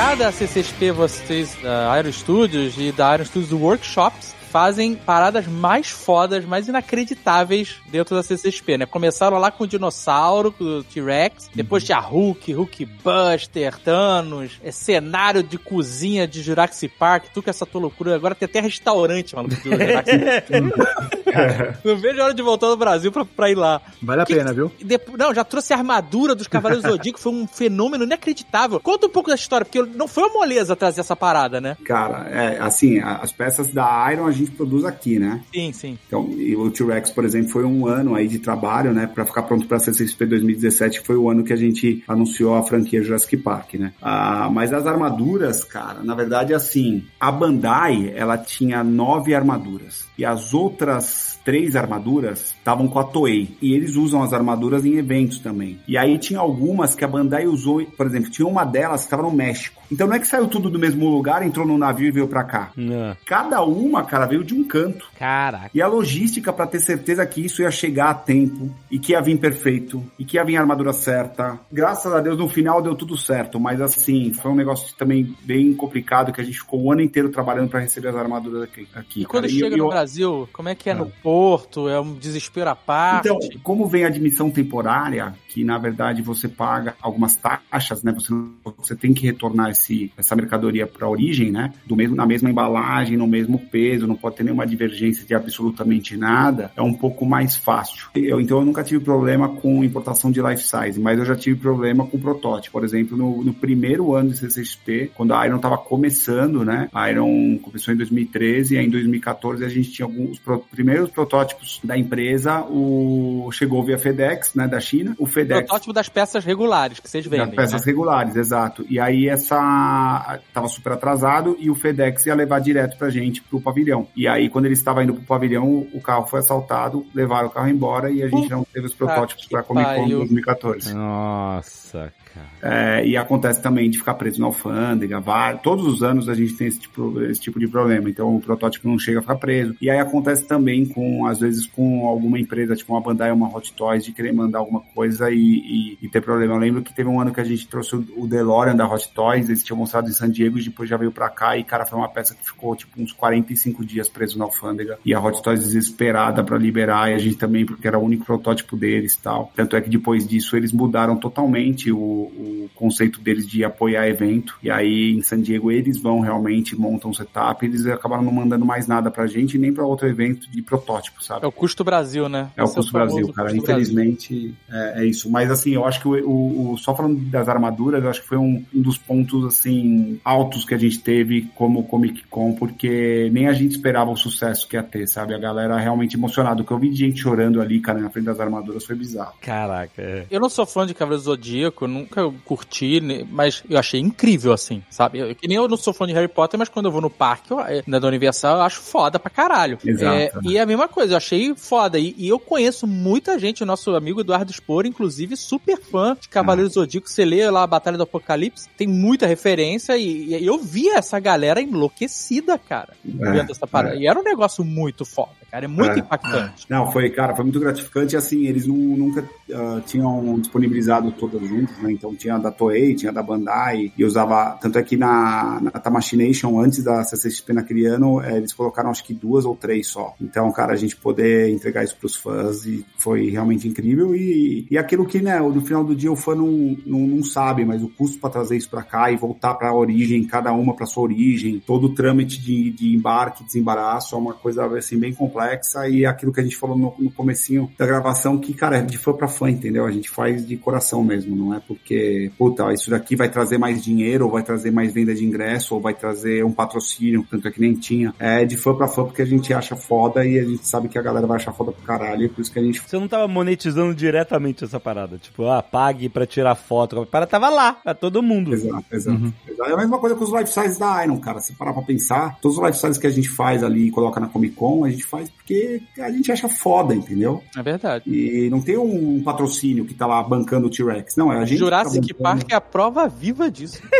Cada 0.00 0.32
CCXP, 0.32 0.92
vocês 0.92 1.54
da 1.62 1.92
Aero 1.92 2.10
Studios 2.10 2.72
e 2.78 2.90
da 2.90 3.10
Aero 3.10 3.26
Studios 3.26 3.52
Workshops 3.52 4.34
fazem 4.50 4.94
paradas 4.94 5.46
mais 5.46 5.88
fodas, 5.90 6.44
mais 6.44 6.66
inacreditáveis 6.68 7.76
dentro 7.90 8.14
da 8.16 8.22
CCXP, 8.22 8.78
né? 8.78 8.86
Começaram 8.86 9.38
lá 9.38 9.50
com 9.50 9.64
o 9.64 9.66
dinossauro, 9.66 10.52
com 10.52 10.64
o 10.64 10.82
T-Rex, 10.84 11.50
depois 11.54 11.84
tinha 11.84 11.98
Hulk, 11.98 12.52
Hulk 12.52 12.84
Buster, 13.04 13.78
Thanos, 13.78 14.60
é 14.62 14.70
cenário 14.72 15.42
de 15.42 15.56
cozinha 15.58 16.26
de 16.26 16.42
Jurassic 16.42 16.92
Park, 16.98 17.26
tu 17.32 17.42
com 17.42 17.50
essa 17.50 17.64
tua 17.66 17.80
loucura, 17.80 18.14
agora 18.14 18.34
tem 18.34 18.46
até 18.46 18.60
restaurante, 18.60 19.34
mano, 19.36 19.48
do 19.48 19.54
Jurassic 19.54 20.18
Park. 21.24 21.76
Não 21.84 21.96
vejo 21.96 22.20
a 22.20 22.24
hora 22.24 22.34
de 22.34 22.42
voltar 22.42 22.68
no 22.68 22.76
Brasil 22.76 23.12
pra, 23.12 23.24
pra 23.24 23.50
ir 23.50 23.54
lá. 23.54 23.80
Vale 24.02 24.22
a 24.22 24.26
Que- 24.26 24.34
pena, 24.34 24.52
viu? 24.52 24.70
Depois- 24.82 25.16
não, 25.18 25.34
já 25.34 25.44
trouxe 25.44 25.72
a 25.72 25.76
armadura 25.76 26.34
dos 26.34 26.46
Cavaleiros 26.46 26.84
do 26.84 26.90
Zodíaco, 26.92 27.20
foi 27.20 27.32
um 27.32 27.46
fenômeno 27.46 28.04
inacreditável. 28.04 28.80
Conta 28.80 29.06
um 29.06 29.10
pouco 29.10 29.28
da 29.28 29.34
história, 29.36 29.64
porque 29.64 29.82
não 29.96 30.08
foi 30.08 30.24
uma 30.24 30.32
moleza 30.32 30.74
trazer 30.74 31.00
essa 31.00 31.14
parada, 31.14 31.60
né? 31.60 31.76
Cara, 31.84 32.28
é 32.30 32.58
assim, 32.60 33.00
as 33.00 33.30
peças 33.32 33.68
da 33.68 34.10
Iron 34.12 34.26
a 34.26 34.32
gente 34.32 34.39
produz 34.48 34.84
aqui, 34.84 35.18
né? 35.18 35.42
Sim, 35.52 35.72
sim. 35.72 35.98
Então, 36.06 36.30
e 36.30 36.54
o 36.56 36.70
T-Rex, 36.70 37.10
por 37.10 37.24
exemplo, 37.24 37.50
foi 37.50 37.64
um 37.64 37.86
ano 37.86 38.14
aí 38.14 38.28
de 38.28 38.38
trabalho, 38.38 38.92
né, 38.92 39.06
Pra 39.06 39.26
ficar 39.26 39.42
pronto 39.42 39.66
pra 39.66 39.78
CCXP 39.78 40.26
2017, 40.26 41.00
que 41.00 41.06
foi 41.06 41.16
o 41.16 41.28
ano 41.28 41.42
que 41.42 41.52
a 41.52 41.56
gente 41.56 42.02
anunciou 42.06 42.54
a 42.54 42.62
franquia 42.62 43.02
Jurassic 43.02 43.36
Park, 43.38 43.74
né? 43.74 43.92
Ah, 44.00 44.48
mas 44.50 44.72
as 44.72 44.86
armaduras, 44.86 45.64
cara, 45.64 46.02
na 46.02 46.14
verdade, 46.14 46.54
assim, 46.54 47.04
a 47.18 47.30
Bandai, 47.32 48.12
ela 48.14 48.38
tinha 48.38 48.84
nove 48.84 49.34
armaduras 49.34 50.09
e 50.20 50.24
as 50.24 50.52
outras 50.52 51.38
três 51.44 51.74
armaduras 51.74 52.54
estavam 52.58 52.86
com 52.86 52.98
a 52.98 53.04
Toei. 53.04 53.56
E 53.62 53.72
eles 53.74 53.96
usam 53.96 54.22
as 54.22 54.32
armaduras 54.32 54.84
em 54.84 54.96
eventos 54.98 55.38
também. 55.38 55.80
E 55.88 55.96
aí 55.96 56.18
tinha 56.18 56.38
algumas 56.38 56.94
que 56.94 57.02
a 57.04 57.08
Bandai 57.08 57.46
usou, 57.46 57.82
por 57.96 58.06
exemplo, 58.06 58.30
tinha 58.30 58.46
uma 58.46 58.64
delas 58.64 59.00
que 59.00 59.06
estava 59.06 59.22
no 59.22 59.30
México. 59.32 59.80
Então 59.90 60.06
não 60.06 60.14
é 60.14 60.18
que 60.20 60.26
saiu 60.28 60.46
tudo 60.46 60.68
do 60.70 60.78
mesmo 60.78 61.08
lugar, 61.08 61.44
entrou 61.44 61.66
no 61.66 61.76
navio 61.78 62.06
e 62.08 62.10
veio 62.12 62.28
pra 62.28 62.44
cá. 62.44 62.70
Não. 62.76 63.16
Cada 63.26 63.62
uma, 63.64 64.04
cara, 64.04 64.26
veio 64.26 64.44
de 64.44 64.54
um 64.54 64.62
canto. 64.62 65.06
Caraca. 65.18 65.70
E 65.74 65.80
a 65.82 65.88
logística 65.88 66.52
para 66.52 66.66
ter 66.66 66.80
certeza 66.80 67.24
que 67.26 67.44
isso 67.44 67.62
ia 67.62 67.70
chegar 67.70 68.10
a 68.10 68.14
tempo 68.14 68.70
e 68.90 68.98
que 68.98 69.12
ia 69.12 69.20
vir 69.22 69.38
perfeito 69.38 70.04
e 70.18 70.24
que 70.24 70.36
ia 70.36 70.44
vir 70.44 70.56
a 70.56 70.60
armadura 70.60 70.92
certa. 70.92 71.58
Graças 71.72 72.12
a 72.12 72.20
Deus 72.20 72.38
no 72.38 72.48
final 72.48 72.80
deu 72.82 72.94
tudo 72.94 73.16
certo, 73.16 73.58
mas 73.58 73.80
assim, 73.80 74.32
foi 74.34 74.50
um 74.52 74.54
negócio 74.56 74.94
também 74.96 75.34
bem 75.42 75.72
complicado 75.72 76.32
que 76.32 76.40
a 76.40 76.44
gente 76.44 76.58
ficou 76.58 76.82
o 76.82 76.92
ano 76.92 77.00
inteiro 77.00 77.30
trabalhando 77.30 77.70
para 77.70 77.80
receber 77.80 78.08
as 78.08 78.16
armaduras 78.16 78.62
aqui. 78.62 78.86
aqui 78.94 79.22
E 79.22 79.24
quando 79.24 79.44
cara. 79.44 79.54
chega 79.54 79.74
eu- 79.74 79.78
no 79.78 79.84
eu- 79.84 79.88
Brasil, 79.88 80.09
como 80.52 80.68
é 80.68 80.74
que 80.74 80.90
é 80.90 80.94
no 80.94 81.06
porto? 81.22 81.88
É 81.88 82.00
um 82.00 82.14
desespero 82.14 82.70
à 82.70 82.76
parte? 82.76 83.28
Então, 83.28 83.38
como 83.62 83.86
vem 83.86 84.04
a 84.04 84.08
admissão 84.08 84.50
temporária, 84.50 85.34
que 85.48 85.64
na 85.64 85.78
verdade 85.78 86.22
você 86.22 86.48
paga 86.48 86.94
algumas 87.02 87.36
taxas, 87.36 88.02
né? 88.02 88.12
Você, 88.12 88.32
você 88.78 88.96
tem 88.96 89.12
que 89.12 89.26
retornar 89.26 89.70
esse, 89.70 90.12
essa 90.16 90.36
mercadoria 90.36 90.86
para 90.86 91.06
a 91.06 91.10
origem, 91.10 91.50
né? 91.50 91.72
Do 91.84 91.96
mesmo, 91.96 92.14
na 92.14 92.26
mesma 92.26 92.50
embalagem, 92.50 93.16
no 93.16 93.26
mesmo 93.26 93.58
peso, 93.58 94.06
não 94.06 94.14
pode 94.14 94.36
ter 94.36 94.44
nenhuma 94.44 94.66
divergência 94.66 95.26
de 95.26 95.34
absolutamente 95.34 96.16
nada. 96.16 96.70
É 96.76 96.82
um 96.82 96.94
pouco 96.94 97.26
mais 97.26 97.56
fácil. 97.56 98.08
Eu, 98.14 98.40
então 98.40 98.58
eu 98.58 98.64
nunca 98.64 98.84
tive 98.84 99.04
problema 99.04 99.48
com 99.48 99.82
importação 99.82 100.30
de 100.30 100.40
life 100.40 100.62
size, 100.62 101.00
mas 101.00 101.18
eu 101.18 101.24
já 101.24 101.34
tive 101.34 101.58
problema 101.58 102.06
com 102.06 102.18
protótipo. 102.18 102.72
Por 102.72 102.84
exemplo, 102.84 103.16
no, 103.16 103.42
no 103.42 103.52
primeiro 103.52 104.14
ano 104.14 104.30
de 104.30 104.36
CCXP, 104.36 105.10
quando 105.14 105.34
a 105.34 105.44
Iron 105.46 105.56
estava 105.56 105.76
começando, 105.78 106.64
né? 106.64 106.88
A 106.92 107.10
Iron 107.10 107.58
começou 107.58 107.92
em 107.92 107.96
2013 107.96 108.74
e 108.74 108.78
aí 108.78 108.86
em 108.86 108.90
2014 108.90 109.64
a 109.64 109.68
gente 109.68 109.90
tinha 110.00 110.06
alguns 110.06 110.38
pro- 110.38 110.60
primeiros 110.70 111.10
protótipos 111.10 111.80
da 111.84 111.96
empresa. 111.96 112.60
O 112.68 113.50
chegou 113.52 113.84
via 113.84 113.98
FedEx, 113.98 114.54
né, 114.54 114.66
da 114.66 114.80
China. 114.80 115.14
O 115.18 115.26
FedEx 115.26 115.60
Protótipo 115.66 115.92
das 115.92 116.08
peças 116.08 116.44
regulares 116.44 117.00
que 117.00 117.08
vocês 117.08 117.26
das 117.26 117.38
vendem. 117.38 117.54
peças 117.54 117.80
né? 117.84 117.86
regulares, 117.86 118.36
exato. 118.36 118.84
E 118.88 118.98
aí 118.98 119.28
essa 119.28 120.38
tava, 120.52 120.68
super 120.68 120.92
atrasado 120.92 121.56
e 121.58 121.70
o 121.70 121.74
FedEx 121.74 122.26
ia 122.26 122.34
levar 122.34 122.60
direto 122.60 122.96
pra 122.96 123.10
gente 123.10 123.42
pro 123.42 123.60
pavilhão. 123.60 124.06
E 124.16 124.26
aí, 124.26 124.48
quando 124.48 124.64
ele 124.66 124.74
estava 124.74 125.02
indo 125.02 125.14
pro 125.14 125.22
pavilhão, 125.22 125.86
o 125.92 126.00
carro 126.00 126.26
foi 126.26 126.40
assaltado, 126.40 127.04
levaram 127.14 127.48
o 127.48 127.50
carro 127.50 127.68
embora 127.68 128.10
e 128.10 128.22
a 128.22 128.28
gente 128.28 128.50
não 128.50 128.64
teve 128.64 128.86
os 128.86 128.94
protótipos 128.94 129.46
pra 129.46 129.62
Comic 129.62 129.86
Con 129.88 130.00
pariu. 130.02 130.18
2014. 130.18 130.94
Nossa, 130.94 132.12
cara. 132.34 132.50
É, 132.62 133.06
e 133.06 133.16
acontece 133.16 133.60
também 133.60 133.90
de 133.90 133.98
ficar 133.98 134.14
preso 134.14 134.40
na 134.40 134.46
alfândega. 134.46 135.22
Todos 135.62 135.86
os 135.86 136.02
anos 136.02 136.28
a 136.28 136.34
gente 136.34 136.54
tem 136.54 136.66
esse 136.68 136.80
tipo, 136.80 137.20
esse 137.22 137.40
tipo 137.40 137.58
de 137.58 137.66
problema. 137.68 138.08
Então 138.08 138.36
o 138.36 138.40
protótipo 138.40 138.88
não 138.88 138.98
chega 138.98 139.18
a 139.18 139.22
ficar 139.22 139.36
preso. 139.36 139.74
E 139.80 139.88
aí 139.88 139.98
acontece 139.98 140.44
também 140.46 140.84
com, 140.86 141.26
às 141.26 141.40
vezes, 141.40 141.66
com 141.66 142.06
alguma 142.06 142.38
empresa, 142.38 142.76
tipo 142.76 142.92
uma 142.92 143.00
Bandai 143.00 143.32
uma 143.32 143.48
Hot 143.54 143.72
Toys, 143.72 144.04
de 144.04 144.12
querer 144.12 144.32
mandar 144.32 144.58
alguma 144.58 144.80
coisa 144.80 145.30
e, 145.30 145.36
e- 145.38 145.98
e 146.02 146.08
ter 146.08 146.20
problema. 146.20 146.54
Eu 146.54 146.58
lembro 146.58 146.82
que 146.82 146.94
teve 146.94 147.08
um 147.08 147.20
ano 147.20 147.32
que 147.32 147.40
a 147.40 147.44
gente 147.44 147.66
trouxe 147.66 147.96
o, 147.96 148.04
o 148.16 148.26
DeLorean 148.26 148.76
da 148.76 148.86
Hot 148.86 149.08
Toys, 149.14 149.48
eles 149.48 149.64
tinham 149.64 149.78
mostrado 149.78 150.08
em 150.08 150.12
San 150.12 150.30
Diego 150.30 150.58
e 150.58 150.64
depois 150.64 150.88
já 150.88 150.96
veio 150.96 151.10
pra 151.12 151.28
cá. 151.30 151.56
E, 151.56 151.64
cara, 151.64 151.86
foi 151.86 151.98
uma 151.98 152.08
peça 152.08 152.34
que 152.34 152.44
ficou 152.44 152.74
tipo 152.76 153.00
uns 153.00 153.12
45 153.12 153.84
dias 153.84 154.08
preso 154.08 154.38
na 154.38 154.44
alfândega. 154.44 154.98
E 155.04 155.14
a 155.14 155.20
Hot 155.20 155.42
Toys 155.42 155.60
desesperada 155.60 156.44
pra 156.44 156.58
liberar, 156.58 157.10
e 157.10 157.14
a 157.14 157.18
gente 157.18 157.36
também, 157.36 157.64
porque 157.64 157.86
era 157.88 157.98
o 157.98 158.02
único 158.04 158.24
protótipo 158.24 158.76
deles 158.76 159.14
e 159.14 159.22
tal. 159.22 159.50
Tanto 159.56 159.76
é 159.76 159.80
que 159.80 159.88
depois 159.88 160.26
disso 160.26 160.56
eles 160.56 160.72
mudaram 160.72 161.16
totalmente 161.16 161.90
o, 161.90 161.98
o 161.98 162.70
conceito 162.74 163.20
deles 163.20 163.46
de 163.46 163.64
apoiar 163.64 164.06
evento. 164.08 164.56
E 164.62 164.70
aí 164.70 165.12
em 165.12 165.22
San 165.22 165.40
Diego 165.40 165.70
eles 165.70 165.96
vão 165.98 166.20
realmente, 166.20 166.78
montam 166.78 167.10
um 167.10 167.14
setup, 167.14 167.64
eles 167.64 167.86
acabaram 167.86 168.22
não 168.22 168.32
mandando 168.32 168.64
mais 168.64 168.86
nada 168.86 169.10
pra 169.10 169.26
gente, 169.26 169.58
nem 169.58 169.69
pra 169.72 169.84
outro 169.84 170.06
evento 170.08 170.50
de 170.50 170.62
protótipo, 170.62 171.22
sabe? 171.22 171.44
É 171.44 171.48
o 171.48 171.52
custo 171.52 171.82
Brasil, 171.84 172.28
né? 172.28 172.50
É 172.56 172.62
o 172.62 172.64
Esse 172.66 172.74
custo 172.76 172.92
Brasil, 172.92 173.32
cara. 173.32 173.48
custo 173.50 173.62
Infelizmente 173.62 174.54
é, 174.70 175.02
é 175.02 175.06
isso. 175.06 175.30
Mas 175.30 175.50
assim, 175.50 175.70
eu 175.72 175.84
acho 175.84 176.00
que 176.00 176.08
o, 176.08 176.12
o- 176.28 176.72
o- 176.72 176.78
só 176.78 176.94
falando 176.94 177.16
das 177.30 177.48
armaduras, 177.48 178.02
eu 178.02 178.10
acho 178.10 178.22
que 178.22 178.28
foi 178.28 178.38
um, 178.38 178.64
um 178.74 178.80
dos 178.82 178.98
pontos 178.98 179.44
assim 179.44 180.20
altos 180.24 180.64
que 180.64 180.74
a 180.74 180.78
gente 180.78 180.98
teve 180.98 181.50
como 181.54 181.84
Comic 181.84 182.24
Con, 182.28 182.52
porque 182.54 183.28
nem 183.32 183.46
a 183.48 183.52
gente 183.52 183.72
esperava 183.72 184.10
o 184.10 184.16
sucesso 184.16 184.66
que 184.68 184.76
ia 184.76 184.82
ter, 184.82 185.06
sabe? 185.06 185.34
A 185.34 185.38
galera 185.38 185.76
realmente 185.78 186.16
emocionada. 186.16 186.62
O 186.62 186.64
que 186.64 186.72
eu 186.72 186.78
vi 186.78 186.90
de 186.90 186.96
gente 186.96 187.20
chorando 187.20 187.60
ali, 187.60 187.80
cara, 187.80 188.00
na 188.00 188.10
frente 188.10 188.24
das 188.26 188.40
armaduras 188.40 188.84
foi 188.84 188.96
bizarro. 188.96 189.34
Caraca. 189.40 190.00
é. 190.00 190.26
Eu 190.30 190.40
não 190.40 190.48
sou 190.48 190.66
fã 190.66 190.86
de 190.86 190.94
Cavaleiro 190.94 191.22
do 191.22 191.24
Zodíaco, 191.24 191.86
nunca 191.86 192.30
curti, 192.44 193.00
né, 193.00 193.24
mas 193.30 193.62
eu 193.68 193.78
achei 193.78 194.00
incrível, 194.00 194.52
assim, 194.52 194.82
sabe? 194.90 195.18
Eu, 195.18 195.34
que 195.34 195.46
nem 195.48 195.56
eu 195.56 195.68
não 195.68 195.76
sou 195.76 195.92
fã 195.92 196.06
de 196.06 196.12
Harry 196.12 196.28
Potter, 196.28 196.58
mas 196.58 196.68
quando 196.68 196.86
eu 196.86 196.92
vou 196.92 197.00
no 197.00 197.10
parque, 197.10 197.50
eu, 197.50 197.60
é, 197.60 197.82
na 197.86 197.98
da 197.98 198.08
Universal, 198.08 198.56
eu 198.58 198.62
acho 198.62 198.80
foda 198.80 199.18
pra 199.18 199.30
caralho. 199.30 199.59
Exato, 199.84 200.14
É? 200.16 200.30
E 200.44 200.56
é 200.56 200.60
a 200.60 200.66
mesma 200.66 200.88
coisa, 200.88 201.12
eu 201.14 201.16
achei 201.16 201.54
foda. 201.54 201.98
E, 201.98 202.14
e 202.16 202.28
eu 202.28 202.38
conheço 202.38 202.86
muita 202.86 203.38
gente, 203.38 203.62
o 203.62 203.66
nosso 203.66 203.94
amigo 203.94 204.20
Eduardo 204.20 204.52
Spor, 204.52 204.86
inclusive, 204.86 205.36
super 205.36 205.78
fã 205.80 206.16
de 206.20 206.28
Cavaleiro 206.28 206.68
do 206.68 206.74
Zodíaco. 206.74 207.08
Você 207.08 207.24
lê 207.24 207.48
lá 207.50 207.62
a 207.62 207.66
Batalha 207.66 207.96
do 207.96 208.02
Apocalipse, 208.02 208.68
tem 208.76 208.86
muita 208.86 209.26
referência, 209.26 209.96
e, 209.96 210.34
e 210.34 210.46
eu 210.46 210.58
vi 210.58 210.88
essa 210.88 211.18
galera 211.18 211.60
enlouquecida, 211.60 212.58
cara, 212.58 212.94
vendo 213.04 213.50
essa 213.50 213.66
parada. 213.66 213.96
E 213.96 214.06
era 214.06 214.18
um 214.18 214.22
negócio 214.22 214.64
muito 214.64 215.04
foda, 215.04 215.30
cara, 215.50 215.64
é 215.64 215.68
muito 215.68 215.92
É, 215.92 215.98
impactante. 215.98 216.66
Não, 216.68 216.90
foi, 216.92 217.10
cara, 217.10 217.34
foi 217.34 217.44
muito 217.44 217.60
gratificante. 217.60 218.16
Assim, 218.16 218.46
eles 218.46 218.66
nu- 218.66 218.96
nunca 218.96 219.28
ah, 219.52 219.80
tinham 219.86 220.38
disponibilizado 220.38 221.10
todas 221.12 221.46
juntas, 221.46 221.76
né? 221.78 221.90
Então 221.92 222.14
tinha 222.14 222.38
da 222.38 222.50
Toei, 222.50 222.94
tinha 222.94 223.12
da 223.12 223.22
Bandai, 223.22 223.92
e 223.96 224.04
usava. 224.04 224.58
Tanto 224.60 224.78
é 224.78 224.82
que 224.82 224.96
na, 224.96 225.60
na 225.60 225.70
Tamashii 225.70 226.20
antes 226.62 226.82
da 226.82 227.02
CCXP 227.04 227.52
naquele 227.52 227.86
ano, 227.86 228.20
eh, 228.20 228.36
eles 228.36 228.52
colocaram 228.52 228.90
acho 228.90 229.04
que 229.04 229.14
duas 229.14 229.44
ou 229.44 229.49
três 229.54 229.88
só. 229.88 230.14
Então, 230.20 230.50
cara, 230.52 230.72
a 230.72 230.76
gente 230.76 230.96
poder 230.96 231.50
entregar 231.50 231.84
isso 231.84 231.96
pros 231.96 232.16
fãs 232.16 232.64
e 232.64 232.84
foi 232.98 233.30
realmente 233.30 233.68
incrível. 233.68 234.14
E, 234.14 234.66
e 234.70 234.78
aquilo 234.78 235.06
que, 235.06 235.20
né, 235.20 235.38
no 235.38 235.60
final 235.60 235.84
do 235.84 235.94
dia 235.94 236.10
o 236.10 236.16
fã 236.16 236.34
não, 236.34 236.76
não, 236.86 237.00
não 237.00 237.22
sabe, 237.22 237.64
mas 237.64 237.82
o 237.82 237.88
custo 237.88 238.18
para 238.18 238.30
trazer 238.30 238.56
isso 238.56 238.70
para 238.70 238.82
cá 238.82 239.10
e 239.10 239.16
voltar 239.16 239.54
para 239.54 239.68
a 239.68 239.74
origem, 239.74 240.24
cada 240.24 240.52
uma 240.52 240.74
para 240.74 240.86
sua 240.86 241.04
origem, 241.04 241.62
todo 241.64 241.84
o 241.84 241.94
trâmite 241.94 242.40
de, 242.40 242.70
de 242.70 242.94
embarque, 242.94 243.44
desembaraço, 243.44 244.14
é 244.14 244.18
uma 244.18 244.34
coisa 244.34 244.66
assim 244.76 244.98
bem 244.98 245.12
complexa 245.12 245.88
e 245.88 246.04
é 246.04 246.06
aquilo 246.06 246.32
que 246.32 246.40
a 246.40 246.42
gente 246.42 246.56
falou 246.56 246.76
no, 246.76 246.94
no 246.98 247.10
comecinho 247.10 247.70
da 247.78 247.86
gravação 247.86 248.38
que, 248.38 248.52
cara, 248.52 248.78
é 248.78 248.82
de 248.82 248.98
fã 248.98 249.12
para 249.12 249.28
fã, 249.28 249.50
entendeu? 249.50 249.86
A 249.86 249.90
gente 249.90 250.10
faz 250.10 250.46
de 250.46 250.56
coração 250.56 251.02
mesmo, 251.02 251.34
não 251.34 251.54
é 251.54 251.60
porque, 251.60 252.30
puta, 252.36 252.72
isso 252.72 252.90
daqui 252.90 253.16
vai 253.16 253.28
trazer 253.28 253.58
mais 253.58 253.82
dinheiro, 253.82 254.26
ou 254.26 254.30
vai 254.30 254.42
trazer 254.42 254.70
mais 254.70 254.92
venda 254.92 255.14
de 255.14 255.24
ingresso, 255.24 255.74
ou 255.74 255.80
vai 255.80 255.94
trazer 255.94 256.44
um 256.44 256.52
patrocínio, 256.52 257.26
tanto 257.30 257.48
é 257.48 257.50
que 257.50 257.60
nem 257.60 257.74
tinha. 257.74 258.14
É 258.18 258.44
de 258.44 258.56
fã 258.56 258.74
para 258.74 258.88
fã 258.88 259.04
porque 259.04 259.22
a 259.22 259.26
gente 259.26 259.39
acha 259.52 259.76
foda 259.76 260.24
e 260.24 260.38
a 260.38 260.44
gente 260.44 260.66
sabe 260.66 260.88
que 260.88 260.98
a 260.98 261.02
galera 261.02 261.26
vai 261.26 261.36
achar 261.36 261.52
foda 261.52 261.72
pro 261.72 261.82
caralho, 261.82 262.24
e 262.24 262.28
por 262.28 262.40
isso 262.40 262.52
que 262.52 262.58
a 262.58 262.62
gente 262.62 262.80
Você 262.80 262.98
não 262.98 263.08
tava 263.08 263.26
monetizando 263.26 263.94
diretamente 263.94 264.64
essa 264.64 264.78
parada. 264.78 265.18
Tipo, 265.18 265.46
ah, 265.48 265.62
pague 265.62 266.08
pra 266.08 266.26
tirar 266.26 266.54
foto. 266.54 267.00
A 267.00 267.06
parada 267.06 267.30
tava 267.30 267.48
lá, 267.48 267.72
pra 267.72 267.94
todo 267.94 268.22
mundo. 268.22 268.52
Exato, 268.52 268.84
exato, 268.92 269.32
exato. 269.48 269.70
É 269.70 269.72
a 269.72 269.76
mesma 269.76 269.98
coisa 269.98 270.16
com 270.16 270.24
os 270.24 270.32
life 270.32 270.52
size 270.52 270.78
da 270.78 271.04
Iron, 271.04 271.18
cara. 271.18 271.40
Se 271.40 271.52
parar 271.54 271.72
pra 271.72 271.82
pensar, 271.82 272.38
todos 272.40 272.58
os 272.58 272.64
life 272.64 272.78
size 272.78 273.00
que 273.00 273.06
a 273.06 273.10
gente 273.10 273.28
faz 273.28 273.62
ali 273.62 273.88
e 273.88 273.90
coloca 273.90 274.20
na 274.20 274.28
Comic 274.28 274.54
Con, 274.54 274.84
a 274.84 274.90
gente 274.90 275.04
faz 275.04 275.28
porque 275.30 275.82
a 275.98 276.10
gente 276.10 276.30
acha 276.30 276.48
foda, 276.48 276.94
entendeu? 276.94 277.42
É 277.56 277.62
verdade. 277.62 278.04
E 278.06 278.48
não 278.50 278.60
tem 278.60 278.76
um 278.76 279.22
patrocínio 279.22 279.84
que 279.84 279.94
tá 279.94 280.06
lá 280.06 280.22
bancando 280.22 280.66
o 280.66 280.70
T-Rex. 280.70 281.16
Não, 281.16 281.32
é 281.32 281.38
a 281.38 281.44
gente. 281.44 281.58
Jurassic 281.58 282.06
que 282.06 282.14
tá 282.14 282.22
bancando. 282.22 282.40
Park 282.40 282.52
é 282.52 282.54
a 282.56 282.60
prova 282.60 283.08
viva 283.08 283.50
disso. 283.50 283.80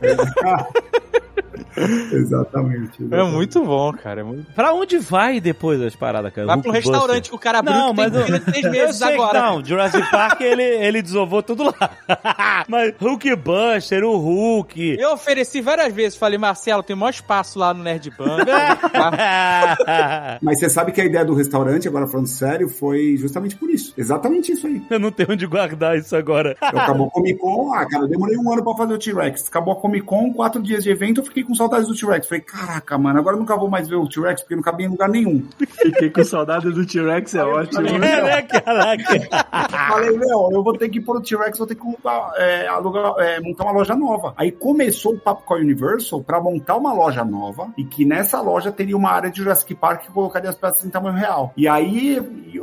Exatamente. 2.12 3.02
É 3.02 3.04
exatamente. 3.04 3.32
muito 3.34 3.64
bom, 3.64 3.92
cara. 3.92 4.20
É 4.20 4.24
muito... 4.24 4.52
Pra 4.52 4.72
onde 4.72 4.98
vai 4.98 5.40
depois 5.40 5.80
das 5.80 5.94
paradas, 5.94 6.32
cara? 6.32 6.46
Vai 6.46 6.56
pro 6.60 6.70
Hulkbuster? 6.70 6.92
restaurante 6.92 7.30
que 7.30 7.36
o 7.36 7.38
cara 7.38 7.58
abriu 7.60 7.74
Não, 7.74 7.94
que 7.94 8.02
tem 8.02 8.10
mas 8.10 8.54
eu- 8.56 8.64
Eu 8.64 8.70
meses 8.70 9.02
agora. 9.02 9.40
não, 9.40 9.64
Jurassic 9.64 10.10
Park 10.10 10.40
ele, 10.40 10.62
ele 10.62 11.02
desovou 11.02 11.42
tudo 11.42 11.64
lá. 11.64 11.90
Mas 12.68 12.94
Hulkbuster, 13.00 14.04
o 14.04 14.16
Hulk. 14.16 14.96
Eu 14.98 15.12
ofereci 15.12 15.60
várias 15.60 15.92
vezes, 15.92 16.16
falei, 16.18 16.38
Marcelo, 16.38 16.82
tem 16.82 16.94
maior 16.96 17.10
espaço 17.10 17.58
lá 17.58 17.72
no 17.74 17.82
Nerd 17.82 18.10
Bank. 18.10 18.44
Mas 20.42 20.58
você 20.58 20.68
sabe 20.68 20.92
que 20.92 21.00
a 21.00 21.04
ideia 21.04 21.24
do 21.24 21.34
restaurante, 21.34 21.88
agora 21.88 22.06
falando 22.06 22.26
sério, 22.26 22.68
foi 22.68 23.16
justamente 23.16 23.56
por 23.56 23.70
isso. 23.70 23.92
Exatamente 23.96 24.52
isso 24.52 24.66
aí. 24.66 24.82
Eu 24.90 24.98
não 24.98 25.10
tenho 25.10 25.32
onde 25.32 25.46
guardar 25.46 25.96
isso 25.96 26.14
agora. 26.16 26.56
Eu 26.60 26.78
acabou 26.78 27.06
a 27.06 27.10
Comic 27.10 27.38
Con, 27.38 27.72
ah, 27.74 27.86
cara, 27.86 28.04
eu 28.04 28.08
demorei 28.08 28.36
um 28.36 28.52
ano 28.52 28.62
pra 28.62 28.74
fazer 28.74 28.94
o 28.94 28.98
T-Rex. 28.98 29.48
Acabou 29.48 29.72
a 29.74 29.76
Comic 29.76 30.04
Con, 30.06 30.32
quatro 30.32 30.62
dias 30.62 30.84
de 30.84 30.90
evento, 30.90 31.20
eu 31.20 31.24
fiquei 31.24 31.42
com 31.50 31.54
saudades 31.54 31.88
do 31.88 31.94
T-Rex. 31.94 32.26
Falei, 32.28 32.42
caraca, 32.42 32.96
mano, 32.96 33.18
agora 33.18 33.36
eu 33.36 33.40
nunca 33.40 33.56
vou 33.56 33.68
mais 33.68 33.88
ver 33.88 33.96
o 33.96 34.08
T-Rex 34.08 34.42
porque 34.42 34.56
não 34.56 34.62
cabia 34.62 34.86
em 34.86 34.90
lugar 34.90 35.08
nenhum. 35.08 35.46
Fiquei 35.82 36.10
com 36.10 36.24
saudade 36.24 36.70
do 36.70 36.86
T-Rex, 36.86 37.34
é 37.34 37.44
ótimo. 37.44 37.86
É, 37.88 37.98
né, 37.98 38.42
caraca? 38.42 39.04
Falei, 39.90 40.16
meu, 40.16 40.48
eu 40.52 40.62
vou 40.62 40.76
ter 40.76 40.88
que 40.88 40.98
ir 40.98 41.02
pro 41.02 41.20
T-Rex, 41.20 41.58
vou 41.58 41.66
ter 41.66 41.74
que 41.74 41.84
montar, 41.84 42.32
é, 42.36 42.66
alugar, 42.68 43.14
é, 43.18 43.40
montar 43.40 43.64
uma 43.64 43.72
loja 43.72 43.94
nova. 43.94 44.32
Aí 44.36 44.50
começou 44.52 45.14
o 45.14 45.18
papo 45.18 45.42
com 45.44 45.54
a 45.54 45.58
Universal 45.58 46.22
pra 46.22 46.40
montar 46.40 46.76
uma 46.76 46.92
loja 46.92 47.24
nova 47.24 47.68
e 47.76 47.84
que 47.84 48.04
nessa 48.04 48.40
loja 48.40 48.70
teria 48.72 48.96
uma 48.96 49.10
área 49.10 49.30
de 49.30 49.38
Jurassic 49.38 49.74
Park 49.74 50.02
que 50.06 50.12
colocaria 50.12 50.48
as 50.48 50.56
peças 50.56 50.84
em 50.84 50.90
tamanho 50.90 51.16
real. 51.16 51.52
E 51.56 51.66
aí 51.68 52.16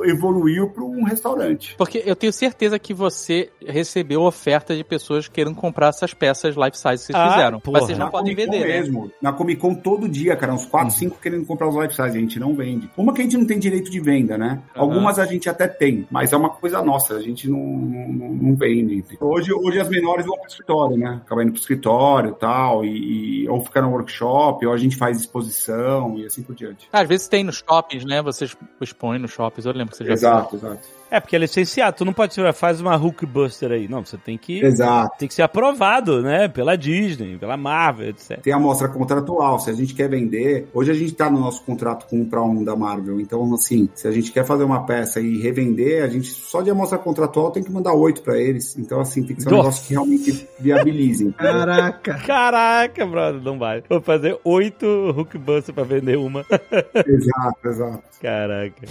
evoluiu 0.06 0.70
pra 0.70 0.84
um 0.84 1.04
restaurante. 1.04 1.76
Porque 1.78 2.02
eu 2.06 2.16
tenho 2.16 2.32
certeza 2.34 2.80
que 2.80 2.94
você 2.94 3.50
recebeu 3.66 4.22
oferta 4.22 4.76
de 4.76 4.84
pessoas 4.84 5.28
querendo 5.28 5.56
comprar 5.56 5.90
essas 5.90 6.14
peças 6.14 6.56
life 6.56 6.78
size 6.78 6.98
que 6.98 7.14
vocês 7.14 7.16
Ah, 7.18 7.32
fizeram. 7.32 7.60
porra. 7.60 7.78
Mas 7.80 7.86
vocês 7.88 7.98
não 7.98 8.06
Na 8.06 8.12
podem 8.12 8.36
vender, 8.36 8.60
né? 8.68 8.77
Mesmo. 8.80 9.12
Na 9.22 9.34
Comic 9.34 9.60
Con 9.60 9.76
todo 9.76 10.08
dia, 10.08 10.36
cara, 10.36 10.54
uns 10.54 10.66
4, 10.66 10.94
5 10.94 11.20
querendo 11.22 11.46
comprar 11.46 11.68
os 11.68 11.76
life 11.76 11.96
size. 11.96 12.18
A 12.18 12.22
gente 12.22 12.40
não 12.40 12.56
vende. 12.56 12.90
Uma 12.98 13.14
que 13.14 13.22
a 13.22 13.24
gente 13.24 13.38
não 13.38 13.46
tem 13.46 13.60
direito 13.60 13.90
de 13.90 14.00
venda, 14.00 14.38
né? 14.38 14.62
Aham. 14.76 14.84
Algumas 14.84 15.20
a 15.20 15.26
gente 15.26 15.50
até 15.50 15.68
tem, 15.68 16.08
mas 16.10 16.34
é 16.34 16.38
uma 16.38 16.50
coisa 16.50 16.82
nossa, 16.82 17.16
a 17.16 17.22
gente 17.22 17.50
não, 17.50 17.60
não, 17.60 18.30
não 18.30 18.56
vende. 18.56 19.04
Hoje, 19.20 19.54
hoje 19.54 19.80
as 19.80 19.90
menores 19.90 20.26
vão 20.26 20.38
pro 20.38 20.48
escritório, 20.48 20.98
né? 20.98 21.22
Acaba 21.26 21.44
indo 21.44 21.52
pro 21.52 21.62
escritório 21.62 22.34
tal, 22.34 22.86
e, 22.86 23.44
e 23.44 23.50
ou 23.50 23.64
ficar 23.64 23.82
no 23.82 23.92
workshop, 23.92 24.66
ou 24.66 24.74
a 24.74 24.78
gente 24.78 24.96
faz 24.96 25.20
exposição 25.20 26.18
e 26.18 26.26
assim 26.26 26.44
por 26.44 26.56
diante. 26.56 26.88
Às 26.92 27.08
vezes 27.08 27.28
tem 27.28 27.44
nos 27.44 27.58
shoppings, 27.58 28.06
né? 28.06 28.22
Vocês 28.22 28.56
expõem 28.82 29.20
nos 29.20 29.32
shoppings, 29.32 29.66
eu 29.66 29.74
lembro 29.74 29.92
que 29.92 29.98
você 29.98 30.06
já 30.06 30.14
Exato, 30.14 30.56
exato. 30.56 30.98
É, 31.10 31.20
porque 31.20 31.36
é 31.36 31.40
licenciado. 31.40 31.98
Tu 31.98 32.06
não 32.06 32.14
pode 32.14 32.34
ser, 32.34 32.52
faz 32.54 32.82
uma 32.82 32.96
Hulkbuster 32.96 33.72
aí. 33.72 33.88
Não, 33.88 34.04
você 34.06 34.18
tem 34.18 34.38
que, 34.38 34.64
Exato. 34.64 35.18
tem 35.18 35.28
que 35.28 35.34
ser 35.34 35.42
aprovado, 35.42 36.22
né? 36.22 36.48
Pela 36.48 36.78
Disney, 36.78 37.38
pela 37.38 37.58
Marvel, 37.58 38.10
etc. 38.10 38.42
Tem 38.42 38.54
a 38.54 38.58
amostra 38.58 38.88
contratual, 38.88 39.60
se 39.60 39.70
a 39.70 39.74
gente 39.74 39.94
quer 39.94 40.10
vender, 40.10 40.68
hoje 40.74 40.92
a 40.92 40.94
gente 40.94 41.14
tá 41.14 41.30
no 41.30 41.40
nosso 41.40 41.64
contrato 41.64 42.08
com 42.08 42.22
um 42.22 42.26
para 42.26 42.42
um 42.44 42.64
da 42.64 42.76
Marvel, 42.76 43.20
então 43.20 43.54
assim, 43.54 43.90
se 43.96 44.08
a 44.08 44.12
gente 44.12 44.32
quer 44.32 44.46
fazer 44.46 44.64
uma 44.64 44.86
peça 44.86 45.20
e 45.20 45.38
revender, 45.40 46.04
a 46.04 46.08
gente 46.08 46.28
só 46.28 46.62
de 46.62 46.70
amostra 46.70 46.98
contratual 46.98 47.52
tem 47.52 47.64
que 47.64 47.72
mandar 47.72 47.94
oito 47.94 48.22
para 48.22 48.38
eles, 48.38 48.78
então 48.78 49.00
assim, 49.00 49.24
tem 49.24 49.36
que 49.36 49.44
ser 49.44 49.50
um 49.50 49.52
Nossa. 49.52 49.64
negócio 49.64 49.88
que 49.88 49.94
realmente 49.94 50.48
viabilize. 50.60 51.32
Caraca. 51.38 52.14
Caraca, 52.26 53.06
brother, 53.06 53.42
não 53.42 53.58
vai. 53.58 53.84
Vou 53.90 54.02
fazer 54.02 54.38
oito 54.44 54.86
Hulkbuster 55.12 55.74
pra 55.74 55.84
vender 55.84 56.18
uma. 56.18 56.46
exato, 57.06 57.68
exato. 57.68 58.04
Caraca. 58.22 58.88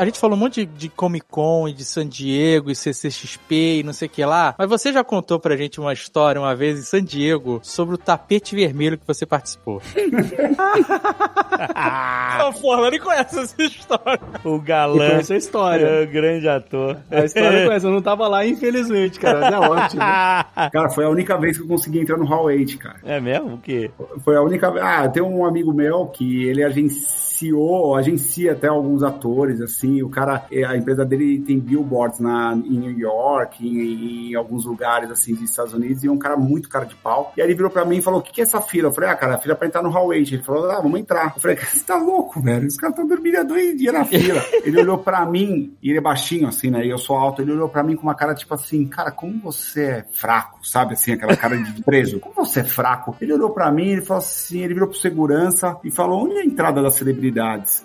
A 0.00 0.04
gente 0.06 0.18
falou 0.18 0.34
um 0.34 0.40
monte 0.40 0.64
de, 0.64 0.72
de 0.72 0.88
Comic 0.88 1.26
Con 1.28 1.68
e 1.68 1.74
de 1.74 1.84
San 1.84 2.08
Diego 2.08 2.70
e 2.70 2.74
CCXP 2.74 3.80
e 3.80 3.82
não 3.82 3.92
sei 3.92 4.08
o 4.08 4.10
que 4.10 4.24
lá, 4.24 4.54
mas 4.56 4.66
você 4.66 4.90
já 4.94 5.04
contou 5.04 5.38
pra 5.38 5.54
gente 5.58 5.78
uma 5.78 5.92
história 5.92 6.40
uma 6.40 6.56
vez 6.56 6.78
em 6.78 6.82
San 6.82 7.04
Diego 7.04 7.60
sobre 7.62 7.96
o 7.96 7.98
tapete 7.98 8.56
vermelho 8.56 8.96
que 8.96 9.06
você 9.06 9.26
participou. 9.26 9.82
Não, 12.38 12.52
porra, 12.54 12.82
eu 12.82 12.90
nem 12.90 13.00
conheço 13.00 13.38
essa 13.38 13.62
história. 13.62 14.20
O 14.42 14.58
galã. 14.58 15.10
conheço 15.10 15.34
a 15.34 15.36
história. 15.36 15.84
É, 15.84 16.04
o 16.04 16.06
grande 16.08 16.48
ator. 16.48 16.96
A 17.10 17.24
história 17.24 17.58
eu 17.58 17.66
conheço, 17.66 17.86
eu 17.86 17.90
não 17.90 18.00
tava 18.00 18.26
lá, 18.28 18.46
infelizmente, 18.46 19.20
cara. 19.20 19.40
Mas 19.40 19.52
é 19.52 19.58
ótimo. 19.68 20.00
Cara, 20.00 20.88
foi 20.88 21.04
a 21.04 21.10
única 21.10 21.36
vez 21.36 21.58
que 21.58 21.64
eu 21.64 21.68
consegui 21.68 22.00
entrar 22.00 22.16
no 22.16 22.24
Hall 22.24 22.44
8, 22.44 22.78
cara. 22.78 22.96
É 23.04 23.20
mesmo? 23.20 23.54
O 23.54 23.58
quê? 23.58 23.90
Foi 24.24 24.36
a 24.36 24.42
única 24.42 24.70
vez. 24.70 24.82
Ah, 24.82 25.06
tem 25.08 25.22
um 25.22 25.44
amigo 25.44 25.72
meu 25.74 26.06
que 26.06 26.46
ele 26.46 26.64
agenciou, 27.40 27.94
agencia 27.94 28.52
até 28.52 28.68
alguns 28.68 29.02
atores, 29.02 29.60
assim. 29.60 30.02
O 30.02 30.08
cara, 30.08 30.44
eh, 30.50 30.64
a 30.64 30.76
empresa 30.76 31.04
dele 31.04 31.40
tem 31.40 31.58
billboards 31.58 32.20
na, 32.20 32.52
em 32.52 32.78
New 32.78 32.98
York, 32.98 33.66
em, 33.66 34.30
em 34.30 34.34
alguns 34.34 34.64
lugares, 34.64 35.10
assim, 35.10 35.34
dos 35.34 35.44
Estados 35.44 35.72
Unidos, 35.72 36.04
e 36.04 36.08
é 36.08 36.10
um 36.10 36.18
cara 36.18 36.36
muito 36.36 36.68
cara 36.68 36.84
de 36.84 36.94
pau. 36.96 37.32
E 37.36 37.40
aí 37.40 37.46
ele 37.46 37.54
virou 37.54 37.70
pra 37.70 37.84
mim 37.84 37.98
e 37.98 38.02
falou: 38.02 38.20
O 38.20 38.22
que, 38.22 38.32
que 38.32 38.40
é 38.40 38.44
essa 38.44 38.60
fila? 38.60 38.88
Eu 38.88 38.92
falei: 38.92 39.10
Ah, 39.10 39.16
cara, 39.16 39.34
a 39.36 39.38
fila 39.38 39.54
é 39.54 39.56
pra 39.56 39.66
entrar 39.66 39.82
no 39.82 39.90
Hall 39.90 40.08
8. 40.08 40.34
Ele 40.34 40.42
falou: 40.42 40.70
Ah, 40.70 40.80
vamos 40.80 41.00
entrar. 41.00 41.32
Eu 41.34 41.40
falei: 41.40 41.56
você 41.56 41.84
tá 41.84 41.96
louco, 41.96 42.40
velho? 42.40 42.66
Os 42.66 42.76
caras 42.76 42.94
estão 42.94 43.08
dormindo 43.08 43.36
há 43.36 43.42
dois 43.42 43.76
dias 43.76 43.94
na 43.94 44.04
fila. 44.04 44.42
ele 44.64 44.80
olhou 44.80 44.98
pra 44.98 45.24
mim, 45.24 45.76
e 45.82 45.90
ele 45.90 45.98
é 45.98 46.02
baixinho, 46.02 46.48
assim, 46.48 46.70
né? 46.70 46.84
E 46.84 46.90
eu 46.90 46.98
sou 46.98 47.16
alto. 47.16 47.42
Ele 47.42 47.52
olhou 47.52 47.68
pra 47.68 47.82
mim 47.82 47.96
com 47.96 48.02
uma 48.02 48.14
cara 48.14 48.34
tipo 48.34 48.54
assim: 48.54 48.86
Cara, 48.86 49.10
como 49.10 49.40
você 49.40 49.84
é 49.84 50.04
fraco, 50.12 50.66
sabe? 50.66 50.94
Assim, 50.94 51.12
aquela 51.12 51.36
cara 51.36 51.56
de 51.56 51.82
preso. 51.82 52.20
Como 52.20 52.34
você 52.34 52.60
é 52.60 52.64
fraco? 52.64 53.16
Ele 53.20 53.32
olhou 53.32 53.50
pra 53.50 53.70
mim, 53.70 53.88
ele 53.88 54.02
falou 54.02 54.22
assim: 54.22 54.60
Ele 54.60 54.74
virou 54.74 54.88
pro 54.88 54.98
segurança 54.98 55.78
e 55.84 55.90
falou: 55.90 56.24
Onde 56.24 56.36
é 56.36 56.40
a 56.40 56.44
entrada 56.44 56.82
das 56.82 56.94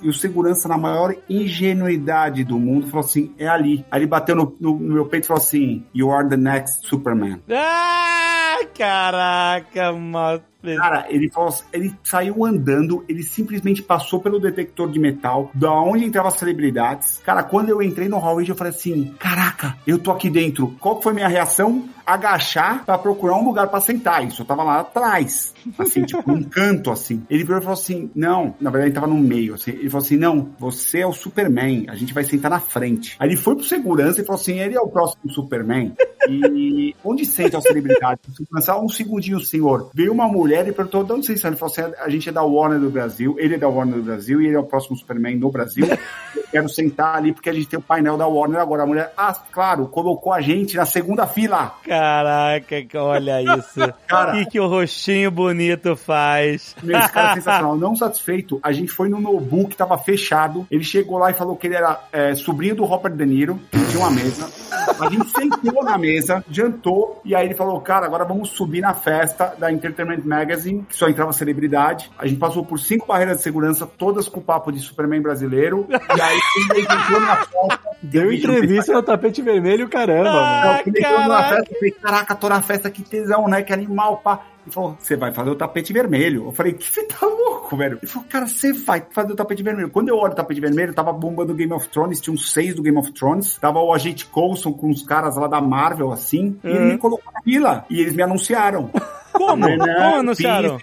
E 0.01 0.09
o 0.09 0.13
segurança, 0.13 0.67
na 0.67 0.77
maior 0.77 1.15
ingenuidade 1.29 2.43
do 2.43 2.59
mundo, 2.59 2.87
falou 2.87 3.05
assim: 3.05 3.33
É 3.37 3.47
ali. 3.47 3.85
Aí 3.91 3.99
ele 4.01 4.07
bateu 4.07 4.35
no, 4.35 4.55
no- 4.59 4.77
no 4.79 4.93
meu 4.93 5.05
peito 5.05 5.25
e 5.25 5.27
falou 5.27 5.41
assim: 5.41 5.85
You 5.93 6.11
are 6.11 6.27
the 6.27 6.37
next 6.37 6.87
Superman. 6.87 7.41
Ah, 7.51 8.57
caraca, 8.77 9.91
mano. 9.93 10.41
Cara, 10.77 11.05
ele 11.09 11.29
assim, 11.35 11.63
ele 11.71 11.95
saiu 12.03 12.45
andando, 12.45 13.03
ele 13.07 13.23
simplesmente 13.23 13.81
passou 13.81 14.19
pelo 14.19 14.39
detector 14.39 14.89
de 14.89 14.99
metal, 14.99 15.51
da 15.53 15.71
onde 15.71 16.05
entravam 16.05 16.29
as 16.29 16.37
celebridades. 16.37 17.21
Cara, 17.23 17.43
quando 17.43 17.69
eu 17.69 17.81
entrei 17.81 18.07
no 18.07 18.17
hall, 18.17 18.41
eu 18.41 18.55
falei 18.55 18.71
assim: 18.71 19.13
caraca, 19.19 19.77
eu 19.85 19.99
tô 19.99 20.11
aqui 20.11 20.29
dentro. 20.29 20.75
Qual 20.79 21.01
foi 21.01 21.13
minha 21.13 21.27
reação? 21.27 21.87
Agachar 22.05 22.85
pra 22.85 22.99
procurar 22.99 23.35
um 23.35 23.45
lugar 23.45 23.67
pra 23.67 23.81
sentar. 23.81 24.23
Isso 24.25 24.43
eu 24.43 24.45
tava 24.45 24.63
lá 24.63 24.81
atrás. 24.81 25.53
Assim, 25.77 26.03
tipo, 26.03 26.23
num 26.31 26.43
canto, 26.43 26.91
assim. 26.91 27.25
Ele 27.29 27.43
virou 27.43 27.57
e 27.57 27.61
falou 27.61 27.73
assim: 27.73 28.11
não, 28.15 28.55
na 28.61 28.69
verdade 28.69 28.89
ele 28.89 28.95
tava 28.95 29.07
no 29.07 29.17
meio, 29.17 29.55
assim. 29.55 29.71
Ele 29.71 29.89
falou 29.89 30.05
assim: 30.05 30.17
não, 30.17 30.49
você 30.59 30.99
é 30.99 31.07
o 31.07 31.11
Superman, 31.13 31.85
a 31.89 31.95
gente 31.95 32.13
vai 32.13 32.23
sentar 32.23 32.51
na 32.51 32.59
frente. 32.59 33.15
Aí 33.19 33.29
ele 33.29 33.37
foi 33.37 33.55
pro 33.55 33.63
segurança 33.63 34.21
e 34.21 34.25
falou 34.25 34.39
assim: 34.39 34.59
ele 34.59 34.75
é 34.75 34.79
o 34.79 34.87
próximo 34.87 35.31
Superman. 35.31 35.93
E 36.29 36.95
onde 37.03 37.25
senta 37.25 37.57
a 37.57 37.61
celebridade? 37.61 38.21
Segurança, 38.35 38.79
um 38.79 38.89
segundinho, 38.89 39.39
senhor. 39.39 39.89
Veio 39.93 40.11
uma 40.11 40.27
mulher 40.27 40.54
e 40.61 40.71
perguntou: 40.71 41.03
de 41.03 41.13
onde 41.13 41.25
vocês 41.25 41.39
são? 41.39 41.49
Ele 41.49 41.57
falou 41.57 41.73
assim: 41.73 41.93
a 41.97 42.09
gente 42.09 42.29
é 42.29 42.31
da 42.31 42.43
Warner 42.43 42.79
do 42.79 42.89
Brasil, 42.89 43.35
ele 43.39 43.55
é 43.55 43.57
da 43.57 43.67
Warner 43.67 43.95
do 43.95 44.03
Brasil 44.03 44.41
e 44.41 44.47
ele 44.47 44.55
é 44.55 44.59
o 44.59 44.63
próximo 44.63 44.95
Superman 44.95 45.37
no 45.37 45.51
Brasil. 45.51 45.85
Quero 46.55 46.69
sentar 46.69 47.17
ali 47.17 47.33
porque 47.33 47.49
a 47.49 47.53
gente 47.53 47.67
tem 47.67 47.77
o 47.77 47.81
painel 47.81 48.15
da 48.15 48.25
Warner 48.25 48.61
agora. 48.61 48.83
A 48.83 48.85
mulher, 48.85 49.13
ah, 49.17 49.33
claro, 49.51 49.87
colocou 49.87 50.31
a 50.31 50.39
gente 50.39 50.77
na 50.77 50.85
segunda 50.85 51.27
fila. 51.27 51.73
Caraca, 51.85 52.77
olha 52.95 53.41
isso. 53.41 53.81
Cara. 54.07 54.41
O 54.41 54.49
que, 54.49 54.57
o 54.57 54.65
rostinho 54.65 55.29
bonito 55.29 55.97
faz? 55.97 56.73
Meu, 56.81 56.97
esse 56.97 57.11
cara 57.11 57.31
é 57.31 57.33
sensacional. 57.35 57.75
Não 57.75 57.93
satisfeito, 57.93 58.57
a 58.63 58.71
gente 58.71 58.89
foi 58.89 59.09
no 59.09 59.19
Nobu 59.19 59.67
que 59.67 59.75
tava 59.75 59.97
fechado. 59.97 60.65
Ele 60.71 60.83
chegou 60.85 61.17
lá 61.17 61.29
e 61.29 61.33
falou 61.33 61.57
que 61.57 61.67
ele 61.67 61.75
era 61.75 61.99
é, 62.13 62.33
sobrinho 62.35 62.75
do 62.75 62.85
Robert 62.85 63.11
De 63.11 63.25
Niro. 63.25 63.59
Tinha 63.89 63.99
uma 63.99 64.11
mesa. 64.11 64.49
A 64.97 65.09
gente 65.09 65.29
sentou 65.29 65.83
na 65.83 65.97
mesa, 65.97 66.43
jantou, 66.49 67.21
e 67.25 67.35
aí 67.35 67.47
ele 67.47 67.55
falou: 67.55 67.81
Cara, 67.81 68.05
agora 68.05 68.23
vamos 68.23 68.49
subir 68.49 68.79
na 68.79 68.93
festa 68.93 69.53
da 69.57 69.69
Entertainment 69.71 70.21
Magazine, 70.23 70.85
que 70.87 70.95
só 70.95 71.09
entrava 71.09 71.33
celebridade. 71.33 72.09
A 72.17 72.25
gente 72.25 72.39
passou 72.39 72.63
por 72.63 72.79
cinco 72.79 73.07
barreiras 73.07 73.37
de 73.37 73.43
segurança, 73.43 73.85
todas 73.85 74.29
com 74.29 74.39
papo 74.39 74.71
de 74.71 74.79
Superman 74.79 75.21
brasileiro. 75.21 75.85
E 75.89 76.21
aí 76.21 76.39
ele 76.57 76.81
entrou 76.81 77.19
na 77.19 77.35
festa. 77.37 77.79
Deu 78.01 78.31
entrevista 78.31 78.93
no 78.93 79.03
tapete 79.03 79.41
vermelho, 79.41 79.89
caramba, 79.89 80.31
mano. 80.31 80.45
Ah, 80.45 80.83
na 80.85 81.01
caraca. 81.01 81.55
festa, 81.55 81.71
eu 81.71 81.77
falei, 81.79 81.91
caraca, 81.91 82.35
tô 82.35 82.49
na 82.49 82.61
festa, 82.61 82.91
que 82.91 83.01
tesão, 83.01 83.47
né? 83.47 83.61
Que 83.63 83.73
animal, 83.73 84.17
pá. 84.17 84.41
Ele 84.65 84.73
falou, 84.73 84.97
você 84.99 85.15
vai 85.15 85.31
fazer 85.31 85.49
o 85.51 85.55
tapete 85.55 85.93
vermelho. 85.93 86.45
Eu 86.45 86.51
falei, 86.51 86.73
que 86.73 86.91
você 86.91 87.03
tá 87.03 87.25
louco, 87.25 87.77
velho? 87.77 87.99
Ele 88.01 88.11
falou, 88.11 88.27
cara, 88.27 88.47
você 88.47 88.73
vai 88.73 89.05
fazer 89.11 89.31
o 89.31 89.35
tapete 89.35 89.61
vermelho. 89.61 89.89
Quando 89.89 90.09
eu 90.09 90.17
olho 90.17 90.33
o 90.33 90.35
tapete 90.35 90.59
vermelho, 90.59 90.93
tava 90.93 91.13
bombando 91.13 91.53
o 91.53 91.55
Game 91.55 91.71
of 91.71 91.87
Thrones, 91.89 92.19
tinha 92.19 92.33
uns 92.33 92.51
seis 92.51 92.73
do 92.73 92.81
Game 92.81 92.97
of 92.97 93.11
Thrones. 93.11 93.57
Tava 93.57 93.79
o 93.79 93.93
agente 93.93 94.25
Coulson 94.25 94.73
com 94.73 94.89
os 94.89 95.03
caras 95.03 95.35
lá 95.35 95.47
da 95.47 95.61
Marvel, 95.61 96.11
assim. 96.11 96.57
E 96.63 96.67
ele 96.67 96.93
me 96.93 96.97
colocou 96.97 97.31
na 97.31 97.41
fila. 97.41 97.85
E 97.89 98.01
eles 98.01 98.15
me 98.15 98.23
anunciaram. 98.23 98.89
Como? 99.37 99.67
Como 99.67 100.15
anunciaram? 100.15 100.79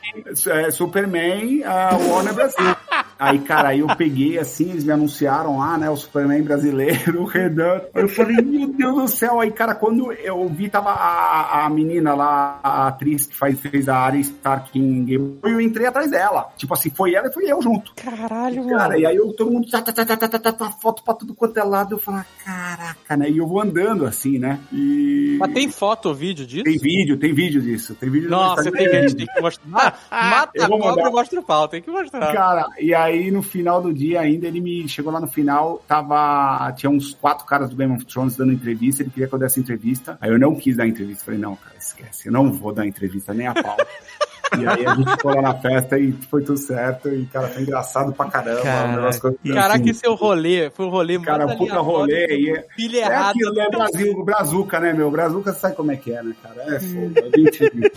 É, 0.47 0.71
Superman, 0.71 1.63
a 1.65 1.97
Warner 1.97 2.35
Brasil. 2.35 2.77
Aí, 3.19 3.39
cara, 3.39 3.69
aí 3.69 3.81
eu 3.81 3.87
peguei 3.97 4.37
assim, 4.39 4.71
eles 4.71 4.83
me 4.83 4.93
anunciaram 4.93 5.59
lá, 5.59 5.79
né? 5.79 5.89
O 5.89 5.97
Superman 5.97 6.43
brasileiro, 6.43 7.23
o 7.23 7.25
Renan. 7.25 7.81
Eu 7.95 8.09
falei, 8.09 8.37
meu 8.37 8.67
Deus 8.69 8.95
do 8.97 9.09
céu. 9.09 9.41
Aí, 9.41 9.53
cara, 9.53 9.77
quando 9.77 10.13
eu 10.13 10.49
vi, 10.49 10.69
tava 10.69 10.91
a, 10.91 11.65
a 11.65 11.71
menina 11.71 12.15
lá, 12.15 12.59
a 12.63 12.89
atriz 12.89 13.27
que 13.27 13.37
faz, 13.37 13.61
fez 13.61 13.89
a 13.89 13.97
área 13.97 14.19
Stark 14.19 14.77
em 14.77 15.05
Game 15.05 15.39
eu 15.43 15.61
entrei 15.61 15.87
atrás 15.87 16.11
dela. 16.11 16.53
Tipo 16.57 16.75
assim, 16.75 16.91
foi 16.91 17.15
ela 17.15 17.29
e 17.29 17.33
fui 17.33 17.51
eu 17.51 17.61
junto. 17.63 17.93
Caralho, 17.95 18.67
cara. 18.69 18.99
E 18.99 19.07
aí 19.07 19.17
eu, 19.17 19.33
todo 19.33 19.51
mundo, 19.51 19.71
tá, 19.71 19.81
tá, 19.81 19.93
tá, 19.93 20.05
tá, 20.05 20.17
tá, 20.17 20.29
tá, 20.29 20.39
tá, 20.39 20.53
tá, 20.53 20.71
foto 20.71 21.03
pra 21.03 21.15
tudo 21.15 21.35
quanto 21.35 21.57
é 21.59 21.63
lado. 21.63 21.95
Eu 21.95 21.99
falei, 21.99 22.21
ah, 22.21 22.45
caraca, 22.45 23.17
né? 23.17 23.31
E 23.31 23.39
eu 23.39 23.47
vou 23.47 23.61
andando 23.61 24.05
assim, 24.05 24.39
né? 24.39 24.59
E... 24.73 25.37
Mas 25.39 25.53
tem 25.53 25.69
foto 25.71 26.09
ou 26.09 26.15
vídeo 26.15 26.47
disso? 26.47 26.65
Tem 26.65 26.79
vídeo, 26.79 27.17
tem 27.17 27.33
vídeo 27.33 27.61
disso. 27.61 27.95
Tem 27.95 28.11
vídeo 28.11 28.31
nossa, 28.43 28.63
tem, 28.63 28.73
Instagram. 28.73 28.99
a 28.99 29.03
gente 29.03 29.17
tem 29.17 29.27
que 29.27 29.41
mostrar. 29.41 29.99
Mata 30.11 30.51
Eu 30.55 30.65
a 30.65 30.69
cobra 30.69 31.11
mostra 31.11 31.41
o 31.41 31.43
pau, 31.43 31.69
tem 31.69 31.83
que 31.83 31.91
mostrar. 31.91 32.33
Cara, 32.33 32.67
e 32.79 32.95
aí 32.95 33.31
no 33.31 33.43
final 33.43 33.81
do 33.81 33.93
dia 33.93 34.21
ainda, 34.21 34.47
ele 34.47 34.61
me 34.61 34.89
chegou 34.89 35.13
lá 35.13 35.21
no 35.21 35.27
final, 35.27 35.83
tava. 35.87 36.73
Tinha 36.73 36.91
uns 36.91 37.15
quatro 37.15 37.47
caras 37.47 37.71
do 37.71 37.77
Game 37.77 37.95
of 37.95 38.05
Thrones 38.05 38.37
dando 38.37 38.53
entrevista, 38.53 39.03
ele 39.03 39.11
queria 39.11 39.29
que 39.29 39.35
eu 39.35 39.39
desse 39.39 39.61
entrevista. 39.61 40.19
Aí 40.21 40.31
eu 40.31 40.39
não 40.39 40.55
quis 40.55 40.77
dar 40.77 40.87
entrevista. 40.87 41.25
Falei, 41.25 41.41
não, 41.41 41.57
cara, 41.57 41.77
esquece, 41.79 42.29
eu 42.29 42.33
não 42.33 42.53
vou 42.53 42.73
dar 42.73 42.87
entrevista 42.87 43.33
nem 43.35 43.47
a 43.47 43.55
pau. 43.55 43.77
E 44.59 44.67
aí 44.67 44.87
a 44.87 44.95
gente 44.95 45.11
ficou 45.13 45.35
lá 45.35 45.43
na 45.43 45.55
festa 45.55 45.99
e 45.99 46.13
foi 46.31 46.43
tudo 46.43 46.59
certo. 46.59 47.09
E, 47.09 47.25
cara, 47.27 47.49
foi 47.49 47.63
engraçado 47.63 48.13
pra 48.13 48.27
caramba. 48.27 48.61
Um 49.09 49.11
que 49.21 49.27
eu- 49.49 49.55
Caraca, 49.55 49.77
assim, 49.81 49.91
esse 49.91 50.01
seu 50.01 50.15
rolê 50.15 50.71
foi 50.71 50.87
um 50.87 50.91
rolê 50.91 51.19
Cara, 51.21 51.57
puta 51.57 51.79
rolê. 51.81 52.27
E 52.27 52.51
é, 52.51 52.65
Pilha 52.77 52.99
é 52.99 53.01
errada. 53.01 53.31
aquilo, 53.31 53.53
né? 53.55 53.67
Brasil, 53.71 54.13
o 54.19 54.25
Brazuca, 54.25 54.81
né, 54.81 54.93
meu? 54.93 55.11
Brazuca, 55.11 55.53
você 55.53 55.59
sabe 55.61 55.77
como 55.77 55.93
é 55.93 55.97
que 55.97 56.13
é, 56.13 56.23
né, 56.23 56.35
cara? 56.43 56.77
É 56.77 56.81
fogo. 56.81 57.13
A 57.17 57.39
gente... 57.39 57.93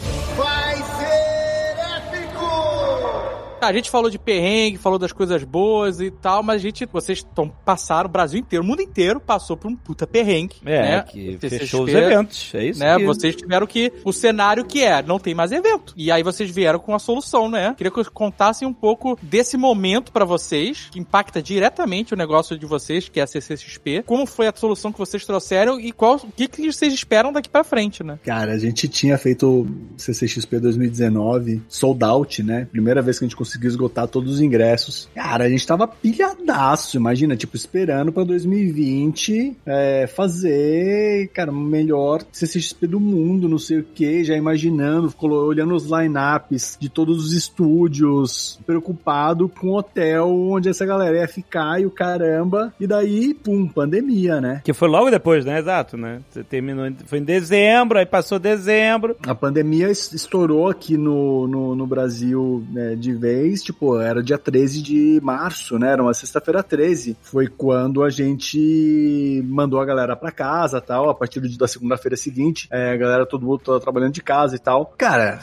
A 3.61 3.73
gente 3.73 3.89
falou 3.89 4.09
de 4.09 4.19
perrengue, 4.19 4.77
falou 4.77 4.99
das 4.99 5.11
coisas 5.11 5.43
boas 5.43 5.99
e 5.99 6.11
tal, 6.11 6.43
mas 6.43 6.57
a 6.57 6.59
gente, 6.59 6.85
vocês 6.85 7.23
tão, 7.35 7.49
passaram, 7.49 8.07
o 8.07 8.11
Brasil 8.11 8.39
inteiro, 8.39 8.63
o 8.63 8.67
mundo 8.67 8.81
inteiro 8.81 9.19
passou 9.19 9.57
por 9.57 9.69
um 9.69 9.75
puta 9.75 10.05
perrengue. 10.05 10.55
É, 10.65 10.81
né? 10.81 11.01
que 11.01 11.37
fechou 11.39 11.83
os 11.83 11.93
eventos. 11.93 12.53
É 12.53 12.65
isso 12.65 12.79
Né? 12.79 12.97
que... 12.97 13.05
Vocês 13.05 13.35
tiveram 13.35 13.65
que. 13.65 13.91
O 14.03 14.11
cenário 14.11 14.65
que 14.65 14.83
é, 14.83 15.01
não 15.01 15.19
tem 15.19 15.33
mais 15.33 15.51
evento. 15.51 15.93
E 15.95 16.11
aí 16.11 16.23
vocês 16.23 16.49
vieram 16.49 16.79
com 16.79 16.93
a 16.93 16.99
solução, 16.99 17.49
né? 17.49 17.73
Queria 17.75 17.91
que 17.91 17.97
vocês 17.97 18.09
contassem 18.09 18.67
um 18.67 18.73
pouco 18.73 19.17
desse 19.21 19.57
momento 19.57 20.11
pra 20.11 20.25
vocês, 20.25 20.87
que 20.91 20.99
impacta 20.99 21.41
diretamente 21.41 22.13
o 22.13 22.17
negócio 22.17 22.57
de 22.57 22.65
vocês, 22.65 23.09
que 23.09 23.19
é 23.19 23.23
a 23.23 23.27
CCXP. 23.27 24.03
Como 24.05 24.25
foi 24.25 24.47
a 24.47 24.53
solução 24.55 24.91
que 24.91 24.99
vocês 24.99 25.25
trouxeram 25.25 25.79
e 25.79 25.91
qual, 25.91 26.15
o 26.15 26.31
que, 26.31 26.47
que 26.47 26.71
vocês 26.71 26.93
esperam 26.93 27.31
daqui 27.31 27.49
pra 27.49 27.63
frente, 27.63 28.03
né? 28.03 28.19
Cara, 28.23 28.53
a 28.53 28.57
gente 28.57 28.87
tinha 28.87 29.17
feito 29.17 29.67
CCXP 29.97 30.59
2019, 30.59 31.61
sold 31.67 32.03
out, 32.03 32.43
né? 32.43 32.67
Primeira 32.71 33.01
vez 33.01 33.17
que 33.17 33.25
a 33.25 33.27
gente 33.27 33.35
conseguiu 33.45 33.69
esgotar 33.69 34.07
todos 34.07 34.33
os 34.33 34.41
ingressos. 34.41 35.07
Cara, 35.15 35.45
a 35.45 35.49
gente 35.49 35.65
tava 35.65 35.87
pilhadaço, 35.87 36.97
imagina, 36.97 37.35
tipo, 37.35 37.55
esperando 37.55 38.11
pra 38.11 38.23
2020 38.23 39.55
é, 39.65 40.07
fazer, 40.07 41.29
cara, 41.33 41.51
o 41.51 41.55
melhor 41.55 42.23
CCXP 42.31 42.87
do 42.87 42.99
mundo, 42.99 43.47
não 43.47 43.57
sei 43.59 43.79
o 43.79 43.83
que, 43.83 44.23
já 44.23 44.35
imaginando, 44.35 45.13
olhando 45.21 45.75
os 45.75 45.85
lineups 45.85 46.77
de 46.79 46.89
todos 46.89 47.23
os 47.23 47.33
estúdios, 47.33 48.59
preocupado 48.65 49.47
com 49.47 49.67
o 49.69 49.77
hotel 49.77 50.27
onde 50.29 50.69
essa 50.69 50.85
galera 50.85 51.17
ia 51.17 51.27
ficar 51.27 51.79
e 51.81 51.85
o 51.85 51.91
caramba. 51.91 52.73
E 52.79 52.87
daí, 52.87 53.33
pum, 53.33 53.67
pandemia, 53.67 54.41
né? 54.41 54.61
Que 54.63 54.73
foi 54.73 54.87
logo 54.89 55.09
depois, 55.09 55.45
né? 55.45 55.59
Exato, 55.59 55.95
né? 55.97 56.21
Você 56.29 56.43
terminou, 56.43 56.89
foi 57.05 57.19
em 57.19 57.23
dezembro, 57.23 57.97
aí 57.99 58.05
passou 58.05 58.39
dezembro. 58.39 59.15
A 59.25 59.35
pandemia 59.35 59.89
es- 59.89 60.11
estourou 60.13 60.69
aqui 60.69 60.97
no, 60.97 61.47
no, 61.47 61.75
no 61.75 61.87
Brasil 61.87 62.63
né, 62.71 62.95
de 62.95 63.13
vez, 63.13 63.34
tipo, 63.63 63.99
era 63.99 64.23
dia 64.23 64.37
13 64.37 64.81
de 64.81 65.19
março, 65.21 65.77
né? 65.79 65.91
Era 65.91 66.01
uma 66.01 66.13
sexta-feira 66.13 66.63
13. 66.63 67.17
Foi 67.21 67.47
quando 67.47 68.03
a 68.03 68.09
gente 68.09 69.43
mandou 69.45 69.79
a 69.79 69.85
galera 69.85 70.15
pra 70.15 70.31
casa 70.31 70.81
tal. 70.81 71.09
A 71.09 71.15
partir 71.15 71.39
da 71.57 71.67
segunda-feira 71.67 72.15
seguinte, 72.15 72.67
é, 72.71 72.91
a 72.91 72.97
galera, 72.97 73.25
todo 73.25 73.45
mundo 73.45 73.59
tava 73.59 73.79
trabalhando 73.79 74.13
de 74.13 74.21
casa 74.21 74.55
e 74.55 74.59
tal. 74.59 74.93
Cara. 74.97 75.39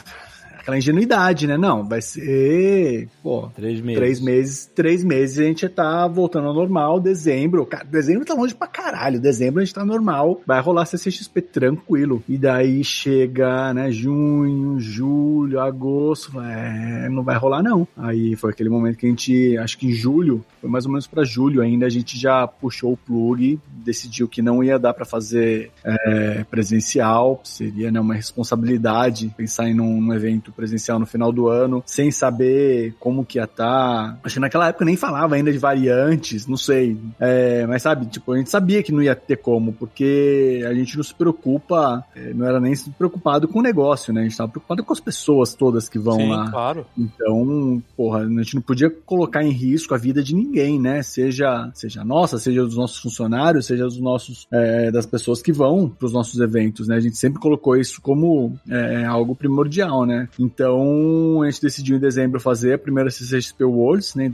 Aquela 0.63 0.77
ingenuidade, 0.77 1.45
né? 1.45 1.57
Não, 1.57 1.87
vai 1.87 2.01
ser, 2.01 3.09
pô, 3.21 3.49
Três 3.53 3.81
meses. 3.81 3.99
três 3.99 4.19
meses, 4.21 4.65
três 4.73 5.03
meses 5.03 5.39
a 5.39 5.43
gente 5.43 5.67
tá 5.67 6.07
voltando 6.07 6.47
ao 6.47 6.53
normal, 6.53 7.01
dezembro, 7.01 7.65
cara, 7.65 7.83
dezembro 7.83 8.25
tá 8.25 8.33
longe 8.33 8.55
pra 8.55 8.65
caralho, 8.65 9.19
dezembro 9.19 9.61
a 9.61 9.65
gente 9.65 9.75
tá 9.75 9.83
normal, 9.83 10.41
vai 10.47 10.61
rolar 10.61 10.85
CCXP 10.85 11.41
tranquilo. 11.41 12.23
E 12.29 12.37
daí 12.37 12.81
chega, 12.83 13.73
né, 13.73 13.91
junho, 13.91 14.79
julho, 14.79 15.59
agosto, 15.59 16.39
é, 16.39 17.09
não 17.09 17.23
vai 17.23 17.37
rolar 17.37 17.61
não. 17.61 17.85
Aí 17.97 18.35
foi 18.37 18.51
aquele 18.51 18.69
momento 18.69 18.97
que 18.97 19.05
a 19.05 19.09
gente, 19.09 19.57
acho 19.57 19.77
que 19.77 19.87
em 19.87 19.93
julho, 19.93 20.45
foi 20.61 20.69
mais 20.69 20.85
ou 20.85 20.91
menos 20.91 21.07
pra 21.07 21.25
julho 21.25 21.61
ainda, 21.61 21.85
a 21.85 21.89
gente 21.89 22.17
já 22.17 22.47
puxou 22.47 22.93
o 22.93 22.97
plug, 22.97 23.59
decidiu 23.67 24.29
que 24.29 24.41
não 24.41 24.63
ia 24.63 24.79
dar 24.79 24.93
pra 24.93 25.03
fazer 25.03 25.71
é, 25.83 26.45
presencial, 26.45 27.41
seria 27.43 27.91
né, 27.91 27.99
uma 27.99 28.13
responsabilidade 28.13 29.33
pensar 29.35 29.67
em 29.67 29.81
um, 29.81 29.97
um 29.97 30.13
evento 30.13 30.52
presencial 30.53 30.99
no 30.99 31.05
final 31.05 31.31
do 31.31 31.47
ano, 31.47 31.83
sem 31.85 32.11
saber 32.11 32.95
como 32.99 33.25
que 33.25 33.37
ia 33.37 33.43
estar. 33.43 34.19
Acho 34.23 34.35
que 34.35 34.39
naquela 34.39 34.67
época 34.69 34.85
nem 34.85 34.95
falava 34.95 35.35
ainda 35.35 35.51
de 35.51 35.57
variantes, 35.57 36.47
não 36.47 36.57
sei. 36.57 36.97
É, 37.19 37.65
mas 37.67 37.81
sabe, 37.81 38.05
tipo, 38.05 38.31
a 38.31 38.37
gente 38.37 38.49
sabia 38.49 38.83
que 38.83 38.91
não 38.91 39.01
ia 39.01 39.15
ter 39.15 39.37
como, 39.37 39.73
porque 39.73 40.63
a 40.67 40.73
gente 40.73 40.95
não 40.95 41.03
se 41.03 41.13
preocupa, 41.13 42.03
é, 42.15 42.33
não 42.33 42.47
era 42.47 42.59
nem 42.59 42.75
se 42.75 42.89
preocupado 42.91 43.47
com 43.47 43.59
o 43.59 43.63
negócio, 43.63 44.13
né? 44.13 44.21
A 44.21 44.23
gente 44.23 44.37
tava 44.37 44.51
preocupado 44.51 44.83
com 44.83 44.93
as 44.93 44.99
pessoas 44.99 45.53
todas 45.53 45.89
que 45.89 45.99
vão 45.99 46.17
Sim, 46.17 46.29
lá. 46.29 46.49
claro. 46.49 46.85
Então, 46.97 47.81
porra, 47.95 48.19
a 48.19 48.29
gente 48.43 48.55
não 48.55 48.61
podia 48.61 48.89
colocar 48.89 49.43
em 49.43 49.51
risco 49.51 49.93
a 49.93 49.97
vida 49.97 50.23
de 50.23 50.35
ninguém, 50.35 50.79
né? 50.79 51.01
Seja, 51.03 51.69
seja 51.73 52.03
nossa, 52.03 52.37
seja 52.37 52.63
dos 52.63 52.77
nossos 52.77 52.99
funcionários, 52.99 53.65
seja 53.65 53.85
dos 53.85 53.99
nossos, 53.99 54.47
é, 54.51 54.91
das 54.91 55.05
pessoas 55.05 55.41
que 55.41 55.51
vão 55.51 55.89
para 55.89 56.05
os 56.05 56.13
nossos 56.13 56.39
eventos, 56.39 56.87
né? 56.87 56.95
A 56.95 56.99
gente 56.99 57.17
sempre 57.17 57.39
colocou 57.39 57.75
isso 57.75 58.01
como 58.01 58.57
é, 58.69 59.05
algo 59.05 59.35
primordial, 59.35 60.05
né? 60.05 60.27
Então, 60.43 61.41
a 61.41 61.49
gente 61.49 61.61
decidiu 61.61 61.95
em 61.95 61.99
dezembro 61.99 62.37
fazer 62.37 62.73
a 62.73 62.77
primeira 62.77 63.09
CCXP 63.09 63.63
Worlds, 63.63 64.13
né? 64.13 64.25
Em 64.25 64.29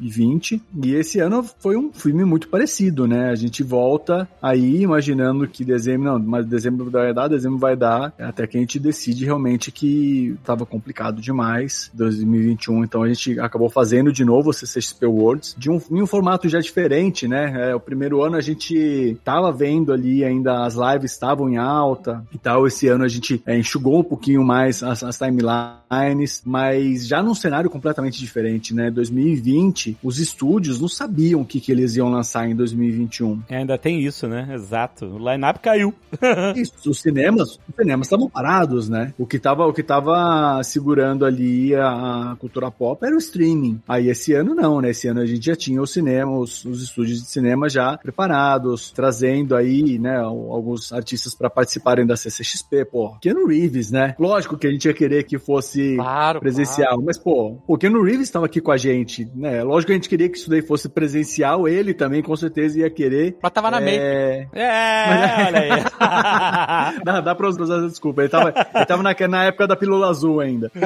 2020. 0.00 0.62
E 0.82 0.94
esse 0.94 1.20
ano 1.20 1.44
foi 1.58 1.76
um 1.76 1.92
filme 1.92 2.24
muito 2.24 2.48
parecido, 2.48 3.06
né? 3.06 3.30
A 3.30 3.34
gente 3.34 3.62
volta 3.62 4.28
aí 4.42 4.82
imaginando 4.82 5.46
que 5.46 5.64
dezembro, 5.64 6.12
não, 6.12 6.18
mas 6.18 6.46
dezembro 6.46 6.90
vai 6.90 7.12
dar, 7.12 7.28
dezembro 7.28 7.58
vai 7.58 7.76
dar, 7.76 8.12
até 8.18 8.46
que 8.46 8.56
a 8.56 8.60
gente 8.60 8.78
decide 8.78 9.24
realmente 9.24 9.70
que 9.70 10.36
tava 10.44 10.64
complicado 10.64 11.20
demais 11.20 11.90
2021, 11.94 12.84
então 12.84 13.02
a 13.02 13.08
gente 13.08 13.38
acabou 13.38 13.68
fazendo 13.68 14.12
de 14.12 14.24
novo 14.24 14.50
o 14.50 14.52
CCXP 14.52 15.06
Worlds, 15.06 15.54
de 15.58 15.70
um, 15.70 15.80
em 15.90 16.02
um 16.02 16.06
formato 16.06 16.48
já 16.48 16.60
diferente, 16.60 17.28
né? 17.28 17.70
É, 17.70 17.74
o 17.74 17.80
primeiro 17.80 18.22
ano 18.22 18.36
a 18.36 18.40
gente 18.40 19.16
tava 19.24 19.52
vendo 19.52 19.92
ali 19.92 20.24
ainda 20.24 20.64
as 20.64 20.74
lives 20.74 21.12
estavam 21.12 21.48
em 21.48 21.56
alta 21.56 22.24
e 22.32 22.38
tal, 22.38 22.66
esse 22.66 22.88
ano 22.88 23.04
a 23.04 23.08
gente 23.08 23.42
é, 23.46 23.58
enxugou 23.58 24.00
um 24.00 24.04
pouquinho 24.04 24.42
mais 24.44 24.82
as, 24.82 25.02
as 25.02 25.18
timelines, 25.18 26.42
mas 26.44 27.06
já 27.06 27.22
num 27.22 27.34
cenário 27.34 27.68
completamente 27.68 28.18
diferente, 28.18 28.74
né? 28.74 28.90
2020, 28.90 29.89
os 30.02 30.18
estúdios 30.18 30.80
não 30.80 30.88
sabiam 30.88 31.40
o 31.40 31.44
que, 31.44 31.60
que 31.60 31.70
eles 31.72 31.96
iam 31.96 32.10
lançar 32.10 32.48
em 32.48 32.54
2021. 32.54 33.42
É, 33.48 33.58
ainda 33.58 33.76
tem 33.78 34.00
isso, 34.00 34.26
né? 34.26 34.48
Exato. 34.52 35.06
O 35.06 35.18
line-up 35.18 35.60
caiu. 35.60 35.94
Isso, 36.56 36.90
os 36.90 37.00
cinemas, 37.00 37.58
os 37.68 37.74
cinemas 37.76 38.06
estavam 38.06 38.28
parados, 38.28 38.88
né? 38.88 39.14
O 39.18 39.26
que 39.26 39.38
tava, 39.38 39.66
o 39.66 39.72
que 39.72 39.82
tava 39.82 40.60
segurando 40.64 41.24
ali 41.24 41.74
a, 41.74 42.32
a 42.32 42.36
cultura 42.36 42.70
pop 42.70 43.04
era 43.04 43.14
o 43.14 43.18
streaming. 43.18 43.80
Aí 43.88 44.08
esse 44.08 44.32
ano 44.34 44.54
não, 44.54 44.80
né? 44.80 44.90
Esse 44.90 45.08
ano 45.08 45.20
a 45.20 45.26
gente 45.26 45.44
já 45.46 45.56
tinha 45.56 45.80
o 45.80 45.86
cinema, 45.86 46.36
os, 46.38 46.64
os 46.64 46.82
estúdios 46.82 47.20
de 47.22 47.28
cinema 47.28 47.68
já 47.68 47.96
preparados, 47.98 48.90
trazendo 48.90 49.54
aí, 49.56 49.98
né, 49.98 50.18
alguns 50.18 50.92
artistas 50.92 51.34
para 51.34 51.48
participarem 51.50 52.06
da 52.06 52.16
CCXP, 52.16 52.84
pô. 52.84 53.16
Keanu 53.20 53.46
Reeves, 53.46 53.90
né? 53.90 54.14
Lógico 54.18 54.56
que 54.58 54.66
a 54.66 54.70
gente 54.70 54.84
ia 54.86 54.94
querer 54.94 55.24
que 55.24 55.38
fosse 55.38 55.96
Claro. 55.96 56.40
presencial, 56.40 57.00
mas 57.02 57.18
pô, 57.18 57.56
o 57.66 57.78
Keanu 57.78 58.02
Reeves 58.02 58.22
estava 58.28 58.46
aqui 58.46 58.60
com 58.60 58.72
a 58.72 58.76
gente, 58.76 59.28
né? 59.34 59.62
Lógico 59.62 59.79
que 59.86 59.92
a 59.92 59.94
gente 59.94 60.08
queria 60.08 60.28
que 60.28 60.38
isso 60.38 60.50
daí 60.50 60.62
fosse 60.62 60.88
presencial, 60.88 61.66
ele 61.68 61.94
também 61.94 62.22
com 62.22 62.34
certeza 62.36 62.78
ia 62.80 62.90
querer. 62.90 63.36
Mas 63.42 63.52
tava 63.52 63.70
na 63.70 63.80
é... 63.80 64.48
É, 64.52 65.46
olha 65.46 65.60
aí. 65.60 65.70
Dá, 67.04 67.20
dá 67.20 67.34
pra 67.34 67.48
usar 67.48 67.86
desculpa. 67.86 68.22
Ele 68.22 68.28
tava, 68.28 68.54
ele 68.74 68.86
tava 68.86 69.02
na, 69.02 69.14
na 69.28 69.44
época 69.44 69.66
da 69.66 69.76
pílula 69.76 70.08
azul 70.08 70.40
ainda. 70.40 70.70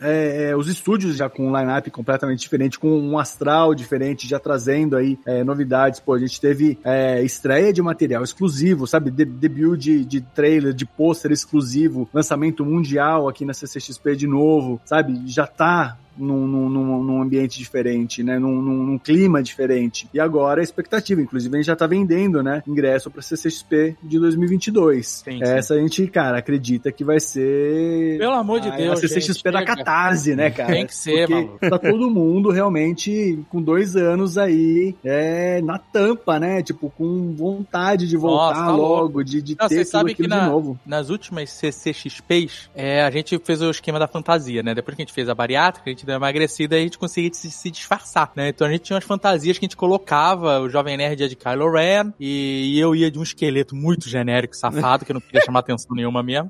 É, 0.00 0.50
é, 0.50 0.56
os 0.56 0.68
estúdios 0.68 1.16
já 1.16 1.28
com 1.28 1.48
um 1.48 1.56
line-up 1.56 1.90
completamente 1.90 2.40
diferente, 2.40 2.78
com 2.78 2.88
um 2.88 3.18
astral 3.18 3.74
diferente, 3.74 4.28
já 4.28 4.38
trazendo 4.38 4.96
aí 4.96 5.18
é, 5.26 5.42
novidades. 5.42 5.98
Pô, 6.00 6.14
a 6.14 6.18
gente 6.18 6.40
teve 6.40 6.78
é, 6.84 7.22
estreia 7.22 7.72
de 7.72 7.82
material 7.82 8.22
exclusivo, 8.22 8.86
sabe? 8.86 9.10
De- 9.10 9.24
debut 9.24 9.78
de, 9.78 10.04
de 10.04 10.20
trailer, 10.20 10.72
de 10.72 10.86
pôster 10.86 11.32
exclusivo, 11.32 12.08
lançamento 12.12 12.64
mundial 12.64 13.28
aqui 13.28 13.44
na 13.44 13.54
CCXP 13.54 14.16
de 14.16 14.26
novo, 14.26 14.80
sabe? 14.84 15.20
Já 15.26 15.46
tá 15.46 15.96
num, 16.18 16.46
num, 16.46 16.68
num- 17.02 17.22
ambiente 17.22 17.58
diferente, 17.58 18.22
né? 18.22 18.38
Num, 18.38 18.60
num- 18.62 18.82
num 18.84 18.98
clima 18.98 19.42
diferente. 19.42 20.08
E 20.14 20.20
agora 20.20 20.60
a 20.60 20.64
expectativa, 20.64 21.20
inclusive 21.20 21.54
a 21.54 21.58
gente 21.58 21.66
já 21.66 21.76
tá 21.76 21.86
vendendo, 21.86 22.42
né? 22.42 22.62
Ingresso 22.66 23.10
pra 23.10 23.22
CCXP 23.22 23.96
de 24.02 24.18
2022. 24.18 25.22
Sim, 25.24 25.40
Essa 25.42 25.74
a 25.74 25.78
gente, 25.78 26.06
cara, 26.08 26.38
acredita 26.38 26.90
que 26.92 27.04
vai 27.04 27.20
ser 27.20 28.18
Pelo 28.18 28.32
amor 28.34 28.60
de 28.60 28.68
a- 28.68 28.76
Deus. 28.76 28.98
a 28.98 29.00
CCXP 29.08 29.50
gente, 29.50 29.52
da 29.52 29.64
catarse, 29.64 30.34
né, 30.34 30.50
cara? 30.50 30.72
Tem 30.72 30.86
que 30.86 30.94
ser, 30.94 31.26
Porque 31.28 31.34
maluco. 31.34 31.58
tá 31.70 31.78
todo 31.78 32.10
mundo 32.10 32.50
realmente 32.50 33.38
com 33.50 33.60
dois 33.62 33.96
anos 33.96 34.38
aí 34.38 34.94
é, 35.04 35.60
na 35.62 35.78
tampa, 35.78 36.38
né? 36.38 36.62
Tipo, 36.62 36.90
com 36.90 37.34
vontade 37.34 38.06
de 38.08 38.16
voltar 38.16 38.54
Nossa, 38.54 38.66
tá 38.66 38.76
logo, 38.76 39.22
de, 39.22 39.42
de 39.42 39.56
Não, 39.58 39.68
ter 39.68 39.76
tudo 39.84 39.86
sabe 39.90 40.14
que 40.14 40.22
aquilo 40.22 40.28
na- 40.36 40.44
de 40.44 40.50
novo. 40.50 40.78
Nas 40.86 41.10
últimas 41.10 41.50
CCXPs, 41.50 42.70
é, 42.74 43.02
a 43.02 43.10
gente 43.10 43.38
fez 43.44 43.60
o 43.62 43.70
esquema 43.70 43.98
da 43.98 44.06
fantasia, 44.06 44.62
né? 44.62 44.74
Depois 44.74 44.94
que 44.96 45.02
a 45.02 45.04
gente 45.04 45.12
fez 45.14 45.28
a 45.28 45.34
bariátrica, 45.34 45.88
a 45.88 45.92
gente 45.92 46.06
deu 46.08 46.16
uma 46.16 46.26
emagrecida 46.26 46.76
e 46.76 46.80
a 46.80 46.82
gente 46.82 46.98
conseguia 46.98 47.30
se, 47.32 47.50
se 47.50 47.70
disfarçar, 47.70 48.32
né? 48.34 48.48
Então 48.48 48.66
a 48.66 48.70
gente 48.70 48.82
tinha 48.82 48.96
umas 48.96 49.04
fantasias 49.04 49.58
que 49.58 49.64
a 49.64 49.68
gente 49.68 49.76
colocava, 49.76 50.60
o 50.60 50.68
Jovem 50.68 50.96
Nerd 50.96 51.20
ia 51.20 51.28
de 51.28 51.36
Kylo 51.36 51.70
Ren 51.70 52.12
e, 52.18 52.74
e 52.74 52.80
eu 52.80 52.94
ia 52.94 53.10
de 53.10 53.18
um 53.18 53.22
esqueleto 53.22 53.76
muito 53.76 54.08
genérico, 54.08 54.56
safado, 54.56 55.04
que 55.04 55.12
eu 55.12 55.14
não 55.14 55.20
queria 55.20 55.44
chamar 55.44 55.60
atenção 55.60 55.94
nenhuma 55.94 56.22
mesmo. 56.22 56.48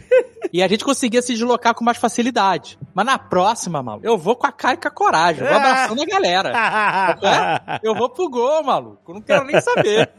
E 0.52 0.62
a 0.62 0.68
gente 0.68 0.84
conseguia 0.84 1.20
se 1.22 1.32
deslocar 1.32 1.74
com 1.74 1.84
mais 1.84 1.98
facilidade. 1.98 2.78
Mas 2.94 3.06
na 3.06 3.18
próxima, 3.18 3.82
maluco, 3.82 4.06
eu 4.06 4.16
vou 4.16 4.36
com 4.36 4.46
a 4.46 4.52
cara 4.52 4.74
e 4.74 4.76
com 4.78 4.88
a 4.88 4.90
coragem. 4.90 5.42
Eu 5.42 5.48
vou 5.48 5.56
abraçando 5.56 6.02
a 6.02 6.06
galera. 6.06 6.52
É? 7.22 7.80
Eu 7.82 7.94
vou 7.94 8.08
pro 8.08 8.28
gol, 8.28 8.62
maluco. 8.62 9.00
Eu 9.08 9.14
não 9.14 9.22
quero 9.22 9.44
nem 9.44 9.60
saber. 9.60 10.10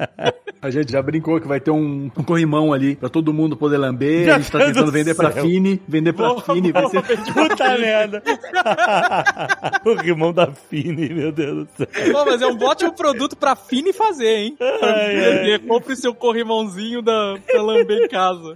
A 0.61 0.69
gente 0.69 0.91
já 0.91 1.01
brincou 1.01 1.39
que 1.39 1.47
vai 1.47 1.59
ter 1.61 1.71
um, 1.71 2.11
um 2.17 2.23
corrimão 2.23 2.73
ali 2.73 2.97
pra 2.97 3.07
todo 3.07 3.33
mundo 3.33 3.55
poder 3.55 3.77
lamber. 3.77 4.29
a 4.29 4.37
gente 4.37 4.51
tá 4.51 4.57
Deus 4.57 4.69
tentando 4.71 4.85
do 4.87 4.91
vender 4.91 5.15
pra. 5.15 5.31
Fini, 5.31 5.81
vender 5.87 6.11
pra 6.11 6.27
Boa, 6.29 6.41
Fini. 6.41 6.71
Vai 6.73 6.89
ser 6.89 7.01
Puta 7.01 7.77
merda. 7.79 8.21
o 9.85 9.93
rimão 9.93 10.33
da 10.33 10.47
Fini, 10.47 11.13
meu 11.13 11.31
Deus 11.31 11.65
do 11.65 11.69
céu. 11.77 11.87
Pô, 12.11 12.25
mas 12.25 12.41
é 12.41 12.47
um 12.47 12.61
ótimo 12.61 12.91
produto 12.91 13.37
pra 13.37 13.55
Fini 13.55 13.93
fazer, 13.93 14.35
hein? 14.35 14.57
Ai, 14.59 15.51
ai. 15.53 15.59
Compre 15.59 15.95
seu 15.95 16.13
corrimãozinho 16.13 17.01
da, 17.01 17.37
pra 17.45 17.61
lamber 17.61 17.97
em 18.03 18.07
casa. 18.09 18.53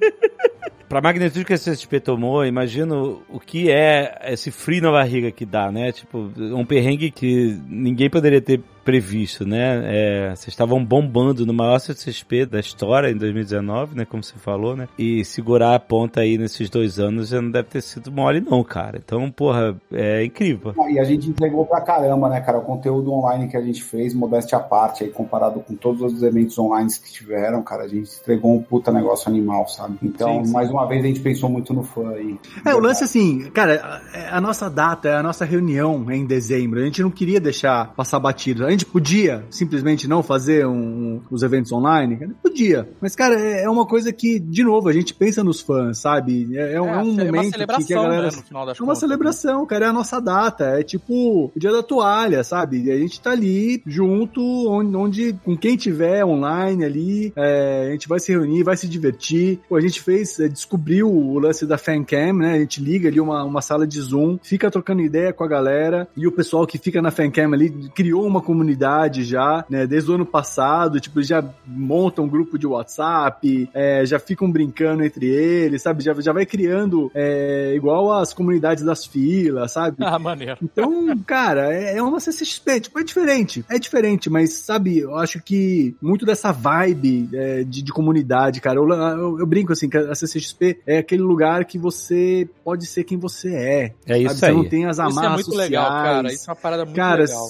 Pra 0.89 1.01
magnitude 1.01 1.45
que 1.57 1.69
a 1.69 1.73
CSP 1.73 1.99
tomou, 1.99 2.45
imagino 2.45 3.21
o 3.29 3.39
que 3.39 3.71
é 3.71 4.19
esse 4.25 4.51
frio 4.51 4.81
na 4.81 4.91
barriga 4.91 5.31
que 5.31 5.45
dá, 5.45 5.71
né? 5.71 5.91
Tipo, 5.91 6.31
um 6.37 6.65
perrengue 6.65 7.11
que 7.11 7.57
ninguém 7.67 8.09
poderia 8.09 8.41
ter 8.41 8.61
previsto, 8.83 9.45
né? 9.45 9.81
É, 9.85 10.29
vocês 10.35 10.49
estavam 10.49 10.83
bombando 10.83 11.45
no 11.45 11.53
maior 11.53 11.79
CSP 11.79 12.45
da 12.45 12.59
história 12.59 13.09
em 13.09 13.17
2019, 13.17 13.95
né? 13.95 14.05
Como 14.05 14.23
você 14.23 14.35
falou, 14.37 14.75
né? 14.75 14.87
E 14.97 15.23
segurar 15.25 15.75
a 15.75 15.79
ponta 15.79 16.21
aí 16.21 16.37
nesses 16.37 16.69
dois 16.69 16.99
anos 16.99 17.29
já 17.29 17.41
não 17.41 17.51
deve 17.51 17.69
ter 17.69 17.81
sido 17.81 18.11
mole 18.11 18.41
não, 18.41 18.63
cara. 18.63 19.01
Então, 19.03 19.29
porra, 19.31 19.75
é 19.91 20.23
incrível. 20.23 20.73
E 20.89 20.99
a 20.99 21.03
gente 21.03 21.29
entregou 21.29 21.65
pra 21.65 21.81
caramba, 21.81 22.29
né, 22.29 22.41
cara? 22.41 22.57
O 22.57 22.61
conteúdo 22.61 23.11
online 23.11 23.47
que 23.47 23.57
a 23.57 23.61
gente 23.61 23.83
fez, 23.83 24.13
modéstia 24.13 24.57
à 24.57 24.61
parte, 24.61 25.03
aí 25.03 25.09
comparado 25.09 25.59
com 25.61 25.75
todos 25.75 26.01
os 26.13 26.23
eventos 26.23 26.57
online 26.57 26.89
que 27.03 27.11
tiveram, 27.11 27.61
cara, 27.63 27.83
a 27.83 27.87
gente 27.87 28.11
entregou 28.21 28.55
um 28.55 28.61
puta 28.61 28.91
negócio 28.91 29.29
animal, 29.29 29.67
sabe? 29.67 29.97
Então, 30.03 30.39
Sim, 30.39 30.45
sim. 30.45 30.51
mais 30.51 30.69
uma 30.69 30.85
vez, 30.85 31.03
a 31.03 31.07
gente 31.07 31.21
pensou 31.21 31.49
muito 31.49 31.73
no 31.73 31.83
fã 31.83 32.09
aí. 32.09 32.37
É, 32.65 32.75
o 32.75 32.79
lance 32.79 33.03
assim, 33.03 33.49
cara, 33.51 34.01
a, 34.13 34.37
a 34.37 34.41
nossa 34.41 34.69
data, 34.69 35.17
a 35.17 35.23
nossa 35.23 35.45
reunião 35.45 36.05
é 36.09 36.15
em 36.15 36.25
dezembro. 36.25 36.79
A 36.79 36.85
gente 36.85 37.01
não 37.01 37.11
queria 37.11 37.39
deixar 37.39 37.93
passar 37.93 38.19
batido. 38.19 38.65
A 38.65 38.71
gente 38.73 38.85
podia 38.85 39.43
simplesmente 39.49 40.07
não 40.07 40.21
fazer 40.21 40.65
um- 40.67 41.21
os 41.31 41.41
eventos 41.43 41.71
online? 41.71 42.17
Cara, 42.17 42.31
podia. 42.41 42.89
Mas, 43.01 43.15
cara, 43.15 43.39
é, 43.39 43.63
é 43.63 43.69
uma 43.69 43.85
coisa 43.85 44.11
que, 44.11 44.39
de 44.39 44.63
novo, 44.63 44.89
a 44.89 44.93
gente 44.93 45.13
pensa 45.13 45.43
nos 45.43 45.61
fãs, 45.61 45.97
sabe? 45.99 46.49
É, 46.57 46.73
é 46.73 46.81
um, 46.81 46.87
é 46.87 46.91
é 46.91 47.31
momento 47.31 47.57
que, 47.57 47.85
que 47.85 47.93
a 47.93 48.01
galera. 48.01 48.31
né, 48.31 48.37
no 48.37 48.43
final 48.43 48.65
das 48.65 48.77
É 48.77 48.81
uma 48.81 48.87
contas. 48.87 48.99
celebração, 48.99 49.65
cara, 49.65 49.85
é 49.85 49.89
a 49.89 49.93
nossa 49.93 50.19
data. 50.19 50.65
É 50.79 50.83
tipo 50.83 51.45
o 51.55 51.59
dia 51.59 51.71
da 51.71 51.81
toalha, 51.83 52.43
sabe? 52.43 52.83
E 52.83 52.91
a 52.91 52.97
gente 52.97 53.19
tá 53.21 53.31
ali 53.31 53.81
junto, 53.85 54.41
onde, 54.69 54.95
onde- 54.95 55.33
com 55.43 55.55
quem 55.57 55.75
tiver 55.77 56.25
online 56.25 56.83
ali, 56.83 57.33
é, 57.35 57.87
a 57.89 57.91
gente 57.91 58.07
vai 58.07 58.19
se 58.19 58.31
reunir, 58.31 58.63
vai 58.63 58.75
se 58.77 58.87
divertir. 58.87 59.59
Pô, 59.69 59.75
a 59.75 59.81
gente 59.81 60.01
fez, 60.01 60.39
é, 60.39 60.47
descobriu 60.47 61.09
o 61.11 61.39
lance 61.39 61.65
da 61.65 61.77
fancam, 61.77 62.33
né? 62.33 62.53
A 62.53 62.59
gente 62.59 62.81
liga 62.81 63.09
ali 63.09 63.19
uma, 63.19 63.43
uma 63.43 63.61
sala 63.61 63.85
de 63.87 63.99
Zoom, 63.99 64.37
fica 64.41 64.69
trocando 64.71 65.01
ideia 65.01 65.31
com 65.33 65.43
a 65.43 65.47
galera 65.47 66.07
e 66.15 66.27
o 66.27 66.31
pessoal 66.31 66.65
que 66.67 66.77
fica 66.77 67.01
na 67.01 67.11
fancam 67.11 67.53
ali 67.53 67.69
criou 67.95 68.25
uma 68.25 68.41
comunidade 68.41 68.62
comunidade 68.63 69.23
já, 69.23 69.65
né? 69.69 69.85
Desde 69.85 70.09
o 70.09 70.15
ano 70.15 70.25
passado, 70.25 70.99
tipo, 70.99 71.21
já 71.21 71.43
montam 71.67 72.25
um 72.25 72.29
grupo 72.29 72.57
de 72.57 72.65
WhatsApp, 72.65 73.69
é, 73.73 74.05
já 74.05 74.17
ficam 74.17 74.49
brincando 74.49 75.03
entre 75.03 75.27
eles, 75.27 75.81
sabe? 75.81 76.01
Já, 76.03 76.13
já 76.13 76.31
vai 76.31 76.45
criando 76.45 77.11
é, 77.13 77.73
igual 77.75 78.11
as 78.13 78.33
comunidades 78.33 78.83
das 78.83 79.05
filas, 79.05 79.73
sabe? 79.73 79.97
Ah, 79.99 80.17
maneiro. 80.17 80.57
Então, 80.61 81.17
cara, 81.25 81.73
é, 81.73 81.97
é 81.97 82.01
uma 82.03 82.19
CCXP, 82.19 82.81
tipo, 82.81 82.99
é 82.99 83.03
diferente, 83.03 83.65
é 83.69 83.77
diferente, 83.77 84.29
mas 84.29 84.53
sabe, 84.53 84.99
eu 84.99 85.17
acho 85.17 85.41
que 85.41 85.95
muito 86.01 86.25
dessa 86.25 86.51
vibe 86.51 87.29
é, 87.33 87.63
de, 87.63 87.81
de 87.81 87.91
comunidade, 87.91 88.61
cara, 88.61 88.79
eu, 88.79 88.87
eu, 88.89 89.39
eu 89.39 89.45
brinco 89.45 89.73
assim, 89.73 89.89
que 89.89 89.97
a 89.97 90.15
CCXP 90.15 90.79
é 90.87 90.99
aquele 90.99 91.23
lugar 91.23 91.65
que 91.65 91.77
você 91.77 92.47
pode 92.63 92.85
ser 92.85 93.03
quem 93.03 93.17
você 93.17 93.53
é. 93.53 93.93
É 94.05 94.17
isso 94.19 94.35
sabe? 94.35 94.51
aí. 94.51 94.57
Você 94.57 94.63
não 94.63 94.69
tem 94.69 94.85
as 94.85 94.97
Isso 94.97 95.01
amarras 95.01 95.31
é 95.31 95.33
muito 95.33 95.45
sociais. 95.45 95.69
legal, 95.69 95.89
cara. 95.89 96.33
Isso 96.33 96.49
é 96.49 96.53
uma 96.53 96.55
parada 96.55 96.85
muito 96.85 96.95
Cara, 96.95 97.23
legal. 97.23 97.47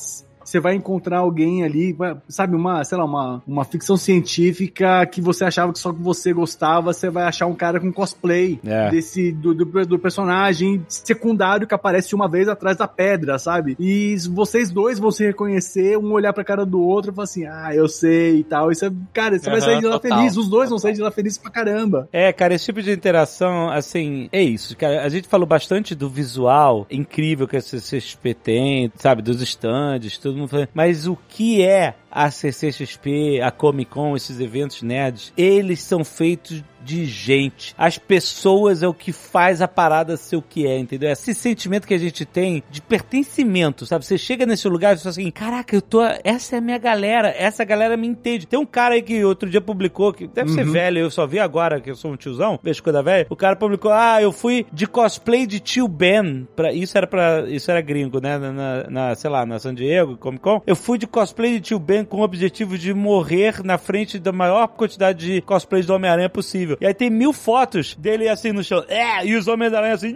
Você 0.54 0.60
vai 0.60 0.76
encontrar 0.76 1.18
alguém 1.18 1.64
ali, 1.64 1.94
vai- 1.94 2.16
sabe, 2.30 2.56
uma, 2.56 2.84
sei 2.84 2.96
lá, 2.98 3.06
uma, 3.06 3.42
uma 3.48 3.66
ficção 3.66 3.98
científica 3.98 5.06
que 5.08 5.20
você 5.22 5.44
achava 5.46 5.74
que 5.74 5.80
só 5.80 5.92
que 5.92 6.00
você 6.02 6.32
gostava, 6.32 6.94
você 6.94 7.10
vai 7.10 7.24
achar 7.24 7.48
um 7.48 7.56
cara 7.56 7.80
com 7.80 7.92
cosplay 7.92 8.60
É. 8.64 8.90
desse 8.92 9.32
do, 9.32 9.54
do, 9.54 9.66
do 9.86 9.98
personagem 10.00 10.86
secundário 10.88 11.66
que 11.68 11.74
aparece 11.74 12.14
uma 12.14 12.28
vez 12.28 12.48
atrás 12.48 12.78
da 12.78 12.88
pedra, 12.88 13.40
sabe? 13.40 13.76
E 13.80 14.16
vocês 14.32 14.70
dois 14.72 15.00
vão 15.00 15.12
se 15.12 15.26
reconhecer, 15.26 15.98
um 15.98 16.12
olhar 16.12 16.34
pra 16.34 16.44
cara 16.44 16.66
do 16.66 16.82
outro 16.82 17.12
e 17.12 17.16
falar 17.16 17.24
assim, 17.24 17.46
ah, 17.46 17.72
eu 17.74 17.88
sei 17.88 18.38
e 18.40 18.44
tal. 18.44 18.72
Isso 18.72 18.86
é, 18.86 18.92
cara, 19.14 19.38
você 19.40 19.46
vai 19.50 19.60
Aham, 19.60 19.66
sair 19.66 19.80
de 19.80 19.86
lá 19.86 20.00
total, 20.00 20.18
feliz, 20.20 20.38
os 20.38 20.48
dois 20.50 20.70
vão 20.70 20.78
sair 20.78 20.94
de 20.94 21.02
lá 21.02 21.10
felizes 21.12 21.38
pra 21.40 21.50
caramba. 21.50 22.08
É, 22.14 22.32
cara, 22.32 22.54
esse 22.54 22.66
tipo 22.66 22.82
de 22.82 22.92
interação, 22.92 23.70
assim, 23.72 24.30
é 24.32 24.42
isso, 24.42 24.78
cara. 24.78 25.04
A 25.04 25.10
gente 25.10 25.28
falou 25.28 25.48
bastante 25.48 25.96
do 25.96 26.08
visual 26.10 26.86
incrível 26.92 27.48
que 27.48 27.58
a 27.58 27.62
CCXP 27.62 28.34
tem, 28.36 28.92
sabe, 28.98 29.22
dos 29.22 29.42
stands, 29.42 30.18
todo 30.18 30.43
Mas 30.74 31.08
o 31.08 31.18
que 31.28 31.62
é 31.62 31.96
a 32.12 32.30
CCXP, 32.30 33.42
a 33.42 33.52
Comic 33.52 33.92
Con, 33.92 34.16
esses 34.16 34.40
eventos 34.40 34.82
nerds? 34.82 35.34
Eles 35.38 35.82
são 35.82 36.04
feitos 36.04 36.64
de 36.84 37.06
gente. 37.06 37.74
As 37.78 37.98
pessoas 37.98 38.84
é 38.84 38.88
o 38.88 38.94
que 38.94 39.12
faz 39.12 39.62
a 39.62 39.68
parada 39.68 40.18
ser 40.18 40.36
o 40.36 40.42
que 40.42 40.68
é, 40.68 40.78
entendeu? 40.78 41.10
Esse 41.10 41.34
sentimento 41.34 41.88
que 41.88 41.94
a 41.94 41.98
gente 41.98 42.26
tem 42.26 42.64
de 42.70 42.82
pertencimento, 42.82 43.86
sabe? 43.86 44.06
Você 44.06 44.18
chega 44.18 44.46
nesse 44.46 44.68
lugar 44.68 44.96
e 44.96 44.98
fala 45.00 45.10
assim, 45.12 45.32
caraca, 45.32 45.76
eu 45.76 45.82
tô, 45.82 46.02
essa 46.24 46.56
é 46.56 46.60
a 46.60 46.62
minha 46.62 46.78
galera, 46.78 47.34
essa 47.38 47.64
galera 47.64 47.96
me 47.96 48.08
entende. 48.08 48.46
Tem 48.48 48.60
um 48.60 48.66
cara 48.66 48.96
aí 48.96 49.02
que 49.02 49.24
outro 49.24 49.50
dia 49.50 49.62
publicou, 49.62 50.12
que 50.14 50.28
deve 50.28 50.50
ser 50.52 50.66
velho, 50.66 51.00
eu 51.00 51.12
só 51.12 51.26
vi 51.26 51.40
agora 51.40 51.80
que 51.80 51.90
eu 51.92 51.96
sou 51.96 52.12
um 52.12 52.16
tiozão, 52.18 52.60
vejo 52.62 52.82
coisa 52.84 53.02
velha. 53.04 53.28
O 53.30 53.36
cara 53.36 53.56
publicou, 53.56 53.92
ah, 53.92 54.22
eu 54.22 54.32
fui 54.32 54.66
de 54.74 54.86
cosplay 54.88 55.46
de 55.46 55.60
tio 55.60 55.88
Ben, 55.88 56.48
pra, 56.56 56.74
isso 56.74 56.98
era 56.98 57.08
pra, 57.08 57.50
isso 57.50 57.70
era 57.72 57.82
gringo, 57.82 58.20
né? 58.20 58.38
Na, 58.38 58.52
na- 58.52 58.84
na, 58.90 59.16
sei 59.16 59.30
lá, 59.30 59.46
na 59.46 59.60
San 59.60 59.74
Diego, 59.74 60.18
Comic 60.18 60.42
Con. 60.44 60.62
Eu 60.66 60.76
fui 60.76 60.98
de 60.98 61.08
cosplay 61.08 61.54
de 61.54 61.62
tio 61.62 61.80
Ben 61.80 62.04
com 62.04 62.18
o 62.18 62.24
objetivo 62.24 62.78
de 62.78 62.94
morrer 62.94 63.64
na 63.64 63.78
frente 63.78 64.20
da 64.20 64.32
maior 64.32 64.68
quantidade 64.68 65.26
de 65.26 65.42
cosplays 65.42 65.86
do 65.86 65.94
Homem-Aranha 65.94 66.30
possível. 66.30 66.73
E 66.80 66.86
aí 66.86 66.94
tem 66.94 67.10
mil 67.10 67.34
fotos 67.34 67.96
dele 67.96 68.28
assim 68.28 68.52
no 68.52 68.64
chão, 68.64 68.84
é, 68.88 69.26
e 69.26 69.36
os 69.36 69.48
Homem-Aranha 69.48 69.94
assim, 69.94 70.16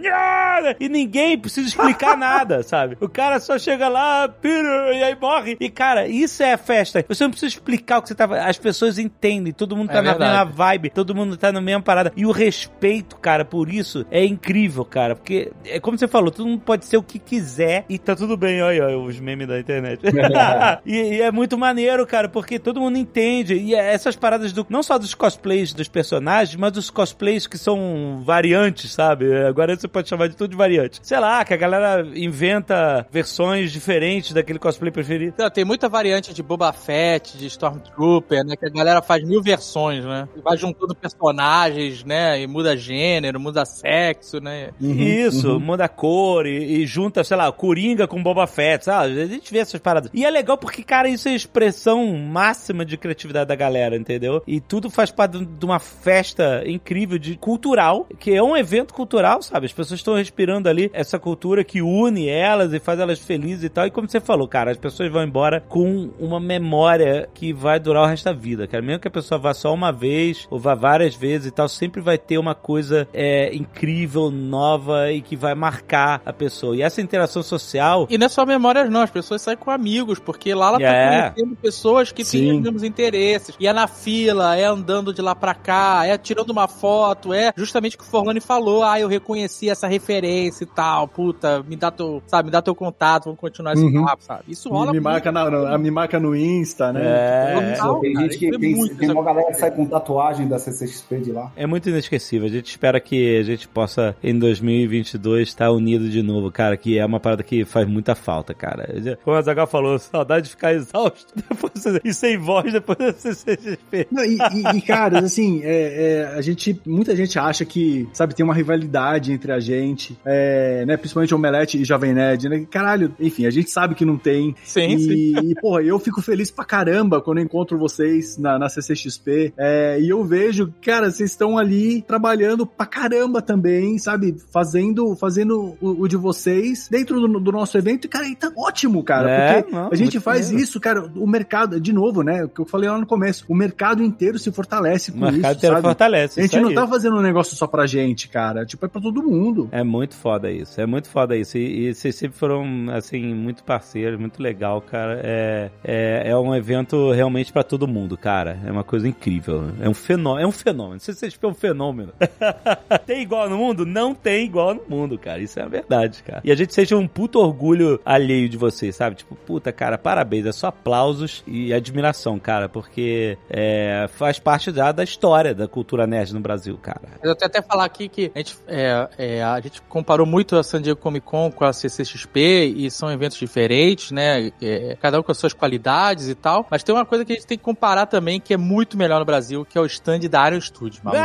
e 0.80 0.88
ninguém 0.88 1.38
precisa 1.38 1.68
explicar 1.68 2.16
nada, 2.18 2.62
sabe? 2.62 2.96
O 3.00 3.08
cara 3.08 3.40
só 3.40 3.58
chega 3.58 3.88
lá, 3.88 4.28
Peter, 4.28 4.94
e 4.94 5.02
aí 5.02 5.16
morre. 5.20 5.56
E 5.60 5.68
cara, 5.70 6.06
isso 6.06 6.42
é 6.42 6.56
festa. 6.56 7.04
Você 7.08 7.24
não 7.24 7.30
precisa 7.30 7.54
explicar 7.54 7.98
o 7.98 8.02
que 8.02 8.08
você 8.08 8.14
tava. 8.14 8.38
As 8.40 8.58
pessoas 8.58 8.98
entendem, 8.98 9.52
todo 9.52 9.76
mundo 9.76 9.88
tá 9.88 9.98
É 9.98 10.02
na 10.02 10.18
mesma 10.18 10.44
vibe, 10.44 10.90
todo 10.90 11.14
mundo 11.14 11.36
tá 11.36 11.52
na 11.52 11.60
mesma 11.60 11.82
parada. 11.82 12.12
E 12.16 12.26
o 12.26 12.30
respeito, 12.30 13.16
cara, 13.16 13.44
por 13.44 13.70
isso 13.70 14.04
é 14.10 14.24
incrível, 14.24 14.84
cara. 14.84 15.14
Porque, 15.14 15.52
é 15.64 15.80
como 15.80 15.98
você 15.98 16.08
falou, 16.08 16.30
todo 16.30 16.46
mundo 16.46 16.60
pode 16.60 16.84
ser 16.84 16.96
o 16.96 17.02
que 17.02 17.18
quiser 17.18 17.84
e 17.88 17.98
tá 17.98 18.14
tudo 18.14 18.36
bem. 18.36 18.62
Olha, 18.62 18.86
olha 18.86 18.98
os 18.98 19.20
memes 19.20 19.48
da 19.48 19.58
internet. 19.58 20.00
e, 20.84 20.96
e 20.96 21.22
é 21.22 21.30
muito 21.30 21.56
maneiro, 21.56 22.06
cara, 22.06 22.28
porque 22.28 22.58
todo 22.58 22.80
mundo 22.80 22.98
entende. 22.98 23.54
E 23.54 23.74
é 23.74 23.92
essas 23.92 24.16
paradas 24.16 24.52
do. 24.52 24.66
Não 24.68 24.82
só 24.82 24.98
dos 24.98 25.14
cosplays 25.14 25.72
dos 25.72 25.88
personagens, 25.88 26.47
mas 26.56 26.72
dos 26.72 26.90
cosplays 26.90 27.46
que 27.46 27.58
são 27.58 28.22
variantes, 28.24 28.92
sabe? 28.92 29.34
Agora 29.44 29.76
você 29.76 29.88
pode 29.88 30.08
chamar 30.08 30.28
de 30.28 30.36
tudo 30.36 30.50
de 30.50 30.56
variante. 30.56 31.00
Sei 31.02 31.18
lá, 31.18 31.44
que 31.44 31.54
a 31.54 31.56
galera 31.56 32.06
inventa 32.14 33.06
versões 33.10 33.72
diferentes 33.72 34.32
daquele 34.32 34.58
cosplay 34.58 34.90
preferido. 34.90 35.34
Não, 35.38 35.50
tem 35.50 35.64
muita 35.64 35.88
variante 35.88 36.32
de 36.32 36.42
Boba 36.42 36.72
Fett, 36.72 37.36
de 37.36 37.46
Stormtrooper, 37.46 38.44
né? 38.44 38.56
Que 38.56 38.66
a 38.66 38.70
galera 38.70 39.02
faz 39.02 39.22
mil 39.24 39.42
versões, 39.42 40.04
né? 40.04 40.28
E 40.36 40.40
vai 40.40 40.56
juntando 40.56 40.94
personagens, 40.94 42.04
né? 42.04 42.40
E 42.40 42.46
muda 42.46 42.76
gênero, 42.76 43.40
muda 43.40 43.64
sexo, 43.64 44.40
né? 44.40 44.70
Isso, 44.80 45.58
muda 45.60 45.84
a 45.84 45.88
cor 45.88 46.46
e, 46.46 46.82
e 46.82 46.86
junta, 46.86 47.24
sei 47.24 47.36
lá, 47.36 47.50
Coringa 47.52 48.06
com 48.06 48.22
Boba 48.22 48.46
Fett, 48.46 48.84
sabe? 48.84 49.20
A 49.20 49.26
gente 49.26 49.52
vê 49.52 49.58
essas 49.58 49.80
paradas. 49.80 50.10
E 50.14 50.24
é 50.24 50.30
legal 50.30 50.56
porque, 50.56 50.82
cara, 50.82 51.08
isso 51.08 51.28
é 51.28 51.32
a 51.32 51.36
expressão 51.36 52.06
máxima 52.16 52.84
de 52.84 52.96
criatividade 52.96 53.48
da 53.48 53.54
galera, 53.54 53.96
entendeu? 53.96 54.42
E 54.46 54.60
tudo 54.60 54.90
faz 54.90 55.10
parte 55.10 55.44
de 55.44 55.64
uma 55.64 55.78
festa 55.78 56.37
incrível 56.66 57.18
de 57.18 57.36
cultural, 57.36 58.06
que 58.18 58.34
é 58.34 58.42
um 58.42 58.56
evento 58.56 58.94
cultural, 58.94 59.42
sabe? 59.42 59.66
As 59.66 59.72
pessoas 59.72 60.00
estão 60.00 60.14
respirando 60.14 60.68
ali 60.68 60.90
essa 60.92 61.18
cultura 61.18 61.64
que 61.64 61.80
une 61.82 62.28
elas 62.28 62.72
e 62.72 62.78
faz 62.78 62.98
elas 63.00 63.18
felizes 63.18 63.64
e 63.64 63.68
tal. 63.68 63.86
E 63.86 63.90
como 63.90 64.08
você 64.08 64.20
falou, 64.20 64.46
cara, 64.48 64.70
as 64.70 64.76
pessoas 64.78 65.10
vão 65.10 65.22
embora 65.22 65.60
com 65.68 66.10
uma 66.18 66.40
memória 66.40 67.28
que 67.34 67.52
vai 67.52 67.78
durar 67.80 68.04
o 68.04 68.06
resto 68.06 68.24
da 68.24 68.32
vida, 68.32 68.66
cara. 68.66 68.82
Mesmo 68.82 69.00
que 69.00 69.08
a 69.08 69.10
pessoa 69.10 69.38
vá 69.38 69.52
só 69.54 69.72
uma 69.72 69.92
vez 69.92 70.46
ou 70.50 70.58
vá 70.58 70.74
várias 70.74 71.14
vezes 71.14 71.48
e 71.48 71.50
tal, 71.50 71.68
sempre 71.68 72.00
vai 72.00 72.18
ter 72.18 72.38
uma 72.38 72.54
coisa 72.54 73.08
é, 73.12 73.54
incrível, 73.54 74.30
nova 74.30 75.10
e 75.12 75.20
que 75.20 75.36
vai 75.36 75.54
marcar 75.54 76.20
a 76.24 76.32
pessoa. 76.32 76.76
E 76.76 76.82
essa 76.82 77.00
interação 77.00 77.42
social. 77.42 78.06
E 78.10 78.18
não 78.18 78.26
é 78.26 78.28
só 78.28 78.44
memórias, 78.46 78.90
não. 78.90 79.00
As 79.02 79.10
pessoas 79.10 79.42
saem 79.42 79.56
com 79.56 79.70
amigos, 79.70 80.18
porque 80.18 80.54
lá 80.54 80.68
ela 80.68 80.82
É. 80.82 81.22
tá 81.22 81.30
conhecendo 81.30 81.56
pessoas 81.56 82.10
que 82.12 82.22
têm 82.24 82.24
Sim. 82.24 82.56
os 82.56 82.62
mesmos 82.62 82.82
interesses. 82.82 83.54
E 83.58 83.66
é 83.66 83.72
na 83.72 83.86
fila, 83.86 84.56
é 84.56 84.64
andando 84.64 85.12
de 85.12 85.20
lá 85.22 85.34
pra 85.34 85.54
cá, 85.54 86.06
é 86.06 86.12
tirando 86.28 86.50
uma 86.50 86.68
foto, 86.68 87.32
é 87.32 87.52
justamente 87.56 87.96
o 87.96 87.98
que 87.98 88.04
o 88.04 88.06
Forlani 88.06 88.40
falou. 88.40 88.82
Ah, 88.84 89.00
eu 89.00 89.08
reconheci 89.08 89.68
essa 89.70 89.86
referência 89.86 90.64
e 90.64 90.66
tal. 90.66 91.08
Puta, 91.08 91.62
me 91.66 91.74
dá 91.76 91.90
teu, 91.90 92.22
sabe, 92.26 92.46
me 92.46 92.52
dá 92.52 92.60
teu 92.62 92.74
contato, 92.74 93.24
vamos 93.24 93.40
continuar 93.40 93.72
esse 93.74 93.82
Uhum. 93.84 94.04
papo, 94.04 94.22
sabe? 94.22 94.42
Isso 94.48 94.68
Me, 94.68 94.74
rola 94.74 94.86
me 94.86 94.92
muito. 95.00 95.04
marca 95.04 95.32
na, 95.32 95.50
no- 95.50 95.78
me 95.78 95.90
marca 95.90 96.20
no 96.20 96.36
Insta, 96.36 96.92
né? 96.92 97.00
É, 97.04 97.72
Total, 97.76 98.00
tem 98.00 98.12
cara, 98.12 98.24
gente 98.26 98.38
que 98.38 98.46
é 98.46 98.58
tem, 98.58 98.76
muito, 98.76 98.96
tem 98.96 99.10
uma 99.10 99.22
galera 99.24 99.48
que 99.48 99.54
sai 99.58 99.70
com 99.70 99.86
tatuagem 99.86 100.46
da 100.46 100.58
CCXP 100.58 101.18
de 101.20 101.32
lá. 101.32 101.50
É 101.56 101.66
muito 101.66 101.88
inesquecível. 101.88 102.46
A 102.46 102.50
gente 102.50 102.66
espera 102.70 103.00
que 103.00 103.38
a 103.38 103.42
gente 103.42 103.66
possa, 103.66 104.14
em 104.22 104.38
2022, 104.38 105.48
estar 105.48 105.70
unido 105.70 106.08
de 106.08 106.22
novo, 106.22 106.50
cara, 106.50 106.76
que 106.76 106.98
é 106.98 107.04
uma 107.06 107.20
parada 107.20 107.42
que 107.42 107.64
faz 107.64 107.86
muita 107.88 108.14
falta, 108.14 108.52
cara. 108.54 108.88
Como 109.24 109.36
a 109.36 109.42
Zagal 109.42 109.66
falou, 109.66 109.98
saudade 109.98 110.44
de 110.46 110.50
ficar 110.50 110.72
exausto 110.74 111.32
depois, 111.48 111.84
e 112.04 112.12
sem 112.14 112.36
voz 112.38 112.72
depois 112.72 112.98
da 112.98 113.12
CCXP. 113.12 114.08
Não, 114.10 114.24
e, 114.24 114.36
e, 114.36 114.76
e, 114.78 114.82
cara, 114.82 115.18
assim, 115.20 115.60
é, 115.62 116.17
é, 116.17 116.17
a 116.36 116.40
gente, 116.40 116.80
muita 116.86 117.14
gente 117.16 117.38
acha 117.38 117.64
que, 117.64 118.08
sabe, 118.12 118.34
tem 118.34 118.44
uma 118.44 118.54
rivalidade 118.54 119.32
entre 119.32 119.52
a 119.52 119.60
gente, 119.60 120.18
é, 120.24 120.84
né, 120.86 120.96
principalmente 120.96 121.34
Omelete 121.34 121.78
e 121.80 121.84
Jovem 121.84 122.12
Nerd, 122.14 122.48
né, 122.48 122.66
caralho, 122.70 123.14
enfim, 123.20 123.46
a 123.46 123.50
gente 123.50 123.70
sabe 123.70 123.94
que 123.94 124.04
não 124.04 124.16
tem, 124.16 124.54
Sim, 124.64 124.94
e, 124.94 124.98
sim. 125.00 125.34
e, 125.50 125.54
porra, 125.60 125.82
eu 125.82 125.98
fico 125.98 126.20
feliz 126.22 126.50
pra 126.50 126.64
caramba 126.64 127.20
quando 127.20 127.38
eu 127.38 127.44
encontro 127.44 127.78
vocês 127.78 128.36
na, 128.38 128.58
na 128.58 128.68
CCXP, 128.68 129.52
é, 129.56 129.98
e 130.00 130.08
eu 130.08 130.24
vejo, 130.24 130.72
cara, 130.82 131.10
vocês 131.10 131.30
estão 131.30 131.58
ali 131.58 132.02
trabalhando 132.02 132.66
pra 132.66 132.86
caramba 132.86 133.40
também, 133.42 133.98
sabe, 133.98 134.36
fazendo, 134.52 135.14
fazendo 135.16 135.76
o, 135.80 136.02
o 136.02 136.08
de 136.08 136.16
vocês 136.16 136.88
dentro 136.90 137.20
do, 137.20 137.40
do 137.40 137.52
nosso 137.52 137.76
evento, 137.78 138.04
e, 138.04 138.08
cara, 138.08 138.26
e 138.26 138.34
tá 138.36 138.50
ótimo, 138.56 139.02
cara, 139.02 139.30
É, 139.30 139.62
porque 139.62 139.74
não, 139.74 139.88
a 139.90 139.94
gente 139.94 140.18
faz 140.20 140.46
maneiro. 140.46 140.62
isso, 140.64 140.80
cara, 140.80 141.10
o 141.16 141.26
mercado, 141.26 141.80
de 141.80 141.92
novo, 141.92 142.22
né, 142.22 142.44
o 142.44 142.48
que 142.48 142.60
eu 142.60 142.66
falei 142.66 142.88
lá 142.88 142.98
no 142.98 143.06
começo, 143.06 143.44
o 143.48 143.54
mercado 143.54 144.02
inteiro 144.02 144.38
se 144.38 144.50
fortalece 144.50 145.10
O 145.10 145.14
com 145.14 145.20
mercado 145.20 145.56
isso, 145.56 145.66
sabe? 145.66 145.80
fortalece. 145.82 146.07
A 146.40 146.42
gente 146.42 146.60
não 146.60 146.70
aí. 146.70 146.74
tá 146.74 146.86
fazendo 146.86 147.16
um 147.16 147.22
negócio 147.22 147.56
só 147.56 147.66
pra 147.66 147.86
gente, 147.86 148.28
cara. 148.28 148.64
Tipo, 148.64 148.86
é 148.86 148.88
pra 148.88 149.00
todo 149.00 149.22
mundo. 149.22 149.68
É 149.72 149.84
muito 149.84 150.14
foda 150.14 150.50
isso, 150.50 150.80
é 150.80 150.86
muito 150.86 151.08
foda 151.08 151.36
isso. 151.36 151.58
E, 151.58 151.88
e 151.88 151.94
vocês 151.94 152.14
sempre 152.14 152.38
foram, 152.38 152.90
assim, 152.90 153.34
muito 153.34 153.62
parceiros, 153.64 154.18
muito 154.18 154.42
legal, 154.42 154.80
cara. 154.80 155.20
É, 155.22 155.70
é, 155.84 156.30
é 156.30 156.36
um 156.36 156.54
evento 156.54 157.12
realmente 157.12 157.52
pra 157.52 157.62
todo 157.62 157.86
mundo, 157.86 158.16
cara. 158.16 158.58
É 158.64 158.70
uma 158.70 158.84
coisa 158.84 159.08
incrível. 159.08 159.70
É 159.80 159.88
um 159.88 159.94
fenômeno. 159.94 160.44
É 160.44 160.46
um 160.46 160.52
fenômeno. 160.52 161.00
Se 161.00 161.12
vocês 161.12 161.38
é 161.40 161.46
um 161.46 161.54
fenômeno. 161.54 162.12
tem 163.06 163.22
igual 163.22 163.48
no 163.48 163.56
mundo? 163.58 163.84
Não 163.86 164.14
tem 164.14 164.44
igual 164.44 164.74
no 164.74 164.82
mundo, 164.88 165.18
cara. 165.18 165.40
Isso 165.40 165.58
é 165.58 165.62
a 165.62 165.68
verdade, 165.68 166.22
cara. 166.22 166.40
E 166.44 166.50
a 166.50 166.54
gente 166.54 166.74
sente 166.74 166.94
um 166.94 167.06
puto 167.06 167.38
orgulho 167.38 168.00
alheio 168.04 168.48
de 168.48 168.56
vocês, 168.56 168.94
sabe? 168.96 169.16
Tipo, 169.16 169.34
puta, 169.34 169.72
cara, 169.72 169.98
parabéns. 169.98 170.46
É 170.46 170.52
só 170.52 170.68
aplausos 170.68 171.42
e 171.46 171.72
admiração, 171.72 172.38
cara, 172.38 172.68
porque 172.68 173.36
é, 173.48 174.06
faz 174.08 174.38
parte 174.38 174.70
já 174.72 174.92
da 174.92 175.04
história, 175.04 175.54
da 175.54 175.66
cultura 175.66 175.87
cultura 175.88 176.06
nerd 176.06 176.34
no 176.34 176.40
Brasil, 176.40 176.76
cara. 176.76 177.00
Eu 177.22 177.32
até 177.32 177.46
até 177.46 177.62
falar 177.62 177.86
aqui 177.86 178.10
que 178.10 178.30
a 178.34 178.38
gente, 178.38 178.58
é, 178.66 179.08
é, 179.16 179.42
a 179.42 179.58
gente 179.60 179.80
comparou 179.88 180.26
muito 180.26 180.54
a 180.54 180.62
San 180.62 180.82
Diego 180.82 181.00
Comic 181.00 181.24
Con 181.24 181.50
com 181.50 181.64
a 181.64 181.72
CCXP 181.72 182.74
e 182.76 182.90
são 182.90 183.10
eventos 183.10 183.38
diferentes, 183.38 184.10
né? 184.10 184.52
É, 184.60 184.98
cada 185.00 185.18
um 185.18 185.22
com 185.22 185.32
as 185.32 185.38
suas 185.38 185.54
qualidades 185.54 186.28
e 186.28 186.34
tal. 186.34 186.66
Mas 186.70 186.82
tem 186.82 186.94
uma 186.94 187.06
coisa 187.06 187.24
que 187.24 187.32
a 187.32 187.34
gente 187.36 187.46
tem 187.46 187.56
que 187.56 187.64
comparar 187.64 188.04
também 188.04 188.38
que 188.38 188.52
é 188.52 188.56
muito 188.58 188.98
melhor 188.98 189.18
no 189.18 189.24
Brasil, 189.24 189.64
que 189.64 189.78
é 189.78 189.80
o 189.80 189.86
stand 189.86 190.20
da 190.30 190.46
Iron 190.48 190.60
Studios, 190.60 191.00
maluco. 191.02 191.24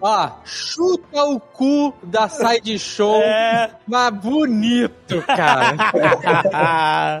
Ó, 0.00 0.30
chuta 0.44 1.24
o 1.24 1.38
cu 1.38 1.92
da 2.02 2.28
Side 2.30 2.78
Show, 2.78 3.20
É. 3.20 3.70
mas 3.86 4.14
bonito, 4.14 5.22
cara. 5.26 5.76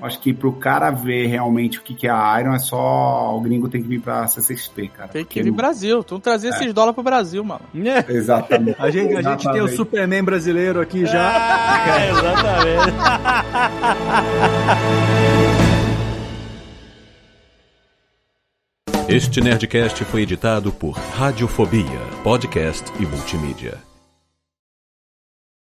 Acho 0.02 0.20
que 0.20 0.32
pro 0.32 0.52
cara 0.54 0.90
ver 0.90 1.26
realmente 1.26 1.78
o 1.78 1.82
que, 1.82 1.94
que 1.94 2.06
é 2.06 2.10
a 2.10 2.40
Iron, 2.40 2.54
é 2.54 2.58
só 2.58 3.36
o 3.36 3.40
gringo 3.42 3.68
tem 3.68 3.82
que 3.82 3.88
vir 3.88 4.00
pra 4.00 4.26
CCXP, 4.26 4.88
cara. 4.88 5.08
Tem 5.18 5.24
que 5.24 5.42
vir 5.42 5.50
Brasil. 5.50 6.04
Tu 6.04 6.18
trazer 6.18 6.48
esses 6.48 6.72
dólares 6.72 6.94
pro 6.94 7.02
Brasil, 7.02 7.42
mano. 7.44 7.62
Exatamente. 8.08 8.76
A 8.78 8.90
gente, 8.90 9.16
a 9.16 9.22
gente 9.22 9.50
tem 9.50 9.60
o. 9.60 9.68
Superman 9.68 10.22
brasileiro 10.24 10.80
aqui 10.80 11.06
já. 11.06 11.28
Ah, 11.30 12.06
exatamente. 12.06 12.92
Este 19.08 19.40
Nerdcast 19.40 20.04
foi 20.04 20.22
editado 20.22 20.70
por 20.70 20.92
Radiofobia, 20.92 21.98
podcast 22.22 22.92
e 23.00 23.06
multimídia. 23.06 23.87